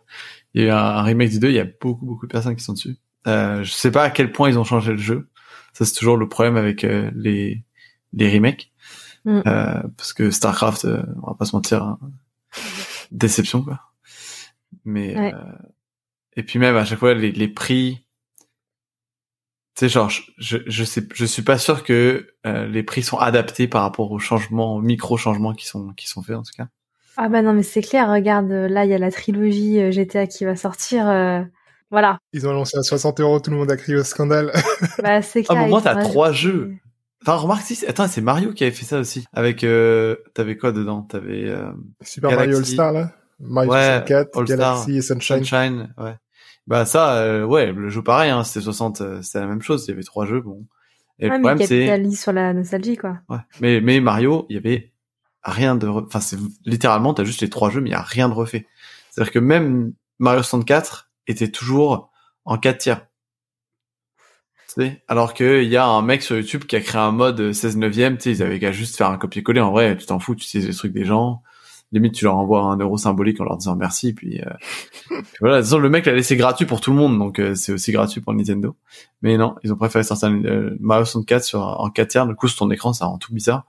il 0.54 0.62
y 0.62 0.64
a 0.64 0.68
eu 0.68 0.70
un, 0.70 1.02
remake 1.02 1.30
du 1.30 1.38
2. 1.38 1.48
Il 1.48 1.54
y 1.54 1.60
a 1.60 1.66
beaucoup 1.80 2.06
beaucoup 2.06 2.26
de 2.26 2.32
personnes 2.32 2.56
qui 2.56 2.64
sont 2.64 2.74
dessus. 2.74 2.96
Euh, 3.26 3.62
je 3.64 3.70
sais 3.70 3.90
pas 3.90 4.04
à 4.04 4.10
quel 4.10 4.32
point 4.32 4.48
ils 4.48 4.58
ont 4.58 4.64
changé 4.64 4.92
le 4.92 4.98
jeu. 4.98 5.28
Ça, 5.72 5.84
c'est 5.84 5.94
toujours 5.94 6.16
le 6.16 6.28
problème 6.28 6.56
avec 6.56 6.84
euh, 6.84 7.10
les 7.14 7.62
les 8.12 8.32
remakes, 8.32 8.72
mm. 9.24 9.42
euh, 9.46 9.82
parce 9.96 10.12
que 10.12 10.30
Starcraft, 10.30 10.84
euh, 10.84 11.02
on 11.22 11.28
va 11.28 11.34
pas 11.34 11.44
se 11.44 11.54
mentir, 11.54 11.82
hein, 11.82 11.98
déception 13.10 13.62
quoi. 13.62 13.80
Mais 14.84 15.16
ouais. 15.16 15.34
et 16.36 16.42
puis 16.42 16.58
même 16.58 16.76
à 16.76 16.84
chaque 16.84 17.00
fois 17.00 17.14
les, 17.14 17.32
les 17.32 17.48
prix 17.48 18.04
tu 19.74 19.80
sais 19.80 19.88
genre 19.88 20.10
je 20.38 20.58
je 20.66 20.84
sais 20.84 21.06
je 21.12 21.24
suis 21.24 21.42
pas 21.42 21.58
sûr 21.58 21.82
que 21.82 22.28
euh, 22.46 22.66
les 22.66 22.82
prix 22.82 23.02
sont 23.02 23.18
adaptés 23.18 23.66
par 23.66 23.82
rapport 23.82 24.10
aux 24.12 24.18
changements 24.18 24.78
micro 24.78 25.16
changements 25.16 25.54
qui 25.54 25.66
sont 25.66 25.92
qui 25.94 26.08
sont 26.08 26.22
faits 26.22 26.36
en 26.36 26.42
tout 26.42 26.52
cas 26.56 26.68
ah 27.16 27.28
bah 27.28 27.42
non 27.42 27.52
mais 27.52 27.62
c'est 27.62 27.82
clair 27.82 28.08
regarde 28.08 28.50
là 28.50 28.84
il 28.84 28.90
y 28.90 28.94
a 28.94 28.98
la 28.98 29.10
trilogie 29.10 29.90
GTA 29.92 30.26
qui 30.26 30.44
va 30.44 30.54
sortir 30.54 31.08
euh, 31.08 31.42
voilà 31.90 32.18
ils 32.32 32.46
ont 32.46 32.52
lancé 32.52 32.76
à 32.78 32.82
60 32.82 33.20
euros 33.20 33.40
tout 33.40 33.50
le 33.50 33.56
monde 33.56 33.70
a 33.70 33.76
crié 33.76 33.98
au 33.98 34.04
scandale 34.04 34.52
bah 35.02 35.22
c'est 35.22 35.42
clair 35.42 35.62
ah 35.64 35.66
moi 35.68 35.80
t'as 35.82 35.96
trois 35.96 36.32
jeux 36.32 36.72
Enfin, 37.22 37.34
remarque 37.34 37.60
si, 37.60 37.84
attends, 37.84 38.08
c'est 38.08 38.22
Mario 38.22 38.54
qui 38.54 38.64
avait 38.64 38.72
fait 38.72 38.86
ça 38.86 38.98
aussi. 38.98 39.26
Avec, 39.34 39.62
euh, 39.62 40.16
t'avais 40.32 40.56
quoi 40.56 40.72
dedans? 40.72 41.02
T'avais 41.02 41.44
euh, 41.50 41.70
Super 42.00 42.30
Mario 42.30 42.56
All 42.56 42.64
Star 42.64 42.92
là. 42.94 43.12
Mario 43.38 43.70
Ouais, 43.72 43.76
64, 44.06 44.38
All-Star, 44.38 44.56
Galaxy 44.58 44.96
et 44.96 45.02
Sunshine. 45.02 45.44
Sunshine, 45.44 45.94
ouais. 45.98 46.14
Bah 46.66 46.86
ça, 46.86 47.16
euh, 47.18 47.44
ouais, 47.44 47.72
le 47.72 47.90
jeu 47.90 48.02
pareil, 48.02 48.30
hein, 48.30 48.42
c'était 48.42 48.64
60, 48.64 49.02
euh, 49.02 49.20
c'était 49.20 49.40
la 49.40 49.46
même 49.48 49.60
chose. 49.60 49.84
Il 49.86 49.90
y 49.90 49.92
avait 49.92 50.02
trois 50.02 50.24
jeux, 50.24 50.40
bon. 50.40 50.64
Et 51.18 51.28
Ouais, 51.28 51.36
le 51.36 51.42
mais 51.42 51.48
problème 51.66 51.68
c'est, 51.68 52.16
sur 52.16 52.32
la 52.32 52.54
nostalgie, 52.54 52.96
quoi. 52.96 53.18
ouais. 53.28 53.36
Mais 53.60 53.82
mais 53.82 54.00
Mario, 54.00 54.46
il 54.48 54.54
y 54.54 54.58
avait 54.58 54.90
rien 55.42 55.76
de, 55.76 55.88
re- 55.88 56.06
enfin 56.06 56.20
c'est 56.20 56.38
littéralement 56.64 57.12
t'as 57.12 57.24
juste 57.24 57.42
les 57.42 57.50
trois 57.50 57.68
jeux, 57.68 57.82
mais 57.82 57.90
il 57.90 57.92
y 57.92 57.96
a 57.96 58.00
rien 58.00 58.30
de 58.30 58.34
refait. 58.34 58.66
C'est-à-dire 59.10 59.30
que 59.34 59.38
même 59.40 59.92
Mario 60.18 60.42
64 60.42 61.09
était 61.30 61.50
toujours 61.50 62.10
en 62.44 62.58
4 62.58 62.78
tiers. 62.78 63.06
Alors 65.08 65.34
que 65.34 65.62
il 65.62 65.68
y 65.68 65.76
a 65.76 65.84
un 65.84 66.02
mec 66.02 66.22
sur 66.22 66.36
YouTube 66.36 66.64
qui 66.64 66.76
a 66.76 66.80
créé 66.80 67.00
un 67.00 67.12
mode 67.12 67.52
16 67.52 67.76
neuvième, 67.76 68.16
tu 68.16 68.24
sais, 68.24 68.30
ils 68.30 68.42
avaient 68.42 68.58
qu'à 68.58 68.72
juste 68.72 68.96
faire 68.96 69.10
un 69.10 69.18
copier-coller. 69.18 69.60
En 69.60 69.72
vrai, 69.72 69.96
tu 69.96 70.06
t'en 70.06 70.18
fous, 70.18 70.34
tu 70.34 70.44
sais 70.44 70.60
les 70.60 70.74
trucs 70.74 70.92
des 70.92 71.04
gens. 71.04 71.42
Limite, 71.92 72.14
tu 72.14 72.24
leur 72.24 72.36
envoies 72.36 72.60
un 72.60 72.76
euro 72.76 72.96
symbolique 72.96 73.40
en 73.40 73.44
leur 73.44 73.56
disant 73.56 73.74
merci, 73.74 74.12
puis, 74.12 74.40
euh, 74.40 74.50
puis 75.08 75.16
voilà. 75.40 75.56
De 75.56 75.62
toute 75.62 75.70
façon, 75.70 75.78
le 75.80 75.88
mec 75.88 76.06
l'a 76.06 76.12
laissé 76.12 76.36
gratuit 76.36 76.64
pour 76.64 76.80
tout 76.80 76.92
le 76.92 76.96
monde, 76.96 77.18
donc 77.18 77.40
euh, 77.40 77.56
c'est 77.56 77.72
aussi 77.72 77.90
gratuit 77.90 78.20
pour 78.20 78.32
Nintendo. 78.32 78.76
Mais 79.22 79.36
non, 79.36 79.56
ils 79.64 79.72
ont 79.72 79.76
préféré 79.76 80.04
sortir 80.04 80.28
euh, 80.28 80.76
Mario 80.78 81.04
64 81.04 81.42
sur 81.42 81.60
en 81.60 81.90
4 81.90 82.08
tiers. 82.08 82.26
Du 82.26 82.36
coup, 82.36 82.46
sur 82.46 82.58
ton 82.58 82.70
écran, 82.70 82.92
ça 82.92 83.06
rend 83.06 83.18
tout 83.18 83.34
bizarre. 83.34 83.66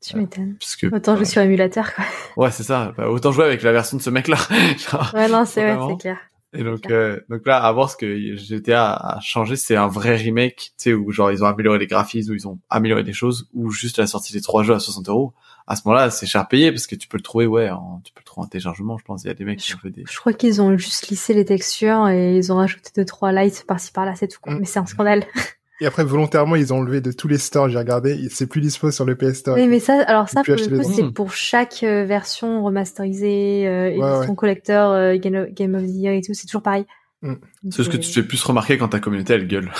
Tu 0.00 0.16
m'étonnes. 0.16 0.56
Autant 0.92 1.16
jouer 1.16 1.24
sur 1.26 1.42
émulateur, 1.42 1.92
quoi. 1.94 2.04
ouais, 2.36 2.50
c'est 2.52 2.62
ça. 2.62 2.94
Bah, 2.96 3.10
autant 3.10 3.32
jouer 3.32 3.44
avec 3.44 3.62
la 3.62 3.72
version 3.72 3.98
de 3.98 4.02
ce 4.02 4.10
mec-là. 4.10 4.38
Ouais, 5.12 5.28
non, 5.28 5.44
c'est 5.44 5.62
ouais, 5.64 5.78
c'est 5.90 6.00
clair. 6.00 6.18
Et 6.54 6.64
donc, 6.64 6.90
euh, 6.90 7.20
donc 7.28 7.46
là, 7.46 7.62
à 7.62 7.70
voir 7.72 7.90
ce 7.90 7.96
que 7.96 8.36
GTA 8.36 8.94
a 8.94 9.20
changé, 9.20 9.54
c'est 9.56 9.76
un 9.76 9.86
vrai 9.86 10.16
remake, 10.16 10.72
tu 10.78 10.84
sais, 10.84 10.94
où 10.94 11.10
genre 11.12 11.30
ils 11.30 11.44
ont 11.44 11.46
amélioré 11.46 11.78
les 11.78 11.86
graphismes, 11.86 12.32
où 12.32 12.34
ils 12.34 12.48
ont 12.48 12.58
amélioré 12.70 13.02
des 13.04 13.12
choses, 13.12 13.48
ou 13.52 13.70
juste 13.70 13.98
la 13.98 14.06
sortie 14.06 14.32
des 14.32 14.40
trois 14.40 14.62
jeux 14.62 14.74
à 14.74 14.80
60 14.80 15.08
euros. 15.08 15.34
À 15.66 15.76
ce 15.76 15.82
moment-là, 15.84 16.10
c'est 16.10 16.24
cher 16.24 16.48
payé 16.48 16.72
parce 16.72 16.86
que 16.86 16.94
tu 16.94 17.06
peux 17.06 17.18
le 17.18 17.22
trouver, 17.22 17.46
ouais, 17.46 17.68
en, 17.68 18.00
tu 18.02 18.14
peux 18.14 18.20
le 18.20 18.24
trouver 18.24 18.46
en 18.46 18.48
téléchargement, 18.48 18.96
je 18.96 19.04
pense. 19.04 19.24
Il 19.24 19.26
y 19.26 19.30
a 19.30 19.34
des 19.34 19.44
mecs 19.44 19.58
qui 19.58 19.74
ont 19.74 19.78
fait 19.78 19.90
des. 19.90 20.04
Je 20.10 20.18
crois 20.18 20.32
qu'ils 20.32 20.62
ont 20.62 20.74
juste 20.78 21.08
lissé 21.08 21.34
les 21.34 21.44
textures 21.44 22.08
et 22.08 22.36
ils 22.36 22.50
ont 22.50 22.56
rajouté 22.56 22.90
deux 22.96 23.04
trois 23.04 23.30
lights 23.30 23.64
par-ci 23.66 23.92
par-là, 23.92 24.14
c'est 24.16 24.28
tout. 24.28 24.40
quoi. 24.40 24.54
Mm. 24.54 24.60
Mais 24.60 24.64
c'est 24.64 24.78
un 24.78 24.86
scandale. 24.86 25.24
Et 25.80 25.86
après, 25.86 26.02
volontairement, 26.04 26.56
ils 26.56 26.72
ont 26.74 26.78
enlevé 26.78 27.00
de 27.00 27.12
tous 27.12 27.28
les 27.28 27.38
stores, 27.38 27.68
j'ai 27.68 27.78
regardé, 27.78 28.28
c'est 28.30 28.48
plus 28.48 28.60
dispo 28.60 28.90
sur 28.90 29.04
le 29.04 29.14
PS 29.16 29.34
Store. 29.38 29.56
Oui, 29.56 29.68
mais 29.68 29.78
ça, 29.78 30.02
alors 30.02 30.28
ça, 30.28 30.42
pour 30.42 30.54
le 30.56 30.82
coup, 30.82 30.92
c'est 30.92 31.02
autres. 31.04 31.12
pour 31.14 31.32
chaque 31.32 31.82
euh, 31.84 32.04
version 32.04 32.64
remasterisée, 32.64 33.66
euh, 33.68 33.96
Ouais, 33.96 34.16
édition 34.16 34.34
collector, 34.34 34.90
euh, 34.92 35.16
Game, 35.18 35.34
of, 35.36 35.48
Game 35.50 35.74
of 35.76 35.82
the 35.84 35.88
Year 35.90 36.14
et 36.14 36.20
tout, 36.20 36.34
c'est 36.34 36.46
toujours 36.46 36.62
pareil. 36.62 36.84
Mm. 37.22 37.28
Donc, 37.34 37.40
C'est 37.72 37.84
ce 37.84 37.88
que 37.88 37.96
euh, 37.96 38.00
tu 38.00 38.10
fais 38.12 38.22
plus 38.24 38.42
remarquer 38.42 38.76
quand 38.76 38.88
ta 38.88 38.98
communauté 39.00 39.34
elle 39.34 39.46
gueule. 39.46 39.70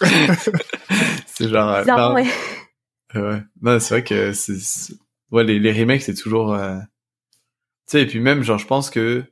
c'est 1.26 1.48
genre. 1.48 1.70
euh, 1.70 1.80
bizarrement, 1.80 2.08
non, 2.10 2.14
ouais. 2.16 2.26
euh, 3.16 3.32
ouais. 3.36 3.42
Non, 3.62 3.78
c'est 3.80 3.94
vrai 3.94 4.04
que 4.04 4.32
c'est, 4.32 4.54
ouais, 5.30 5.44
les, 5.44 5.58
les 5.58 5.72
remakes 5.72 6.02
c'est 6.02 6.14
toujours. 6.14 6.52
euh, 6.54 6.76
Tu 6.78 7.92
sais, 7.92 8.02
et 8.02 8.06
puis 8.06 8.20
même, 8.20 8.42
genre, 8.42 8.58
je 8.58 8.66
pense 8.66 8.90
que. 8.90 9.24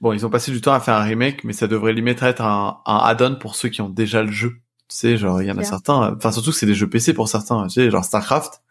Bon, 0.00 0.12
ils 0.12 0.24
ont 0.24 0.30
passé 0.30 0.52
du 0.52 0.60
temps 0.60 0.72
à 0.72 0.80
faire 0.80 0.94
un 0.94 1.02
remake, 1.02 1.44
mais 1.44 1.52
ça 1.52 1.66
devrait 1.66 1.92
limite 1.92 2.22
être 2.22 2.42
un, 2.42 2.80
un 2.86 2.98
add-on 2.98 3.36
pour 3.36 3.56
ceux 3.56 3.68
qui 3.68 3.82
ont 3.82 3.88
déjà 3.88 4.22
le 4.22 4.30
jeu. 4.30 4.56
Tu 4.88 4.96
sais, 4.96 5.16
genre, 5.16 5.42
il 5.42 5.48
y 5.48 5.50
en 5.50 5.58
a 5.58 5.64
certains, 5.64 6.14
enfin, 6.16 6.30
surtout 6.30 6.52
que 6.52 6.56
c'est 6.56 6.66
des 6.66 6.74
jeux 6.74 6.88
PC 6.88 7.12
pour 7.12 7.28
certains, 7.28 7.66
tu 7.66 7.74
sais, 7.74 7.90
genre 7.90 8.04
StarCraft. 8.04 8.62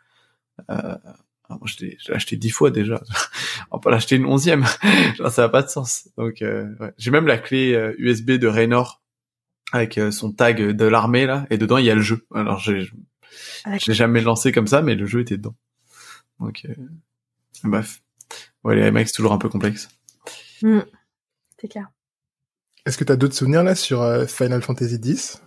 Euh, 0.71 0.95
moi, 1.49 1.59
je 1.65 1.85
l'ai 1.85 1.97
acheté 2.09 2.37
dix 2.37 2.49
fois 2.49 2.71
déjà. 2.71 3.01
On 3.71 3.77
va 3.77 3.81
pas 3.81 3.91
l'acheter 3.91 4.15
une 4.15 4.25
onzième. 4.25 4.65
genre, 5.17 5.31
ça 5.31 5.43
n'a 5.43 5.49
pas 5.49 5.61
de 5.61 5.69
sens. 5.69 6.07
Donc, 6.17 6.41
euh, 6.41 6.73
ouais. 6.79 6.93
j'ai 6.97 7.11
même 7.11 7.27
la 7.27 7.37
clé 7.37 7.73
euh, 7.73 7.93
USB 7.97 8.31
de 8.31 8.47
Raynor 8.47 9.01
avec 9.71 9.97
euh, 9.97 10.11
son 10.11 10.31
tag 10.31 10.61
de 10.61 10.85
l'armée, 10.85 11.25
là, 11.25 11.45
et 11.49 11.57
dedans, 11.57 11.77
il 11.77 11.85
y 11.85 11.91
a 11.91 11.95
le 11.95 12.01
jeu. 12.01 12.25
Alors, 12.33 12.59
j'ai, 12.59 12.81
je 12.81 13.87
l'ai 13.87 13.93
jamais 13.93 14.21
lancé 14.21 14.51
comme 14.51 14.67
ça, 14.67 14.81
mais 14.81 14.95
le 14.95 15.05
jeu 15.05 15.21
était 15.21 15.37
dedans. 15.37 15.55
Donc, 16.39 16.65
euh, 16.65 16.73
bref. 17.63 18.01
Ouais, 18.63 18.75
les 18.75 18.85
remakes, 18.85 19.09
c'est 19.09 19.15
toujours 19.15 19.33
un 19.33 19.37
peu 19.37 19.49
complexe. 19.49 19.89
Mm. 20.65 20.81
C'est 21.61 21.67
clair. 21.67 21.89
Est-ce 22.85 22.97
que 22.97 23.03
t'as 23.03 23.15
d'autres 23.15 23.35
souvenirs 23.35 23.63
là 23.63 23.75
sur 23.75 24.01
euh, 24.01 24.25
Final 24.25 24.61
Fantasy 24.61 24.95
X? 24.95 25.41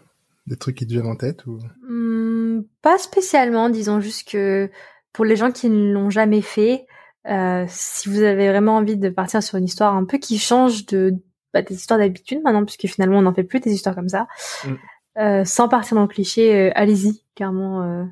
Des 0.47 0.57
trucs 0.57 0.77
qui 0.77 0.87
te 0.87 0.93
viennent 0.93 1.07
en 1.07 1.17
tête 1.17 1.45
ou... 1.47 1.59
Hmm, 1.87 2.63
pas 2.83 2.99
spécialement, 2.99 3.69
disons 3.69 4.01
juste 4.01 4.29
que 4.29 4.71
pour 5.13 5.25
les 5.25 5.37
gens 5.37 5.53
qui 5.53 5.69
ne 5.69 5.93
l'ont 5.93 6.09
jamais 6.11 6.41
fait, 6.41 6.87
euh, 7.27 7.65
si 7.69 8.09
vous 8.09 8.23
avez 8.23 8.49
vraiment 8.49 8.77
envie 8.77 8.97
de 8.97 9.09
partir 9.11 9.43
sur 9.43 9.59
une 9.59 9.65
histoire 9.65 9.95
un 9.95 10.05
peu 10.05 10.19
qui 10.19 10.39
change 10.39 10.87
de 10.87 11.15
bah, 11.53 11.63
des 11.63 11.75
histoires 11.75 11.99
d'habitude 11.99 12.41
maintenant, 12.45 12.65
puisque 12.65 12.87
finalement 12.87 13.19
on 13.19 13.23
n'en 13.23 13.35
fait 13.35 13.45
plus 13.45 13.61
des 13.61 13.73
histoires 13.73 13.95
comme 13.95 14.09
ça, 14.09 14.27
Mm. 14.65 14.75
euh, 15.19 15.45
sans 15.45 15.69
partir 15.69 15.97
dans 15.97 16.03
le 16.03 16.09
cliché, 16.09 16.69
euh, 16.69 16.73
allez-y, 16.75 17.23
clairement, 17.35 17.83
euh, 17.83 18.05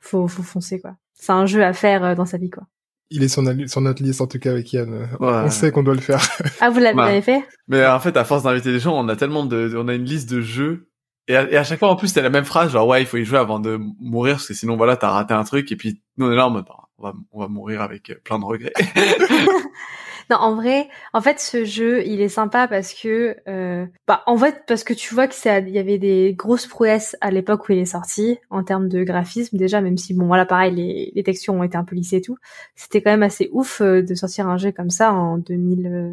faut, 0.00 0.28
faut 0.28 0.42
foncer 0.42 0.80
quoi. 0.80 0.96
C'est 1.14 1.32
un 1.32 1.46
jeu 1.46 1.64
à 1.64 1.72
faire 1.72 2.04
euh, 2.04 2.14
dans 2.14 2.26
sa 2.26 2.38
vie 2.38 2.50
quoi. 2.50 2.64
Il 3.10 3.22
est 3.24 3.28
sur 3.28 3.42
notre 3.42 4.02
liste 4.02 4.20
en 4.20 4.26
tout 4.26 4.38
cas 4.38 4.50
avec 4.52 4.72
Yann. 4.72 5.08
Ouais. 5.18 5.28
On 5.44 5.50
sait 5.50 5.72
qu'on 5.72 5.82
doit 5.82 5.94
le 5.94 6.00
faire. 6.00 6.20
Ah 6.60 6.70
vous 6.70 6.78
l'avez 6.78 6.94
Bah. 6.96 7.06
l'avez 7.06 7.22
fait? 7.22 7.42
Mais 7.68 7.84
en 7.86 7.98
fait, 8.00 8.16
à 8.16 8.24
force 8.24 8.44
d'inviter 8.44 8.70
des 8.72 8.78
gens, 8.78 8.96
on 8.96 9.08
a 9.08 9.16
tellement 9.16 9.44
de, 9.46 9.74
on 9.76 9.88
a 9.88 9.94
une 9.94 10.04
liste 10.04 10.30
de 10.30 10.40
jeux. 10.40 10.88
Et 11.28 11.36
à, 11.36 11.50
et 11.50 11.56
à 11.56 11.64
chaque 11.64 11.78
fois, 11.78 11.90
en 11.90 11.96
plus, 11.96 12.08
c'est 12.08 12.22
la 12.22 12.30
même 12.30 12.44
phrase, 12.44 12.72
genre, 12.72 12.86
ouais, 12.88 13.02
il 13.02 13.06
faut 13.06 13.16
y 13.16 13.24
jouer 13.24 13.38
avant 13.38 13.60
de 13.60 13.78
mourir, 14.00 14.34
parce 14.36 14.48
que 14.48 14.54
sinon, 14.54 14.76
voilà, 14.76 14.96
t'as 14.96 15.10
raté 15.10 15.34
un 15.34 15.44
truc, 15.44 15.70
et 15.70 15.76
puis, 15.76 16.02
nous, 16.16 16.26
on 16.26 16.32
est 16.32 16.36
là 16.36 16.46
en 16.46 16.50
mode, 16.50 16.64
bah, 16.66 16.74
on 16.98 17.02
va, 17.04 17.14
on 17.32 17.40
va 17.40 17.48
mourir 17.48 17.82
avec 17.82 18.10
euh, 18.10 18.14
plein 18.24 18.38
de 18.38 18.44
regrets. 18.44 18.72
Non, 20.30 20.36
en 20.36 20.54
vrai, 20.54 20.88
en 21.12 21.20
fait, 21.20 21.40
ce 21.40 21.64
jeu, 21.64 22.06
il 22.06 22.20
est 22.20 22.28
sympa 22.28 22.68
parce 22.68 22.94
que, 22.94 23.36
euh, 23.48 23.84
bah, 24.06 24.22
en 24.26 24.38
fait, 24.38 24.62
parce 24.68 24.84
que 24.84 24.94
tu 24.94 25.12
vois 25.12 25.26
que 25.26 25.34
ça, 25.34 25.58
il 25.58 25.70
y 25.70 25.78
avait 25.78 25.98
des 25.98 26.34
grosses 26.34 26.68
prouesses 26.68 27.16
à 27.20 27.32
l'époque 27.32 27.68
où 27.68 27.72
il 27.72 27.80
est 27.80 27.84
sorti 27.84 28.38
en 28.48 28.62
termes 28.62 28.88
de 28.88 29.02
graphisme 29.02 29.56
déjà, 29.56 29.80
même 29.80 29.98
si 29.98 30.14
bon, 30.14 30.26
voilà, 30.26 30.46
pareil, 30.46 30.72
les, 30.72 31.12
les 31.16 31.22
textures 31.24 31.54
ont 31.54 31.64
été 31.64 31.76
un 31.76 31.82
peu 31.82 31.96
lissées 31.96 32.18
et 32.18 32.20
tout. 32.20 32.36
C'était 32.76 33.02
quand 33.02 33.10
même 33.10 33.24
assez 33.24 33.48
ouf 33.52 33.80
euh, 33.80 34.02
de 34.02 34.14
sortir 34.14 34.46
un 34.46 34.56
jeu 34.56 34.70
comme 34.70 34.90
ça 34.90 35.12
en 35.12 35.36
2000, 35.36 35.86
euh, 35.88 36.12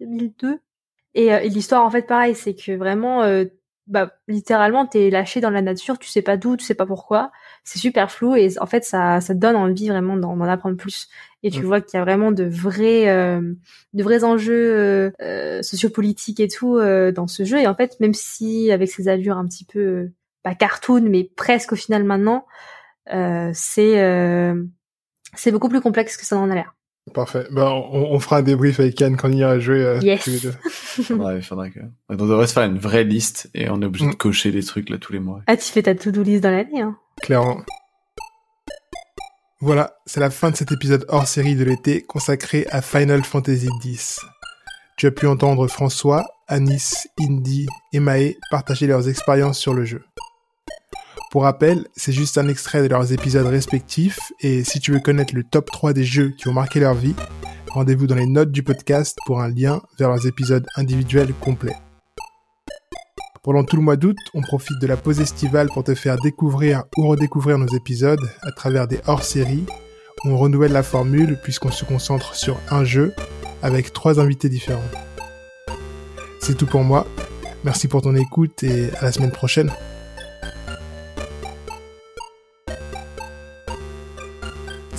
2002. 0.00 0.58
Et, 1.14 1.32
euh, 1.32 1.40
et 1.40 1.48
l'histoire, 1.48 1.84
en 1.84 1.90
fait, 1.90 2.06
pareil, 2.06 2.34
c'est 2.34 2.54
que 2.54 2.72
vraiment, 2.72 3.22
bah, 3.86 4.12
littéralement, 4.28 4.86
t'es 4.86 5.10
lâché 5.10 5.40
dans 5.40 5.50
la 5.50 5.60
nature, 5.62 5.98
tu 5.98 6.08
sais 6.08 6.22
pas 6.22 6.36
d'où, 6.36 6.56
tu 6.56 6.64
sais 6.64 6.74
pas 6.74 6.86
pourquoi. 6.86 7.32
C'est 7.64 7.78
super 7.78 8.10
flou 8.10 8.36
et 8.36 8.58
en 8.60 8.66
fait, 8.66 8.84
ça, 8.84 9.20
ça 9.20 9.34
te 9.34 9.38
donne 9.40 9.56
envie 9.56 9.88
vraiment 9.88 10.16
d'en 10.16 10.36
d'en 10.36 10.44
apprendre 10.44 10.76
plus. 10.76 11.08
Et 11.42 11.50
tu 11.50 11.62
Mm. 11.62 11.66
vois 11.66 11.80
qu'il 11.80 11.98
y 11.98 12.00
a 12.00 12.04
vraiment 12.04 12.30
de 12.32 12.44
vrais, 12.44 13.08
euh, 13.08 13.40
de 13.92 14.02
vrais 14.02 14.22
enjeux 14.24 14.76
euh, 14.78 15.10
euh, 15.20 15.62
sociopolitiques 15.62 16.40
et 16.40 16.48
tout 16.48 16.76
euh, 16.78 17.10
dans 17.12 17.26
ce 17.26 17.44
jeu. 17.44 17.58
Et 17.60 17.66
en 17.66 17.74
fait, 17.74 17.98
même 18.00 18.14
si 18.14 18.70
avec 18.70 18.90
ses 18.90 19.08
allures 19.08 19.36
un 19.36 19.46
petit 19.46 19.64
peu, 19.64 20.10
pas 20.44 20.54
cartoon, 20.54 21.02
mais 21.02 21.24
presque 21.36 21.72
au 21.72 21.76
final 21.76 22.04
maintenant, 22.04 22.46
euh, 23.12 23.50
c'est 23.54 24.00
euh, 24.02 24.62
c'est 25.34 25.50
beaucoup 25.52 25.68
plus 25.68 25.80
complexe 25.80 26.16
que 26.16 26.24
ça 26.26 26.36
n'en 26.36 26.50
a 26.50 26.54
l'air. 26.54 26.74
Parfait. 27.14 27.46
Ben, 27.50 27.64
on, 27.64 28.12
on 28.14 28.18
fera 28.20 28.38
un 28.38 28.42
débrief 28.42 28.78
avec 28.80 28.98
Yann 29.00 29.16
quand 29.16 29.28
il 29.28 29.36
ira 29.38 29.58
jouer 29.58 29.84
euh, 29.84 29.98
Yes. 30.00 30.22
tous 30.24 30.30
les 30.30 30.38
deux. 30.40 31.14
ouais, 31.16 31.36
il 31.38 31.42
faudrait 31.42 31.70
que, 31.70 31.80
on 32.08 32.14
devrait 32.14 32.46
se 32.46 32.52
faire 32.52 32.62
une 32.62 32.78
vraie 32.78 33.04
liste, 33.04 33.50
et 33.54 33.68
on 33.68 33.82
est 33.82 33.86
obligé 33.86 34.06
de 34.06 34.10
Mm. 34.12 34.16
cocher 34.16 34.50
des 34.52 34.62
trucs, 34.62 34.88
là, 34.88 34.98
tous 34.98 35.12
les 35.12 35.18
mois. 35.18 35.42
Ah, 35.46 35.56
tu 35.56 35.64
fais 35.72 35.82
ta 35.82 35.94
to-do 35.94 36.22
list 36.22 36.42
dans 36.42 36.50
l'année, 36.52 36.80
hein 36.80 36.96
Clairement. 37.22 37.60
Voilà, 39.60 39.96
c'est 40.06 40.20
la 40.20 40.30
fin 40.30 40.50
de 40.50 40.56
cet 40.56 40.72
épisode 40.72 41.04
hors 41.08 41.26
série 41.28 41.54
de 41.54 41.64
l'été 41.64 42.02
consacré 42.02 42.66
à 42.70 42.82
Final 42.82 43.22
Fantasy 43.24 43.68
X. 43.84 44.20
Tu 44.96 45.06
as 45.06 45.10
pu 45.12 45.26
entendre 45.26 45.68
François, 45.68 46.24
Anis, 46.48 47.06
Indy 47.20 47.66
et 47.92 48.00
Maë 48.00 48.36
partager 48.50 48.86
leurs 48.86 49.08
expériences 49.08 49.58
sur 49.58 49.72
le 49.74 49.84
jeu. 49.84 50.04
Pour 51.32 51.44
rappel, 51.44 51.86
c'est 51.96 52.12
juste 52.12 52.36
un 52.36 52.46
extrait 52.46 52.82
de 52.82 52.88
leurs 52.88 53.10
épisodes 53.10 53.46
respectifs 53.46 54.18
et 54.40 54.64
si 54.64 54.80
tu 54.80 54.92
veux 54.92 55.00
connaître 55.00 55.34
le 55.34 55.42
top 55.42 55.70
3 55.70 55.94
des 55.94 56.04
jeux 56.04 56.28
qui 56.36 56.46
ont 56.48 56.52
marqué 56.52 56.78
leur 56.78 56.92
vie, 56.92 57.14
rendez-vous 57.70 58.06
dans 58.06 58.16
les 58.16 58.26
notes 58.26 58.52
du 58.52 58.62
podcast 58.62 59.16
pour 59.24 59.40
un 59.40 59.48
lien 59.48 59.80
vers 59.98 60.10
leurs 60.10 60.26
épisodes 60.26 60.66
individuels 60.76 61.32
complets. 61.32 61.78
Pendant 63.42 63.64
tout 63.64 63.76
le 63.76 63.82
mois 63.82 63.96
d'août, 63.96 64.18
on 64.34 64.42
profite 64.42 64.78
de 64.78 64.86
la 64.86 64.98
pause 64.98 65.22
estivale 65.22 65.68
pour 65.68 65.84
te 65.84 65.94
faire 65.94 66.18
découvrir 66.18 66.84
ou 66.98 67.08
redécouvrir 67.08 67.56
nos 67.56 67.74
épisodes 67.74 68.30
à 68.42 68.52
travers 68.52 68.86
des 68.86 69.00
hors-séries. 69.06 69.64
On 70.26 70.36
renouvelle 70.36 70.72
la 70.72 70.82
formule 70.82 71.38
puisqu'on 71.42 71.70
se 71.72 71.86
concentre 71.86 72.34
sur 72.34 72.58
un 72.70 72.84
jeu 72.84 73.14
avec 73.62 73.94
trois 73.94 74.20
invités 74.20 74.50
différents. 74.50 74.82
C'est 76.42 76.58
tout 76.58 76.66
pour 76.66 76.84
moi. 76.84 77.06
Merci 77.64 77.88
pour 77.88 78.02
ton 78.02 78.14
écoute 78.16 78.62
et 78.64 78.90
à 79.00 79.04
la 79.04 79.12
semaine 79.12 79.32
prochaine. 79.32 79.72